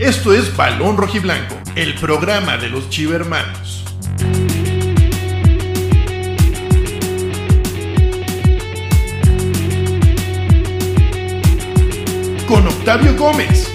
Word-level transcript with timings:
Esto 0.00 0.32
es 0.32 0.56
Balón 0.56 0.96
Rojiblanco, 0.96 1.56
el 1.74 1.94
programa 1.96 2.56
de 2.56 2.70
los 2.70 2.88
Chivermanos. 2.88 3.84
Con 12.48 12.66
Octavio 12.66 13.14
Gómez, 13.14 13.70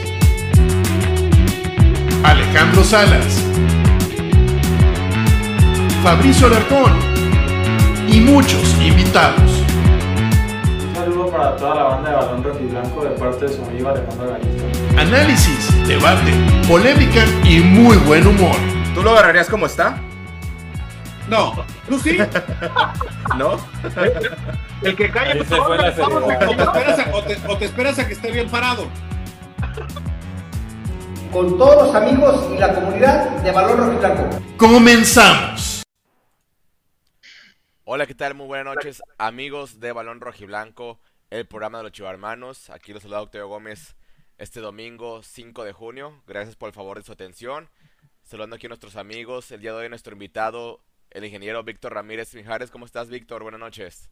Alejandro 2.23 2.83
Salas, 2.83 3.43
Fabricio 6.01 6.47
Alarcón 6.47 6.91
y 8.07 8.19
muchos 8.21 8.75
invitados. 8.81 9.64
Para 11.45 11.57
toda 11.57 11.75
la 11.75 11.83
banda 11.83 12.09
de 12.09 12.15
Balón 12.15 12.43
Rojiblanco 12.43 13.03
de 13.03 13.09
parte 13.11 13.45
de 13.45 13.53
su 13.53 13.63
amigo 13.65 13.89
Alejandro 13.89 14.31
Galista. 14.31 14.99
Análisis, 14.99 15.87
debate, 15.87 16.31
polémica 16.67 17.23
y 17.43 17.59
muy 17.59 17.97
buen 17.97 18.25
humor. 18.25 18.55
¿Tú 18.95 19.03
lo 19.03 19.11
agarrarías 19.11 19.47
como 19.47 19.67
está? 19.67 19.95
No, 21.29 21.53
tú 21.87 21.99
sí. 21.99 22.17
¿No? 23.37 23.59
El 24.81 24.95
que 24.95 25.11
cae 25.11 25.33
Ahí 25.33 25.37
pues, 25.37 25.49
se 25.49 25.55
fue 25.61 25.77
la 25.77 25.91
vamos, 25.91 26.23
seriedad. 26.25 26.49
o, 26.49 26.55
te 26.55 26.63
esperas 26.63 26.99
a, 26.99 27.15
o 27.15 27.21
te- 27.23 27.37
o 27.47 27.57
te 27.59 27.65
esperas 27.65 27.99
a 27.99 28.07
que 28.07 28.13
esté 28.13 28.31
bien 28.31 28.49
parado. 28.49 28.87
con 31.31 31.59
todos 31.59 31.85
los 31.87 31.95
amigos 31.95 32.43
y 32.55 32.57
la 32.57 32.73
comunidad 32.73 33.29
de 33.43 33.51
Balón 33.51 33.77
Rojiblanco. 33.77 34.39
Comenzamos. 34.57 35.83
Hola, 37.83 38.07
¿qué 38.07 38.15
tal? 38.15 38.33
Muy 38.33 38.47
buenas 38.47 38.73
noches, 38.73 39.03
amigos 39.19 39.79
de 39.79 39.91
Balón 39.91 40.21
Rojiblanco, 40.21 40.99
el 41.29 41.47
programa 41.47 41.79
de 41.79 41.85
los 41.85 41.91
Chivarmanos. 41.91 42.69
Aquí 42.69 42.93
los 42.93 43.01
saluda 43.01 43.21
Octavio 43.21 43.47
Gómez 43.47 43.95
este 44.37 44.59
domingo 44.59 45.23
5 45.23 45.63
de 45.63 45.71
junio. 45.71 46.21
Gracias 46.27 46.55
por 46.55 46.67
el 46.67 46.73
favor 46.73 46.97
de 46.97 47.03
su 47.03 47.11
atención. 47.11 47.69
Saludando 48.23 48.55
aquí 48.55 48.67
a 48.67 48.69
nuestros 48.69 48.95
amigos. 48.95 49.51
El 49.51 49.61
día 49.61 49.71
de 49.71 49.77
hoy 49.77 49.89
nuestro 49.89 50.13
invitado, 50.13 50.81
el 51.11 51.25
ingeniero 51.25 51.63
Víctor 51.63 51.93
Ramírez 51.93 52.33
Mijares. 52.35 52.71
¿Cómo 52.71 52.85
estás, 52.85 53.09
Víctor? 53.09 53.43
Buenas 53.43 53.59
noches. 53.59 54.09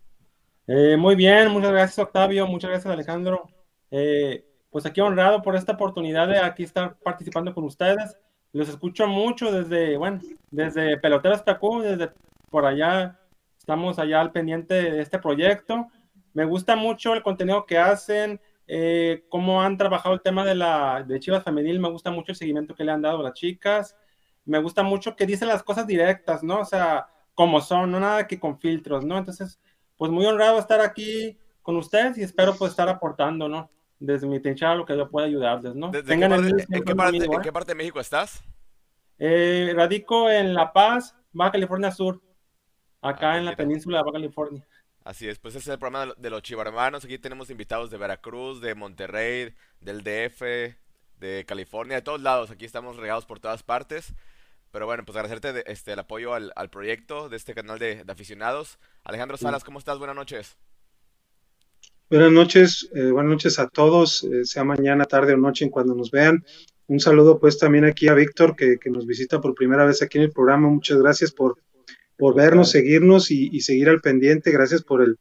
Eh, 0.67 0.95
muy 0.97 1.15
bien, 1.15 1.49
muchas 1.51 1.71
gracias 1.71 1.99
Octavio, 1.99 2.47
muchas 2.47 2.69
gracias 2.69 2.93
Alejandro. 2.93 3.49
Eh, 3.91 4.45
pues 4.69 4.85
aquí 4.85 5.01
honrado 5.01 5.41
por 5.41 5.57
esta 5.57 5.73
oportunidad 5.73 6.27
de 6.29 6.39
aquí 6.39 6.63
estar 6.63 6.95
participando 6.99 7.53
con 7.53 7.65
ustedes. 7.65 8.17
Los 8.53 8.69
escucho 8.69 9.07
mucho 9.07 9.51
desde, 9.51 9.97
bueno, 9.97 10.21
desde 10.51 10.97
Peloteros 10.97 11.43
Tacú, 11.43 11.81
desde 11.81 12.11
por 12.49 12.65
allá, 12.65 13.19
estamos 13.57 13.99
allá 13.99 14.21
al 14.21 14.31
pendiente 14.31 14.75
de 14.75 15.01
este 15.01 15.19
proyecto. 15.19 15.89
Me 16.33 16.45
gusta 16.45 16.75
mucho 16.75 17.13
el 17.13 17.21
contenido 17.23 17.65
que 17.65 17.77
hacen, 17.77 18.41
eh, 18.67 19.25
cómo 19.29 19.61
han 19.61 19.77
trabajado 19.77 20.15
el 20.15 20.21
tema 20.21 20.43
de 20.45 20.55
la 20.55 21.03
de 21.07 21.19
Chivas 21.19 21.43
Femenil, 21.43 21.79
me 21.79 21.89
gusta 21.89 22.11
mucho 22.11 22.31
el 22.31 22.37
seguimiento 22.37 22.73
que 22.75 22.83
le 22.83 22.91
han 22.91 23.01
dado 23.01 23.19
a 23.19 23.23
las 23.23 23.33
chicas. 23.33 23.95
Me 24.45 24.59
gusta 24.59 24.83
mucho 24.83 25.15
que 25.15 25.25
dicen 25.25 25.47
las 25.47 25.63
cosas 25.63 25.85
directas, 25.87 26.43
¿no? 26.43 26.59
O 26.61 26.65
sea, 26.65 27.07
como 27.33 27.61
son, 27.61 27.91
no 27.91 27.99
nada 27.99 28.27
que 28.27 28.39
con 28.39 28.59
filtros, 28.59 29.05
¿no? 29.05 29.17
Entonces, 29.17 29.59
pues 29.97 30.11
muy 30.11 30.25
honrado 30.25 30.59
estar 30.59 30.81
aquí 30.81 31.37
con 31.61 31.77
ustedes 31.77 32.17
y 32.17 32.23
espero 32.23 32.55
pues 32.55 32.71
estar 32.71 32.89
aportando, 32.89 33.47
¿no? 33.47 33.69
Desde 33.99 34.27
mi 34.27 34.39
trinchera 34.41 34.75
lo 34.75 34.85
que 34.85 34.97
yo 34.97 35.09
pueda 35.09 35.27
ayudarles, 35.27 35.75
¿no? 35.75 35.89
¿Desde 35.91 36.07
Tengan 36.09 36.31
qué 36.31 36.35
parte, 36.37 36.49
¿En 36.49 36.57
siempre 36.57 36.83
qué 36.83 36.95
parte, 36.95 37.11
conmigo, 37.17 37.33
en 37.35 37.39
¿eh? 37.39 37.43
qué 37.43 37.53
parte 37.53 37.71
de 37.71 37.75
México 37.75 37.99
estás? 38.01 38.43
Eh, 39.17 39.71
radico 39.75 40.29
en 40.29 40.53
La 40.53 40.73
Paz, 40.73 41.15
Baja 41.31 41.51
California 41.53 41.91
Sur, 41.91 42.21
acá 43.01 43.33
Ah, 43.33 43.37
en 43.37 43.45
la 43.45 43.51
mira. 43.51 43.57
península 43.57 43.97
de 43.99 44.03
Baja 44.03 44.13
California. 44.13 44.67
Así 45.03 45.27
es, 45.27 45.37
pues 45.39 45.53
ese 45.55 45.69
es 45.69 45.73
el 45.73 45.79
programa 45.79 46.01
de 46.01 46.05
lo- 46.07 46.15
de 46.15 46.29
los 46.29 46.41
Chivarmanos. 46.43 47.03
Aquí 47.03 47.17
tenemos 47.17 47.49
invitados 47.49 47.91
de 47.91 47.97
Veracruz, 47.97 48.61
de 48.61 48.73
Monterrey, 48.73 49.53
del 49.81 50.01
DF, 50.03 50.75
de 51.19 51.45
California, 51.45 51.97
de 51.97 52.01
todos 52.01 52.21
lados. 52.21 52.51
Aquí 52.51 52.63
estamos 52.65 52.95
regados 52.97 53.25
por 53.25 53.39
todas 53.39 53.63
partes. 53.63 54.13
Pero 54.71 54.85
bueno, 54.85 55.03
pues 55.05 55.15
agradecerte 55.17 55.53
de- 55.53 55.63
este, 55.67 55.91
el 55.93 55.99
apoyo 55.99 56.33
al, 56.33 56.51
al 56.55 56.69
proyecto 56.69 57.27
de 57.29 57.35
este 57.37 57.53
canal 57.53 57.77
de, 57.79 58.03
de 58.05 58.11
aficionados. 58.11 58.79
Alejandro 59.03 59.37
Salas, 59.37 59.63
¿cómo 59.63 59.77
estás? 59.77 59.97
Buenas 59.99 60.15
noches. 60.15 60.55
Buenas 62.09 62.31
noches, 62.31 62.89
eh, 62.93 63.09
buenas 63.11 63.31
noches 63.31 63.59
a 63.59 63.67
todos, 63.67 64.23
eh, 64.23 64.45
sea 64.45 64.63
mañana, 64.63 65.05
tarde 65.05 65.33
o 65.33 65.37
noche 65.37 65.65
en 65.65 65.71
cuando 65.71 65.95
nos 65.95 66.11
vean. 66.11 66.45
Un 66.87 66.99
saludo 66.99 67.39
pues 67.39 67.57
también 67.57 67.85
aquí 67.85 68.07
a 68.07 68.13
Víctor 68.13 68.55
que, 68.55 68.77
que 68.79 68.89
nos 68.89 69.05
visita 69.07 69.41
por 69.41 69.55
primera 69.55 69.85
vez 69.85 70.01
aquí 70.01 70.17
en 70.17 70.25
el 70.25 70.31
programa. 70.31 70.67
Muchas 70.69 70.99
gracias 70.99 71.31
por, 71.31 71.57
por 72.23 72.35
vernos, 72.35 72.71
seguirnos 72.71 73.31
y, 73.31 73.49
y 73.51 73.59
seguir 73.59 73.89
al 73.89 73.99
pendiente. 73.99 74.49
Gracias 74.51 74.81
por 74.81 75.01
el 75.01 75.17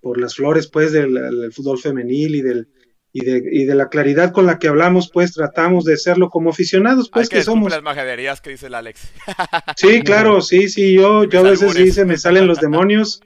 por 0.00 0.18
las 0.18 0.36
flores 0.36 0.68
pues 0.68 0.90
del, 0.92 1.12
del 1.12 1.52
fútbol 1.52 1.78
femenil 1.78 2.34
y 2.36 2.40
del 2.40 2.68
y 3.12 3.24
de, 3.26 3.42
y 3.52 3.64
de 3.66 3.74
la 3.74 3.90
claridad 3.90 4.32
con 4.32 4.46
la 4.46 4.58
que 4.58 4.68
hablamos, 4.68 5.10
pues 5.12 5.34
tratamos 5.34 5.84
de 5.84 5.98
serlo 5.98 6.30
como 6.30 6.48
aficionados, 6.48 7.06
Hay 7.08 7.10
pues 7.12 7.28
que 7.28 7.36
que 7.36 7.42
somos. 7.44 7.70
las 7.70 7.82
majaderías 7.82 8.40
que 8.40 8.50
dice 8.50 8.68
el 8.68 8.74
Alex. 8.74 9.02
Sí, 9.76 10.00
claro, 10.02 10.40
sí, 10.40 10.68
sí, 10.70 10.94
yo, 10.94 11.24
yo 11.24 11.40
a 11.40 11.50
veces 11.50 11.72
sí 11.74 11.92
se 11.92 12.06
me 12.06 12.16
salen 12.16 12.46
los 12.46 12.58
demonios, 12.58 13.20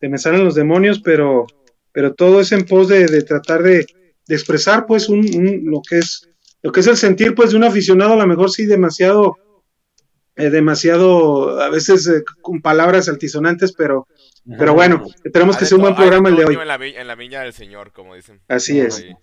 se 0.00 0.08
me 0.08 0.18
salen 0.18 0.44
los 0.44 0.56
demonios, 0.56 1.00
pero, 1.00 1.46
pero 1.92 2.14
todo 2.14 2.40
es 2.40 2.50
en 2.50 2.64
pos 2.64 2.88
de, 2.88 3.06
de 3.06 3.22
tratar 3.22 3.62
de, 3.62 3.86
de 4.26 4.34
expresar 4.34 4.86
pues 4.86 5.08
un, 5.08 5.20
un- 5.20 5.60
lo 5.66 5.80
que 5.88 5.98
es, 6.00 6.28
lo 6.62 6.72
que 6.72 6.80
es 6.80 6.86
el 6.88 6.96
sentir 6.96 7.34
pues 7.36 7.50
de 7.52 7.56
un 7.56 7.64
aficionado, 7.64 8.12
a 8.14 8.16
lo 8.16 8.26
mejor 8.26 8.50
sí 8.50 8.66
demasiado, 8.66 9.38
eh, 10.36 10.50
demasiado, 10.50 11.60
a 11.60 11.68
veces 11.68 12.06
eh, 12.08 12.24
con 12.42 12.60
palabras 12.60 13.08
altisonantes, 13.08 13.72
pero, 13.72 14.06
pero 14.58 14.74
bueno, 14.74 15.04
esperemos 15.22 15.56
que 15.56 15.64
Hay 15.64 15.68
sea 15.68 15.76
un 15.76 15.82
buen 15.82 15.94
programa 15.94 16.28
el 16.28 16.36
de 16.36 16.44
hoy. 16.44 16.54
En 16.54 16.68
la, 16.68 16.74
en 16.74 17.06
la 17.06 17.14
viña 17.14 17.42
del 17.42 17.52
Señor, 17.52 17.92
como 17.92 18.14
dicen. 18.14 18.40
Así 18.48 18.80
es. 18.80 18.98
Ahí. 18.98 19.14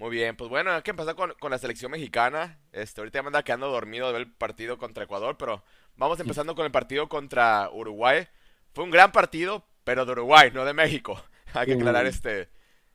Muy 0.00 0.10
bien, 0.10 0.34
pues 0.34 0.48
bueno, 0.48 0.72
hay 0.72 0.80
que 0.80 0.92
empezar 0.92 1.14
con, 1.14 1.34
con 1.38 1.50
la 1.50 1.58
selección 1.58 1.90
mexicana. 1.90 2.58
Este, 2.72 3.02
ahorita 3.02 3.18
ya 3.18 3.22
me 3.22 3.26
anda 3.28 3.42
quedando 3.42 3.70
dormido 3.70 4.06
de 4.06 4.14
ver 4.14 4.22
el 4.22 4.32
partido 4.32 4.78
contra 4.78 5.04
Ecuador, 5.04 5.36
pero 5.36 5.62
vamos 5.96 6.18
empezando 6.20 6.54
con 6.54 6.64
el 6.64 6.72
partido 6.72 7.10
contra 7.10 7.68
Uruguay. 7.70 8.26
Fue 8.72 8.84
un 8.84 8.90
gran 8.90 9.12
partido, 9.12 9.66
pero 9.84 10.06
de 10.06 10.12
Uruguay, 10.12 10.50
no 10.54 10.64
de 10.64 10.72
México. 10.72 11.22
Hay 11.52 11.66
que 11.66 11.74
aclarar 11.74 12.06
este. 12.06 12.48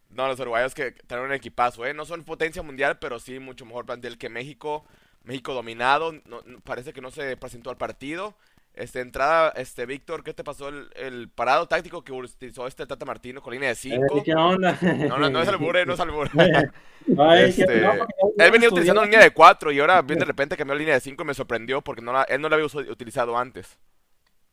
No, 0.10 0.28
los 0.28 0.40
uruguayos 0.40 0.74
que 0.74 0.94
traen 0.94 1.26
un 1.26 1.34
equipazo, 1.34 1.86
¿eh? 1.86 1.94
No 1.94 2.06
son 2.06 2.24
potencia 2.24 2.64
mundial, 2.64 2.98
pero 2.98 3.20
sí 3.20 3.38
mucho 3.38 3.66
mejor 3.66 3.86
plantel 3.86 4.18
que 4.18 4.30
México. 4.30 4.86
México 5.26 5.54
dominado, 5.54 6.12
no- 6.26 6.42
no- 6.46 6.60
parece 6.62 6.94
que 6.94 7.02
no 7.02 7.12
se 7.12 7.36
presentó 7.38 7.70
al 7.70 7.78
partido. 7.78 8.36
Este, 8.74 9.00
entrada, 9.00 9.54
este, 9.56 9.86
Víctor, 9.86 10.22
¿qué 10.22 10.34
te 10.34 10.44
pasó 10.44 10.68
el, 10.68 10.90
el 10.98 11.30
parado 11.30 11.66
táctico 11.66 12.04
que 12.04 12.12
utilizó 12.12 12.68
este 12.68 12.86
Tata 12.86 13.06
Martino 13.06 13.42
con 13.42 13.54
línea 13.54 13.70
de 13.70 13.76
5? 13.76 14.18
Eh, 14.18 14.22
¿Qué 14.26 14.36
onda? 14.36 14.78
No, 14.82 15.18
no, 15.18 15.30
no 15.30 15.42
es 15.42 15.48
albur, 15.48 15.78
eh, 15.78 15.86
no 15.86 15.94
es 15.94 16.00
albur. 16.02 16.30
Ay, 17.18 17.54
que- 17.54 17.62
Este, 17.62 17.86
él 17.86 18.52
venía 18.52 18.68
utilizando 18.68 19.04
línea 19.04 19.22
de 19.22 19.32
4 19.32 19.72
y 19.72 19.80
ahora 19.80 20.02
bien 20.02 20.20
de 20.20 20.26
repente 20.26 20.58
cambió 20.58 20.74
a 20.76 20.78
línea 20.78 20.96
de 20.96 21.00
5 21.00 21.24
y 21.24 21.26
me 21.26 21.34
sorprendió 21.34 21.82
porque 21.82 22.02
no 22.02 22.12
la- 22.12 22.24
él 22.24 22.42
no 22.42 22.50
la 22.50 22.56
había 22.58 22.68
utilizado 22.92 23.38
antes. 23.38 23.80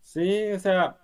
Sí, 0.00 0.53
o 0.53 0.59
sea, 0.60 0.99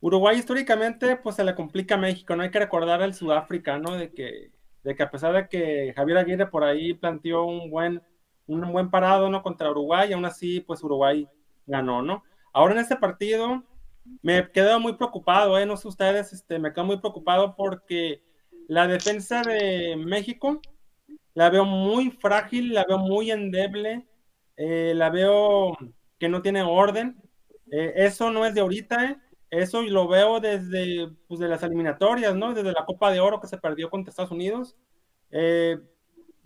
Uruguay 0.00 0.36
históricamente 0.38 1.16
pues 1.16 1.36
se 1.36 1.44
le 1.44 1.54
complica 1.54 1.94
a 1.94 1.98
México, 1.98 2.34
no 2.34 2.42
hay 2.42 2.50
que 2.50 2.58
recordar 2.58 3.02
al 3.02 3.14
Sudáfrica, 3.14 3.78
¿no? 3.78 3.94
De 3.96 4.10
que, 4.12 4.50
de 4.82 4.96
que 4.96 5.02
a 5.02 5.10
pesar 5.10 5.32
de 5.34 5.48
que 5.48 5.92
Javier 5.94 6.18
Aguirre 6.18 6.46
por 6.48 6.64
ahí 6.64 6.94
planteó 6.94 7.44
un 7.44 7.70
buen, 7.70 8.02
un 8.46 8.72
buen 8.72 8.90
parado, 8.90 9.28
¿no? 9.28 9.42
Contra 9.42 9.70
Uruguay, 9.70 10.12
aún 10.12 10.24
así 10.24 10.60
pues 10.60 10.82
Uruguay 10.82 11.28
ganó, 11.66 12.02
¿no? 12.02 12.24
Ahora 12.52 12.74
en 12.74 12.80
este 12.80 12.96
partido 12.96 13.62
me 14.22 14.50
quedo 14.50 14.80
muy 14.80 14.94
preocupado, 14.94 15.58
¿eh? 15.58 15.66
No 15.66 15.76
sé 15.76 15.88
ustedes, 15.88 16.32
este, 16.32 16.58
me 16.58 16.72
quedo 16.72 16.84
muy 16.84 16.98
preocupado 16.98 17.56
porque 17.56 18.22
la 18.68 18.86
defensa 18.86 19.42
de 19.42 19.96
México 19.96 20.60
la 21.34 21.50
veo 21.50 21.64
muy 21.64 22.10
frágil, 22.10 22.72
la 22.72 22.84
veo 22.88 22.98
muy 22.98 23.30
endeble, 23.30 24.06
eh, 24.56 24.92
la 24.94 25.10
veo 25.10 25.76
que 26.18 26.28
no 26.28 26.42
tiene 26.42 26.62
orden. 26.62 27.16
Eh, 27.70 27.92
eso 27.96 28.30
no 28.30 28.46
es 28.46 28.54
de 28.54 28.60
ahorita, 28.60 29.04
¿eh? 29.04 29.16
Eso 29.50 29.82
lo 29.82 30.08
veo 30.08 30.40
desde 30.40 31.08
pues, 31.28 31.40
de 31.40 31.48
las 31.48 31.62
eliminatorias, 31.62 32.34
¿no? 32.34 32.54
Desde 32.54 32.72
la 32.72 32.84
Copa 32.84 33.10
de 33.10 33.20
Oro 33.20 33.40
que 33.40 33.46
se 33.46 33.58
perdió 33.58 33.90
contra 33.90 34.10
Estados 34.10 34.32
Unidos. 34.32 34.76
Eh, 35.30 35.78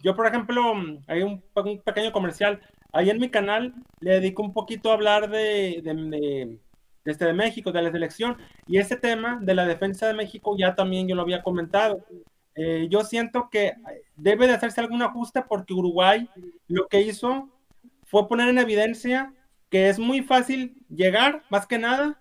yo, 0.03 0.15
por 0.15 0.27
ejemplo, 0.27 0.75
hay 1.07 1.23
un, 1.23 1.43
un 1.55 1.79
pequeño 1.81 2.13
comercial. 2.13 2.61
Ahí 2.93 3.11
en 3.11 3.21
mi 3.21 3.31
canal 3.31 3.75
le 4.01 4.15
dedico 4.15 4.43
un 4.43 4.53
poquito 4.53 4.91
a 4.91 4.95
hablar 4.95 5.31
de, 5.31 5.81
de, 5.83 5.95
de, 5.95 6.59
de 7.05 7.13
este, 7.13 7.25
de 7.25 7.33
México, 7.33 7.73
de 7.73 7.83
la 7.83 7.93
selección. 7.93 8.37
Y 8.67 8.79
ese 8.79 8.97
tema 8.97 9.39
de 9.41 9.55
la 9.55 9.67
defensa 9.67 10.07
de 10.07 10.15
México 10.15 10.57
ya 10.59 10.75
también 10.75 11.07
yo 11.09 11.15
lo 11.15 11.23
había 11.23 11.43
comentado. 11.43 12.05
Eh, 12.55 12.89
yo 12.91 13.05
siento 13.05 13.49
que 13.51 13.75
debe 14.17 14.47
de 14.47 14.55
hacerse 14.55 14.81
algún 14.81 15.03
ajuste 15.03 15.43
porque 15.43 15.73
Uruguay 15.73 16.29
lo 16.67 16.89
que 16.89 17.01
hizo 17.01 17.49
fue 18.05 18.29
poner 18.29 18.49
en 18.49 18.59
evidencia 18.59 19.33
que 19.71 19.89
es 19.89 19.99
muy 19.99 20.23
fácil 20.23 20.75
llegar, 20.89 21.45
más 21.49 21.67
que 21.67 21.79
nada, 21.79 22.21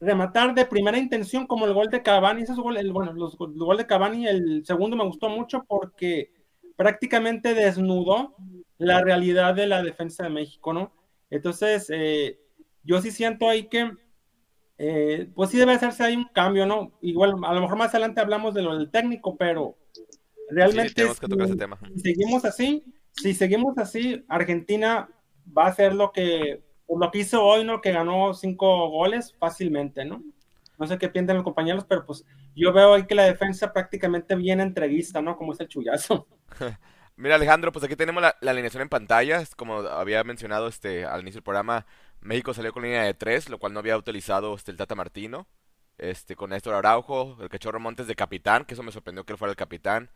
rematar 0.00 0.54
de 0.54 0.64
primera 0.64 0.98
intención 0.98 1.46
como 1.46 1.66
el 1.66 1.74
gol 1.74 1.88
de 1.88 2.02
Cavani, 2.02 2.42
ese 2.42 2.52
es 2.52 2.58
el, 2.58 2.92
bueno, 2.92 3.12
los, 3.12 3.34
el 3.34 3.58
gol 3.58 3.76
de 3.76 3.86
Cavani, 3.86 4.26
el 4.26 4.64
segundo 4.64 4.96
me 4.96 5.04
gustó 5.04 5.28
mucho 5.28 5.64
porque 5.68 6.32
prácticamente 6.76 7.54
desnudó 7.54 8.36
la 8.78 9.00
realidad 9.02 9.54
de 9.54 9.66
la 9.66 9.82
defensa 9.82 10.24
de 10.24 10.30
México, 10.30 10.72
¿no? 10.72 10.92
Entonces, 11.30 11.88
eh, 11.90 12.38
yo 12.84 13.00
sí 13.00 13.10
siento 13.10 13.48
ahí 13.48 13.68
que, 13.68 13.92
eh, 14.78 15.30
pues 15.34 15.50
sí 15.50 15.58
debe 15.58 15.72
hacerse 15.72 16.04
ahí 16.04 16.16
un 16.16 16.28
cambio, 16.32 16.66
¿no? 16.66 16.92
Igual, 17.00 17.34
a 17.44 17.54
lo 17.54 17.60
mejor 17.62 17.76
más 17.78 17.90
adelante 17.94 18.20
hablamos 18.20 18.54
de 18.54 18.62
lo 18.62 18.76
del 18.76 18.90
técnico, 18.90 19.36
pero 19.36 19.76
realmente 20.48 20.88
Sí, 20.90 20.94
tenemos 20.94 21.18
que 21.20 21.28
tocar 21.28 21.46
si- 21.46 21.52
ese 21.52 21.58
tema. 21.58 21.78
si 21.94 22.00
seguimos 22.00 22.44
así, 22.44 22.84
si 23.12 23.34
seguimos 23.34 23.78
así, 23.78 24.24
Argentina 24.28 25.08
va 25.56 25.64
a 25.66 25.68
hacer 25.68 25.94
lo 25.94 26.12
que, 26.12 26.62
lo 26.88 27.10
que 27.10 27.18
hizo 27.20 27.42
hoy, 27.42 27.64
¿no? 27.64 27.80
Que 27.80 27.92
ganó 27.92 28.34
cinco 28.34 28.88
goles 28.90 29.34
fácilmente, 29.38 30.04
¿no? 30.04 30.22
No 30.78 30.86
sé 30.86 30.98
qué 30.98 31.08
piensan 31.08 31.36
los 31.36 31.44
compañeros, 31.44 31.86
pero 31.88 32.04
pues 32.04 32.24
yo 32.54 32.72
veo 32.72 32.94
ahí 32.94 33.06
que 33.06 33.14
la 33.14 33.24
defensa 33.24 33.72
prácticamente 33.72 34.34
viene 34.36 34.62
entrevista, 34.62 35.22
¿no? 35.22 35.36
Como 35.36 35.52
es 35.54 35.60
el 35.60 35.68
chullazo. 35.68 36.26
Mira, 37.16 37.36
Alejandro, 37.36 37.72
pues 37.72 37.84
aquí 37.84 37.96
tenemos 37.96 38.22
la, 38.22 38.36
alineación 38.42 38.82
en 38.82 38.88
pantalla. 38.88 39.42
Como 39.56 39.78
había 39.78 40.22
mencionado 40.24 40.68
este 40.68 41.04
al 41.04 41.22
inicio 41.22 41.38
del 41.38 41.44
programa, 41.44 41.86
México 42.20 42.52
salió 42.52 42.72
con 42.72 42.82
línea 42.82 43.02
de 43.04 43.14
tres, 43.14 43.48
lo 43.48 43.58
cual 43.58 43.72
no 43.72 43.80
había 43.80 43.96
utilizado 43.96 44.54
este, 44.54 44.70
el 44.70 44.76
Tata 44.76 44.94
Martino. 44.94 45.46
Este, 45.98 46.36
con 46.36 46.50
Néstor 46.50 46.74
Araujo, 46.74 47.38
el 47.40 47.48
Cachorro 47.48 47.80
Montes 47.80 48.06
de 48.06 48.14
capitán, 48.14 48.66
que 48.66 48.74
eso 48.74 48.82
me 48.82 48.92
sorprendió 48.92 49.24
que 49.24 49.32
él 49.32 49.38
fuera 49.38 49.50
el 49.50 49.56
capitán. 49.56 50.10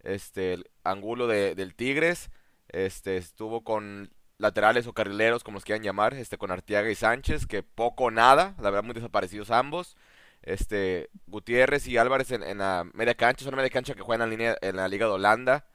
Este, 0.00 0.54
el 0.54 0.70
Angulo 0.84 1.26
de, 1.26 1.54
del 1.54 1.74
Tigres. 1.74 2.30
Este, 2.68 3.16
estuvo 3.16 3.64
con 3.64 4.12
laterales 4.38 4.86
o 4.86 4.92
carrileros, 4.92 5.44
como 5.44 5.56
los 5.56 5.64
quieran 5.64 5.82
llamar, 5.82 6.14
este, 6.14 6.38
con 6.38 6.50
Artiaga 6.50 6.90
y 6.90 6.94
Sánchez, 6.94 7.46
que 7.46 7.62
poco 7.62 8.04
o 8.04 8.10
nada, 8.10 8.54
la 8.58 8.70
verdad 8.70 8.84
muy 8.84 8.94
desaparecidos 8.94 9.50
ambos. 9.50 9.96
Este, 10.42 11.08
Gutiérrez 11.26 11.86
y 11.88 11.96
Álvarez 11.96 12.30
en, 12.30 12.58
la 12.58 12.86
media 12.92 13.14
cancha, 13.14 13.44
son 13.44 13.54
una 13.54 13.62
media 13.62 13.70
cancha 13.72 13.94
que 13.94 14.02
juegan 14.02 14.22
en 14.22 14.30
la, 14.30 14.36
línea, 14.36 14.56
en 14.60 14.76
la 14.76 14.88
Liga 14.88 15.06
de 15.06 15.12
Holanda. 15.12 15.66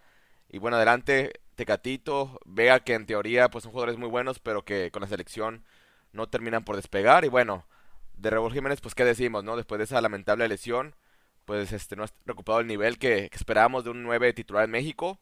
Y 0.49 0.57
bueno, 0.57 0.77
adelante 0.77 1.41
Tecatito, 1.55 2.39
Vea 2.45 2.79
que 2.81 2.93
en 2.93 3.05
teoría 3.05 3.49
pues 3.49 3.63
son 3.63 3.71
jugadores 3.71 3.97
muy 3.97 4.09
buenos, 4.09 4.39
pero 4.39 4.63
que 4.63 4.91
con 4.91 5.01
la 5.01 5.07
selección 5.07 5.63
no 6.13 6.27
terminan 6.27 6.63
por 6.63 6.75
despegar. 6.75 7.25
Y 7.25 7.29
bueno, 7.29 7.65
de 8.15 8.29
Raúl 8.29 8.53
Jiménez, 8.53 8.81
pues 8.81 8.95
qué 8.95 9.05
decimos, 9.05 9.43
¿no? 9.43 9.55
Después 9.55 9.77
de 9.79 9.85
esa 9.85 10.01
lamentable 10.01 10.47
lesión, 10.47 10.95
pues 11.45 11.71
este 11.73 11.95
no 11.95 12.03
ha 12.03 12.07
recuperado 12.25 12.61
el 12.61 12.67
nivel 12.67 12.97
que, 12.97 13.29
esperábamos 13.33 13.83
de 13.83 13.91
un 13.91 14.03
9 14.03 14.33
titular 14.33 14.65
en 14.65 14.71
México. 14.71 15.19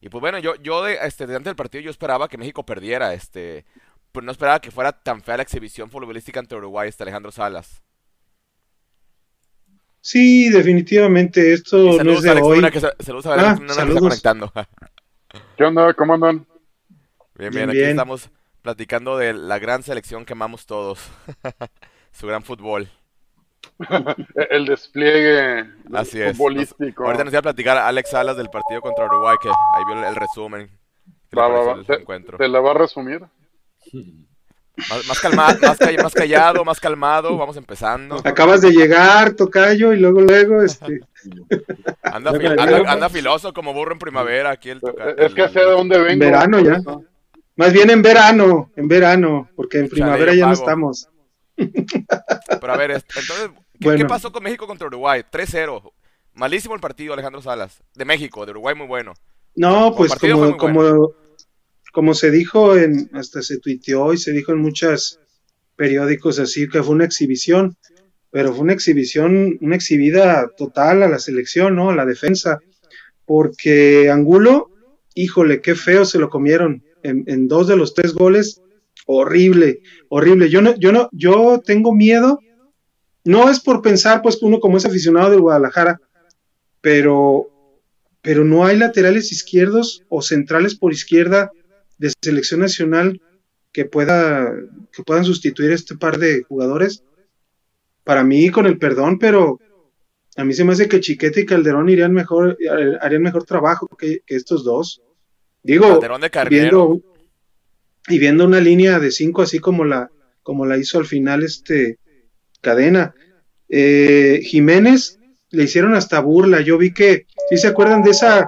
Y 0.00 0.08
pues 0.10 0.20
bueno, 0.20 0.38
yo, 0.38 0.54
yo 0.56 0.82
de, 0.84 0.98
este, 1.02 1.26
delante 1.26 1.50
del 1.50 1.56
partido 1.56 1.82
yo 1.82 1.90
esperaba 1.90 2.28
que 2.28 2.38
México 2.38 2.66
perdiera, 2.66 3.14
este, 3.14 3.64
pues 4.12 4.24
no 4.24 4.32
esperaba 4.32 4.60
que 4.60 4.70
fuera 4.70 4.92
tan 4.92 5.22
fea 5.22 5.38
la 5.38 5.42
exhibición 5.42 5.90
futbolística 5.90 6.40
ante 6.40 6.56
Uruguay, 6.56 6.88
este 6.88 7.04
Alejandro 7.04 7.32
Salas. 7.32 7.82
Sí, 10.06 10.50
definitivamente, 10.50 11.52
esto 11.52 12.00
no 12.00 12.12
es 12.12 12.22
de 12.22 12.30
hoy. 12.40 12.62
saludos 13.00 13.26
a 13.26 13.34
Alex, 13.34 13.60
ah, 13.76 13.82
está 13.82 13.98
conectando. 13.98 14.52
¿Qué 15.56 15.64
onda? 15.64 15.92
¿Cómo 15.94 16.14
andan? 16.14 16.46
Bien, 17.34 17.52
bien, 17.52 17.70
aquí 17.70 17.80
estamos 17.80 18.30
platicando 18.62 19.18
de 19.18 19.32
la 19.32 19.58
gran 19.58 19.82
selección 19.82 20.24
que 20.24 20.34
amamos 20.34 20.64
todos. 20.64 21.00
Su 22.12 22.28
gran 22.28 22.44
fútbol. 22.44 22.88
el 24.48 24.66
despliegue 24.66 25.72
Así 25.92 26.22
futbolístico. 26.22 27.04
ahorita 27.04 27.24
nos 27.24 27.32
iba 27.32 27.40
a 27.40 27.42
platicar 27.42 27.76
Alex 27.76 28.10
Salas 28.10 28.36
del 28.36 28.48
partido 28.48 28.80
contra 28.82 29.06
Uruguay, 29.06 29.36
que 29.42 29.48
ahí 29.48 29.84
vio 29.88 30.08
el, 30.08 30.14
resumen. 30.14 30.70
Va, 31.36 31.48
va, 31.48 31.64
va. 31.64 31.82
¿Te, 31.82 32.46
la 32.46 32.60
va 32.60 32.70
a 32.70 32.74
resumir? 32.74 33.22
Más, 35.08 35.20
calmado, 35.20 35.58
más, 35.60 36.14
callado, 36.14 36.64
más 36.64 36.78
calmado, 36.78 37.36
vamos 37.36 37.56
empezando. 37.56 38.20
Acabas 38.24 38.60
de 38.60 38.72
llegar, 38.72 39.32
Tocayo, 39.32 39.94
y 39.94 39.98
luego, 39.98 40.20
luego, 40.20 40.62
este... 40.62 41.00
Anda, 42.02 42.32
anda, 42.86 43.08
filoso 43.08 43.52
como 43.54 43.72
burro 43.72 43.92
en 43.92 43.98
primavera 43.98 44.50
aquí 44.50 44.70
el 44.70 44.80
Tocayo. 44.80 45.16
Es 45.16 45.34
que 45.34 45.48
sé 45.48 45.60
de 45.60 45.70
dónde 45.70 45.98
vengo. 45.98 46.24
Verano 46.24 46.60
ya. 46.60 46.80
Más 47.56 47.72
bien 47.72 47.88
en 47.88 48.02
verano, 48.02 48.70
en 48.76 48.86
verano, 48.86 49.48
porque 49.56 49.78
en 49.78 49.88
primavera 49.88 50.34
ya 50.34 50.46
no 50.46 50.52
estamos. 50.52 51.08
Pero 51.56 52.72
a 52.72 52.76
ver, 52.76 52.90
entonces, 52.90 53.50
¿qué, 53.80 54.04
pasó 54.04 54.30
con 54.30 54.42
México 54.42 54.66
contra 54.66 54.86
Uruguay? 54.86 55.22
3-0. 55.30 55.90
Malísimo 56.34 56.74
el 56.74 56.80
partido, 56.82 57.14
Alejandro 57.14 57.40
Salas. 57.40 57.82
De 57.94 58.04
México, 58.04 58.44
de 58.44 58.50
Uruguay 58.50 58.74
muy 58.74 58.86
bueno. 58.86 59.14
No, 59.54 59.94
pues 59.96 60.14
como, 60.16 60.54
como, 60.58 61.12
como 61.96 62.12
se 62.12 62.30
dijo 62.30 62.76
en, 62.76 63.08
hasta 63.14 63.40
se 63.40 63.58
tuiteó 63.58 64.12
y 64.12 64.18
se 64.18 64.32
dijo 64.32 64.52
en 64.52 64.58
muchos 64.58 65.18
periódicos 65.76 66.38
así 66.38 66.68
que 66.68 66.82
fue 66.82 66.94
una 66.94 67.06
exhibición, 67.06 67.78
pero 68.30 68.52
fue 68.52 68.64
una 68.64 68.74
exhibición, 68.74 69.56
una 69.62 69.76
exhibida 69.76 70.50
total 70.58 71.02
a 71.02 71.08
la 71.08 71.18
selección, 71.18 71.74
¿no? 71.74 71.88
A 71.88 71.94
la 71.94 72.04
defensa, 72.04 72.60
porque 73.24 74.10
Angulo, 74.10 74.68
híjole, 75.14 75.62
qué 75.62 75.74
feo 75.74 76.04
se 76.04 76.18
lo 76.18 76.28
comieron 76.28 76.84
en, 77.02 77.48
dos 77.48 77.66
de 77.66 77.78
los 77.78 77.94
tres 77.94 78.12
goles, 78.12 78.60
horrible, 79.06 79.80
horrible. 80.10 80.50
Yo 80.50 80.60
no, 80.60 80.76
yo 80.76 80.92
no, 80.92 81.08
yo 81.12 81.62
tengo 81.64 81.94
miedo, 81.94 82.40
no 83.24 83.48
es 83.48 83.58
por 83.58 83.80
pensar, 83.80 84.20
pues, 84.20 84.36
que 84.36 84.44
uno 84.44 84.60
como 84.60 84.76
es 84.76 84.84
aficionado 84.84 85.30
del 85.30 85.40
Guadalajara, 85.40 85.98
pero, 86.82 87.48
pero 88.20 88.44
no 88.44 88.66
hay 88.66 88.76
laterales 88.76 89.32
izquierdos 89.32 90.02
o 90.10 90.20
centrales 90.20 90.74
por 90.74 90.92
izquierda 90.92 91.50
de 91.98 92.12
selección 92.20 92.60
nacional 92.60 93.20
que 93.72 93.84
pueda 93.84 94.52
que 94.92 95.02
puedan 95.02 95.24
sustituir 95.24 95.72
este 95.72 95.96
par 95.96 96.18
de 96.18 96.42
jugadores. 96.44 97.02
Para 98.04 98.24
mí, 98.24 98.50
con 98.50 98.66
el 98.66 98.78
perdón, 98.78 99.18
pero 99.18 99.58
a 100.36 100.44
mí 100.44 100.54
se 100.54 100.64
me 100.64 100.72
hace 100.72 100.88
que 100.88 101.00
Chiquete 101.00 101.40
y 101.40 101.46
Calderón 101.46 101.88
irían 101.88 102.12
mejor, 102.12 102.56
harían 103.00 103.22
mejor 103.22 103.44
trabajo 103.44 103.88
que, 103.98 104.22
estos 104.26 104.64
dos. 104.64 105.02
Digo, 105.62 106.00
viendo, 106.48 107.00
y 108.08 108.18
viendo 108.18 108.44
una 108.44 108.60
línea 108.60 109.00
de 109.00 109.10
cinco 109.10 109.42
así 109.42 109.58
como 109.58 109.84
la, 109.84 110.10
como 110.42 110.64
la 110.64 110.78
hizo 110.78 110.98
al 110.98 111.06
final 111.06 111.42
este 111.42 111.98
cadena. 112.60 113.14
Eh, 113.68 114.40
Jiménez 114.44 115.18
le 115.50 115.64
hicieron 115.64 115.94
hasta 115.94 116.20
burla. 116.20 116.60
Yo 116.60 116.78
vi 116.78 116.94
que, 116.94 117.26
si 117.50 117.56
se 117.56 117.68
acuerdan 117.68 118.02
de 118.02 118.10
esa, 118.10 118.46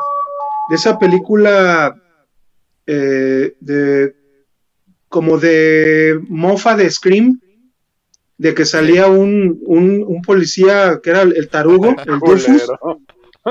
de 0.71 0.77
esa 0.77 0.99
película 0.99 1.95
eh, 2.91 3.55
de 3.61 4.15
como 5.11 5.39
de 5.39 6.19
mofa 6.29 6.75
de 6.75 6.91
Scream, 6.91 7.39
de 8.39 8.55
que 8.55 8.65
salía 8.65 9.09
un, 9.09 9.59
un, 9.67 10.23
policía 10.23 11.01
que 11.03 11.11
era 11.11 11.23
el, 11.23 11.49
tarugo, 11.49 11.95
el 12.07 12.19
Dufus. 12.19 12.71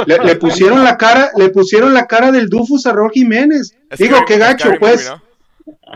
Le, 0.05 0.35
pusieron 0.37 0.83
la 0.83 0.97
cara, 0.97 1.31
le 1.37 1.49
pusieron 1.49 1.93
la 1.93 2.07
cara 2.07 2.31
del 2.31 2.49
Dufus 2.49 2.87
a 2.87 2.93
Raúl 2.93 3.11
Jiménez. 3.11 3.75
Digo, 3.97 4.17
qué 4.27 4.39
gacho, 4.39 4.71
pues. 4.79 5.11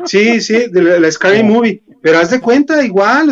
Sí, 0.05 0.39
sí, 0.39 0.67
de 0.71 0.99
la, 0.99 1.11
Scary 1.11 1.41
Movie. 1.41 1.83
Pero 2.01 2.19
haz 2.19 2.29
de 2.29 2.41
cuenta, 2.41 2.83
igual, 2.83 3.31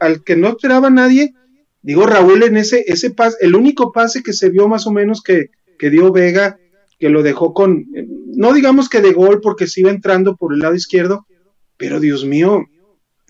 al, 0.00 0.24
que 0.24 0.34
no 0.34 0.48
esperaba 0.48 0.90
nadie, 0.90 1.34
digo, 1.82 2.04
Raúl 2.04 2.42
en 2.42 2.56
ese, 2.56 2.84
ese 2.88 3.10
pase, 3.10 3.36
el 3.40 3.54
único 3.54 3.92
pase 3.92 4.24
que 4.24 4.32
se 4.32 4.50
vio 4.50 4.66
más 4.66 4.86
o 4.88 4.92
menos 4.92 5.22
que, 5.22 5.50
que 5.78 5.90
dio 5.90 6.12
Vega 6.12 6.58
que 6.98 7.08
lo 7.08 7.22
dejó 7.22 7.52
con, 7.52 7.86
no 8.34 8.52
digamos 8.52 8.88
que 8.88 9.00
de 9.00 9.12
gol 9.12 9.40
porque 9.40 9.66
se 9.66 9.80
iba 9.80 9.90
entrando 9.90 10.36
por 10.36 10.52
el 10.52 10.60
lado 10.60 10.74
izquierdo, 10.74 11.26
pero 11.76 12.00
Dios 12.00 12.24
mío, 12.24 12.64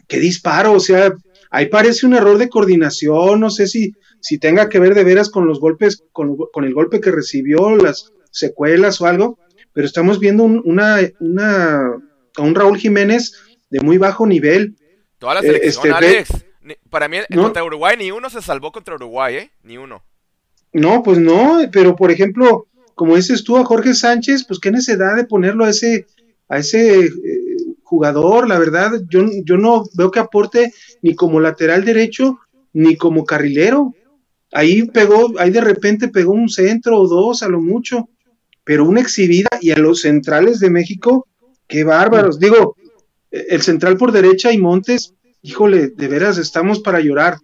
qué 0.06 0.18
disparo, 0.18 0.72
o 0.72 0.80
sea, 0.80 1.12
ahí 1.50 1.66
parece 1.66 2.06
un 2.06 2.14
error 2.14 2.38
de 2.38 2.48
coordinación, 2.48 3.40
no 3.40 3.50
sé 3.50 3.66
si, 3.66 3.92
si 4.20 4.38
tenga 4.38 4.68
que 4.68 4.78
ver 4.78 4.94
de 4.94 5.04
veras 5.04 5.30
con 5.30 5.46
los 5.46 5.60
golpes, 5.60 6.04
con, 6.12 6.36
el 6.64 6.74
golpe 6.74 7.00
que 7.00 7.10
recibió, 7.10 7.76
las 7.76 8.12
secuelas 8.30 9.00
o 9.00 9.06
algo, 9.06 9.38
pero 9.72 9.86
estamos 9.86 10.20
viendo 10.20 10.44
una, 10.44 11.00
una, 11.20 11.92
a 12.36 12.42
un 12.42 12.54
Raúl 12.54 12.78
Jiménez 12.78 13.32
de 13.70 13.80
muy 13.80 13.98
bajo 13.98 14.26
nivel. 14.26 14.76
Toda 15.18 15.34
la 15.34 15.42
selección, 15.42 15.86
eh, 15.86 15.90
este, 15.90 15.92
Alex, 15.92 16.46
para 16.90 17.08
mí 17.08 17.18
contra 17.34 17.64
Uruguay 17.64 17.96
ni 17.98 18.10
uno 18.10 18.30
se 18.30 18.42
salvó 18.42 18.72
contra 18.72 18.94
Uruguay, 18.94 19.36
¿eh? 19.36 19.50
Ni 19.62 19.76
uno. 19.76 20.02
No, 20.72 21.02
pues 21.02 21.18
no, 21.18 21.60
pero 21.72 21.96
por 21.96 22.10
ejemplo, 22.10 22.66
como 22.96 23.14
dices 23.14 23.44
tú 23.44 23.58
a 23.58 23.64
Jorge 23.64 23.92
Sánchez, 23.92 24.44
pues 24.48 24.58
qué 24.58 24.70
necesidad 24.70 25.16
de 25.16 25.26
ponerlo 25.26 25.66
a 25.66 25.70
ese, 25.70 26.06
a 26.48 26.58
ese 26.58 27.04
eh, 27.04 27.10
jugador, 27.82 28.48
la 28.48 28.58
verdad, 28.58 28.90
yo, 29.10 29.26
yo 29.44 29.58
no 29.58 29.84
veo 29.92 30.10
que 30.10 30.18
aporte 30.18 30.72
ni 31.02 31.14
como 31.14 31.38
lateral 31.38 31.84
derecho 31.84 32.38
ni 32.72 32.96
como 32.96 33.26
carrilero. 33.26 33.92
Ahí 34.50 34.84
pegó, 34.84 35.38
ahí 35.38 35.50
de 35.50 35.60
repente 35.60 36.08
pegó 36.08 36.32
un 36.32 36.48
centro 36.48 36.98
o 36.98 37.06
dos 37.06 37.42
a 37.42 37.48
lo 37.48 37.60
mucho, 37.60 38.08
pero 38.64 38.86
una 38.86 39.02
exhibida 39.02 39.50
y 39.60 39.72
a 39.72 39.76
los 39.76 40.00
centrales 40.00 40.58
de 40.58 40.70
México, 40.70 41.28
qué 41.68 41.84
bárbaros. 41.84 42.38
Digo, 42.38 42.76
el 43.30 43.60
central 43.60 43.98
por 43.98 44.10
derecha 44.10 44.52
y 44.52 44.58
Montes, 44.58 45.12
híjole, 45.42 45.88
de 45.88 46.08
veras 46.08 46.38
estamos 46.38 46.80
para 46.80 47.00
llorar. 47.00 47.36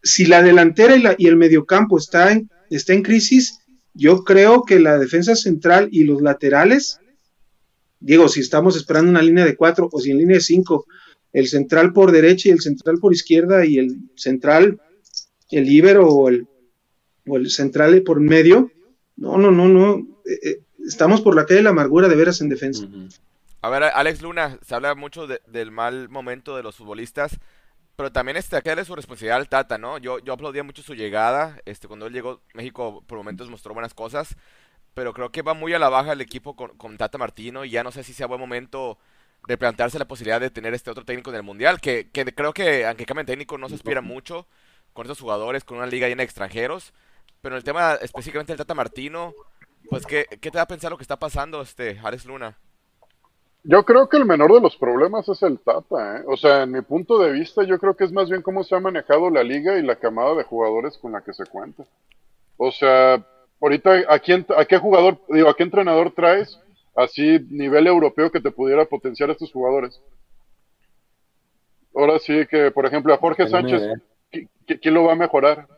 Si 0.00 0.26
la 0.26 0.42
delantera 0.42 0.94
y, 0.94 1.02
la, 1.02 1.16
y 1.18 1.26
el 1.26 1.36
mediocampo 1.36 1.98
está 1.98 2.30
en, 2.30 2.48
está 2.70 2.92
en 2.92 3.02
crisis, 3.02 3.59
yo 3.94 4.24
creo 4.24 4.64
que 4.64 4.78
la 4.78 4.98
defensa 4.98 5.34
central 5.34 5.88
y 5.90 6.04
los 6.04 6.22
laterales, 6.22 7.00
digo, 7.98 8.28
si 8.28 8.40
estamos 8.40 8.76
esperando 8.76 9.10
una 9.10 9.22
línea 9.22 9.44
de 9.44 9.56
cuatro 9.56 9.88
o 9.90 10.00
si 10.00 10.10
en 10.10 10.18
línea 10.18 10.36
de 10.36 10.42
cinco, 10.42 10.86
el 11.32 11.48
central 11.48 11.92
por 11.92 12.12
derecha 12.12 12.48
y 12.48 12.52
el 12.52 12.60
central 12.60 12.98
por 12.98 13.12
izquierda 13.12 13.64
y 13.64 13.78
el 13.78 13.98
central, 14.16 14.80
el 15.50 15.64
líbero 15.64 16.08
o 16.08 16.28
el, 16.28 16.46
el 17.26 17.50
central 17.50 18.02
por 18.02 18.20
medio, 18.20 18.70
no, 19.16 19.36
no, 19.36 19.50
no, 19.50 19.68
no, 19.68 19.98
eh, 20.24 20.38
eh, 20.42 20.60
estamos 20.86 21.20
por 21.20 21.34
la 21.34 21.46
calle 21.46 21.58
de 21.58 21.64
la 21.64 21.70
amargura 21.70 22.08
de 22.08 22.16
veras 22.16 22.40
en 22.40 22.48
defensa. 22.48 22.86
A 23.62 23.68
ver, 23.68 23.82
Alex 23.82 24.22
Luna, 24.22 24.58
se 24.62 24.74
habla 24.74 24.94
mucho 24.94 25.26
del 25.26 25.70
mal 25.70 26.08
momento 26.08 26.56
de 26.56 26.62
los 26.62 26.76
futbolistas. 26.76 27.38
Pero 27.96 28.12
también 28.12 28.36
este, 28.36 28.56
acá 28.56 28.72
es 28.72 28.86
su 28.86 28.96
responsabilidad 28.96 29.38
al 29.38 29.48
Tata, 29.48 29.78
¿no? 29.78 29.98
Yo, 29.98 30.18
yo 30.20 30.32
aplaudía 30.32 30.62
mucho 30.62 30.82
su 30.82 30.94
llegada. 30.94 31.60
Este, 31.66 31.88
cuando 31.88 32.06
él 32.06 32.12
llegó, 32.14 32.42
México 32.54 33.04
por 33.06 33.18
momentos 33.18 33.50
mostró 33.50 33.74
buenas 33.74 33.94
cosas. 33.94 34.36
pero 34.94 35.12
creo 35.14 35.30
que 35.32 35.42
va 35.42 35.54
muy 35.54 35.72
a 35.74 35.78
la 35.78 35.88
baja 35.88 36.12
el 36.12 36.20
equipo 36.20 36.56
con, 36.56 36.76
con 36.76 36.96
Tata 36.98 37.18
Martino 37.18 37.64
y 37.64 37.70
ya 37.70 37.82
no 37.84 37.92
sé 37.92 38.02
si 38.04 38.12
sea 38.12 38.26
buen 38.26 38.40
momento 38.40 38.98
de 39.46 39.56
plantearse 39.58 39.98
la 39.98 40.06
posibilidad 40.08 40.40
de 40.40 40.50
tener 40.50 40.74
este 40.74 40.90
otro 40.90 41.04
técnico 41.04 41.30
en 41.30 41.36
el 41.36 41.42
Mundial, 41.42 41.80
que, 41.80 42.10
que 42.10 42.24
creo 42.34 42.52
que 42.52 42.86
aunque 42.86 43.06
cambien 43.06 43.26
técnico 43.26 43.58
no 43.58 43.68
se 43.68 43.76
aspira 43.76 44.00
mucho 44.02 44.46
con 44.92 45.06
estos 45.06 45.20
jugadores, 45.20 45.64
con 45.64 45.78
una 45.78 45.86
liga 45.86 46.08
llena 46.08 46.20
de 46.20 46.24
extranjeros, 46.24 46.92
pero 47.40 47.54
en 47.54 47.58
el 47.58 47.64
tema 47.64 47.94
específicamente 47.94 48.52
del 48.52 48.58
Tata 48.58 48.74
Martino, 48.74 49.34
pues 49.88 50.06
¿qué, 50.06 50.26
qué 50.28 50.50
te 50.50 50.58
da 50.58 50.62
a 50.62 50.68
pensar 50.68 50.90
lo 50.90 50.98
que 50.98 51.04
está 51.04 51.18
pasando, 51.18 51.62
este 51.62 51.98
Ares 52.02 52.24
Luna? 52.26 52.58
Yo 53.62 53.84
creo 53.84 54.08
que 54.08 54.16
el 54.16 54.24
menor 54.24 54.54
de 54.54 54.60
los 54.60 54.76
problemas 54.76 55.28
es 55.28 55.42
el 55.42 55.58
Tata, 55.58 56.18
¿eh? 56.18 56.22
O 56.26 56.36
sea, 56.36 56.62
en 56.62 56.72
mi 56.72 56.80
punto 56.80 57.18
de 57.18 57.30
vista, 57.30 57.62
yo 57.62 57.78
creo 57.78 57.94
que 57.94 58.04
es 58.04 58.12
más 58.12 58.30
bien 58.30 58.40
cómo 58.40 58.64
se 58.64 58.74
ha 58.74 58.80
manejado 58.80 59.28
la 59.28 59.42
liga 59.42 59.78
y 59.78 59.82
la 59.82 59.96
camada 59.96 60.34
de 60.34 60.44
jugadores 60.44 60.96
con 60.96 61.12
la 61.12 61.20
que 61.20 61.34
se 61.34 61.44
cuenta. 61.44 61.84
O 62.56 62.72
sea, 62.72 63.24
ahorita, 63.60 64.04
¿a, 64.08 64.18
quién, 64.18 64.46
a 64.56 64.64
qué 64.64 64.78
jugador, 64.78 65.18
digo, 65.28 65.48
a 65.48 65.54
qué 65.54 65.62
entrenador 65.62 66.12
traes 66.12 66.58
así 66.96 67.38
nivel 67.50 67.86
europeo 67.86 68.30
que 68.30 68.40
te 68.40 68.50
pudiera 68.50 68.86
potenciar 68.86 69.28
a 69.28 69.32
estos 69.32 69.52
jugadores? 69.52 70.00
Ahora 71.94 72.18
sí 72.18 72.46
que, 72.46 72.70
por 72.70 72.86
ejemplo, 72.86 73.12
a 73.12 73.18
Jorge 73.18 73.46
Sánchez, 73.46 73.82
¿quién 74.30 74.94
lo 74.94 75.04
va 75.04 75.12
a 75.12 75.16
mejorar? 75.16 75.68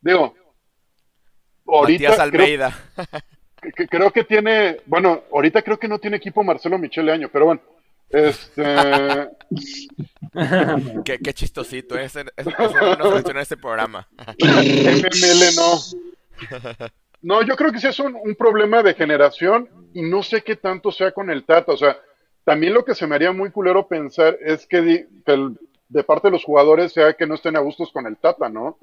Digo, 0.00 0.34
ahorita 1.66 2.22
Almeida. 2.22 2.76
Creo, 2.94 3.06
que 4.12 4.24
tiene, 4.24 4.78
bueno, 4.86 5.22
ahorita 5.32 5.62
creo 5.62 5.78
que 5.78 5.88
no 5.88 5.98
tiene 5.98 6.16
equipo 6.16 6.42
Marcelo 6.42 6.78
Michele 6.78 7.12
Año, 7.12 7.28
pero 7.32 7.46
bueno, 7.46 7.60
este... 8.08 8.62
qué, 11.04 11.18
qué, 11.18 11.34
chistosito, 11.34 11.98
ese, 11.98 12.24
ese, 12.36 12.50
ese 12.50 13.32
no 13.32 13.40
este 13.40 13.56
programa. 13.56 14.06
MML 14.38 15.56
no. 15.56 15.78
No, 17.22 17.42
yo 17.42 17.54
creo 17.54 17.70
que 17.70 17.78
sí 17.78 17.86
es 17.86 18.00
un, 18.00 18.14
un, 18.14 18.34
problema 18.34 18.82
de 18.82 18.94
generación 18.94 19.68
y 19.92 20.02
no 20.02 20.22
sé 20.22 20.42
qué 20.42 20.56
tanto 20.56 20.90
sea 20.90 21.12
con 21.12 21.30
el 21.30 21.44
Tata. 21.44 21.72
O 21.72 21.76
sea, 21.76 21.98
también 22.44 22.74
lo 22.74 22.84
que 22.84 22.94
se 22.94 23.06
me 23.06 23.14
haría 23.14 23.32
muy 23.32 23.50
culero 23.50 23.86
pensar 23.86 24.36
es 24.40 24.66
que, 24.66 25.06
de 25.88 26.04
parte 26.04 26.28
de 26.28 26.32
los 26.32 26.44
jugadores 26.44 26.92
sea 26.92 27.12
que 27.12 27.26
no 27.26 27.34
estén 27.34 27.56
a 27.56 27.60
gustos 27.60 27.92
con 27.92 28.06
el 28.06 28.16
Tata, 28.16 28.48
¿no? 28.48 28.78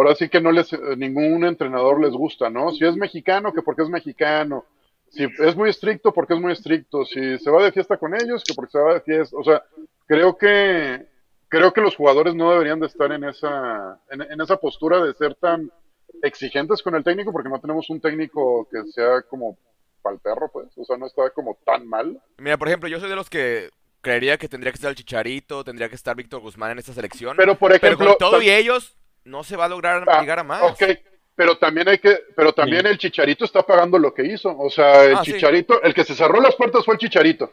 Ahora 0.00 0.14
sí 0.14 0.30
que 0.30 0.40
no 0.40 0.50
les, 0.50 0.72
ningún 0.96 1.44
entrenador 1.44 2.00
les 2.00 2.12
gusta, 2.12 2.48
¿no? 2.48 2.70
Si 2.70 2.86
es 2.86 2.96
mexicano, 2.96 3.52
que 3.52 3.60
porque 3.60 3.82
es 3.82 3.90
mexicano. 3.90 4.64
Si 5.10 5.24
es 5.24 5.54
muy 5.54 5.68
estricto, 5.68 6.10
porque 6.10 6.32
es 6.32 6.40
muy 6.40 6.52
estricto. 6.52 7.04
Si 7.04 7.38
se 7.38 7.50
va 7.50 7.62
de 7.62 7.70
fiesta 7.70 7.98
con 7.98 8.14
ellos, 8.14 8.42
que 8.42 8.54
porque 8.54 8.72
se 8.72 8.78
va 8.78 8.94
de 8.94 9.02
fiesta. 9.02 9.36
O 9.36 9.44
sea, 9.44 9.62
creo 10.06 10.38
que, 10.38 11.06
creo 11.48 11.74
que 11.74 11.82
los 11.82 11.96
jugadores 11.96 12.34
no 12.34 12.50
deberían 12.50 12.80
de 12.80 12.86
estar 12.86 13.12
en 13.12 13.24
esa, 13.24 14.00
en 14.08 14.40
esa 14.40 14.56
postura 14.56 15.04
de 15.04 15.12
ser 15.12 15.34
tan 15.34 15.70
exigentes 16.22 16.82
con 16.82 16.94
el 16.94 17.04
técnico 17.04 17.30
porque 17.30 17.50
no 17.50 17.60
tenemos 17.60 17.90
un 17.90 18.00
técnico 18.00 18.66
que 18.70 18.82
sea 18.92 19.20
como 19.28 19.58
pal 20.00 20.18
perro, 20.18 20.50
pues. 20.50 20.68
O 20.78 20.84
sea, 20.86 20.96
no 20.96 21.08
está 21.08 21.28
como 21.28 21.58
tan 21.62 21.86
mal. 21.86 22.18
Mira, 22.38 22.56
por 22.56 22.68
ejemplo, 22.68 22.88
yo 22.88 23.00
soy 23.00 23.10
de 23.10 23.16
los 23.16 23.28
que 23.28 23.68
creería 24.00 24.38
que 24.38 24.48
tendría 24.48 24.72
que 24.72 24.76
estar 24.76 24.88
el 24.88 24.96
Chicharito, 24.96 25.62
tendría 25.62 25.90
que 25.90 25.94
estar 25.94 26.16
Víctor 26.16 26.40
Guzmán 26.40 26.70
en 26.70 26.78
esta 26.78 26.94
selección. 26.94 27.36
Pero 27.36 27.58
por 27.58 27.74
ejemplo, 27.74 28.16
todo 28.18 28.40
y 28.40 28.48
ellos 28.48 28.96
no 29.24 29.44
se 29.44 29.56
va 29.56 29.66
a 29.66 29.68
lograr 29.68 30.04
ah, 30.08 30.20
llegar 30.20 30.38
a 30.38 30.44
más. 30.44 30.62
Ok, 30.62 30.82
pero 31.34 31.56
también 31.58 31.88
hay 31.88 31.98
que, 31.98 32.18
pero 32.36 32.52
también 32.52 32.86
el 32.86 32.98
Chicharito 32.98 33.44
está 33.44 33.62
pagando 33.62 33.98
lo 33.98 34.12
que 34.12 34.24
hizo. 34.24 34.56
O 34.56 34.70
sea, 34.70 35.04
el 35.04 35.16
ah, 35.16 35.22
Chicharito, 35.22 35.82
el 35.82 35.94
que 35.94 36.04
se 36.04 36.14
cerró 36.14 36.40
las 36.40 36.54
puertas 36.56 36.84
fue 36.84 36.94
el 36.94 37.00
Chicharito. 37.00 37.50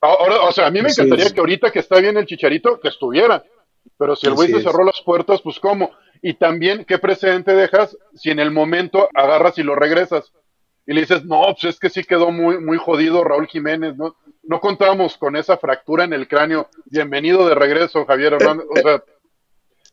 Ahora, 0.00 0.42
o 0.42 0.52
sea, 0.52 0.66
a 0.66 0.70
mí 0.70 0.80
me 0.80 0.88
encantaría 0.88 1.30
que 1.30 1.40
ahorita 1.40 1.70
que 1.70 1.80
está 1.80 2.00
bien 2.00 2.16
el 2.16 2.26
Chicharito, 2.26 2.80
que 2.80 2.88
estuviera. 2.88 3.44
Pero 3.98 4.16
si 4.16 4.26
el 4.26 4.34
güey 4.34 4.50
se 4.50 4.62
cerró 4.62 4.84
las 4.84 5.00
puertas, 5.02 5.40
pues 5.42 5.58
cómo. 5.60 5.92
Y 6.22 6.34
también, 6.34 6.84
¿qué 6.84 6.98
precedente 6.98 7.54
dejas 7.54 7.96
si 8.14 8.30
en 8.30 8.40
el 8.40 8.50
momento 8.50 9.08
agarras 9.14 9.58
y 9.58 9.62
lo 9.62 9.74
regresas? 9.74 10.32
Y 10.86 10.94
le 10.94 11.02
dices, 11.02 11.24
no, 11.24 11.42
pues 11.44 11.64
es 11.64 11.78
que 11.78 11.90
sí 11.90 12.04
quedó 12.04 12.30
muy, 12.30 12.58
muy 12.58 12.78
jodido 12.78 13.22
Raúl 13.22 13.46
Jiménez, 13.46 13.96
¿no? 13.96 14.16
No 14.42 14.60
contábamos 14.60 15.16
con 15.16 15.36
esa 15.36 15.58
fractura 15.58 16.04
en 16.04 16.12
el 16.12 16.28
cráneo. 16.28 16.68
Bienvenido 16.86 17.46
de 17.46 17.54
regreso, 17.54 18.06
Javier 18.06 18.32
Hernández. 18.34 18.66
O 18.68 18.76
sea, 18.80 19.02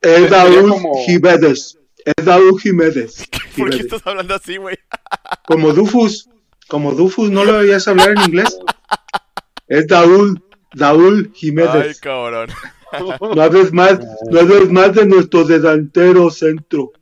es 0.01 0.29
Raúl 0.29 0.73
Jiménez. 1.05 1.77
Es 2.05 2.25
Raúl 2.25 2.59
Jiménez. 2.59 3.27
¿Por 3.57 3.69
qué 3.69 3.77
estás 3.77 4.05
hablando 4.05 4.35
así, 4.35 4.57
güey? 4.57 4.77
Como 5.47 5.73
Dufus. 5.73 6.29
Como 6.67 6.93
Dufus, 6.93 7.31
¿no 7.31 7.45
lo 7.45 7.57
oías 7.57 7.87
hablar 7.87 8.09
en 8.09 8.21
inglés? 8.23 8.57
Es 9.67 9.87
Raúl, 9.87 10.43
Raúl 10.71 11.31
Jiménez. 11.33 11.87
Ay, 11.87 11.93
cabrón. 12.01 12.49
No 13.35 13.41
hables 13.41 13.73
más, 13.73 13.99
no 14.31 14.39
hables 14.39 14.71
más 14.71 14.93
de 14.93 15.05
nuestro 15.05 15.43
delantero 15.43 16.29
centro. 16.29 16.93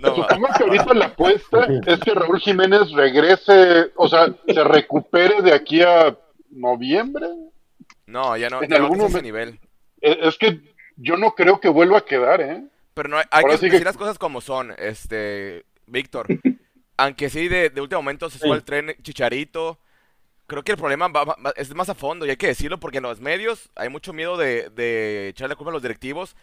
No, 0.00 0.14
que 0.56 0.62
ahorita 0.62 0.94
la 0.94 1.06
apuesta 1.06 1.66
es 1.84 1.98
que 1.98 2.14
Raúl 2.14 2.38
Jiménez 2.38 2.92
regrese, 2.92 3.90
o 3.96 4.08
sea, 4.08 4.32
se 4.46 4.62
recupere 4.62 5.42
de 5.42 5.52
aquí 5.52 5.82
a 5.82 6.16
noviembre. 6.50 7.26
No, 8.06 8.36
ya 8.36 8.48
no, 8.48 8.62
en 8.62 8.72
algún 8.74 9.00
ese 9.00 9.22
nivel. 9.22 9.58
Es 10.00 10.38
que 10.38 10.60
yo 11.00 11.16
no 11.16 11.34
creo 11.34 11.60
que 11.60 11.68
vuelva 11.68 11.98
a 11.98 12.04
quedar, 12.04 12.40
¿eh? 12.40 12.64
Pero 12.94 13.08
no, 13.08 13.16
hay 13.18 13.44
que 13.44 13.66
decir 13.66 13.84
las 13.84 13.96
cosas 13.96 14.18
como 14.18 14.40
son, 14.40 14.74
este, 14.78 15.64
Víctor. 15.86 16.26
Aunque 16.96 17.30
sí, 17.30 17.48
de, 17.48 17.72
último 17.80 18.02
momento 18.02 18.28
se 18.28 18.38
sube 18.38 18.54
el 18.54 18.64
tren 18.64 18.94
Chicharito 19.02 19.78
creo 20.50 20.64
que 20.64 20.72
el 20.72 20.78
problema 20.78 21.08
es 21.54 21.72
más 21.76 21.88
a 21.88 21.94
fondo 21.94 22.26
y 22.26 22.30
hay 22.30 22.36
que 22.36 22.48
decirlo 22.48 22.80
porque 22.80 22.96
en 22.96 23.04
los 23.04 23.20
medios 23.20 23.70
hay 23.76 23.88
mucho 23.88 24.12
miedo 24.12 24.36
de, 24.36 25.28
echarle 25.28 25.52
la 25.52 25.56
culpa 25.56 25.70
a 25.70 25.74
los 25.74 25.82
directivos. 25.82 26.34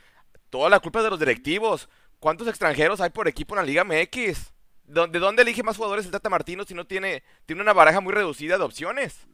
Toda 0.49 0.69
la 0.69 0.79
culpa 0.79 0.99
es 0.99 1.03
de 1.03 1.09
los 1.09 1.19
directivos. 1.19 1.89
¿Cuántos 2.17 2.47
extranjeros 2.47 3.01
hay 3.01 3.09
por 3.09 3.27
equipo 3.27 3.53
en 3.53 3.57
la 3.57 3.65
Liga 3.65 3.83
MX? 3.83 4.53
¿De 4.85 5.19
dónde 5.19 5.41
elige 5.41 5.61
más 5.61 5.75
jugadores 5.75 6.05
el 6.05 6.11
Tata 6.11 6.29
Martino 6.29 6.63
si 6.63 6.73
no 6.73 6.87
tiene, 6.87 7.21
tiene 7.45 7.61
una 7.61 7.73
baraja 7.73 7.99
muy 7.99 8.13
reducida 8.13 8.57
de 8.57 8.63
opciones? 8.63 9.27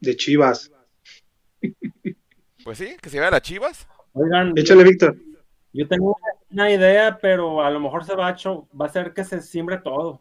De 0.00 0.16
Chivas. 0.16 0.72
Pues 2.64 2.78
sí, 2.78 2.96
que 3.02 3.10
se 3.10 3.20
vea 3.20 3.30
las 3.30 3.42
Chivas. 3.42 3.86
Oigan, 4.16 4.52
échale, 4.56 4.84
Víctor. 4.84 5.16
Yo 5.72 5.86
tengo 5.86 6.16
una 6.50 6.70
idea, 6.70 7.18
pero 7.20 7.62
a 7.62 7.70
lo 7.70 7.80
mejor 7.80 8.04
se 8.04 8.14
va 8.14 8.28
a, 8.28 8.32
va 8.32 8.86
a 8.86 8.88
hacer 8.88 9.12
que 9.12 9.24
se 9.24 9.40
siembre 9.42 9.78
todo. 9.78 10.20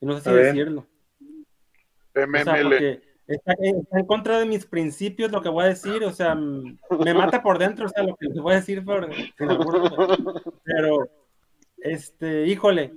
Y 0.00 0.06
no 0.06 0.18
sé 0.18 0.30
si 0.30 0.36
decirlo. 0.36 0.86
MML 2.14 3.02
está, 3.26 3.54
en 3.60 4.06
contra 4.06 4.38
de 4.38 4.46
mis 4.46 4.66
principios 4.66 5.30
lo 5.30 5.42
que 5.42 5.48
voy 5.48 5.64
a 5.64 5.68
decir, 5.68 6.04
o 6.04 6.12
sea, 6.12 6.34
me 6.34 7.14
mata 7.14 7.42
por 7.42 7.58
dentro, 7.58 7.86
o 7.86 7.88
sea, 7.88 8.02
lo 8.02 8.16
que 8.16 8.26
les 8.26 8.38
voy 8.38 8.52
a 8.52 8.56
decir, 8.56 8.84
por, 8.84 9.08
pero, 10.64 11.08
este, 11.78 12.46
híjole, 12.46 12.92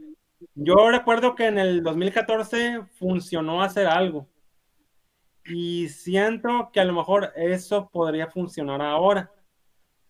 yo 0.55 0.89
recuerdo 0.89 1.35
que 1.35 1.47
en 1.47 1.57
el 1.57 1.83
2014 1.83 2.81
funcionó 2.99 3.61
hacer 3.61 3.87
algo 3.87 4.27
y 5.45 5.87
siento 5.87 6.69
que 6.73 6.81
a 6.81 6.85
lo 6.85 6.93
mejor 6.93 7.31
eso 7.35 7.89
podría 7.91 8.27
funcionar 8.27 8.81
ahora. 8.81 9.31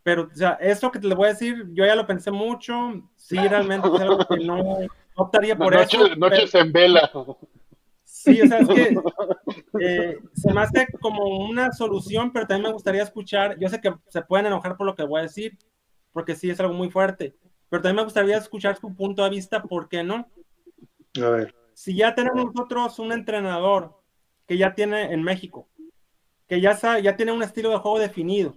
Pero, 0.08 0.30
o 0.32 0.36
sea, 0.36 0.52
eso 0.62 0.90
que 0.90 1.00
te 1.00 1.14
voy 1.14 1.26
a 1.26 1.34
decir, 1.34 1.66
yo 1.74 1.86
ya 1.86 1.94
lo 1.94 2.08
pensé 2.08 2.32
mucho, 2.32 2.94
sí, 3.18 3.36
realmente 3.36 3.90
es 3.94 4.00
algo 4.00 4.20
que 4.20 4.38
no 4.38 4.78
optaría 5.16 5.58
por 5.58 5.76
eso. 5.76 6.16
Noches 6.16 6.56
en 6.56 6.72
vela. 6.72 7.12
Sí, 8.06 8.42
o 8.42 8.48
sea, 8.48 8.60
es 8.60 8.70
que 8.70 8.98
eh, 9.82 10.18
se 10.34 10.54
me 10.54 10.62
hace 10.62 10.88
como 11.02 11.46
una 11.46 11.74
solución, 11.74 12.32
pero 12.32 12.48
también 12.48 12.70
me 12.70 12.74
gustaría 12.74 13.04
escuchar, 13.04 13.60
yo 13.60 13.68
sé 13.68 13.82
que 13.82 13.94
se 14.08 14.22
pueden 14.22 14.46
enojar 14.46 14.78
por 14.78 14.88
lo 14.88 14.96
que 14.96 15.04
voy 15.04 15.20
a 15.20 15.24
decir, 15.24 15.58
porque 16.14 16.36
sí 16.36 16.50
es 16.50 16.60
algo 16.62 16.74
muy 16.74 16.90
fuerte, 16.90 17.36
pero 17.68 17.82
también 17.82 17.98
me 17.98 18.04
gustaría 18.06 18.38
escuchar 18.38 18.78
su 18.78 18.96
punto 18.96 19.26
de 19.26 19.30
vista, 19.32 19.62
¿por 19.62 19.90
qué 19.90 20.06
no? 20.06 20.26
A 21.22 21.30
ver. 21.32 21.54
Si 21.74 21.98
ya 21.98 22.16
tenemos 22.16 22.46
nosotros 22.46 22.98
un 23.00 23.12
entrenador 23.12 24.02
que 24.48 24.58
ya 24.58 24.74
tiene 24.74 25.12
en 25.12 25.22
México, 25.22 25.68
que 26.48 26.62
ya, 26.62 26.78
sabe, 26.78 27.02
ya 27.02 27.18
tiene 27.18 27.34
un 27.34 27.44
estilo 27.44 27.72
de 27.72 27.80
juego 27.80 28.00
definido, 28.00 28.56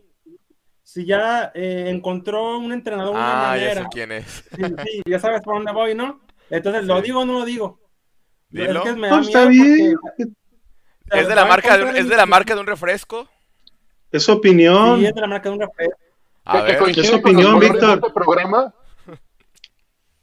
si 0.93 1.07
ya 1.07 1.53
eh, 1.55 1.85
encontró 1.87 2.59
un 2.59 2.73
entrenador 2.73 3.13
una 3.13 3.53
ah, 3.53 3.57
Ya 3.57 3.75
sé 3.75 3.87
quién 3.93 4.11
es. 4.11 4.45
Sí, 4.57 4.63
sí, 4.85 5.03
ya 5.07 5.21
sabes 5.21 5.41
por 5.41 5.55
dónde 5.55 5.71
voy, 5.71 5.95
¿no? 5.95 6.21
Entonces, 6.51 6.85
¿lo 6.85 7.01
digo 7.01 7.21
o 7.21 7.25
no 7.25 7.35
lo 7.35 7.45
digo? 7.45 7.79
Dilo. 8.49 8.85
Es 8.85 8.95
que 8.95 9.21
está 9.21 9.47
bien. 9.47 9.97
¿Es 11.13 11.29
de 11.29 11.35
la 11.37 11.45
marca 11.45 11.79
de, 11.79 11.85
un, 11.85 11.97
¿Es 11.97 12.09
de 12.09 12.17
la 12.17 12.27
marca 12.27 12.55
de 12.57 12.61
un 12.61 12.67
refresco? 12.67 13.29
Es 14.11 14.29
opinión. 14.29 14.99
Sí, 14.99 15.07
es 15.07 15.15
de 15.15 15.21
la 15.21 15.29
marca 15.29 15.49
de 15.49 15.55
un 15.55 15.61
refresco. 15.61 15.97
A 16.45 16.63
ver, 16.63 16.83
es 16.89 17.13
opinión, 17.13 17.61
Víctor. 17.61 18.01
Este 18.03 18.11
programa? 18.13 18.75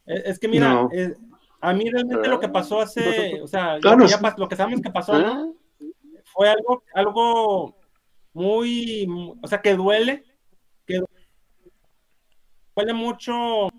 Es, 0.05 0.37
que 0.37 0.49
mira, 0.49 0.85
eh, 0.91 1.15
a 1.61 1.73
mí 1.73 1.89
realmente 1.89 2.27
lo 2.27 2.41
que 2.41 2.49
pasó 2.49 2.81
hace, 2.81 3.41
o 3.41 3.47
sea, 3.47 3.77
lo, 3.77 3.97
que 3.97 4.07
ya, 4.07 4.35
lo, 4.35 4.49
que 4.49 4.55
sabemos 4.57 4.81
que 4.81 4.89
pasó 4.89 5.17
¿no? 5.17 5.55
fue 6.25 6.49
algo, 6.49 6.83
algo 6.93 7.77
muy, 8.33 9.07
o 9.41 9.47
sea, 9.47 9.61
que 9.61 9.73
duele, 9.73 10.26
duele 12.77 12.93
mucho. 12.93 13.69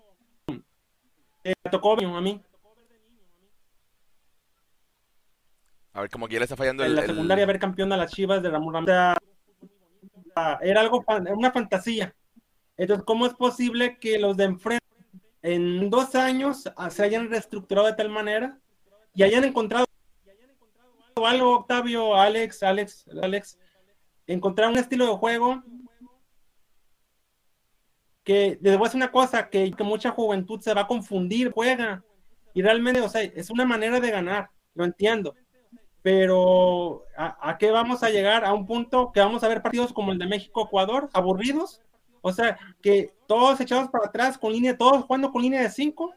Eh, 1.43 1.53
tocó 1.71 1.93
a 1.93 2.21
mí. 2.21 2.41
A 5.93 6.01
ver, 6.01 6.09
como 6.09 6.27
le 6.27 6.37
está 6.37 6.57
fallando 6.57 6.83
en 6.83 6.91
el. 6.91 6.97
En 6.97 7.07
la 7.07 7.13
secundaria, 7.13 7.45
ver 7.45 7.59
campeón 7.59 7.93
a 7.93 7.97
las 7.97 8.11
chivas 8.11 8.43
de 8.43 8.49
Ramón 8.49 8.73
Ramírez. 8.73 9.15
Era 10.61 10.81
algo, 10.81 11.03
una 11.35 11.51
fantasía. 11.51 12.13
Entonces, 12.77 13.05
¿cómo 13.05 13.25
es 13.25 13.33
posible 13.33 13.97
que 13.99 14.19
los 14.19 14.37
de 14.37 14.45
enfrente 14.45 14.85
en 15.41 15.89
dos 15.89 16.15
años 16.15 16.69
se 16.89 17.03
hayan 17.03 17.29
reestructurado 17.29 17.87
de 17.87 17.93
tal 17.93 18.09
manera 18.09 18.57
y 19.13 19.23
hayan 19.23 19.43
encontrado 19.43 19.85
algo, 21.25 21.57
Octavio, 21.57 22.15
Alex, 22.15 22.63
Alex, 22.63 23.05
Alex, 23.21 23.59
encontrar 24.25 24.69
un 24.69 24.77
estilo 24.77 25.05
de 25.05 25.17
juego 25.17 25.61
que 28.29 28.59
les 28.61 28.77
voy 28.77 28.85
a 28.85 28.89
decir 28.89 28.97
una 28.97 29.11
cosa, 29.11 29.49
que, 29.49 29.71
que 29.71 29.83
mucha 29.83 30.11
juventud 30.11 30.61
se 30.61 30.75
va 30.75 30.81
a 30.81 30.87
confundir, 30.87 31.51
juega, 31.51 32.03
y 32.53 32.61
realmente, 32.61 33.01
o 33.01 33.09
sea, 33.09 33.23
es 33.23 33.49
una 33.49 33.65
manera 33.65 33.99
de 33.99 34.11
ganar, 34.11 34.51
lo 34.75 34.85
entiendo, 34.85 35.33
pero 36.03 37.05
¿a, 37.17 37.57
qué 37.57 37.71
vamos 37.71 38.03
a 38.03 38.11
llegar? 38.11 38.45
A 38.45 38.53
un 38.53 38.67
punto 38.67 39.11
que 39.11 39.19
vamos 39.19 39.43
a 39.43 39.47
ver 39.47 39.63
partidos 39.63 39.91
como 39.91 40.11
el 40.11 40.19
de 40.19 40.27
México-Ecuador, 40.27 41.09
aburridos, 41.11 41.81
o 42.21 42.31
sea, 42.31 42.55
que 42.83 43.11
todos 43.25 43.61
echados 43.61 43.89
para 43.89 44.05
atrás 44.05 44.37
con 44.37 44.51
línea, 44.51 44.77
todos 44.77 45.05
jugando 45.05 45.31
con 45.31 45.41
línea 45.41 45.63
de 45.63 45.71
cinco, 45.71 46.13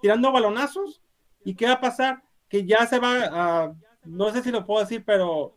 tirando 0.00 0.30
balonazos, 0.30 1.02
¿y 1.44 1.56
qué 1.56 1.66
va 1.66 1.72
a 1.72 1.80
pasar? 1.80 2.22
Que 2.48 2.66
ya 2.66 2.86
se 2.86 3.00
va 3.00 3.14
a, 3.32 3.74
no 4.04 4.30
sé 4.30 4.44
si 4.44 4.52
lo 4.52 4.64
puedo 4.64 4.82
decir, 4.82 5.02
pero 5.04 5.56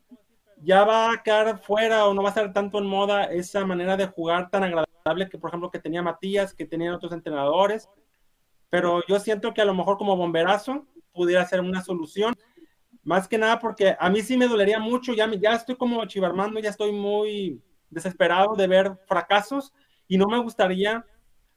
ya 0.63 0.83
va 0.83 1.11
a 1.13 1.21
quedar 1.21 1.59
fuera 1.59 2.07
o 2.07 2.15
no 2.15 2.23
va 2.23 2.29
a 2.29 2.31
estar 2.31 2.51
tanto 2.53 2.79
en 2.79 2.87
moda 2.87 3.25
esa 3.25 3.63
manera 3.67 3.95
de 3.95 4.07
jugar 4.07 4.49
tan 4.49 4.63
agradable 4.63 4.90
que, 5.29 5.37
por 5.37 5.49
ejemplo, 5.49 5.71
que 5.71 5.79
tenía 5.79 6.01
Matías, 6.01 6.53
que 6.53 6.65
tenían 6.65 6.93
otros 6.93 7.11
entrenadores. 7.11 7.89
Pero 8.69 9.03
yo 9.07 9.19
siento 9.19 9.53
que 9.53 9.61
a 9.61 9.65
lo 9.65 9.73
mejor 9.73 9.97
como 9.97 10.15
bomberazo 10.15 10.85
pudiera 11.13 11.45
ser 11.45 11.61
una 11.61 11.81
solución. 11.81 12.33
Más 13.03 13.27
que 13.27 13.37
nada 13.37 13.59
porque 13.59 13.95
a 13.99 14.09
mí 14.09 14.21
sí 14.21 14.37
me 14.37 14.47
dolería 14.47 14.79
mucho, 14.79 15.13
ya, 15.13 15.29
ya 15.33 15.53
estoy 15.53 15.75
como 15.75 16.05
chivarmando, 16.05 16.59
ya 16.59 16.69
estoy 16.69 16.91
muy 16.91 17.61
desesperado 17.89 18.55
de 18.55 18.67
ver 18.67 18.97
fracasos 19.07 19.73
y 20.07 20.17
no 20.17 20.27
me 20.27 20.37
gustaría 20.37 21.05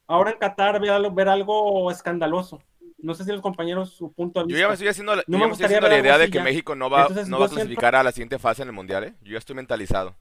ahora 0.07 0.31
en 0.31 0.39
Qatar 0.39 0.81
ver, 0.81 1.11
ver 1.13 1.29
algo 1.29 1.91
escandaloso. 1.91 2.61
No 2.99 3.15
sé 3.15 3.25
si 3.25 3.33
los 3.33 3.43
compañeros 3.43 3.91
su 3.91 4.13
punto 4.13 4.41
de 4.41 4.47
vista. 4.47 4.59
Yo 4.59 4.65
ya 4.65 4.69
me 4.69 4.75
estoy 4.75 4.89
haciendo, 4.89 5.15
la 5.89 5.99
idea 5.99 6.17
de 6.17 6.31
que 6.31 6.41
México 6.41 6.75
no 6.75 6.89
va, 6.89 7.09
no 7.27 7.39
va 7.39 7.47
a 7.47 7.49
clasificar 7.51 7.95
a 7.95 8.03
la 8.03 8.13
siguiente 8.13 8.39
fase 8.39 8.63
en 8.63 8.69
el 8.69 8.75
Mundial, 8.75 9.05
¿eh? 9.05 9.15
Yo 9.21 9.33
ya 9.33 9.39
estoy 9.39 9.55
mentalizado. 9.55 10.17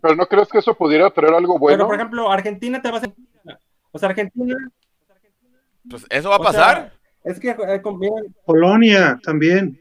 Pero 0.00 0.16
¿no 0.16 0.26
crees 0.26 0.48
que 0.48 0.58
eso 0.58 0.74
pudiera 0.74 1.10
traer 1.10 1.34
algo 1.34 1.58
bueno? 1.58 1.76
Pero, 1.76 1.86
por 1.86 1.96
ejemplo, 1.96 2.30
Argentina 2.30 2.80
te 2.80 2.90
va 2.90 2.96
a 2.96 2.98
hacer... 2.98 3.14
O 3.90 3.98
sea, 3.98 4.10
Argentina... 4.10 4.56
Pues 5.88 6.06
eso 6.10 6.28
va 6.28 6.36
a 6.36 6.40
pasar. 6.40 6.92
es 7.24 7.40
que 7.40 7.50
eh, 7.50 7.82
Polonia 8.44 9.18
también. 9.22 9.80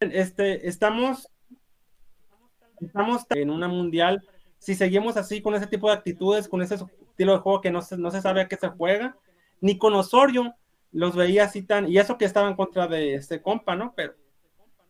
Este, 0.00 0.68
estamos, 0.68 1.28
estamos 2.80 3.24
en 3.30 3.50
una 3.50 3.68
mundial. 3.68 4.22
Si 4.58 4.74
seguimos 4.74 5.16
así 5.16 5.40
con 5.40 5.54
ese 5.54 5.66
tipo 5.66 5.88
de 5.88 5.94
actitudes, 5.94 6.48
con 6.48 6.60
ese 6.62 6.74
estilo 6.74 7.32
de 7.32 7.38
juego 7.38 7.60
que 7.60 7.70
no 7.70 7.80
se, 7.80 7.96
no 7.96 8.10
se 8.10 8.20
sabe 8.20 8.42
a 8.42 8.48
qué 8.48 8.56
se 8.56 8.68
juega, 8.68 9.16
ni 9.60 9.78
con 9.78 9.94
Osorio 9.94 10.54
los 10.92 11.14
veía 11.14 11.44
así 11.44 11.62
tan, 11.62 11.88
y 11.88 11.98
eso 11.98 12.18
que 12.18 12.24
estaba 12.24 12.48
en 12.48 12.56
contra 12.56 12.88
de 12.88 13.14
este 13.14 13.40
compa, 13.40 13.76
¿no? 13.76 13.94
Pero 13.94 14.14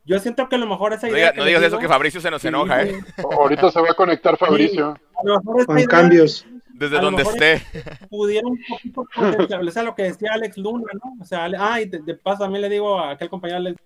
yo 0.04 0.18
siento 0.18 0.48
que 0.48 0.56
a 0.56 0.58
lo 0.58 0.66
mejor 0.66 0.92
esa 0.92 1.08
idea. 1.08 1.32
No, 1.36 1.44
digas 1.44 1.62
eso 1.62 1.78
que 1.78 1.88
Fabricio 1.88 2.20
se 2.20 2.30
nos 2.30 2.44
enoja, 2.44 2.82
¿eh? 2.82 3.00
Ahorita 3.18 3.70
se 3.70 3.80
va 3.80 3.90
a 3.90 3.94
conectar 3.94 4.36
Fabricio. 4.36 4.98
con 5.66 5.84
cambios. 5.84 6.46
Desde 6.72 6.98
donde 6.98 7.22
esté. 7.22 7.62
Pudieron 8.08 8.52
un 8.52 8.92
poquito 8.92 9.06
o 9.60 9.70
sea, 9.70 9.82
lo 9.82 9.94
que 9.94 10.04
decía 10.04 10.30
Alex 10.32 10.56
Luna, 10.56 10.90
¿no? 10.94 11.12
O 11.20 11.24
sea, 11.24 11.48
ah, 11.58 11.80
y 11.80 11.86
de, 11.86 12.14
paso 12.14 12.44
también 12.44 12.62
le 12.62 12.70
digo 12.70 12.98
a 12.98 13.10
aquel 13.10 13.28
compañero 13.28 13.58
Alex 13.58 13.76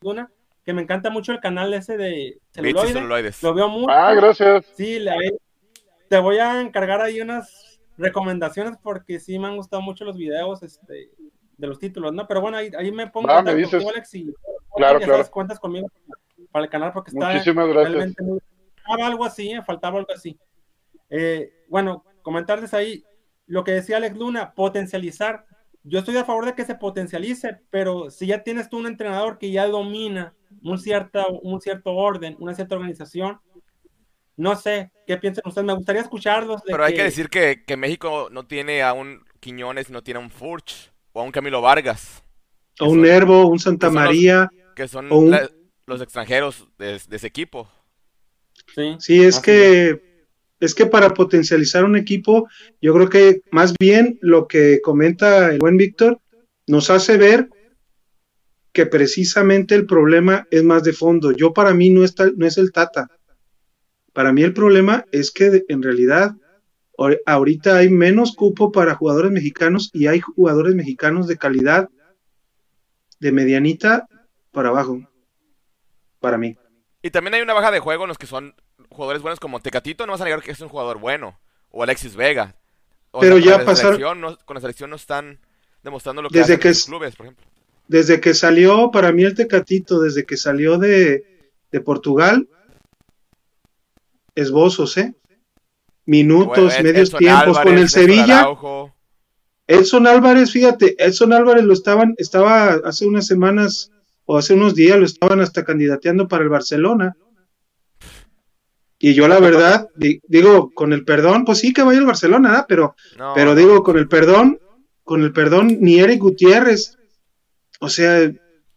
Luna 0.00 0.30
que 0.64 0.72
me 0.72 0.82
encanta 0.82 1.10
mucho 1.10 1.32
el 1.32 1.40
canal 1.40 1.74
ese 1.74 1.96
de 1.96 2.38
celuloides. 2.52 3.42
Lo 3.42 3.52
veo 3.52 3.68
mucho. 3.68 3.90
Ah, 3.90 4.14
gracias. 4.14 4.64
Sí, 4.76 5.04
te 6.08 6.18
voy 6.18 6.38
a 6.38 6.60
encargar 6.60 7.00
ahí 7.00 7.20
unas 7.20 7.80
recomendaciones 7.98 8.76
porque 8.82 9.18
sí 9.18 9.38
me 9.38 9.48
han 9.48 9.56
gustado 9.56 9.82
mucho 9.82 10.04
los 10.04 10.16
videos 10.16 10.62
este, 10.62 11.10
de 11.56 11.66
los 11.66 11.78
títulos, 11.78 12.12
¿no? 12.12 12.28
Pero 12.28 12.40
bueno, 12.40 12.58
ahí, 12.58 12.70
ahí 12.78 12.92
me 12.92 13.08
pongo 13.08 13.30
ah, 13.30 13.42
me 13.42 13.54
dices. 13.54 13.84
Alex 13.84 14.14
y 14.14 14.32
claro, 14.90 15.00
claro. 15.00 15.30
cuentas 15.30 15.58
conmigo 15.58 15.88
para 16.50 16.64
el 16.64 16.70
canal 16.70 16.92
porque 16.92 17.10
está 17.10 17.32
Muchísimas 17.32 17.68
gracias. 17.68 18.14
faltaba 18.14 19.06
algo 19.06 19.24
así, 19.24 19.50
¿eh? 19.50 19.62
faltaba 19.64 19.98
algo 19.98 20.12
así. 20.12 20.38
Eh, 21.10 21.52
bueno, 21.68 22.04
comentarles 22.22 22.74
ahí 22.74 23.04
lo 23.46 23.64
que 23.64 23.72
decía 23.72 23.96
Alex 23.96 24.16
Luna, 24.16 24.54
potencializar. 24.54 25.46
Yo 25.84 25.98
estoy 25.98 26.16
a 26.16 26.24
favor 26.24 26.46
de 26.46 26.54
que 26.54 26.64
se 26.64 26.76
potencialice, 26.76 27.60
pero 27.70 28.10
si 28.10 28.26
ya 28.26 28.42
tienes 28.42 28.68
tú 28.68 28.78
un 28.78 28.86
entrenador 28.86 29.38
que 29.38 29.50
ya 29.50 29.66
domina 29.66 30.34
un, 30.62 30.78
cierta, 30.78 31.26
un 31.28 31.60
cierto 31.60 31.92
orden, 31.94 32.36
una 32.38 32.54
cierta 32.54 32.76
organización, 32.76 33.40
no 34.36 34.56
sé, 34.56 34.92
¿qué 35.06 35.16
piensan 35.16 35.42
ustedes? 35.46 35.66
Me 35.66 35.74
gustaría 35.74 36.00
escucharlos. 36.00 36.62
pero 36.64 36.84
hay 36.84 36.94
que 36.94 37.02
decir 37.02 37.28
que, 37.28 37.64
que, 37.66 37.76
México 37.76 38.28
no 38.30 38.46
tiene 38.46 38.82
a 38.82 38.92
un 38.92 39.24
Quiñones, 39.40 39.90
no 39.90 40.02
tiene 40.02 40.20
a 40.20 40.22
un 40.22 40.30
Furch 40.30 40.92
o 41.12 41.20
a 41.20 41.24
un 41.24 41.32
Camilo 41.32 41.60
Vargas. 41.60 42.22
O 42.80 42.88
un 42.88 43.02
Nervo, 43.02 43.46
un 43.46 43.58
Santa 43.58 43.90
María. 43.90 44.48
Que 44.74 44.88
son 44.88 45.08
los 45.86 46.00
extranjeros 46.00 46.68
de, 46.78 46.96
ese 46.96 47.26
equipo. 47.26 47.68
Sí, 48.74 48.96
sí 48.98 49.22
es 49.22 49.38
que 49.38 50.12
es 50.60 50.76
que 50.76 50.86
para 50.86 51.12
potencializar 51.12 51.84
un 51.84 51.96
equipo, 51.96 52.48
yo 52.80 52.94
creo 52.94 53.08
que 53.08 53.42
más 53.50 53.74
bien 53.80 54.18
lo 54.22 54.46
que 54.46 54.80
comenta 54.80 55.50
el 55.50 55.58
buen 55.58 55.76
Víctor 55.76 56.20
nos 56.68 56.88
hace 56.88 57.16
ver 57.16 57.48
que 58.72 58.86
precisamente 58.86 59.74
el 59.74 59.86
problema 59.86 60.46
es 60.52 60.62
más 60.62 60.84
de 60.84 60.92
fondo. 60.92 61.32
Yo 61.32 61.52
para 61.52 61.74
mí 61.74 61.90
no, 61.90 62.04
está, 62.04 62.30
no 62.36 62.46
es 62.46 62.58
el 62.58 62.70
Tata. 62.70 63.08
Para 64.12 64.32
mí 64.32 64.44
el 64.44 64.54
problema 64.54 65.04
es 65.10 65.32
que 65.32 65.64
en 65.68 65.82
realidad 65.82 66.36
ahorita 67.26 67.78
hay 67.78 67.88
menos 67.88 68.36
cupo 68.36 68.70
para 68.70 68.94
jugadores 68.94 69.32
mexicanos 69.32 69.90
y 69.92 70.06
hay 70.06 70.20
jugadores 70.20 70.76
mexicanos 70.76 71.26
de 71.26 71.38
calidad 71.38 71.88
de 73.18 73.32
medianita 73.32 74.06
para 74.52 74.68
abajo. 74.68 75.00
Para 76.20 76.38
mí. 76.38 76.56
Y 77.02 77.10
también 77.10 77.34
hay 77.34 77.42
una 77.42 77.54
baja 77.54 77.70
de 77.70 77.80
juego 77.80 78.04
en 78.04 78.08
los 78.08 78.18
que 78.18 78.26
son 78.26 78.54
jugadores 78.90 79.22
buenos 79.22 79.40
como 79.40 79.60
Tecatito, 79.60 80.06
no 80.06 80.12
vas 80.12 80.20
a 80.20 80.24
negar 80.24 80.42
que 80.42 80.52
es 80.52 80.60
un 80.60 80.68
jugador 80.68 80.98
bueno. 80.98 81.40
O 81.70 81.82
Alexis 81.82 82.14
Vega. 82.14 82.54
Pero 83.18 83.38
ya 83.38 83.64
pasaron. 83.64 84.36
con 84.44 84.54
la 84.54 84.60
selección 84.60 84.90
no 84.90 84.96
están 84.96 85.40
demostrando 85.82 86.22
lo 86.22 86.28
que 86.28 86.38
desde 86.38 86.54
hacen 86.54 86.60
que 86.60 86.68
los 86.68 86.84
clubes, 86.84 87.16
por 87.16 87.26
ejemplo. 87.26 87.46
Desde 87.88 88.20
que 88.20 88.34
salió, 88.34 88.90
para 88.90 89.12
mí 89.12 89.24
el 89.24 89.34
Tecatito, 89.34 90.00
desde 90.00 90.24
que 90.24 90.36
salió 90.36 90.78
de, 90.78 91.50
de 91.70 91.80
Portugal, 91.80 92.48
esbozos, 94.34 94.96
¿eh? 94.96 95.14
Minutos, 96.06 96.74
medios 96.82 97.10
tiempos 97.10 97.58
con 97.58 97.76
el 97.76 97.88
Sevilla. 97.88 98.48
Edson 99.66 100.06
Álvarez, 100.06 100.50
fíjate, 100.50 100.96
Edson 100.98 101.32
Álvarez 101.32 101.64
lo 101.64 101.72
estaban, 101.72 102.14
estaba 102.18 102.80
hace 102.84 103.06
unas 103.06 103.26
semanas 103.26 103.91
o 104.24 104.38
hace 104.38 104.54
unos 104.54 104.74
días 104.74 104.98
lo 104.98 105.04
estaban 105.04 105.40
hasta 105.40 105.64
candidateando 105.64 106.28
para 106.28 106.44
el 106.44 106.50
Barcelona. 106.50 107.16
Y 108.98 109.14
yo 109.14 109.26
la 109.26 109.40
verdad, 109.40 109.88
digo, 109.96 110.70
con 110.72 110.92
el 110.92 111.04
perdón, 111.04 111.44
pues 111.44 111.58
sí 111.58 111.72
que 111.72 111.82
vaya 111.82 111.98
al 111.98 112.06
Barcelona, 112.06 112.66
pero, 112.68 112.94
pero 113.34 113.56
digo, 113.56 113.82
con 113.82 113.98
el 113.98 114.06
perdón, 114.06 114.60
con 115.02 115.22
el 115.22 115.32
perdón, 115.32 115.78
ni 115.80 115.98
Eric 115.98 116.20
Gutiérrez. 116.20 116.96
O 117.80 117.88
sea, 117.88 118.30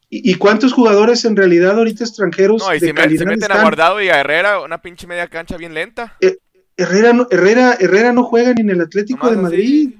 ¿y, 0.09 0.33
cuántos 0.35 0.73
jugadores 0.73 1.25
en 1.25 1.35
realidad 1.35 1.77
ahorita 1.77 2.03
extranjeros 2.03 2.63
no, 2.65 2.73
y 2.73 2.79
de 2.79 2.87
si 2.87 2.93
calidad 2.93 3.25
meten 3.27 3.51
a 3.51 3.61
Guardado 3.61 4.01
y 4.01 4.09
a 4.09 4.19
Herrera, 4.19 4.61
una 4.61 4.81
pinche 4.81 5.05
media 5.05 5.27
cancha 5.27 5.57
bien 5.57 5.75
lenta. 5.75 6.17
Eh, 6.21 6.37
Herrera, 6.75 7.13
no, 7.13 7.27
Herrera, 7.29 7.77
Herrera 7.79 8.11
no 8.11 8.23
juega 8.23 8.51
ni 8.53 8.61
en 8.61 8.71
el 8.71 8.81
Atlético 8.81 9.29
de 9.29 9.37
Madrid. 9.37 9.93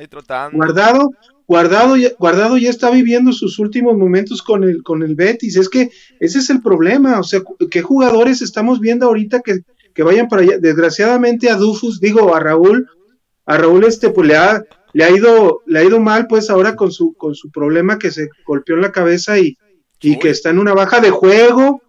Ahí 0.00 0.08
trotando. 0.08 0.56
Guardado, 0.56 1.10
Guardado 1.46 1.94
ya, 1.94 2.08
Guardado 2.18 2.56
ya 2.56 2.70
está 2.70 2.90
viviendo 2.90 3.32
sus 3.32 3.58
últimos 3.58 3.98
momentos 3.98 4.42
con 4.42 4.64
el, 4.64 4.82
con 4.82 5.02
el 5.02 5.14
Betis. 5.14 5.56
Es 5.56 5.68
que 5.68 5.90
ese 6.18 6.38
es 6.38 6.48
el 6.48 6.62
problema. 6.62 7.20
O 7.20 7.22
sea, 7.22 7.42
¿qué 7.70 7.82
jugadores 7.82 8.40
estamos 8.40 8.80
viendo 8.80 9.04
ahorita 9.04 9.42
que, 9.42 9.62
vayan 10.02 10.28
para 10.28 10.40
allá? 10.40 10.58
Desgraciadamente 10.58 11.50
a 11.50 11.56
Dufus, 11.56 12.00
digo, 12.00 12.34
a 12.34 12.40
Raúl, 12.40 12.88
a 13.44 13.58
Raúl 13.58 13.84
este, 13.84 14.08
pues 14.08 14.26
le 14.26 14.36
ha, 14.36 14.64
le 14.94 15.04
ha 15.04 15.10
ido, 15.10 15.60
le 15.66 15.80
ha 15.80 15.84
ido 15.84 16.00
mal, 16.00 16.26
pues 16.26 16.48
ahora 16.48 16.76
con 16.76 16.90
su, 16.90 17.12
con 17.12 17.34
su 17.34 17.50
problema 17.50 17.98
que 17.98 18.10
se 18.10 18.30
golpeó 18.46 18.76
en 18.76 18.82
la 18.82 18.92
cabeza 18.92 19.38
y, 19.38 19.58
y 20.00 20.18
que 20.18 20.30
está 20.30 20.48
en 20.48 20.60
una 20.60 20.72
baja 20.72 21.00
de 21.00 21.10
juego, 21.10 21.82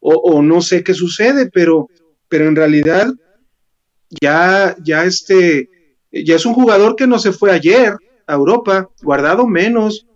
o, 0.00 0.14
o, 0.14 0.42
no 0.42 0.62
sé 0.62 0.82
qué 0.82 0.94
sucede, 0.94 1.48
pero, 1.48 1.86
pero 2.28 2.48
en 2.48 2.56
realidad 2.56 3.14
ya, 4.20 4.74
ya 4.82 5.04
este, 5.04 5.68
ya 6.12 6.36
es 6.36 6.46
un 6.46 6.54
jugador 6.54 6.96
que 6.96 7.06
no 7.06 7.18
se 7.18 7.32
fue 7.32 7.50
ayer 7.50 7.96
Europa, 8.34 8.90
guardado 9.02 9.46
menos, 9.46 10.06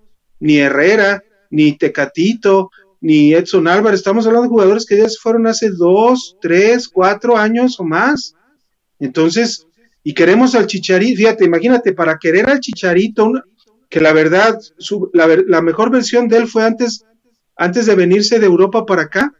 ni 0.40 0.58
Herrera, 0.58 1.22
ni 1.50 1.72
Tecatito, 1.72 2.70
ni 3.00 3.34
Edson 3.34 3.68
Álvarez, 3.68 4.00
estamos 4.00 4.26
hablando 4.26 4.44
de 4.44 4.50
jugadores 4.50 4.86
que 4.86 4.98
ya 4.98 5.08
se 5.08 5.18
fueron 5.18 5.46
hace 5.46 5.70
dos, 5.70 6.36
tres, 6.40 6.88
cuatro 6.88 7.36
años 7.36 7.78
o 7.78 7.84
más. 7.84 8.34
Entonces, 8.98 9.66
y 10.02 10.14
queremos 10.14 10.54
al 10.54 10.66
Chicharito, 10.66 11.18
fíjate, 11.18 11.44
imagínate, 11.44 11.92
para 11.92 12.18
querer 12.18 12.48
al 12.48 12.60
Chicharito, 12.60 13.32
que 13.88 14.00
la 14.00 14.12
verdad, 14.12 14.58
la, 15.12 15.62
mejor 15.62 15.90
versión 15.90 16.28
de 16.28 16.38
él 16.38 16.48
fue 16.48 16.64
antes, 16.64 17.04
antes 17.56 17.86
de 17.86 17.94
venirse 17.94 18.38
de 18.38 18.46
Europa 18.46 18.84
para 18.84 19.02
acá. 19.02 19.32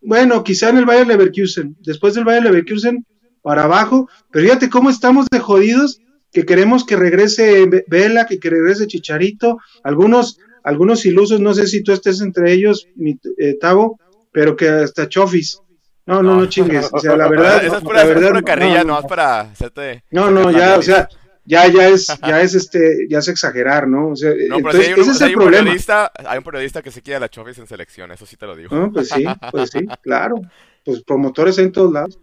bueno, 0.00 0.42
quizá 0.42 0.70
en 0.70 0.78
el 0.78 0.84
Bayern 0.84 1.08
Leverkusen, 1.08 1.76
después 1.80 2.14
del 2.14 2.24
Bayern 2.24 2.44
Leverkusen 2.44 3.06
para 3.44 3.64
abajo, 3.64 4.08
pero 4.32 4.46
fíjate 4.46 4.70
cómo 4.70 4.88
estamos 4.88 5.26
de 5.30 5.38
jodidos 5.38 6.00
que 6.32 6.46
queremos 6.46 6.86
que 6.86 6.96
regrese 6.96 7.84
Vela, 7.86 8.26
que, 8.26 8.40
que 8.40 8.48
regrese 8.48 8.86
Chicharito, 8.86 9.58
algunos, 9.82 10.38
algunos 10.62 11.04
ilusos, 11.04 11.40
no 11.40 11.52
sé 11.52 11.66
si 11.66 11.82
tú 11.82 11.92
estés 11.92 12.22
entre 12.22 12.52
ellos, 12.52 12.88
mi, 12.96 13.20
eh, 13.36 13.58
Tavo, 13.60 14.00
pero 14.32 14.56
que 14.56 14.66
hasta 14.66 15.10
Chofis. 15.10 15.60
No, 16.06 16.22
no, 16.22 16.36
no, 16.36 16.46
chingues. 16.46 16.88
O 16.90 16.98
sea, 16.98 17.16
la 17.16 17.28
verdad. 17.30 17.62
Esa 17.64 17.76
es 17.76 17.82
pura, 17.82 17.98
la 17.98 18.06
verdad, 18.06 18.28
pura 18.28 18.42
carrilla, 18.42 18.82
no, 18.82 18.94
no, 18.94 19.00
es 19.00 19.06
para 19.06 19.40
hacerte. 19.40 20.04
No, 20.10 20.30
no, 20.30 20.50
ya, 20.50 20.78
o 20.78 20.82
sea, 20.82 21.06
ya, 21.44 21.68
ya 21.68 21.88
es, 21.88 22.06
ya 22.26 22.40
es 22.40 22.54
este, 22.54 23.06
ya 23.10 23.18
es 23.18 23.28
exagerar, 23.28 23.86
¿no? 23.86 24.08
O 24.08 24.16
sea, 24.16 24.30
No, 24.48 24.56
pero 24.56 24.80
entonces, 24.82 24.86
si 24.86 24.92
hay, 24.92 24.94
un, 24.94 25.00
ese 25.00 25.10
es 25.10 25.22
hay 25.22 25.30
el 25.32 25.36
problema. 25.36 25.64
periodista, 25.64 26.12
hay 26.16 26.38
un 26.38 26.44
periodista 26.44 26.80
que 26.80 26.90
se 26.90 27.02
quiere 27.02 27.16
a 27.18 27.20
la 27.20 27.28
Chofis 27.28 27.58
en 27.58 27.66
selección, 27.66 28.10
eso 28.10 28.24
sí 28.24 28.38
te 28.38 28.46
lo 28.46 28.56
digo. 28.56 28.74
No, 28.74 28.90
pues 28.90 29.10
sí, 29.10 29.26
pues 29.50 29.70
sí, 29.70 29.86
claro. 30.02 30.40
Pues 30.82 31.02
promotores 31.02 31.58
en 31.58 31.72
todos 31.72 31.92
lados. 31.92 32.18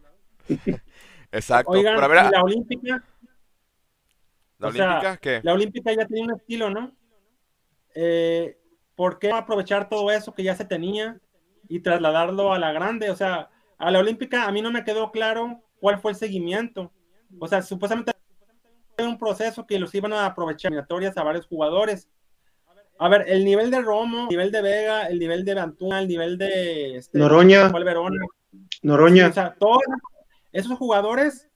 Exacto. 1.31 1.71
Oigan, 1.71 1.95
pero 1.95 2.05
a 2.05 2.07
ver, 2.07 2.25
y 2.25 2.31
la 2.31 2.43
Olímpica, 2.43 3.03
¿la 4.57 4.67
o 4.67 4.71
sea, 4.71 4.89
Olímpica 4.89 5.17
qué? 5.17 5.41
la 5.43 5.53
Olímpica 5.53 5.93
ya 5.93 6.05
tiene 6.05 6.23
un 6.23 6.37
estilo, 6.37 6.69
¿no? 6.69 6.91
Eh, 7.95 8.57
¿Por 8.95 9.19
qué 9.19 9.29
no 9.29 9.37
aprovechar 9.37 9.89
todo 9.89 10.11
eso 10.11 10.33
que 10.33 10.43
ya 10.43 10.55
se 10.55 10.65
tenía 10.65 11.19
y 11.67 11.79
trasladarlo 11.79 12.53
a 12.53 12.59
la 12.59 12.71
grande? 12.71 13.09
O 13.09 13.15
sea, 13.15 13.49
a 13.77 13.91
la 13.91 13.99
Olímpica 13.99 14.45
a 14.45 14.51
mí 14.51 14.61
no 14.61 14.71
me 14.71 14.83
quedó 14.83 15.11
claro 15.11 15.61
cuál 15.79 15.99
fue 15.99 16.11
el 16.11 16.17
seguimiento. 16.17 16.91
O 17.39 17.47
sea, 17.47 17.61
supuestamente 17.61 18.11
era 18.97 19.07
un 19.07 19.17
proceso 19.17 19.65
que 19.65 19.79
los 19.79 19.93
iban 19.95 20.13
a 20.13 20.25
aprovechar 20.25 20.71
eliminatorias 20.71 21.17
a 21.17 21.23
varios 21.23 21.47
jugadores. 21.47 22.09
A 22.99 23.09
ver, 23.09 23.25
el 23.27 23.43
nivel 23.43 23.71
de 23.71 23.81
Romo, 23.81 24.23
el 24.23 24.27
nivel 24.29 24.51
de 24.51 24.61
Vega, 24.61 25.07
el 25.07 25.17
nivel 25.17 25.43
de 25.43 25.59
Antuna, 25.59 26.01
el 26.01 26.07
nivel 26.07 26.37
de 26.37 26.97
este, 26.97 27.17
Noroña. 27.17 27.69
Verona. 27.69 28.23
Noroña. 28.83 29.29
O 29.29 29.33
sea, 29.33 29.55
todos 29.57 29.81
esos 30.51 30.77
jugadores 30.77 31.47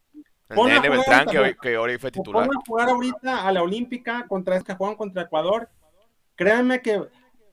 El 0.50 0.56
ponlo 0.56 0.74
a 0.76 0.78
jugar 0.78 0.92
Beltrán, 0.92 1.28
que, 1.28 1.58
que 1.62 1.78
hoy 1.78 1.98
fue 1.98 2.12
titular. 2.12 2.46
ponlo 2.46 2.60
a 2.60 2.64
jugar 2.66 2.90
ahorita 2.90 3.48
a 3.48 3.52
la 3.52 3.64
Olímpica 3.64 4.26
contra 4.28 4.56
este 4.56 4.74
que 4.74 4.78
juegan 4.78 4.96
contra 4.96 5.24
Ecuador. 5.24 5.70
Créanme 6.36 6.82
que 6.82 7.02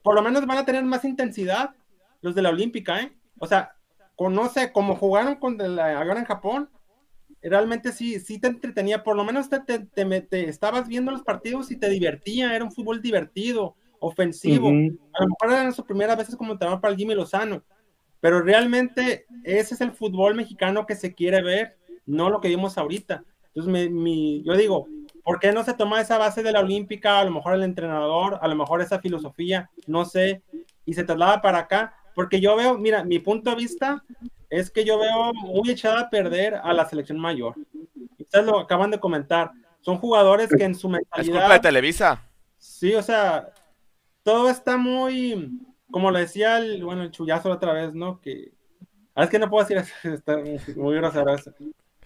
por 0.03 0.15
lo 0.15 0.23
menos 0.23 0.45
van 0.47 0.59
a 0.59 0.65
tener 0.65 0.85
más 0.85 1.05
intensidad 1.05 1.71
los 2.21 2.35
de 2.35 2.43
la 2.43 2.51
Olímpica, 2.51 3.01
¿eh? 3.01 3.13
O 3.39 3.47
sea, 3.47 3.77
conoce 4.17 4.73
como 4.73 4.95
jugaron 4.97 5.37
contra 5.37 5.69
la 5.69 5.99
ahora 6.01 6.19
en 6.21 6.27
Japón. 6.27 6.71
Realmente 7.41 7.91
sí, 7.91 8.21
sí 8.21 8.39
te 8.39 8.47
entretenía, 8.47 9.03
por 9.03 9.17
lo 9.17 9.25
menos 9.25 9.49
te, 9.49 9.59
te- 9.61 10.21
te 10.21 10.49
estabas 10.49 10.87
viendo 10.87 11.11
los 11.11 11.23
partidos 11.23 11.73
y 11.73 11.77
te 11.77 11.89
divertía, 11.89 12.55
era 12.55 12.65
un 12.65 12.71
fútbol 12.71 13.03
divertido, 13.03 13.75
ofensivo. 13.99 14.69
Ujú. 14.69 14.99
A 15.13 15.23
lo 15.23 15.29
mejor 15.31 15.59
eran 15.59 15.73
sus 15.73 15.85
primeras 15.85 16.17
veces 16.17 16.37
como 16.37 16.53
entrenador 16.53 16.81
para 16.81 16.93
el 16.93 16.99
Jimmy 16.99 17.15
Lozano, 17.17 17.65
pero 18.23 18.41
realmente 18.41 19.27
ese 19.43 19.75
es 19.75 19.81
el 19.81 19.91
fútbol 19.91 20.37
mexicano 20.37 20.87
que 20.87 20.95
se 20.95 21.13
quiere 21.13 21.43
ver, 21.43 21.77
no 22.07 22.31
lo 22.31 22.41
que 22.41 22.47
vimos 22.49 22.79
ahorita. 22.79 23.25
Entonces, 23.49 23.71
me- 23.73 23.91
mi- 23.91 24.43
yo 24.45 24.57
digo, 24.57 24.87
¿por 25.25 25.41
qué 25.41 25.53
no 25.53 25.65
se 25.65 25.75
toma 25.75 26.01
esa 26.01 26.19
base 26.19 26.43
de 26.45 26.53
la 26.53 26.61
Olímpica? 26.61 27.19
A 27.19 27.25
lo 27.25 27.33
mejor 27.33 27.55
el 27.55 27.65
entrenador, 27.65 28.39
a 28.41 28.47
lo 28.47 28.55
mejor 28.55 28.81
esa 28.81 29.01
filosofía, 29.01 29.69
no 29.89 30.05
sé, 30.05 30.41
y 30.87 30.95
se 30.95 31.03
traslada 31.05 31.43
para 31.43 31.59
acá, 31.59 31.95
porque 32.15 32.41
yo 32.41 32.55
veo, 32.55 32.79
mira, 32.79 33.03
mi 33.05 33.19
punto 33.19 33.51
de 33.51 33.57
vista 33.57 34.05
es 34.49 34.71
que 34.71 34.85
yo 34.85 34.99
veo 35.01 35.35
muy 35.35 35.71
echada 35.71 36.03
a 36.03 36.11
perder 36.11 36.55
a 36.55 36.73
la 36.73 36.89
selección 36.89 37.19
mayor. 37.19 37.55
Ustedes 38.19 38.47
lo 38.47 38.61
acaban 38.61 38.91
de 38.93 39.01
comentar. 39.01 39.51
Son 39.81 39.99
jugadores 39.99 40.49
que 40.49 40.63
en 40.65 40.75
su 40.77 40.87
Es 40.95 40.99
culpa 41.01 41.17
de 41.19 41.29
mentalidad 41.33 41.61
Televisa. 41.61 42.23
Sí, 42.57 42.95
o 42.95 43.03
sea, 43.03 43.49
todo 44.23 44.49
está 44.49 44.77
muy, 44.77 45.59
como 45.93 46.11
lo 46.11 46.19
decía 46.19 46.59
el, 46.59 46.83
bueno, 46.83 47.05
el 47.05 47.13
chullazo 47.13 47.49
la 47.49 47.57
otra 47.57 47.73
vez, 47.73 47.95
¿no? 47.95 48.21
Que, 48.21 48.53
ah, 49.15 49.25
es 49.25 49.31
que 49.31 49.39
no 49.39 49.49
puedo 49.49 49.65
decir 49.65 49.77
eso, 49.77 49.95
está 50.15 50.39
muy, 50.75 50.97
grosero 50.97 51.33
eso. 51.33 51.53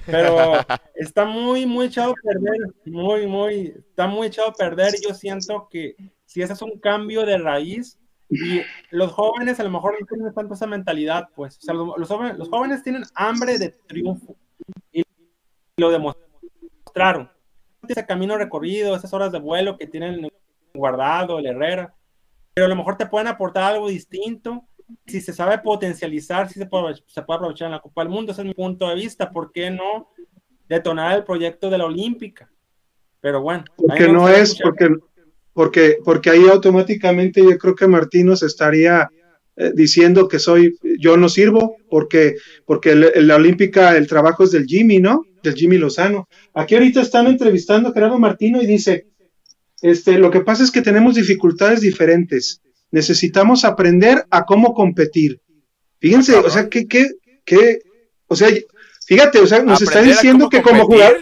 Pero 0.05 0.37
está 0.95 1.25
muy, 1.25 1.65
muy 1.65 1.87
echado 1.87 2.11
a 2.11 2.15
perder, 2.23 2.59
muy, 2.85 3.27
muy, 3.27 3.75
está 3.89 4.07
muy 4.07 4.27
echado 4.27 4.49
a 4.49 4.53
perder 4.53 4.93
yo 5.03 5.15
siento 5.15 5.69
que 5.71 5.97
si 6.27 6.43
ese 6.43 6.53
es 6.53 6.63
un 6.63 6.79
cambio 6.79 7.25
de 7.25 7.39
raíz 7.39 7.99
y 8.29 8.61
los 8.91 9.13
jóvenes 9.13 9.61
a 9.61 9.65
lo 9.65 9.71
mejor 9.71 9.95
no 9.99 10.07
tienen 10.07 10.35
tanto 10.35 10.55
esa 10.55 10.67
mentalidad, 10.67 11.29
pues, 11.35 11.57
o 11.59 11.61
sea, 11.61 11.75
los, 11.75 11.97
los 11.97 12.09
jóvenes, 12.09 12.37
los 12.37 12.49
jóvenes 12.49 12.83
tienen 12.83 13.05
hambre 13.15 13.57
de 13.57 13.71
triunfo 13.71 14.37
y 14.93 15.05
lo 15.77 15.91
demostraron. 15.91 17.31
Ese 17.89 18.05
camino 18.05 18.37
recorrido, 18.37 18.97
esas 18.97 19.13
horas 19.15 19.31
de 19.31 19.39
vuelo 19.39 19.79
que 19.79 19.87
tienen 19.87 20.29
guardado, 20.75 21.39
el 21.39 21.47
Herrera, 21.47 21.96
pero 22.57 22.65
a 22.65 22.71
lo 22.71 22.77
mejor 22.77 22.97
te 22.97 23.05
pueden 23.05 23.27
aportar 23.29 23.75
algo 23.75 23.87
distinto. 23.87 24.65
Si 25.07 25.21
se 25.21 25.35
sabe 25.35 25.59
potencializar, 25.59 26.49
si 26.49 26.59
se 26.59 26.65
puede, 26.65 26.95
se 27.07 27.21
puede 27.21 27.37
aprovechar 27.37 27.67
en 27.67 27.73
la 27.73 27.81
Copa 27.81 28.03
del 28.03 28.09
Mundo, 28.11 28.33
ese 28.33 28.41
es 28.41 28.47
mi 28.47 28.55
punto 28.55 28.89
de 28.89 28.95
vista. 28.95 29.31
¿Por 29.31 29.53
qué 29.53 29.71
no 29.71 30.09
detonar 30.67 31.15
el 31.19 31.25
proyecto 31.25 31.69
de 31.69 31.77
la 31.77 31.85
Olímpica? 31.85 32.51
Pero 33.21 33.43
bueno, 33.43 33.65
Porque 33.77 34.09
no 34.09 34.27
es, 34.31 34.53
escuchar. 34.53 34.65
porque, 34.71 34.89
porque, 35.53 35.99
porque 36.03 36.31
ahí 36.31 36.47
automáticamente 36.49 37.43
yo 37.45 37.59
creo 37.59 37.75
que 37.75 37.87
Martínez 37.87 38.43
estaría 38.43 39.11
eh, 39.59 39.73
diciendo 39.75 40.27
que 40.27 40.39
soy, 40.39 40.79
yo 40.99 41.19
no 41.19 41.29
sirvo, 41.29 41.77
porque, 41.91 42.37
porque 42.65 42.93
el- 42.93 43.11
el- 43.15 43.27
la 43.27 43.37
Olímpica, 43.37 43.97
el 43.99 44.07
trabajo 44.07 44.45
es 44.45 44.53
del 44.53 44.65
Jimmy, 44.65 44.99
¿no? 44.99 45.25
Del 45.43 45.55
Jimmy 45.55 45.77
Lozano. 45.77 46.27
Aquí 46.55 46.75
ahorita 46.75 47.03
están 47.03 47.27
entrevistando 47.27 47.91
a 47.91 47.93
Gerardo 47.93 48.19
Martino 48.19 48.63
y 48.63 48.67
dice, 48.67 49.09
este, 49.83 50.19
lo 50.19 50.31
que 50.31 50.41
pasa 50.41 50.63
es 50.65 50.71
que 50.71 50.83
tenemos 50.83 51.15
dificultades 51.15 51.81
diferentes. 51.81 52.61
Necesitamos 52.91 53.65
aprender 53.65 54.25
a 54.31 54.45
cómo 54.45 54.75
competir. 54.75 55.41
Fíjense, 56.01 56.37
Ah, 56.37 56.43
o 56.45 56.51
sea, 56.51 56.69
que, 56.69 56.87
que, 56.87 57.07
que, 57.45 57.79
o 58.27 58.37
sea, 58.37 58.49
fíjate, 59.07 59.39
o 59.41 59.47
sea, 59.47 59.63
nos 59.63 59.83
está 59.83 59.99
Aprender 59.99 60.17
diciendo 60.17 60.49
que 60.49 60.63
como 60.63 60.85
jugar, 60.87 61.17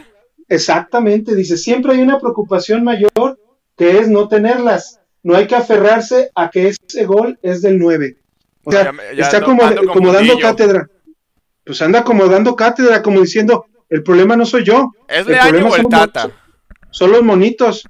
Exactamente, 0.48 1.34
dice, 1.34 1.56
siempre 1.56 1.92
hay 1.94 2.02
una 2.02 2.18
preocupación 2.18 2.84
mayor 2.84 3.40
que 3.76 3.98
es 3.98 4.08
no 4.08 4.28
tenerlas. 4.28 5.00
No 5.22 5.34
hay 5.36 5.46
que 5.46 5.54
aferrarse 5.56 6.30
a 6.34 6.50
que 6.50 6.68
ese 6.68 7.06
gol 7.06 7.38
es 7.42 7.62
del 7.62 7.78
9. 7.78 8.18
O 8.64 8.70
sea, 8.70 8.84
Ya 8.84 8.92
me- 8.92 9.02
ya 9.16 9.24
está 9.24 9.42
como, 9.42 9.62
como 9.92 10.12
dando 10.12 10.38
cátedra. 10.38 10.88
Pues 11.64 11.80
anda 11.80 12.04
como 12.04 12.26
dando 12.26 12.54
cátedra, 12.54 13.02
como 13.02 13.20
diciendo, 13.22 13.64
el 13.88 14.02
problema 14.02 14.36
no 14.36 14.44
soy 14.44 14.64
yo. 14.64 14.90
¿Es 15.08 15.20
el 15.26 15.32
Leaño 15.32 15.48
problema 15.50 15.70
o 15.70 15.76
el 15.76 15.88
Tata? 15.88 16.43
Son 16.94 17.10
los 17.12 17.22
monitos. 17.22 17.82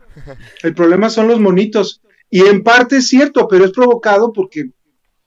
El 0.62 0.74
problema 0.74 1.10
son 1.10 1.28
los 1.28 1.38
monitos. 1.40 2.00
Y 2.30 2.40
en 2.40 2.62
parte 2.62 2.96
es 2.96 3.06
cierto, 3.08 3.46
pero 3.48 3.64
es 3.66 3.70
provocado 3.72 4.32
porque 4.32 4.70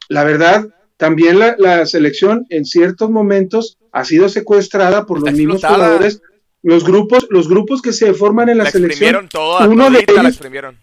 la 0.09 0.23
verdad, 0.23 0.67
también 0.97 1.37
la, 1.37 1.55
la 1.59 1.85
selección 1.85 2.45
en 2.49 2.65
ciertos 2.65 3.09
momentos 3.09 3.77
ha 3.91 4.03
sido 4.03 4.29
secuestrada 4.29 5.05
por 5.05 5.19
Está 5.19 5.29
los 5.31 5.37
mismos 5.37 5.55
explotada. 5.57 5.85
jugadores. 5.85 6.21
Los 6.63 6.83
grupos, 6.83 7.27
los 7.29 7.47
grupos 7.47 7.81
que 7.81 7.93
se 7.93 8.13
forman 8.13 8.49
en 8.49 8.57
la, 8.57 8.63
La 8.65 8.71
selección, 8.71 8.91
exprimieron 8.91 9.29
toda, 9.29 9.67
uno 9.67 9.85
de 9.91 9.95
todita 9.97 10.13
la 10.13 10.21
ellos- 10.21 10.31
exprimieron. 10.33 10.77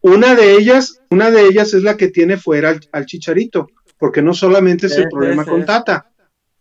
una 0.00 0.34
de 0.34 0.54
ellas, 0.56 1.00
una 1.10 1.30
de 1.30 1.42
ellas 1.46 1.74
es 1.74 1.82
la 1.82 1.96
que 1.98 2.08
tiene 2.08 2.36
fuera 2.38 2.70
al, 2.70 2.80
al 2.92 3.04
chicharito, 3.06 3.68
porque 3.98 4.22
no 4.22 4.32
solamente 4.32 4.86
es 4.86 4.96
el 4.96 5.08
problema 5.08 5.44
con. 5.44 5.66
Tata, 5.66 6.10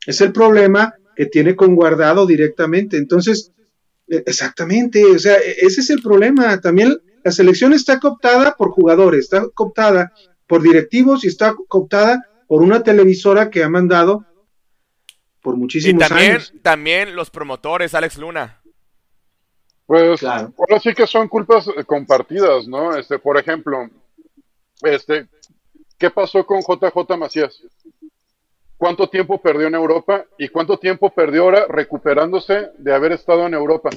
es 0.06 0.20
el 0.22 0.34
problema 0.34 0.94
que 1.16 1.26
tiene 1.28 1.56
con 1.56 1.74
guardado 1.76 2.26
directamente. 2.28 2.98
Entonces, 2.98 3.54
exactamente, 4.10 5.06
o 5.06 5.20
sea, 5.20 5.36
e- 5.38 5.58
ese 5.62 5.82
es 5.82 5.90
el 5.90 6.02
problema. 6.02 6.60
También 6.62 6.98
la 7.24 7.32
selección 7.32 7.74
está 7.74 8.00
cooptada 8.00 8.56
por 8.56 8.72
jugadores, 8.72 9.22
está 9.26 9.48
cooptada 9.54 10.14
por 10.48 10.62
directivos 10.62 11.24
y 11.24 11.28
está 11.28 11.54
cooptada 11.68 12.24
por 12.48 12.62
una 12.64 12.82
televisora 12.84 13.50
que 13.50 13.64
ha 13.64 13.70
mandado 13.70 14.26
por 15.42 15.56
Y 15.56 15.60
muchísimos 15.60 16.08
también, 16.08 16.32
años. 16.32 16.54
también 16.62 17.16
los 17.16 17.30
promotores, 17.30 17.94
Alex 17.94 18.18
Luna. 18.18 18.62
Pues 19.86 20.20
Claro. 20.20 20.54
ahora 20.58 20.80
sí 20.80 20.94
que 20.94 21.08
son 21.08 21.28
culpas 21.28 21.68
eh, 21.68 21.84
compartidas, 21.86 22.68
¿no? 22.68 22.96
Este, 22.96 23.18
por 23.20 23.38
ejemplo, 23.38 23.90
este, 24.84 25.28
¿qué 25.98 26.10
pasó 26.12 26.46
con 26.46 26.62
JJ 26.62 27.18
Macías? 27.18 27.62
¿Cuánto 28.80 29.10
tiempo 29.10 29.42
perdió 29.42 29.68
en 29.68 29.76
Europa 29.76 30.26
y 30.38 30.48
cuánto 30.48 30.78
tiempo 30.80 31.10
perdió 31.10 31.44
ahora 31.44 31.66
recuperándose 31.68 32.70
de 32.78 32.94
haber 32.96 33.12
estado 33.12 33.46
en 33.46 33.54
Europa? 33.54 33.90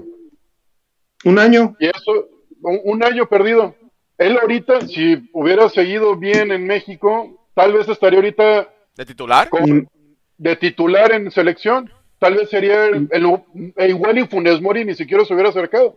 Un 1.24 1.38
año, 1.38 1.76
Y 1.78 1.86
eso, 1.86 2.28
un, 2.62 2.80
un 2.82 3.04
año 3.04 3.28
perdido. 3.28 3.76
Él 4.18 4.36
ahorita, 4.42 4.80
si 4.88 5.30
hubiera 5.32 5.68
seguido 5.68 6.16
bien 6.16 6.50
en 6.50 6.66
México, 6.66 7.48
tal 7.54 7.72
vez 7.74 7.88
estaría 7.88 8.18
ahorita 8.18 8.68
¿De 8.96 9.06
titular? 9.06 9.48
con- 9.48 9.88
de 10.36 10.56
titular 10.56 11.12
en 11.12 11.30
selección. 11.30 11.88
Tal 12.18 12.34
vez 12.34 12.50
sería 12.50 12.86
el, 12.86 13.06
el- 13.12 13.72
e 13.76 13.88
igual 13.88 14.18
y 14.18 14.26
Funes 14.26 14.60
Mori 14.60 14.84
ni 14.84 14.94
siquiera 14.94 15.24
se 15.24 15.32
hubiera 15.32 15.50
acercado. 15.50 15.96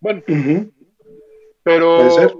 Bueno, 0.00 0.22
pero, 1.62 1.96
Puede 1.96 2.10
ser. 2.10 2.34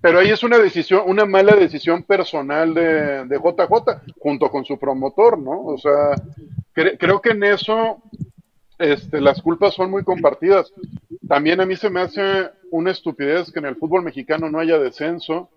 Pero 0.00 0.18
ahí 0.18 0.30
es 0.30 0.42
una 0.42 0.58
decisión, 0.58 1.02
una 1.06 1.24
mala 1.24 1.54
decisión 1.56 2.02
personal 2.02 2.74
de, 2.74 3.24
de 3.26 3.36
JJ, 3.38 4.12
junto 4.18 4.50
con 4.50 4.64
su 4.64 4.78
promotor, 4.78 5.38
¿no? 5.38 5.62
O 5.64 5.78
sea, 5.78 6.12
cre- 6.74 6.96
creo 6.98 7.20
que 7.20 7.30
en 7.30 7.44
eso 7.44 8.02
este, 8.78 9.20
las 9.20 9.40
culpas 9.40 9.74
son 9.74 9.90
muy 9.90 10.04
compartidas. 10.04 10.72
También 11.26 11.60
a 11.60 11.66
mí 11.66 11.76
se 11.76 11.88
me 11.90 12.00
hace 12.00 12.50
una 12.70 12.90
estupidez 12.90 13.50
que 13.52 13.60
en 13.60 13.66
el 13.66 13.76
fútbol 13.76 14.02
mexicano 14.02 14.50
no 14.50 14.58
haya 14.58 14.78
descenso 14.78 15.48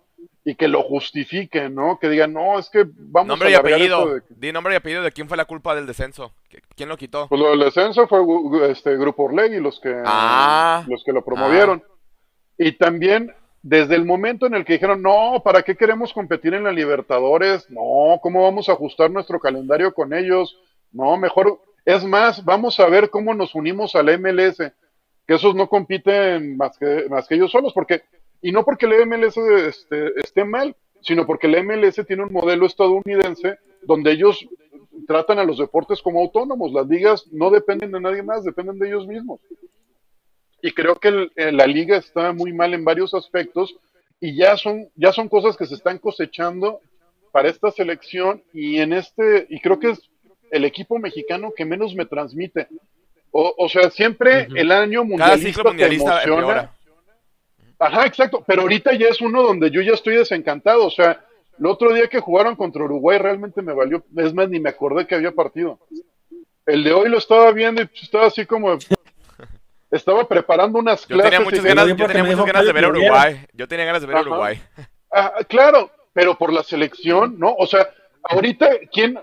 y 0.45 0.55
que 0.55 0.69
lo 0.69 0.81
justifiquen, 0.83 1.75
¿no? 1.75 1.99
Que 1.99 2.07
digan, 2.07 2.31
no, 2.31 2.57
es 2.57 2.69
que 2.69 2.85
vamos 2.87 3.27
Nombre 3.27 3.49
a 3.49 3.51
y 3.51 3.55
apellido. 3.55 4.13
de 4.15 4.21
Di 4.29 4.53
nombre 4.53 4.73
y 4.73 4.77
apellido 4.77 5.03
de 5.03 5.11
quién 5.11 5.27
fue 5.27 5.35
la 5.35 5.43
culpa 5.43 5.75
del 5.75 5.85
descenso. 5.85 6.31
¿Qui- 6.49 6.61
¿Quién 6.73 6.87
lo 6.87 6.95
quitó? 6.95 7.27
Pues 7.27 7.41
lo 7.41 7.49
del 7.49 7.59
descenso 7.59 8.07
fue 8.07 8.21
este 8.71 8.95
Grupo 8.95 9.23
Orlegui 9.23 9.59
los 9.59 9.77
que, 9.81 9.93
Ah. 10.05 10.85
los 10.87 11.03
que 11.03 11.11
lo 11.11 11.25
promovieron. 11.25 11.83
Y 12.57 12.71
también, 12.73 13.33
desde 13.69 13.95
el 13.95 14.05
momento 14.05 14.45
en 14.45 14.53
el 14.53 14.63
que 14.63 14.73
dijeron, 14.73 15.01
no, 15.01 15.41
¿para 15.43 15.61
qué 15.61 15.75
queremos 15.75 16.13
competir 16.13 16.53
en 16.53 16.63
la 16.63 16.71
Libertadores? 16.71 17.69
No, 17.69 18.17
¿cómo 18.21 18.43
vamos 18.43 18.69
a 18.69 18.71
ajustar 18.71 19.11
nuestro 19.11 19.41
calendario 19.41 19.93
con 19.93 20.13
ellos? 20.13 20.57
No, 20.93 21.17
mejor, 21.17 21.59
es 21.83 22.05
más, 22.05 22.45
vamos 22.45 22.79
a 22.79 22.87
ver 22.87 23.09
cómo 23.09 23.33
nos 23.33 23.55
unimos 23.55 23.93
al 23.95 24.17
MLS, 24.19 24.55
que 24.57 25.33
esos 25.33 25.53
no 25.53 25.67
compiten 25.67 26.55
más 26.55 26.77
que, 26.77 27.07
más 27.09 27.27
que 27.27 27.35
ellos 27.35 27.51
solos, 27.51 27.73
porque, 27.73 28.03
y 28.41 28.53
no 28.53 28.63
porque 28.63 28.85
el 28.85 29.05
MLS 29.05 29.35
este, 29.35 30.17
esté 30.17 30.45
mal, 30.45 30.73
sino 31.01 31.25
porque 31.25 31.47
el 31.47 31.61
MLS 31.65 32.01
tiene 32.07 32.23
un 32.23 32.31
modelo 32.31 32.67
estadounidense 32.67 33.57
donde 33.81 34.11
ellos 34.11 34.47
tratan 35.07 35.39
a 35.39 35.43
los 35.43 35.57
deportes 35.57 36.01
como 36.01 36.21
autónomos. 36.21 36.71
Las 36.71 36.87
ligas 36.87 37.27
no 37.33 37.49
dependen 37.49 37.91
de 37.91 37.99
nadie 37.99 38.23
más, 38.23 38.45
dependen 38.45 38.79
de 38.79 38.87
ellos 38.87 39.05
mismos. 39.07 39.41
Y 40.61 40.71
creo 40.71 40.95
que 40.95 41.07
el- 41.09 41.31
eh, 41.35 41.51
la 41.51 41.67
liga 41.67 41.97
está 41.97 42.33
muy 42.33 42.53
mal 42.53 42.73
en 42.73 42.83
varios 42.83 43.13
aspectos 43.13 43.75
y 44.19 44.35
ya 44.35 44.57
son, 44.57 44.89
ya 44.95 45.11
son 45.13 45.29
cosas 45.29 45.55
que 45.55 45.65
se 45.65 45.75
están 45.75 45.99
cosechando 45.99 46.79
para 47.31 47.49
esta 47.49 47.71
selección 47.71 48.41
y 48.53 48.77
en 48.79 48.93
este, 48.93 49.45
y 49.49 49.59
creo 49.59 49.79
que 49.79 49.91
es 49.91 49.99
el 50.49 50.65
equipo 50.65 50.97
mexicano 50.97 51.51
que 51.55 51.65
menos 51.65 51.93
me 51.93 52.05
transmite. 52.05 52.67
O, 53.31 53.53
o 53.57 53.69
sea, 53.69 53.89
siempre 53.91 54.47
el 54.55 54.71
año 54.71 55.01
Cada 55.01 55.09
mundialista, 55.35 55.61
te 55.61 55.67
mundialista 55.69 56.23
emociona. 56.23 56.71
Ajá, 57.79 58.05
exacto. 58.07 58.43
Pero 58.47 58.63
ahorita 58.63 58.93
ya 58.93 59.07
es 59.09 59.21
uno 59.21 59.43
donde 59.43 59.69
yo 59.69 59.81
ya 59.81 59.91
estoy 59.91 60.15
desencantado. 60.15 60.85
O 60.87 60.89
sea, 60.89 61.23
el 61.59 61.65
otro 61.67 61.93
día 61.93 62.07
que 62.07 62.19
jugaron 62.19 62.55
contra 62.55 62.83
Uruguay 62.85 63.19
realmente 63.19 63.61
me 63.61 63.73
valió. 63.73 64.03
Es 64.15 64.33
más, 64.33 64.49
ni 64.49 64.59
me 64.59 64.69
acordé 64.69 65.05
que 65.05 65.13
había 65.13 65.31
partido. 65.31 65.79
El 66.65 66.83
de 66.83 66.93
hoy 66.93 67.09
lo 67.09 67.17
estaba 67.19 67.51
viendo 67.51 67.81
y 67.83 67.89
estaba 68.01 68.25
así 68.27 68.45
como. 68.45 68.77
Estaba 69.89 70.27
preparando 70.27 70.79
unas 70.79 71.01
Yo 71.07 71.15
clases. 71.15 71.31
tenía 71.31 71.45
muchas 71.45 71.63
ganas, 71.63 71.87
Yo 71.87 72.07
tenía 72.07 72.23
muchas 72.23 72.45
ganas 72.45 72.65
de 72.65 72.73
ver 72.73 72.85
a 72.85 72.87
Uruguay. 72.89 73.45
Yo 73.53 73.67
tenía 73.67 73.85
ganas 73.85 74.01
de 74.01 74.07
ver 74.07 74.17
a. 74.17 74.21
Uruguay. 74.21 74.61
Ah, 75.11 75.33
claro, 75.47 75.89
pero 76.13 76.37
por 76.37 76.51
la 76.51 76.63
selección, 76.63 77.39
¿no? 77.39 77.53
O 77.53 77.65
sea, 77.65 77.87
ahorita, 78.23 78.69
¿quién, 78.91 79.17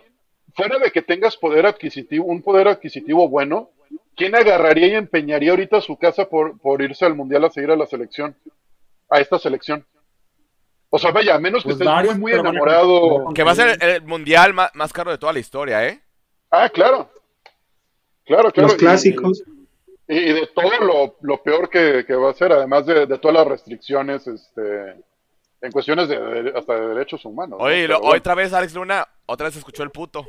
fuera 0.54 0.78
de 0.78 0.90
que 0.90 1.02
tengas 1.02 1.36
poder 1.36 1.66
adquisitivo, 1.66 2.24
un 2.26 2.42
poder 2.42 2.68
adquisitivo 2.68 3.28
bueno, 3.28 3.70
¿quién 4.16 4.34
agarraría 4.34 4.88
y 4.88 4.94
empeñaría 4.94 5.50
ahorita 5.50 5.80
su 5.80 5.98
casa 5.98 6.28
por, 6.28 6.58
por 6.58 6.80
irse 6.80 7.04
al 7.04 7.14
mundial 7.14 7.44
a 7.44 7.50
seguir 7.50 7.70
a 7.70 7.76
la 7.76 7.86
selección? 7.86 8.34
A 9.10 9.20
esta 9.20 9.38
selección. 9.38 9.84
O 10.88 10.98
sea, 10.98 11.10
vaya, 11.10 11.34
a 11.34 11.38
menos 11.40 11.62
que 11.62 11.70
Pues 11.70 11.80
estés 11.80 11.86
muy, 11.86 11.94
varios, 11.94 12.18
muy 12.18 12.32
enamorado. 12.32 13.32
Que 13.34 13.42
va 13.42 13.50
a 13.50 13.56
ser 13.56 13.82
el, 13.82 14.02
mundial 14.02 14.54
más, 14.54 14.70
más 14.74 14.92
caro 14.92 15.10
de 15.10 15.18
toda 15.18 15.32
la 15.32 15.40
historia, 15.40 15.86
¿eh? 15.86 16.00
Ah, 16.50 16.68
claro. 16.68 17.10
Claro, 18.24 18.52
claro. 18.52 18.68
Los 18.68 18.76
clásicos. 18.76 19.42
Y, 19.46 19.53
y 20.08 20.32
de 20.32 20.46
todo 20.54 20.70
lo, 20.80 21.16
lo 21.22 21.42
peor 21.42 21.68
que, 21.70 22.04
que 22.06 22.14
va 22.14 22.30
a 22.30 22.34
ser, 22.34 22.52
además 22.52 22.86
de, 22.86 23.06
de 23.06 23.18
todas 23.18 23.36
las 23.36 23.46
restricciones, 23.46 24.26
este, 24.26 24.96
en 25.62 25.72
cuestiones 25.72 26.08
de, 26.08 26.18
de- 26.18 26.58
hasta 26.58 26.74
de 26.78 26.88
derechos 26.88 27.24
humanos. 27.24 27.58
¿no? 27.58 27.64
Oye, 27.64 27.88
lo- 27.88 28.00
bueno, 28.00 28.18
otra 28.18 28.34
vez 28.34 28.52
Alex 28.52 28.74
Luna, 28.74 29.06
otra 29.26 29.46
vez 29.46 29.56
escuchó 29.56 29.82
el 29.82 29.90
puto. 29.90 30.26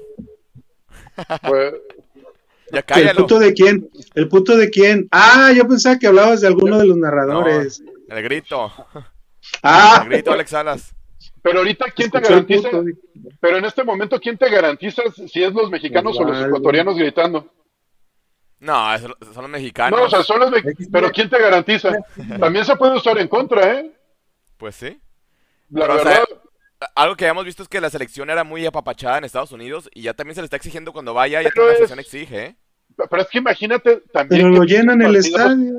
pues, 1.48 1.74
Ya 2.72 2.84
¿El 2.96 3.16
puto 3.16 3.38
de 3.38 3.54
quién? 3.54 3.90
¿El 4.16 4.28
puto 4.28 4.58
de 4.58 4.72
quién? 4.72 5.08
Ah, 5.12 5.52
yo 5.56 5.68
pensaba 5.68 6.00
que 6.00 6.08
hablabas 6.08 6.42
de 6.42 6.48
alguno 6.48 6.80
de 6.80 6.88
los 6.88 6.98
narradores. 6.98 7.82
El 8.10 8.24
grito. 8.24 8.72
Ah, 9.62 10.00
El 10.02 10.10
grito 10.10 10.32
Alex 10.32 10.50
Salas. 10.50 10.96
Pero 11.44 11.60
ahorita, 11.60 11.86
¿quién 11.96 12.10
te 12.10 12.20
garantiza? 12.20 12.70
Pero 13.40 13.58
en 13.58 13.66
este 13.66 13.84
momento, 13.84 14.20
¿quién 14.20 14.40
te 14.40 14.50
garantiza 14.50 15.04
si 15.12 15.44
es 15.44 15.54
los 15.54 15.70
mexicanos 15.70 16.20
o 16.20 16.24
los 16.24 16.44
ecuatorianos 16.48 16.98
gritando? 16.98 17.48
No, 18.60 18.98
son 18.98 19.14
los 19.44 19.50
mexicanos. 19.50 20.00
No, 20.00 20.06
o 20.06 20.10
sea, 20.10 20.24
son 20.24 20.40
los 20.40 20.50
mexicanos. 20.52 20.90
Pero 20.92 21.12
¿quién 21.12 21.30
te 21.30 21.40
garantiza? 21.40 21.92
También 22.40 22.66
se 22.66 22.76
puede 22.76 22.96
usar 22.96 23.18
en 23.20 23.28
contra, 23.28 23.80
¿eh? 23.80 23.92
Pues 24.58 24.76
sí. 24.76 25.00
La 25.70 25.82
Pero, 25.88 25.94
o 25.96 26.00
sea, 26.00 26.10
verdad. 26.12 26.26
Algo 26.96 27.16
que 27.16 27.26
habíamos 27.26 27.46
visto 27.46 27.64
es 27.64 27.70
que 27.70 27.82
la 27.82 27.90
selección 27.90 28.30
era 28.30 28.44
muy 28.44 28.66
apapachada 28.66 29.18
en 29.18 29.24
Estados 29.24 29.52
Unidos 29.52 29.90
y 29.94 30.04
ya 30.04 30.14
también 30.14 30.36
se 30.36 30.42
le 30.42 30.46
está 30.46 30.58
exigiendo 30.58 30.92
cuando 30.94 31.14
vaya, 31.14 31.42
ya 31.42 31.50
la 31.56 31.74
selección 31.74 32.00
exige, 32.00 32.46
¿eh? 32.46 32.56
Pero 33.10 33.22
es 33.22 33.28
que 33.30 33.38
imagínate 33.40 34.02
también. 34.14 34.42
pero 34.44 34.54
lo 34.56 34.64
llenan 34.64 35.02
el 35.02 35.14
partidos- 35.14 35.26
estadio. 35.26 35.74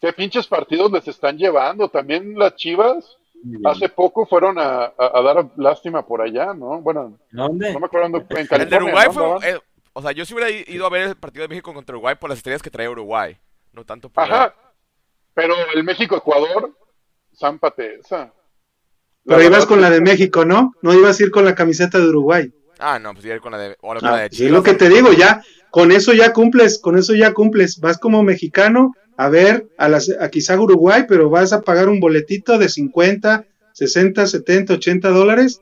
¿Qué 0.00 0.12
pinches 0.12 0.46
partidos 0.46 0.92
les 0.92 1.08
están 1.08 1.36
llevando? 1.36 1.88
También 1.88 2.38
las 2.38 2.54
chivas. 2.56 3.16
Hace 3.64 3.88
poco 3.88 4.26
fueron 4.26 4.58
a, 4.58 4.84
a- 4.84 4.92
a 5.14 5.22
dar 5.22 5.46
lástima 5.56 6.04
por 6.06 6.20
allá, 6.22 6.54
¿no? 6.54 6.80
Bueno, 6.80 7.18
¿Dónde? 7.30 7.72
no 7.72 7.80
me 7.80 7.86
acuerdo 7.86 8.06
en 8.08 8.14
El 8.16 8.26
California. 8.48 8.66
de 8.66 8.76
Uruguay 8.76 9.06
¿no? 9.06 9.12
fue... 9.40 9.60
O 9.98 10.00
sea, 10.02 10.12
yo 10.12 10.24
sí 10.24 10.32
hubiera 10.32 10.48
ido 10.48 10.86
a 10.86 10.90
ver 10.90 11.08
el 11.08 11.16
partido 11.16 11.42
de 11.42 11.48
México 11.48 11.74
contra 11.74 11.92
Uruguay 11.96 12.14
por 12.14 12.30
las 12.30 12.38
estrellas 12.38 12.62
que 12.62 12.70
trae 12.70 12.88
Uruguay. 12.88 13.36
No 13.72 13.84
tanto 13.84 14.08
por... 14.08 14.22
Ajá. 14.22 14.54
Pero 15.34 15.56
el 15.74 15.82
México-Ecuador, 15.82 16.72
zámpate 17.36 17.96
esa. 17.96 18.32
Pero 19.24 19.42
ibas 19.42 19.66
con 19.66 19.80
la 19.80 19.90
de 19.90 20.00
México, 20.00 20.44
¿no? 20.44 20.72
No 20.82 20.94
ibas 20.94 21.18
a 21.18 21.22
ir 21.24 21.32
con 21.32 21.44
la 21.44 21.56
camiseta 21.56 21.98
de 21.98 22.06
Uruguay. 22.10 22.48
Ah, 22.78 23.00
no, 23.00 23.12
pues 23.12 23.24
ir 23.24 23.40
con 23.40 23.50
la 23.50 23.58
de... 23.58 23.76
O 23.80 23.88
con 23.88 23.98
la 24.00 24.14
Ah, 24.14 24.20
de 24.20 24.30
sí, 24.30 24.36
Chivas. 24.36 24.52
lo 24.52 24.62
que 24.62 24.74
te 24.74 24.88
digo, 24.88 25.12
ya, 25.12 25.42
con 25.72 25.90
eso 25.90 26.12
ya 26.12 26.32
cumples, 26.32 26.78
con 26.78 26.96
eso 26.96 27.16
ya 27.16 27.34
cumples. 27.34 27.80
Vas 27.80 27.98
como 27.98 28.22
mexicano 28.22 28.92
a 29.16 29.28
ver 29.28 29.66
a, 29.78 29.88
las, 29.88 30.08
a 30.20 30.28
quizá 30.30 30.56
Uruguay, 30.60 31.06
pero 31.08 31.28
vas 31.28 31.52
a 31.52 31.62
pagar 31.62 31.88
un 31.88 31.98
boletito 31.98 32.56
de 32.56 32.68
50, 32.68 33.46
60, 33.72 34.26
70, 34.28 34.74
80 34.74 35.08
dólares 35.10 35.60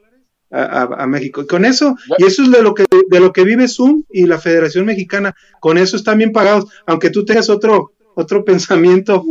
a, 0.51 0.63
a- 0.83 1.03
a 1.03 1.07
México. 1.07 1.43
Y 1.43 1.47
con 1.47 1.65
eso, 1.65 1.97
y 2.19 2.25
eso 2.25 2.43
es 2.43 2.51
de 2.51 2.63
lo 2.63 2.75
que 2.75 2.85
de 3.09 3.21
lo 3.21 3.33
que 3.33 3.45
vive 3.45 3.69
Zoom 3.69 4.05
y 4.11 4.27
la 4.27 4.39
Federación 4.39 4.85
Mexicana. 4.87 5.35
Con 5.61 5.79
eso 5.79 5.97
están 5.97 6.19
bien 6.19 6.33
pagados, 6.33 6.67
aunque 6.87 7.11
tú 7.11 7.25
tengas 7.25 7.49
otro 7.51 7.93
otro 8.15 8.45
pensamiento. 8.45 9.23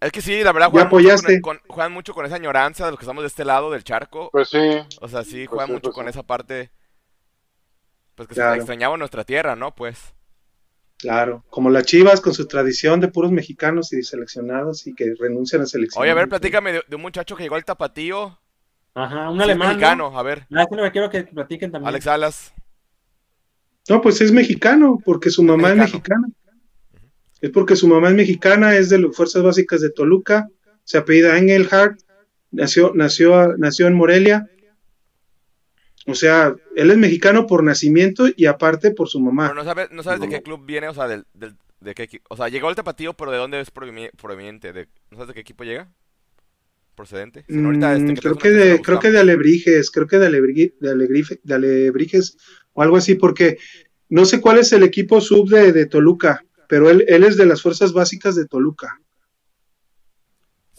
Es 0.00 0.10
que 0.10 0.20
sí, 0.20 0.42
la 0.42 0.52
verdad, 0.52 0.70
juegan, 0.70 0.88
mucho 0.88 0.96
apoyaste. 0.96 1.40
con, 1.40 1.58
con- 1.58 1.68
juegan 1.68 1.92
mucho 1.92 2.12
con 2.12 2.26
esa 2.26 2.34
añoranza 2.36 2.84
de 2.84 2.90
los 2.90 2.98
que 2.98 3.04
estamos 3.04 3.22
de 3.22 3.28
este 3.28 3.44
lado 3.44 3.70
del 3.70 3.84
charco. 3.84 4.30
Pues 4.32 4.48
sí. 4.48 4.58
O 5.00 5.06
sea, 5.08 5.22
sí, 5.22 5.46
Pues 5.46 5.48
juegan 5.50 5.66
sí, 5.68 5.72
mucho 5.74 5.82
pues 5.82 5.94
con 5.94 6.04
sí. 6.06 6.10
esa 6.10 6.22
parte. 6.24 6.70
Pues 8.16 8.26
que 8.28 8.34
se 8.34 8.40
Claro. 8.40 8.54
extrañaba 8.56 8.96
nuestra 8.96 9.24
tierra, 9.24 9.54
¿no? 9.56 9.74
Pues. 9.74 10.14
Claro, 10.98 11.44
como 11.50 11.68
las 11.68 11.84
Chivas 11.84 12.22
con 12.22 12.32
su 12.32 12.46
tradición 12.48 13.00
de 13.00 13.08
puros 13.08 13.30
mexicanos 13.30 13.92
y 13.92 14.02
seleccionados 14.02 14.86
y 14.86 14.94
que 14.94 15.12
renuncian 15.20 15.60
a 15.60 15.66
selección. 15.66 16.00
Oye, 16.02 16.10
a 16.10 16.14
ver, 16.14 16.26
platícame 16.28 16.72
de, 16.72 16.82
de 16.88 16.96
un 16.96 17.02
muchacho 17.02 17.36
que 17.36 17.42
llegó 17.42 17.54
al 17.56 17.66
tapatío. 17.66 18.40
Ajá, 18.96 19.28
un 19.30 19.36
Sí, 19.36 19.42
es 19.42 19.44
alemán. 19.44 19.68
¿no? 19.68 19.74
mexicano, 19.74 20.18
a 20.18 20.22
ver. 20.22 20.46
Ah, 20.54 20.64
que 20.70 20.90
quiero 20.90 21.10
que 21.10 21.22
platiquen 21.24 21.70
también. 21.70 21.88
Alex 21.88 22.04
Salas. 22.04 22.54
No, 23.90 24.00
pues 24.00 24.20
es 24.22 24.32
mexicano, 24.32 24.98
porque 25.04 25.28
su 25.30 25.42
mamá 25.42 25.70
es 25.70 25.76
mexicana. 25.76 26.26
Es 27.42 27.50
porque 27.50 27.76
su 27.76 27.86
mamá 27.88 28.08
es 28.08 28.14
mexicana, 28.14 28.74
es 28.74 28.88
de 28.88 28.98
las 28.98 29.14
Fuerzas 29.14 29.42
Básicas 29.42 29.82
de 29.82 29.90
Toluca, 29.90 30.48
se 30.84 30.96
apellida 30.96 31.36
Engelhardt, 31.36 32.00
nació, 32.50 32.92
nació, 32.94 33.54
nació 33.58 33.86
en 33.86 33.94
Morelia. 33.94 34.48
O 36.06 36.14
sea, 36.14 36.54
él 36.74 36.90
es 36.90 36.96
mexicano 36.96 37.46
por 37.46 37.62
nacimiento 37.62 38.26
y 38.34 38.46
aparte 38.46 38.92
por 38.92 39.08
su 39.08 39.20
mamá. 39.20 39.48
Pero 39.48 39.56
no 39.56 39.64
sabes, 39.64 39.90
no 39.90 40.02
sabes 40.02 40.20
de 40.20 40.28
qué 40.30 40.42
club 40.42 40.64
viene, 40.64 40.88
o 40.88 40.94
sea, 40.94 41.06
del, 41.06 41.26
del- 41.34 41.56
de 41.80 41.94
qué 41.94 42.08
O 42.30 42.36
sea, 42.36 42.48
llegó 42.48 42.68
al 42.68 42.74
tapatío, 42.74 43.12
pero 43.12 43.30
¿de 43.30 43.36
dónde 43.38 43.60
es 43.60 43.70
proveniente? 43.70 44.72
De, 44.72 44.88
¿No 45.10 45.18
sabes 45.18 45.28
de 45.28 45.34
qué 45.34 45.40
equipo 45.40 45.62
llega? 45.64 45.92
¿Procedente? 46.96 47.44
Si 47.46 47.54
no, 47.54 47.68
ahorita, 47.68 47.92
este, 47.94 48.04
Mm, 48.04 48.14
que 48.14 48.20
creo 48.22 48.36
que 48.38 48.50
de, 48.50 48.80
creo 48.80 48.98
que 48.98 49.10
de 49.10 49.18
Alebrijes, 49.20 49.90
creo 49.90 50.06
que 50.06 50.18
de, 50.18 50.28
Alebri- 50.28 50.74
de, 50.80 50.90
Alegrife- 50.90 51.40
de 51.42 51.54
Alebrijes 51.54 52.36
o 52.72 52.82
algo 52.82 52.96
así, 52.96 53.14
porque 53.14 53.58
no 54.08 54.24
sé 54.24 54.40
cuál 54.40 54.58
es 54.58 54.72
el 54.72 54.82
equipo 54.82 55.20
sub 55.20 55.48
de, 55.50 55.72
de 55.72 55.86
Toluca, 55.86 56.42
pero 56.68 56.88
él, 56.90 57.04
él 57.06 57.22
es 57.24 57.36
de 57.36 57.46
las 57.46 57.60
fuerzas 57.62 57.92
básicas 57.92 58.34
de 58.34 58.46
Toluca. 58.46 58.98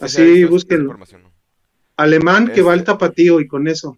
Sí, 0.00 0.04
así, 0.04 0.42
esa 0.42 0.50
búsquenlo. 0.50 0.98
Alemán 1.96 2.48
que 2.52 2.62
va 2.62 2.72
al 2.72 2.80
Este- 2.80 2.92
tapatío 2.92 3.40
y 3.40 3.46
con 3.48 3.66
eso. 3.68 3.96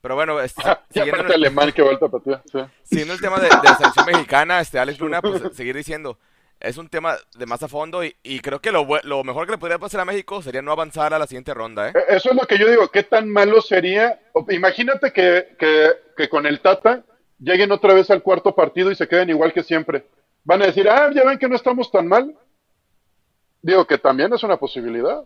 Pero 0.00 0.14
bueno, 0.14 0.40
este, 0.40 0.62
Ya 0.62 0.84
siguiendo, 0.90 1.14
aparte 1.14 1.34
alemán 1.34 1.72
que 1.72 1.82
va 1.82 1.90
al 1.90 1.98
tapatío. 1.98 2.40
Sí. 2.52 2.58
siguiendo 2.84 3.14
el 3.14 3.20
tema 3.20 3.38
de, 3.40 3.44
de 3.48 3.56
la 3.64 3.76
selección 3.76 4.06
mexicana, 4.06 4.60
este 4.60 4.78
Alex 4.78 5.00
Luna, 5.00 5.20
pues 5.20 5.42
seguir 5.56 5.74
diciendo, 5.76 6.18
es 6.60 6.78
un 6.78 6.88
tema 6.88 7.16
de 7.36 7.46
más 7.46 7.62
a 7.62 7.68
fondo 7.68 8.04
y, 8.04 8.16
y 8.22 8.40
creo 8.40 8.60
que 8.60 8.72
lo, 8.72 8.86
lo 9.02 9.24
mejor 9.24 9.46
que 9.46 9.52
le 9.52 9.58
podría 9.58 9.78
pasar 9.78 10.00
a 10.00 10.04
México 10.04 10.42
sería 10.42 10.62
no 10.62 10.72
avanzar 10.72 11.12
a 11.12 11.18
la 11.18 11.26
siguiente 11.26 11.54
ronda, 11.54 11.88
¿eh? 11.88 11.92
Eh, 11.94 12.04
Eso 12.08 12.30
es 12.30 12.36
lo 12.36 12.46
que 12.46 12.58
yo 12.58 12.68
digo, 12.68 12.88
¿qué 12.90 13.02
tan 13.02 13.28
malo 13.28 13.60
sería? 13.60 14.20
Imagínate 14.48 15.12
que, 15.12 15.56
que, 15.58 15.90
que 16.16 16.28
con 16.28 16.46
el 16.46 16.60
Tata 16.60 17.04
lleguen 17.38 17.72
otra 17.72 17.92
vez 17.94 18.10
al 18.10 18.22
cuarto 18.22 18.54
partido 18.54 18.90
y 18.90 18.94
se 18.96 19.08
queden 19.08 19.30
igual 19.30 19.52
que 19.52 19.62
siempre. 19.62 20.06
Van 20.44 20.62
a 20.62 20.66
decir, 20.66 20.88
ah, 20.88 21.10
ya 21.14 21.24
ven 21.24 21.38
que 21.38 21.48
no 21.48 21.56
estamos 21.56 21.90
tan 21.90 22.06
mal. 22.06 22.36
Digo 23.62 23.86
que 23.86 23.98
también 23.98 24.32
es 24.32 24.42
una 24.42 24.56
posibilidad. 24.56 25.24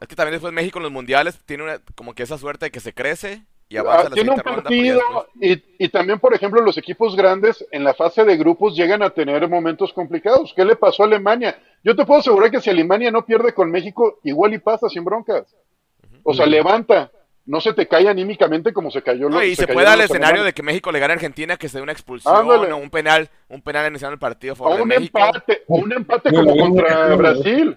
Es 0.00 0.08
que 0.08 0.16
también 0.16 0.32
después 0.32 0.52
México 0.52 0.78
en 0.78 0.84
los 0.84 0.92
mundiales 0.92 1.38
tiene 1.44 1.64
una, 1.64 1.78
como 1.94 2.14
que 2.14 2.22
esa 2.22 2.38
suerte 2.38 2.66
de 2.66 2.70
que 2.70 2.80
se 2.80 2.94
crece 2.94 3.44
y 3.72 3.76
avanza 3.78 4.00
Ah, 4.00 4.08
la 4.08 4.14
tiene 4.14 4.30
un 4.30 4.38
ronda, 4.38 4.62
partido 4.62 5.00
después- 5.40 5.64
y, 5.78 5.84
y 5.84 5.88
también, 5.88 6.18
por 6.18 6.34
ejemplo, 6.34 6.60
los 6.60 6.76
equipos 6.78 7.16
grandes 7.16 7.66
en 7.70 7.84
la 7.84 7.94
fase 7.94 8.24
de 8.24 8.36
grupos 8.36 8.76
llegan 8.76 9.02
a 9.02 9.10
tener 9.10 9.48
momentos 9.48 9.92
complicados. 9.92 10.52
¿Qué 10.54 10.64
le 10.64 10.76
pasó 10.76 11.02
a 11.02 11.06
Alemania? 11.06 11.58
Yo 11.82 11.96
te 11.96 12.04
puedo 12.04 12.20
asegurar 12.20 12.50
que 12.50 12.60
si 12.60 12.70
Alemania 12.70 13.10
no 13.10 13.24
pierde 13.24 13.52
con 13.54 13.70
México, 13.70 14.18
igual 14.24 14.54
y 14.54 14.58
pasa 14.58 14.88
sin 14.88 15.04
broncas. 15.04 15.46
O 16.22 16.34
sea, 16.34 16.46
levanta. 16.46 17.10
No 17.44 17.60
se 17.60 17.72
te 17.72 17.88
cae 17.88 18.08
anímicamente 18.08 18.72
como 18.72 18.88
se 18.92 19.02
cayó. 19.02 19.28
No, 19.28 19.40
lo- 19.40 19.44
y 19.44 19.56
se, 19.56 19.66
puede 19.66 19.84
dar 19.86 19.98
el 19.98 20.04
escenario 20.04 20.28
alemanes. 20.42 20.44
de 20.44 20.52
que 20.54 20.62
México 20.62 20.92
le 20.92 21.00
gane 21.00 21.14
a 21.14 21.16
Argentina, 21.16 21.56
que 21.56 21.68
se 21.68 21.78
dé 21.78 21.82
una 21.82 21.90
expulsión 21.90 22.36
Ándale. 22.36 22.70
o 22.70 22.76
un 22.76 22.88
penal, 22.88 23.28
un 23.48 23.60
penal 23.62 23.90
iniciando 23.90 24.12
el 24.14 24.20
partido 24.20 24.54
a 24.60 24.62
O 24.62 24.80
un 24.80 24.86
México. 24.86 25.18
empate, 25.18 25.62
o 25.66 25.76
un 25.78 25.92
empate 25.92 26.30
como 26.32 26.56
contra. 26.56 27.16
Brasil. 27.16 27.76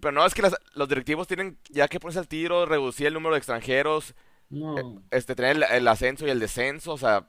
Pero 0.00 0.10
no, 0.10 0.26
es 0.26 0.34
que 0.34 0.42
las- 0.42 0.56
los 0.74 0.88
directivos 0.88 1.28
tienen 1.28 1.56
ya 1.70 1.86
que 1.86 2.00
ponerse 2.00 2.18
al 2.18 2.26
tiro, 2.26 2.66
reducir 2.66 3.06
el 3.06 3.14
número 3.14 3.34
de 3.34 3.38
extranjeros, 3.38 4.14
No. 4.54 5.02
este, 5.10 5.34
tener 5.34 5.56
el, 5.56 5.62
el 5.64 5.88
ascenso 5.88 6.26
y 6.26 6.30
el 6.30 6.40
descenso, 6.40 6.92
o 6.92 6.98
sea, 6.98 7.28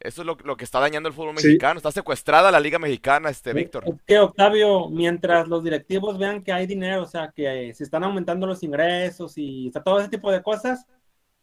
eso 0.00 0.22
es 0.22 0.26
lo, 0.26 0.36
lo 0.44 0.56
que 0.56 0.64
está 0.64 0.80
dañando 0.80 1.08
el 1.08 1.14
fútbol 1.14 1.36
Sí. 1.38 1.46
mexicano. 1.46 1.76
Está 1.76 1.92
secuestrada 1.92 2.50
la 2.50 2.58
liga 2.60 2.78
mexicana, 2.78 3.28
este, 3.28 3.52
Víctor. 3.52 3.84
Es 3.86 3.94
que 4.06 4.18
Octavio, 4.18 4.88
mientras 4.88 5.46
los 5.46 5.62
directivos 5.62 6.16
vean 6.18 6.42
que 6.42 6.52
hay 6.52 6.66
dinero, 6.66 7.02
o 7.02 7.06
sea, 7.06 7.30
que 7.34 7.68
eh, 7.68 7.74
se 7.74 7.84
están 7.84 8.04
aumentando 8.04 8.46
los 8.46 8.62
ingresos 8.62 9.36
y 9.36 9.66
está 9.66 9.82
todo 9.82 10.00
ese 10.00 10.08
tipo 10.08 10.32
de 10.32 10.42
cosas, 10.42 10.86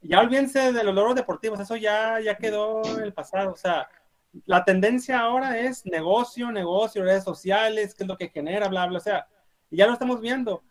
ya 0.00 0.20
olvídense 0.20 0.72
de 0.72 0.82
los 0.84 0.94
logros 0.94 1.14
deportivos, 1.14 1.60
eso 1.60 1.76
ya, 1.76 2.18
ya 2.20 2.36
quedó 2.36 2.82
en 2.96 3.04
el 3.04 3.12
pasado. 3.12 3.52
O 3.52 3.56
sea, 3.56 3.88
la 4.44 4.64
tendencia 4.64 5.20
ahora 5.20 5.58
es 5.60 5.86
negocio, 5.86 6.50
negocio, 6.50 7.04
redes 7.04 7.22
sociales, 7.24 7.94
qué 7.94 8.02
es 8.04 8.08
lo 8.08 8.16
que 8.16 8.28
genera, 8.28 8.66
bla, 8.68 8.86
bla. 8.86 8.98
O 8.98 9.00
sea, 9.02 9.28
ya 9.70 9.86
lo 9.86 9.92
estamos 9.92 10.20
viendo. 10.20 10.62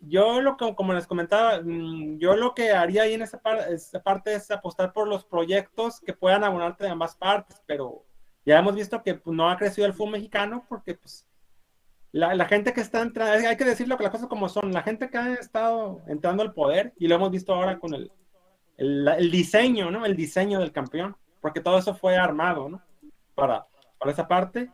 Yo 0.00 0.40
lo 0.40 0.56
que, 0.56 0.74
como 0.74 0.92
les 0.92 1.06
comentaba, 1.06 1.60
mm, 1.62 2.18
yo 2.18 2.36
lo 2.36 2.54
que 2.54 2.70
haría 2.72 3.02
ahí 3.02 3.14
en 3.14 3.22
esa, 3.22 3.40
esa 3.70 4.02
parte 4.02 4.34
es 4.34 4.50
apostar 4.50 4.92
por 4.92 5.08
los 5.08 5.24
proyectos 5.24 6.00
que 6.00 6.12
puedan 6.12 6.44
abonarte 6.44 6.84
de 6.84 6.90
ambas 6.90 7.16
partes, 7.16 7.62
pero 7.66 8.04
ya 8.44 8.58
hemos 8.58 8.74
visto 8.74 9.02
que 9.02 9.14
pues, 9.14 9.36
no 9.36 9.50
ha 9.50 9.56
crecido 9.56 9.86
el 9.86 9.94
fútbol 9.94 10.12
mexicano 10.12 10.64
porque 10.68 10.94
pues 10.94 11.26
la, 12.12 12.46
gente 12.46 12.72
que 12.72 12.80
está 12.80 13.02
entrando, 13.02 13.48
hay 13.48 13.56
que 13.56 13.64
decirlo 13.64 13.96
que 13.96 14.04
las 14.04 14.12
cosas 14.12 14.28
como 14.28 14.48
son, 14.48 14.72
la 14.72 14.82
gente 14.82 15.10
que 15.10 15.18
ha 15.18 15.34
estado 15.34 16.02
entrando 16.06 16.42
al 16.42 16.54
poder, 16.54 16.94
y 16.98 17.08
lo 17.08 17.16
hemos 17.16 17.30
visto 17.30 17.52
ahora 17.52 17.78
con 17.78 17.92
el, 17.92 18.10
el, 18.78 19.30
diseño, 19.30 19.90
¿no? 19.90 20.06
El 20.06 20.16
diseño 20.16 20.60
del 20.60 20.72
campeón, 20.72 21.16
porque 21.40 21.60
todo 21.60 21.78
eso 21.78 21.94
fue 21.94 22.16
armado, 22.16 22.68
¿no? 22.68 22.82
Para, 23.34 23.66
para 23.98 24.12
esa 24.12 24.26
parte. 24.26 24.70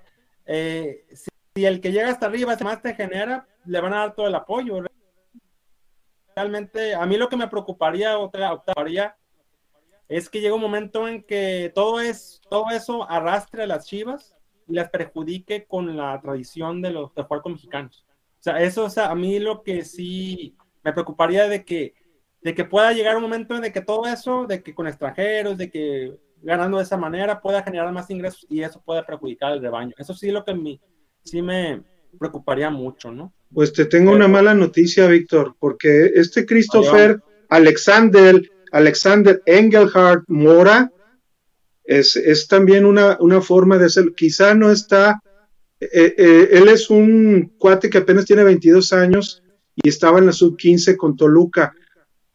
Eh, 0.46 1.05
si, 1.12 1.31
si 1.55 1.66
el 1.66 1.81
que 1.81 1.90
llega 1.90 2.11
hasta 2.11 2.27
arriba 2.27 2.57
más 2.62 2.81
te 2.81 2.94
genera, 2.94 3.46
le 3.64 3.81
van 3.81 3.94
a 3.94 3.98
dar 3.98 4.14
todo 4.14 4.29
el 4.29 4.35
apoyo. 4.35 4.83
Realmente, 6.35 6.95
a 6.95 7.05
mí 7.07 7.16
lo 7.16 7.29
que 7.29 7.37
me 7.37 7.49
preocuparía, 7.49 8.18
otra 8.18 8.49
preocuparía, 8.49 9.16
es 10.09 10.29
que 10.29 10.40
llega 10.40 10.55
un 10.55 10.61
momento 10.61 11.09
en 11.09 11.23
que 11.23 11.73
todo, 11.75 12.01
es, 12.01 12.40
todo 12.51 12.71
eso 12.71 13.09
arrastre 13.09 13.62
a 13.62 13.66
las 13.66 13.87
chivas 13.87 14.37
y 14.68 14.75
las 14.75 14.90
perjudique 14.90 15.66
con 15.66 15.97
la 15.97 16.21
tradición 16.21 16.83
de 16.83 16.90
los 16.90 17.14
de 17.14 17.23
jugar 17.23 17.42
mexicanos. 17.47 18.05
O 18.09 18.42
sea, 18.42 18.61
eso, 18.61 18.85
o 18.85 18.90
sea, 18.90 19.11
a 19.11 19.14
mí 19.14 19.38
lo 19.38 19.62
que 19.62 19.85
sí 19.85 20.57
me 20.83 20.92
preocuparía 20.92 21.49
de 21.49 21.64
que, 21.64 21.95
de 22.42 22.55
que 22.55 22.64
pueda 22.64 22.92
llegar 22.92 23.16
un 23.16 23.23
momento 23.23 23.55
en 23.55 23.62
de 23.62 23.73
que 23.73 23.81
todo 23.81 24.07
eso, 24.07 24.47
de 24.47 24.62
que 24.62 24.75
con 24.75 24.87
extranjeros, 24.87 25.57
de 25.57 25.71
que 25.71 26.18
ganando 26.42 26.79
de 26.79 26.83
esa 26.83 26.97
manera 26.97 27.40
pueda 27.40 27.62
generar 27.62 27.90
más 27.92 28.11
ingresos 28.11 28.47
y 28.51 28.62
eso 28.62 28.83
pueda 28.83 29.07
perjudicar 29.07 29.53
al 29.53 29.62
rebaño. 29.62 29.95
Eso 29.97 30.12
sí 30.12 30.31
lo 30.31 30.45
que 30.45 30.55
me, 30.55 30.81
sí 31.25 31.40
me 31.40 31.83
preocuparía 32.18 32.70
mucho, 32.70 33.12
¿no? 33.12 33.33
Pues 33.53 33.72
te 33.72 33.85
tengo 33.85 34.12
una 34.12 34.29
mala 34.29 34.55
noticia, 34.55 35.07
Víctor, 35.07 35.57
porque 35.59 36.12
este 36.14 36.46
Christopher 36.46 37.20
Alexander, 37.48 38.40
Alexander 38.70 39.42
Engelhardt 39.44 40.25
Mora 40.29 40.90
es, 41.85 42.16
es 42.16 42.48
también 42.48 42.87
una, 42.87 43.18
una 43.20 43.40
forma 43.40 43.77
de 43.77 43.87
hacerlo. 43.87 44.14
Quizá 44.14 44.55
no 44.55 44.70
está, 44.70 45.20
eh, 45.81 46.14
eh, 46.16 46.48
él 46.53 46.68
es 46.68 46.88
un 46.88 47.53
cuate 47.59 47.90
que 47.90 47.98
apenas 47.98 48.25
tiene 48.25 48.44
22 48.44 48.92
años 48.94 49.42
y 49.75 49.88
estaba 49.88 50.18
en 50.18 50.27
la 50.27 50.33
sub 50.33 50.57
15 50.57 50.96
con 50.96 51.16
Toluca, 51.16 51.75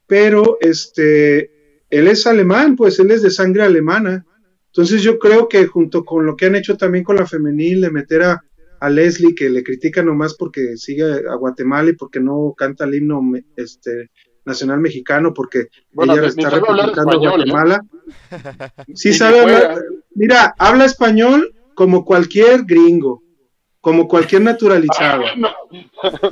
pero 0.06 0.58
este, 0.62 1.82
él 1.90 2.08
es 2.08 2.28
alemán, 2.28 2.76
pues 2.76 3.00
él 3.00 3.10
es 3.12 3.22
de 3.24 3.32
sangre 3.32 3.64
alemana. 3.64 4.26
Entonces 4.68 5.02
yo 5.02 5.18
creo 5.18 5.48
que 5.50 5.66
junto 5.66 6.06
con 6.06 6.26
lo 6.26 6.36
que 6.36 6.46
han 6.46 6.56
hecho 6.56 6.78
también 6.78 7.04
con 7.04 7.16
la 7.16 7.26
femenil, 7.26 7.82
de 7.82 7.90
meter 7.90 8.22
a, 8.22 8.44
a 8.80 8.90
Leslie, 8.90 9.36
que 9.36 9.50
le 9.50 9.64
critica 9.64 10.04
nomás 10.04 10.36
porque 10.36 10.78
sigue 10.78 11.04
a 11.04 11.36
Guatemala 11.36 11.90
y 11.90 11.94
porque 11.96 12.20
no 12.20 12.54
canta 12.58 12.86
el 12.86 12.96
himno 12.96 13.22
este, 13.56 14.10
nacional 14.46 14.80
mexicano, 14.80 15.34
porque 15.34 15.68
Bueno, 15.92 16.14
ella 16.16 16.28
está 16.28 16.50
representando 16.50 17.12
a 17.12 17.16
español, 17.16 17.42
¿eh? 17.42 17.52
Guatemala. 17.52 17.82
Sí 18.96 19.14
sabe 19.14 19.42
hablar. 19.42 19.82
Mira, 20.16 20.54
habla 20.58 20.86
español 20.86 21.54
como 21.76 22.04
cualquier 22.06 22.64
gringo, 22.66 23.22
como 23.82 24.08
cualquier 24.08 24.42
naturalizado. 24.42 25.24
No. 25.38 25.50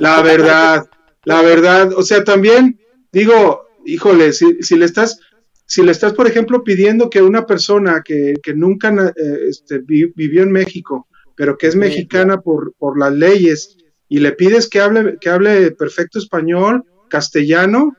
La 0.00 0.22
verdad, 0.22 0.86
la 1.24 1.42
verdad, 1.42 1.92
o 1.94 2.02
sea, 2.02 2.24
también 2.24 2.80
digo, 3.12 3.62
híjole, 3.84 4.32
si, 4.32 4.62
si 4.62 4.76
le 4.76 4.84
estás, 4.86 5.20
si 5.66 5.82
le 5.82 5.92
estás, 5.92 6.14
por 6.14 6.26
ejemplo, 6.26 6.64
pidiendo 6.64 7.08
que 7.10 7.22
una 7.22 7.46
persona 7.46 8.02
que, 8.04 8.34
que 8.42 8.54
nunca 8.54 8.92
eh, 9.16 9.38
este, 9.48 9.78
vi- 9.78 10.12
vivió 10.16 10.42
en 10.42 10.52
México, 10.52 11.06
pero 11.36 11.56
que 11.56 11.66
es 11.68 11.76
mexicana 11.76 12.40
por, 12.40 12.72
por 12.78 12.98
las 12.98 13.12
leyes, 13.12 13.76
y 14.08 14.18
le 14.20 14.32
pides 14.32 14.68
que 14.68 14.80
hable, 14.80 15.18
que 15.20 15.30
hable 15.30 15.70
perfecto 15.72 16.18
español, 16.18 16.84
castellano, 17.08 17.92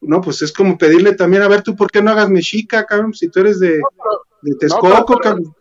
no, 0.00 0.20
pues 0.20 0.42
es 0.42 0.52
como 0.52 0.76
pedirle 0.78 1.14
también, 1.14 1.42
a 1.42 1.48
ver, 1.48 1.62
tú, 1.62 1.76
¿por 1.76 1.90
qué 1.90 2.02
no 2.02 2.10
hagas 2.10 2.28
mexica, 2.28 2.84
cabrón? 2.86 3.14
Si 3.14 3.28
tú 3.28 3.40
eres 3.40 3.60
de, 3.60 3.80
de 4.42 4.54
Texcoco, 4.56 5.18
cabrón. 5.18 5.54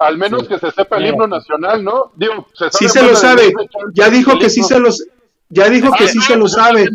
Al 0.00 0.18
menos 0.18 0.48
que 0.48 0.58
se 0.58 0.70
sepa 0.72 0.96
el 0.96 1.06
himno 1.06 1.26
nacional, 1.26 1.82
¿no? 1.82 2.12
Digo, 2.16 2.48
se 2.52 2.70
Sí 2.72 2.88
se 2.88 3.02
lo 3.02 3.14
sabe, 3.14 3.52
ya 3.94 4.10
dijo 4.10 4.38
que 4.38 4.50
sí 4.50 4.62
se 4.62 4.78
los, 4.80 5.06
ya 5.48 5.68
dijo 5.68 5.90
que 5.96 6.04
Ah, 6.04 6.08
sí 6.08 6.18
ah, 6.20 6.24
se 6.26 6.34
lo 6.34 6.40
pues, 6.42 6.52
sabe. 6.52 6.90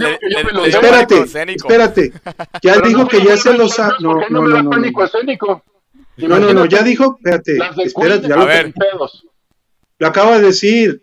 Espérate, 0.67 1.23
espérate. 1.55 2.13
Ya 2.61 2.73
Pero 2.73 2.87
dijo 2.87 2.99
no 3.03 3.07
que 3.07 3.23
ya 3.23 3.37
se 3.37 3.53
lo 3.57 3.69
sabe. 3.69 3.93
¿por 4.01 4.15
No, 4.15 4.19
qué 4.19 4.33
no, 4.33 4.41
me 4.41 4.49
no, 4.49 4.55
da 4.55 4.63
no. 4.63 5.63
No, 6.27 6.39
no, 6.39 6.53
no, 6.53 6.65
ya 6.65 6.83
dijo, 6.83 7.15
espérate, 7.17 7.57
espérate, 7.85 8.27
ya 8.27 8.35
A 8.35 8.37
lo, 8.39 8.45
ver. 8.45 8.63
sin 8.65 8.73
pedos. 8.73 9.25
Lo 9.99 10.07
acabo 10.07 10.33
de 10.33 10.41
decir. 10.41 11.01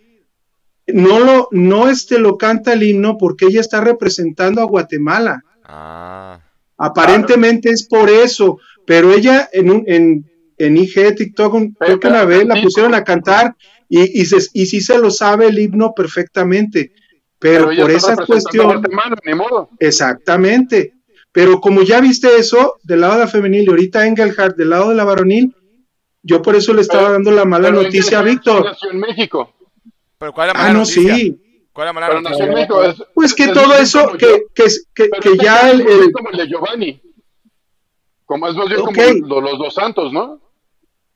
No 0.89 1.19
lo, 1.19 1.49
no 1.51 1.89
este 1.89 2.19
lo 2.21 2.39
canta 2.39 2.73
el 2.73 2.83
himno 2.85 3.19
porque 3.19 3.47
ella 3.47 3.61
está 3.61 3.81
representando 3.81 4.61
a 4.61 4.67
Guatemala. 4.67 5.43
Ah. 5.65 6.41
Aparentemente 6.79 7.71
es 7.71 7.89
por 7.89 8.09
eso, 8.09 8.59
pero 8.87 9.13
ella 9.13 9.49
en 9.53 9.71
un, 9.71 9.83
en, 9.87 10.25
en 10.59 10.77
IG, 10.77 11.17
TikTok, 11.17 11.55
un- 11.55 11.73
creo 11.75 11.99
que 11.99 12.07
una 12.07 12.25
vez 12.25 12.47
la 12.47 12.63
pusieron 12.63 12.95
a 12.95 13.03
cantar 13.03 13.57
y, 13.89 14.21
y, 14.21 14.27
se, 14.27 14.37
y 14.53 14.67
sí 14.67 14.81
se 14.81 14.99
lo 14.99 15.11
sabe 15.11 15.47
el 15.49 15.59
himno 15.59 15.93
perfectamente, 15.95 16.93
pero, 17.39 17.71
por 17.77 17.91
esa 17.91 18.15
cuestión, 18.17 18.67
Guatemala, 18.67 19.17
ni 19.25 19.35
modo. 19.35 19.69
exactamente. 19.81 20.93
Pero 21.33 21.61
como 21.61 21.83
ya 21.83 22.01
viste 22.01 22.29
eso 22.39 22.77
del 22.85 23.01
lado 23.01 23.15
de 23.15 23.19
la 23.21 23.27
femenil 23.29 23.65
y 23.65 23.69
ahorita 23.71 24.07
Engelhardt 24.07 24.57
del 24.57 24.71
lado 24.71 24.89
de 24.91 24.95
la 24.95 25.05
varonil, 25.05 25.55
yo 26.27 26.43
por 26.43 26.57
eso 26.57 26.75
le 26.75 26.83
estaba 26.83 27.05
Pero- 27.05 27.12
dando 27.15 27.31
la 27.31 27.45
mala 27.45 27.71
noticia 27.71 28.19
a 28.19 28.23
Víctor. 28.23 28.65
nació 28.65 28.91
en 28.91 29.01
México. 29.01 29.53
Pero 30.19 30.33
¿cuál 30.33 30.49
es 30.49 30.55
la 30.55 30.61
Ah, 30.61 30.62
mala 30.65 30.73
no, 30.75 30.79
noticia? 30.81 31.15
sí. 31.17 31.43
¿Cuál 31.73 31.87
es 31.87 31.89
la 31.89 31.93
mala 31.93 32.07
Pero 32.09 32.21
noticia? 32.23 32.47
nació 32.47 32.53
en 32.53 32.55
México. 32.55 32.83
Es, 32.85 32.97
Pues 33.15 33.35
que 33.35 33.45
es 33.45 33.53
todo 33.53 33.75
eso, 33.75 34.05
como 34.07 34.17
que, 34.19 34.43
que, 34.55 34.65
que, 34.95 35.05
este 35.12 35.37
ya 35.45 35.71
el, 35.71 35.81
el- 35.83 36.12
como 36.12 36.31
el 36.31 36.37
de 36.39 36.47
Giovanni. 36.49 37.01
Como 38.25 38.49
es 38.49 38.55
más 38.57 38.69
bien 38.69 38.81
como 38.81 39.41
los, 39.41 39.59
dos 39.59 39.75
santos, 39.75 40.12
¿no? 40.12 40.41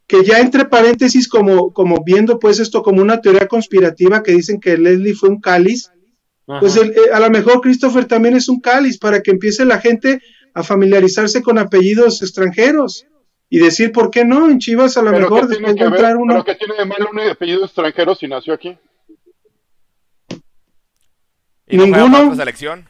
que 0.06 0.24
ya 0.24 0.40
entre 0.40 0.64
paréntesis 0.64 1.28
como, 1.28 1.72
como 1.72 2.02
viendo 2.04 2.40
pues 2.40 2.58
esto 2.58 2.82
como 2.82 3.00
una 3.00 3.20
teoría 3.20 3.46
conspirativa 3.46 4.24
que 4.24 4.32
dicen 4.32 4.58
que 4.60 4.76
Leslie 4.76 5.14
fue 5.14 5.28
un 5.28 5.40
cáliz, 5.40 5.90
pues 6.58 6.76
el- 6.76 6.90
eh, 6.90 7.12
a 7.12 7.20
lo 7.20 7.30
mejor 7.30 7.60
Christopher 7.60 8.06
también 8.06 8.34
es 8.34 8.48
un 8.48 8.60
cáliz 8.60 8.98
para 8.98 9.22
que 9.22 9.30
empiece 9.30 9.64
la 9.64 9.78
gente 9.78 10.20
a 10.52 10.64
familiarizarse 10.64 11.42
con 11.42 11.58
apellidos 11.58 12.22
extranjeros 12.22 13.06
y 13.52 13.58
decir 13.58 13.90
por 13.92 14.10
qué 14.10 14.24
no 14.24 14.48
en 14.48 14.58
Chivas 14.60 14.96
a 14.96 15.02
lo 15.02 15.10
mejor 15.10 15.40
¿qué 15.48 15.56
tiene 15.56 15.68
después 15.74 15.90
de 15.90 15.96
entrar 15.96 16.16
uno 16.16 16.32
Pero 16.34 16.44
¿qué 16.44 16.54
tiene 16.54 16.74
de 16.78 16.84
malo 16.86 17.08
un 17.12 17.20
apellido 17.20 17.64
extranjero 17.64 18.14
si 18.14 18.28
nació 18.28 18.54
aquí? 18.54 18.78
¿Y 21.68 21.76
Ninguno. 21.76 22.34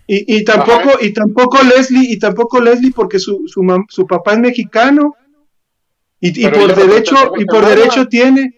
y, 0.06 0.36
y 0.36 0.44
tampoco 0.44 0.98
y 1.02 1.12
tampoco 1.12 1.62
Leslie 1.62 2.12
y 2.12 2.18
tampoco 2.18 2.60
Leslie 2.62 2.92
porque 2.92 3.18
su, 3.18 3.42
su, 3.46 3.60
mam- 3.62 3.84
su 3.90 4.06
papá 4.06 4.32
es 4.34 4.38
mexicano 4.38 5.14
y, 6.18 6.46
y 6.46 6.48
por 6.48 6.74
derecho 6.74 7.14
y 7.36 7.44
por 7.44 7.66
derecho 7.66 8.06
tiene 8.08 8.54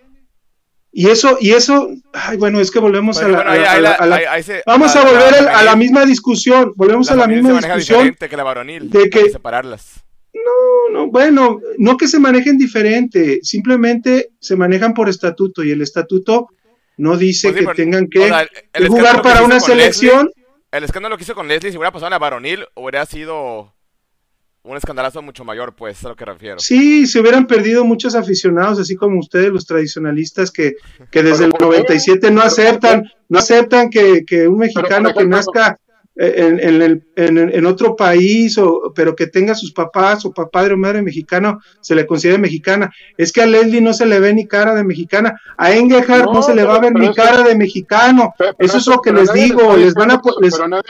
y 0.92 1.08
eso 1.08 1.38
y 1.40 1.50
eso 1.50 1.88
ay 2.12 2.36
bueno 2.36 2.60
es 2.60 2.70
que 2.70 2.78
volvemos 2.78 3.18
a 3.18 3.26
la, 3.28 3.36
bueno, 3.38 3.50
a 3.50 3.52
ahí- 3.54 3.60
la- 3.62 3.70
ahí 3.72 3.78
a 3.78 3.80
la- 3.80 3.88
la- 3.90 3.94
a 3.96 4.06
la- 4.06 4.16
ahí- 4.16 4.24
ahí 4.28 4.42
se- 4.44 4.62
Vamos 4.64 4.94
a 4.94 5.02
la 5.04 5.10
volver 5.10 5.48
a, 5.48 5.62
la 5.64 5.74
misma 5.76 6.04
discusión, 6.04 6.72
volvemos 6.76 7.10
a 7.10 7.16
la 7.16 7.26
misma 7.26 7.54
discusión. 7.54 7.78
diferente 7.98 8.28
que 8.28 8.36
la 8.36 8.44
varonil. 8.44 8.90
de 8.90 9.10
que- 9.10 9.30
separarlas. 9.30 10.04
No, 10.92 11.06
no, 11.06 11.06
bueno, 11.10 11.60
no 11.78 11.96
que 11.96 12.06
se 12.08 12.18
manejen 12.18 12.58
diferente, 12.58 13.40
simplemente 13.42 14.30
se 14.40 14.56
manejan 14.56 14.94
por 14.94 15.08
estatuto 15.08 15.62
y 15.64 15.70
el 15.70 15.82
estatuto 15.82 16.48
no 16.98 17.16
dice 17.16 17.48
Pues 17.52 17.60
sí, 17.60 17.66
que 17.66 17.74
tengan 17.74 18.04
o 18.04 18.08
que, 18.10 18.18
sea, 18.28 18.46
jugar 18.88 19.22
para 19.22 19.42
una 19.42 19.56
Leslie- 19.56 19.66
selección. 19.66 20.30
El 20.70 20.84
escándalo 20.84 21.16
que 21.16 21.24
hizo 21.24 21.34
con 21.34 21.48
Leslie, 21.48 21.70
si 21.70 21.76
hubiera 21.78 21.92
pasado 21.92 22.08
en 22.08 22.12
la 22.12 22.18
varonil, 22.18 22.64
hubiera 22.74 23.04
sido 23.06 23.74
un 24.64 24.76
escandalazo 24.76 25.22
mucho 25.22 25.44
mayor, 25.44 25.74
pues, 25.74 25.98
es 25.98 26.04
a 26.04 26.10
lo 26.10 26.16
que 26.16 26.24
refiero. 26.24 26.58
Sí, 26.60 27.06
se 27.06 27.18
hubieran 27.20 27.46
perdido 27.48 27.84
muchos 27.84 28.14
aficionados, 28.14 28.78
así 28.78 28.94
como 28.94 29.18
ustedes, 29.18 29.50
los 29.50 29.66
tradicionalistas, 29.66 30.52
que, 30.52 30.74
que 31.10 31.22
desde 31.22 31.46
el 31.46 31.50
Pero, 31.52 31.66
¿por 31.68 31.76
qué? 31.76 31.82
97 31.82 32.30
no 32.30 32.42
aceptan, 32.42 33.10
no 33.28 33.38
aceptan 33.40 33.90
que, 33.90 34.24
que 34.24 34.46
un 34.46 34.58
mexicano 34.58 35.12
que 35.12 35.26
nazca 35.26 35.78
en, 36.16 36.60
en, 36.60 36.82
el- 36.82 37.02
en, 37.16 37.38
en 37.38 37.66
otro 37.66 37.96
país, 37.96 38.58
o, 38.58 38.92
pero 38.94 39.16
que 39.16 39.26
tenga 39.28 39.54
sus 39.54 39.72
papás 39.72 40.24
o 40.26 40.32
padre 40.32 40.74
o 40.74 40.76
madre 40.76 41.00
mexicano, 41.02 41.60
se 41.80 41.94
le 41.94 42.06
considere 42.06 42.38
mexicana. 42.38 42.92
Es 43.16 43.32
que 43.32 43.42
a 43.42 43.46
Leslie 43.46 43.80
no 43.80 43.92
se 43.94 44.04
le 44.06 44.20
ve 44.20 44.34
ni 44.34 44.46
cara 44.46 44.74
de 44.74 44.84
mexicana, 44.84 45.40
a 45.56 45.72
Engelhardt 45.72 46.26
no, 46.26 46.32
No, 46.34 46.42
se 46.42 46.54
le 46.54 46.64
va 46.64 46.76
a 46.76 46.80
ver 46.80 46.92
ni 46.92 47.06
eso- 47.06 47.14
cara 47.14 47.42
de 47.42 47.56
mexicano. 47.56 48.34
Pero- 48.36 48.54
pero 48.58 48.66
Eso 48.68 48.78
es 48.78 48.86
lo 48.86 49.00
que 49.00 49.12
les 49.12 49.32
digo, 49.32 49.76
les 49.76 49.94
van 49.94 50.10
a... 50.10 50.20
les- 50.40 50.58
nadie- 50.58 50.82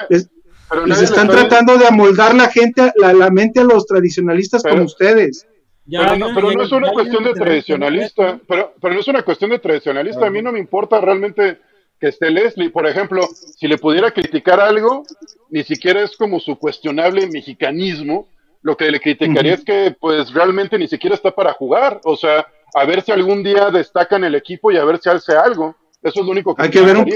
les- 0.86 1.02
están 1.02 1.28
está- 1.30 1.46
tratando 1.48 1.76
de 1.78 1.86
amoldar 1.86 2.34
la 2.34 2.48
gente, 2.48 2.90
la, 2.96 3.12
la 3.12 3.30
mente 3.30 3.60
a 3.60 3.64
los 3.64 3.86
tradicionalistas 3.86 4.62
Pero- 4.62 4.74
como 4.76 4.86
ustedes. 4.86 5.46
Ya, 5.84 5.98
Pero 6.00 6.12
ya 6.12 6.18
no, 6.18 6.34
pero 6.34 6.52
no 6.52 6.62
es 6.62 6.70
una 6.72 6.86
ya 6.88 6.92
cuestión 6.92 7.24
de 7.24 7.32
tradicionalista, 7.32 8.40
pero, 8.46 8.72
pero 8.80 8.94
no 8.94 9.00
es 9.00 9.08
una 9.08 9.22
cuestión 9.22 9.50
de 9.50 9.58
tradicionalista. 9.58 10.26
A 10.26 10.30
mí 10.30 10.40
no 10.40 10.52
me 10.52 10.60
importa 10.60 11.00
realmente 11.00 11.58
que 12.03 12.09
esté 12.09 12.32
Leslie. 12.32 12.70
Por 12.70 12.84
ejemplo, 12.88 13.28
si 13.57 13.68
le 13.68 13.78
pudiera 13.78 14.11
criticar 14.11 14.59
algo, 14.59 15.05
ni 15.50 15.62
siquiera 15.62 16.03
es 16.03 16.16
como 16.16 16.40
su 16.40 16.59
cuestionable 16.59 17.28
mexicanismo. 17.28 18.28
Lo 18.61 18.76
que 18.76 18.90
le 18.90 19.00
criticaría 19.00 19.55
es 19.55 19.64
que 19.64 19.96
pues 20.00 20.32
realmente 20.32 20.76
ni 20.78 20.88
siquiera 20.88 21.14
está 21.14 21.30
para 21.32 21.53
jugar. 21.53 22.00
O 22.03 22.16
sea, 22.16 22.44
a 22.74 22.84
ver 22.86 23.03
si 23.03 23.12
algún 23.12 23.44
día 23.44 23.70
destaca 23.70 24.16
en 24.16 24.24
el 24.24 24.34
equipo 24.34 24.72
y 24.72 24.78
a 24.78 24.84
ver 24.84 24.98
si 24.98 25.11
hace 25.11 25.36
algo. 25.36 25.76
Eso 26.03 26.20
es 26.20 26.26
lo 26.26 26.32
único 26.32 26.57
que 26.57 26.62
Hay 26.64 26.70
que 26.70 26.80
ver 26.80 26.96
un, 26.96 27.09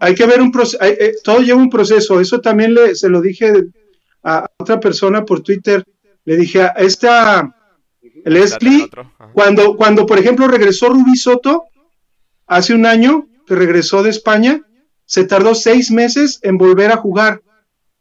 hay 0.00 0.14
que 0.14 0.26
ver 0.26 0.42
un 0.42 0.52
proceso, 0.52 0.84
todo 1.24 1.38
lleva 1.40 1.58
un 1.58 1.70
proceso, 1.70 2.20
eso 2.20 2.38
también 2.42 2.74
le, 2.74 2.94
se 2.94 3.08
lo 3.08 3.22
dije 3.22 3.50
a 4.22 4.46
otra 4.58 4.78
persona 4.78 5.24
por 5.24 5.40
Twitter, 5.40 5.82
le 6.26 6.36
dije 6.36 6.60
a 6.60 6.74
esta 6.76 7.56
Leslie, 8.26 8.90
cuando, 9.32 9.76
cuando 9.76 10.04
por 10.04 10.18
ejemplo 10.18 10.46
regresó 10.46 10.90
Rubí 10.90 11.16
Soto, 11.16 11.64
hace 12.46 12.74
un 12.74 12.84
año 12.84 13.26
que 13.46 13.54
regresó 13.54 14.02
de 14.02 14.10
España, 14.10 14.62
se 15.04 15.24
tardó 15.24 15.54
seis 15.54 15.90
meses 15.90 16.40
en 16.42 16.58
volver 16.58 16.90
a 16.90 16.96
jugar 16.96 17.40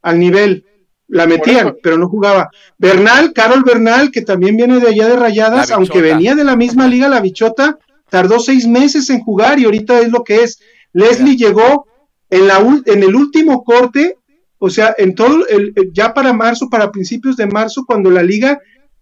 al 0.01 0.19
nivel, 0.19 0.65
la 1.07 1.27
metían, 1.27 1.75
pero 1.83 1.97
no 1.97 2.09
jugaba. 2.09 2.49
Bernal, 2.77 3.33
Carol 3.33 3.63
Bernal, 3.63 4.11
que 4.11 4.21
también 4.21 4.57
viene 4.57 4.79
de 4.79 4.87
allá 4.87 5.07
de 5.07 5.15
Rayadas, 5.15 5.71
aunque 5.71 6.01
venía 6.01 6.35
de 6.35 6.43
la 6.43 6.55
misma 6.55 6.87
liga, 6.87 7.07
la 7.07 7.21
Bichota, 7.21 7.77
tardó 8.09 8.39
seis 8.39 8.67
meses 8.67 9.09
en 9.09 9.21
jugar 9.21 9.59
y 9.59 9.65
ahorita 9.65 9.99
es 9.99 10.11
lo 10.11 10.23
que 10.23 10.43
es. 10.43 10.59
Leslie 10.93 11.37
llegó 11.37 11.87
en, 12.29 12.47
la, 12.47 12.57
en 12.85 13.03
el 13.03 13.15
último 13.15 13.63
corte, 13.63 14.17
o 14.57 14.69
sea, 14.69 14.95
en 14.97 15.13
todo, 15.13 15.45
el, 15.47 15.73
ya 15.93 16.13
para 16.13 16.33
marzo, 16.33 16.69
para 16.69 16.91
principios 16.91 17.37
de 17.37 17.45
marzo, 17.45 17.85
cuando 17.85 18.09
la 18.09 18.23
liga, 18.23 18.59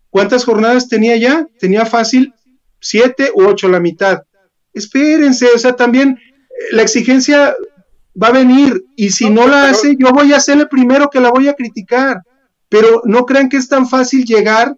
¿cuántas 0.09 0.43
jornadas 0.43 0.89
tenía 0.89 1.15
ya? 1.15 1.47
Tenía 1.59 1.85
fácil 1.85 2.33
siete 2.79 3.31
u 3.33 3.43
ocho, 3.43 3.69
la 3.69 3.79
mitad. 3.79 4.23
Espérense, 4.73 5.47
o 5.53 5.57
sea, 5.57 5.75
también 5.75 6.19
la 6.71 6.81
exigencia 6.83 7.55
va 8.21 8.27
a 8.27 8.31
venir 8.31 8.83
y 8.95 9.09
si 9.11 9.25
No, 9.29 9.41
no, 9.45 9.47
la 9.47 9.61
pero- 9.63 9.71
hace, 9.77 9.95
yo 9.97 10.11
voy 10.11 10.33
a 10.33 10.39
ser 10.39 10.59
el 10.59 10.67
primero 10.69 11.09
que 11.09 11.19
la 11.19 11.29
voy 11.31 11.47
a 11.47 11.53
criticar. 11.55 12.21
Pero 12.69 13.01
no 13.05 13.25
crean 13.25 13.49
que 13.49 13.57
es 13.57 13.67
tan 13.67 13.87
fácil 13.87 14.25
llegar, 14.25 14.75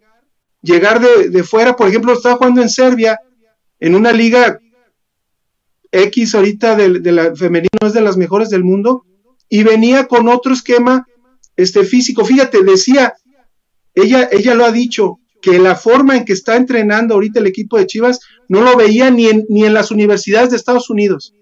llegar 0.62 1.00
de, 1.00 1.30
de 1.30 1.44
fuera. 1.44 1.76
Por 1.76 1.88
ejemplo, 1.88 2.12
estaba 2.14 2.36
jugando 2.36 2.62
en 2.62 2.70
Serbia, 2.70 3.20
en 3.80 3.96
una 3.96 4.12
liga 4.12 4.60
X 5.92 6.36
ahorita 6.36 6.76
de, 6.76 7.00
de 7.00 7.12
la 7.12 7.36
femenino, 7.36 7.70
es 7.86 7.94
de 7.94 8.02
las 8.02 8.18
mejores 8.18 8.50
del 8.50 8.64
mundo, 8.64 9.06
y 9.48 9.64
venía 9.64 10.08
con 10.08 10.28
otro 10.28 10.54
esquema 10.54 11.06
este, 11.56 11.86
físico. 11.86 12.26
Fíjate, 12.26 12.64
decía, 12.64 13.14
ella, 13.94 14.28
ella 14.32 14.56
lo 14.56 14.66
ha 14.66 14.72
dicho, 14.72 15.20
que 15.42 15.60
la 15.60 15.76
forma 15.76 16.18
en 16.18 16.26
que 16.26 16.34
está 16.34 16.56
entrenando 16.58 17.14
ahorita 17.14 17.40
el 17.40 17.48
equipo 17.48 17.78
de 17.78 17.86
Chivas 17.86 18.20
no 18.50 18.62
lo 18.62 18.76
veía 18.76 19.10
ni 19.12 19.28
en, 19.28 19.46
ni 19.48 19.64
en 19.64 19.74
las 19.74 19.92
universidades 19.92 20.50
de 20.50 20.58
Estados 20.58 20.90
Unidos. 20.90 21.34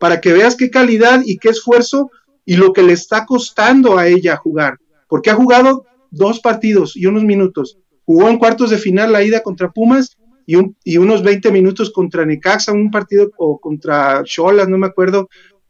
Para 0.00 0.20
que 0.20 0.32
veas 0.32 0.56
qué 0.56 0.70
calidad 0.70 1.20
y 1.24 1.36
qué 1.36 1.50
esfuerzo 1.50 2.10
y 2.44 2.56
lo 2.56 2.72
que 2.72 2.82
le 2.82 2.94
está 2.94 3.26
costando 3.26 3.98
a 3.98 4.08
ella 4.08 4.36
jugar. 4.36 4.78
Porque 5.06 5.30
ha 5.30 5.34
jugado 5.34 5.84
dos 6.10 6.40
partidos 6.40 6.96
y 6.96 7.04
unos 7.04 7.22
minutos. 7.22 7.78
Jugó 8.04 8.28
en 8.28 8.38
cuartos 8.38 8.70
de 8.70 8.78
final 8.78 9.12
la 9.12 9.22
ida 9.22 9.42
contra 9.42 9.70
Pumas 9.70 10.16
y, 10.46 10.56
un, 10.56 10.74
y 10.82 10.96
unos 10.96 11.22
20 11.22 11.52
minutos 11.52 11.92
contra 11.92 12.24
Necaxa, 12.24 12.72
un 12.72 12.90
partido 12.90 13.30
o 13.36 13.60
contra 13.60 14.22
Cholas, 14.24 14.68
no 14.68 14.78
me 14.78 14.86
acuerdo, 14.86 15.28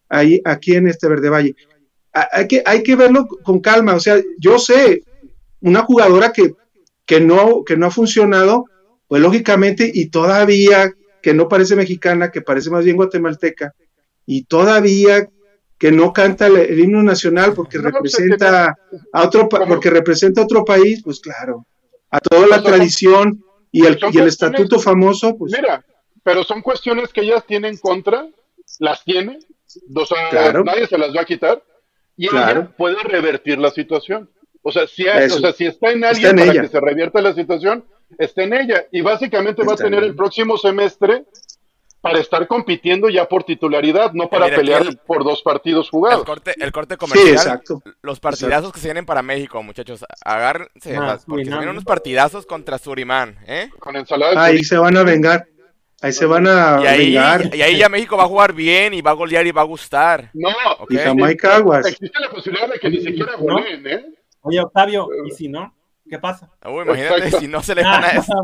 ahí, 0.08 0.40
aquí 0.44 0.74
en 0.74 0.86
este 0.86 1.08
Verde 1.08 1.28
Valle. 1.28 1.54
Hay 2.12 2.46
que, 2.46 2.62
hay 2.64 2.82
que 2.84 2.94
verlo 2.94 3.26
con 3.26 3.60
calma. 3.60 3.94
O 3.94 4.00
sea, 4.00 4.22
yo 4.38 4.58
sé, 4.58 5.02
una 5.60 5.82
jugadora 5.82 6.32
que, 6.32 6.54
que, 7.04 7.20
no, 7.20 7.64
que 7.64 7.76
no 7.76 7.86
ha 7.86 7.90
funcionado, 7.90 8.66
pues 9.08 9.20
lógicamente, 9.20 9.90
y 9.92 10.08
todavía 10.08 10.94
que 11.20 11.34
no 11.34 11.48
parece 11.48 11.76
mexicana, 11.76 12.30
que 12.30 12.40
parece 12.40 12.70
más 12.70 12.84
bien 12.84 12.96
guatemalteca, 12.96 13.74
y 14.32 14.44
todavía 14.44 15.28
que 15.76 15.90
no 15.90 16.12
canta 16.12 16.46
el, 16.46 16.56
el 16.56 16.78
himno 16.78 17.02
nacional 17.02 17.52
porque 17.54 17.78
No, 17.78 17.84
representa 17.90 18.76
a 19.12 19.22
otro 19.26 19.48
porque 19.48 19.90
representa 19.90 20.40
a 20.40 20.44
otro 20.44 20.64
país, 20.64 21.02
pues 21.02 21.18
claro, 21.20 21.66
a 22.10 22.20
toda 22.20 22.46
la 22.46 22.62
tradición 22.62 23.42
y 23.72 23.86
el, 23.86 23.98
y 24.12 24.18
el 24.18 24.28
estatuto 24.28 24.78
famoso, 24.78 25.36
pues 25.36 25.52
Mira, 25.56 25.84
pero 26.22 26.44
son 26.44 26.60
cuestiones 26.62 27.08
que 27.12 27.22
ellas 27.22 27.44
tienen 27.46 27.76
contra, 27.78 28.28
las 28.78 29.02
tiene, 29.04 29.38
o 29.94 30.06
sea, 30.06 30.28
Claro. 30.30 30.62
nadie 30.64 30.86
se 30.86 30.98
las 30.98 31.10
va 31.16 31.22
a 31.22 31.24
quitar, 31.24 31.62
y 32.16 32.28
Claro. 32.28 32.60
ella 32.60 32.76
puede 32.76 33.02
revertir 33.02 33.58
la 33.58 33.70
situación. 33.70 34.28
O 34.62 34.70
sea, 34.70 34.86
si, 34.86 35.08
hay- 35.08 35.30
o 35.30 35.38
sea, 35.40 35.52
si 35.54 35.64
está 35.66 35.90
en 35.90 36.04
Está 36.04 36.08
alguien 36.10 36.30
en 36.30 36.36
para 36.36 36.52
ella. 36.52 36.62
que 36.62 36.68
se 36.68 36.80
revierta 36.80 37.20
la 37.22 37.32
situación, 37.34 37.84
está 38.18 38.42
en 38.42 38.52
ella. 38.52 38.84
Y 38.92 39.00
básicamente 39.00 39.62
va 39.64 39.72
a 39.72 39.74
Está 39.76 39.86
en 39.86 39.92
tener 39.92 40.04
el 40.04 40.14
próximo 40.14 40.58
semestre 40.58 41.24
para 42.00 42.18
estar 42.18 42.46
compitiendo 42.46 43.08
ya 43.08 43.26
por 43.28 43.44
titularidad, 43.44 44.12
no 44.12 44.28
para 44.28 44.46
pelear 44.48 44.82
el- 44.82 44.96
por 44.98 45.22
dos 45.24 45.42
partidos 45.42 45.86
El 45.86 45.90
jugados. 45.90 46.24
corte, 46.24 46.54
el 46.58 46.72
corte 46.72 46.94
sí, 46.94 46.98
comercial. 46.98 47.34
exacto. 47.34 47.82
Los 48.02 48.20
partidazos 48.20 48.72
que 48.72 48.80
se 48.80 48.86
vienen 48.88 49.04
para 49.06 49.22
México, 49.22 49.62
muchachos. 49.62 50.04
Agárrense, 50.24 50.96
Ah, 50.96 51.00
las- 51.06 51.24
porque 51.26 51.44
se 51.44 51.50
vienen 51.50 51.68
unos 51.68 51.84
partidazos 51.84 52.46
contra 52.46 52.78
Surimán, 52.78 53.36
¿eh? 53.46 53.68
Con 53.78 53.96
ensalada 53.96 54.32
de 54.32 54.38
Ahí 54.38 54.64
se 54.64 54.78
van 54.78 54.96
a 54.96 55.02
vengar, 55.02 55.46
ahí 56.00 56.12
se 56.12 56.24
van 56.24 56.46
a 56.46 56.80
Y 56.82 56.86
ahí, 56.86 57.04
vengar. 57.12 57.54
y 57.54 57.62
ahí 57.62 57.76
ya 57.78 57.88
México 57.90 58.16
va 58.16 58.24
a 58.24 58.28
jugar 58.28 58.54
bien 58.54 58.94
y 58.94 59.02
va 59.02 59.10
a 59.10 59.14
golear 59.14 59.46
y 59.46 59.52
va 59.52 59.60
a 59.60 59.64
gustar. 59.64 60.30
No, 60.32 60.48
Ok. 60.78 60.92
Y 60.92 60.96
Jamaica 60.96 61.56
Aguas. 61.56 61.86
existe 61.86 62.18
la 62.18 62.30
posibilidad 62.30 62.68
de 62.72 62.78
que 62.78 62.88
ni 62.88 63.00
siquiera 63.02 63.32
goleen, 63.36 63.86
¿eh? 63.86 64.06
Oye, 64.42 64.58
Octavio, 64.60 65.06
¿y 65.26 65.30
si 65.32 65.48
no? 65.48 65.74
¿Qué 66.10 66.18
pasa? 66.18 66.50
Uy, 66.66 66.82
imagínate 66.82 67.14
Exacto. 67.18 67.40
si 67.40 67.48
no 67.48 67.62
se 67.62 67.74
le 67.74 67.82
gana 67.82 68.08
eso. 68.10 68.34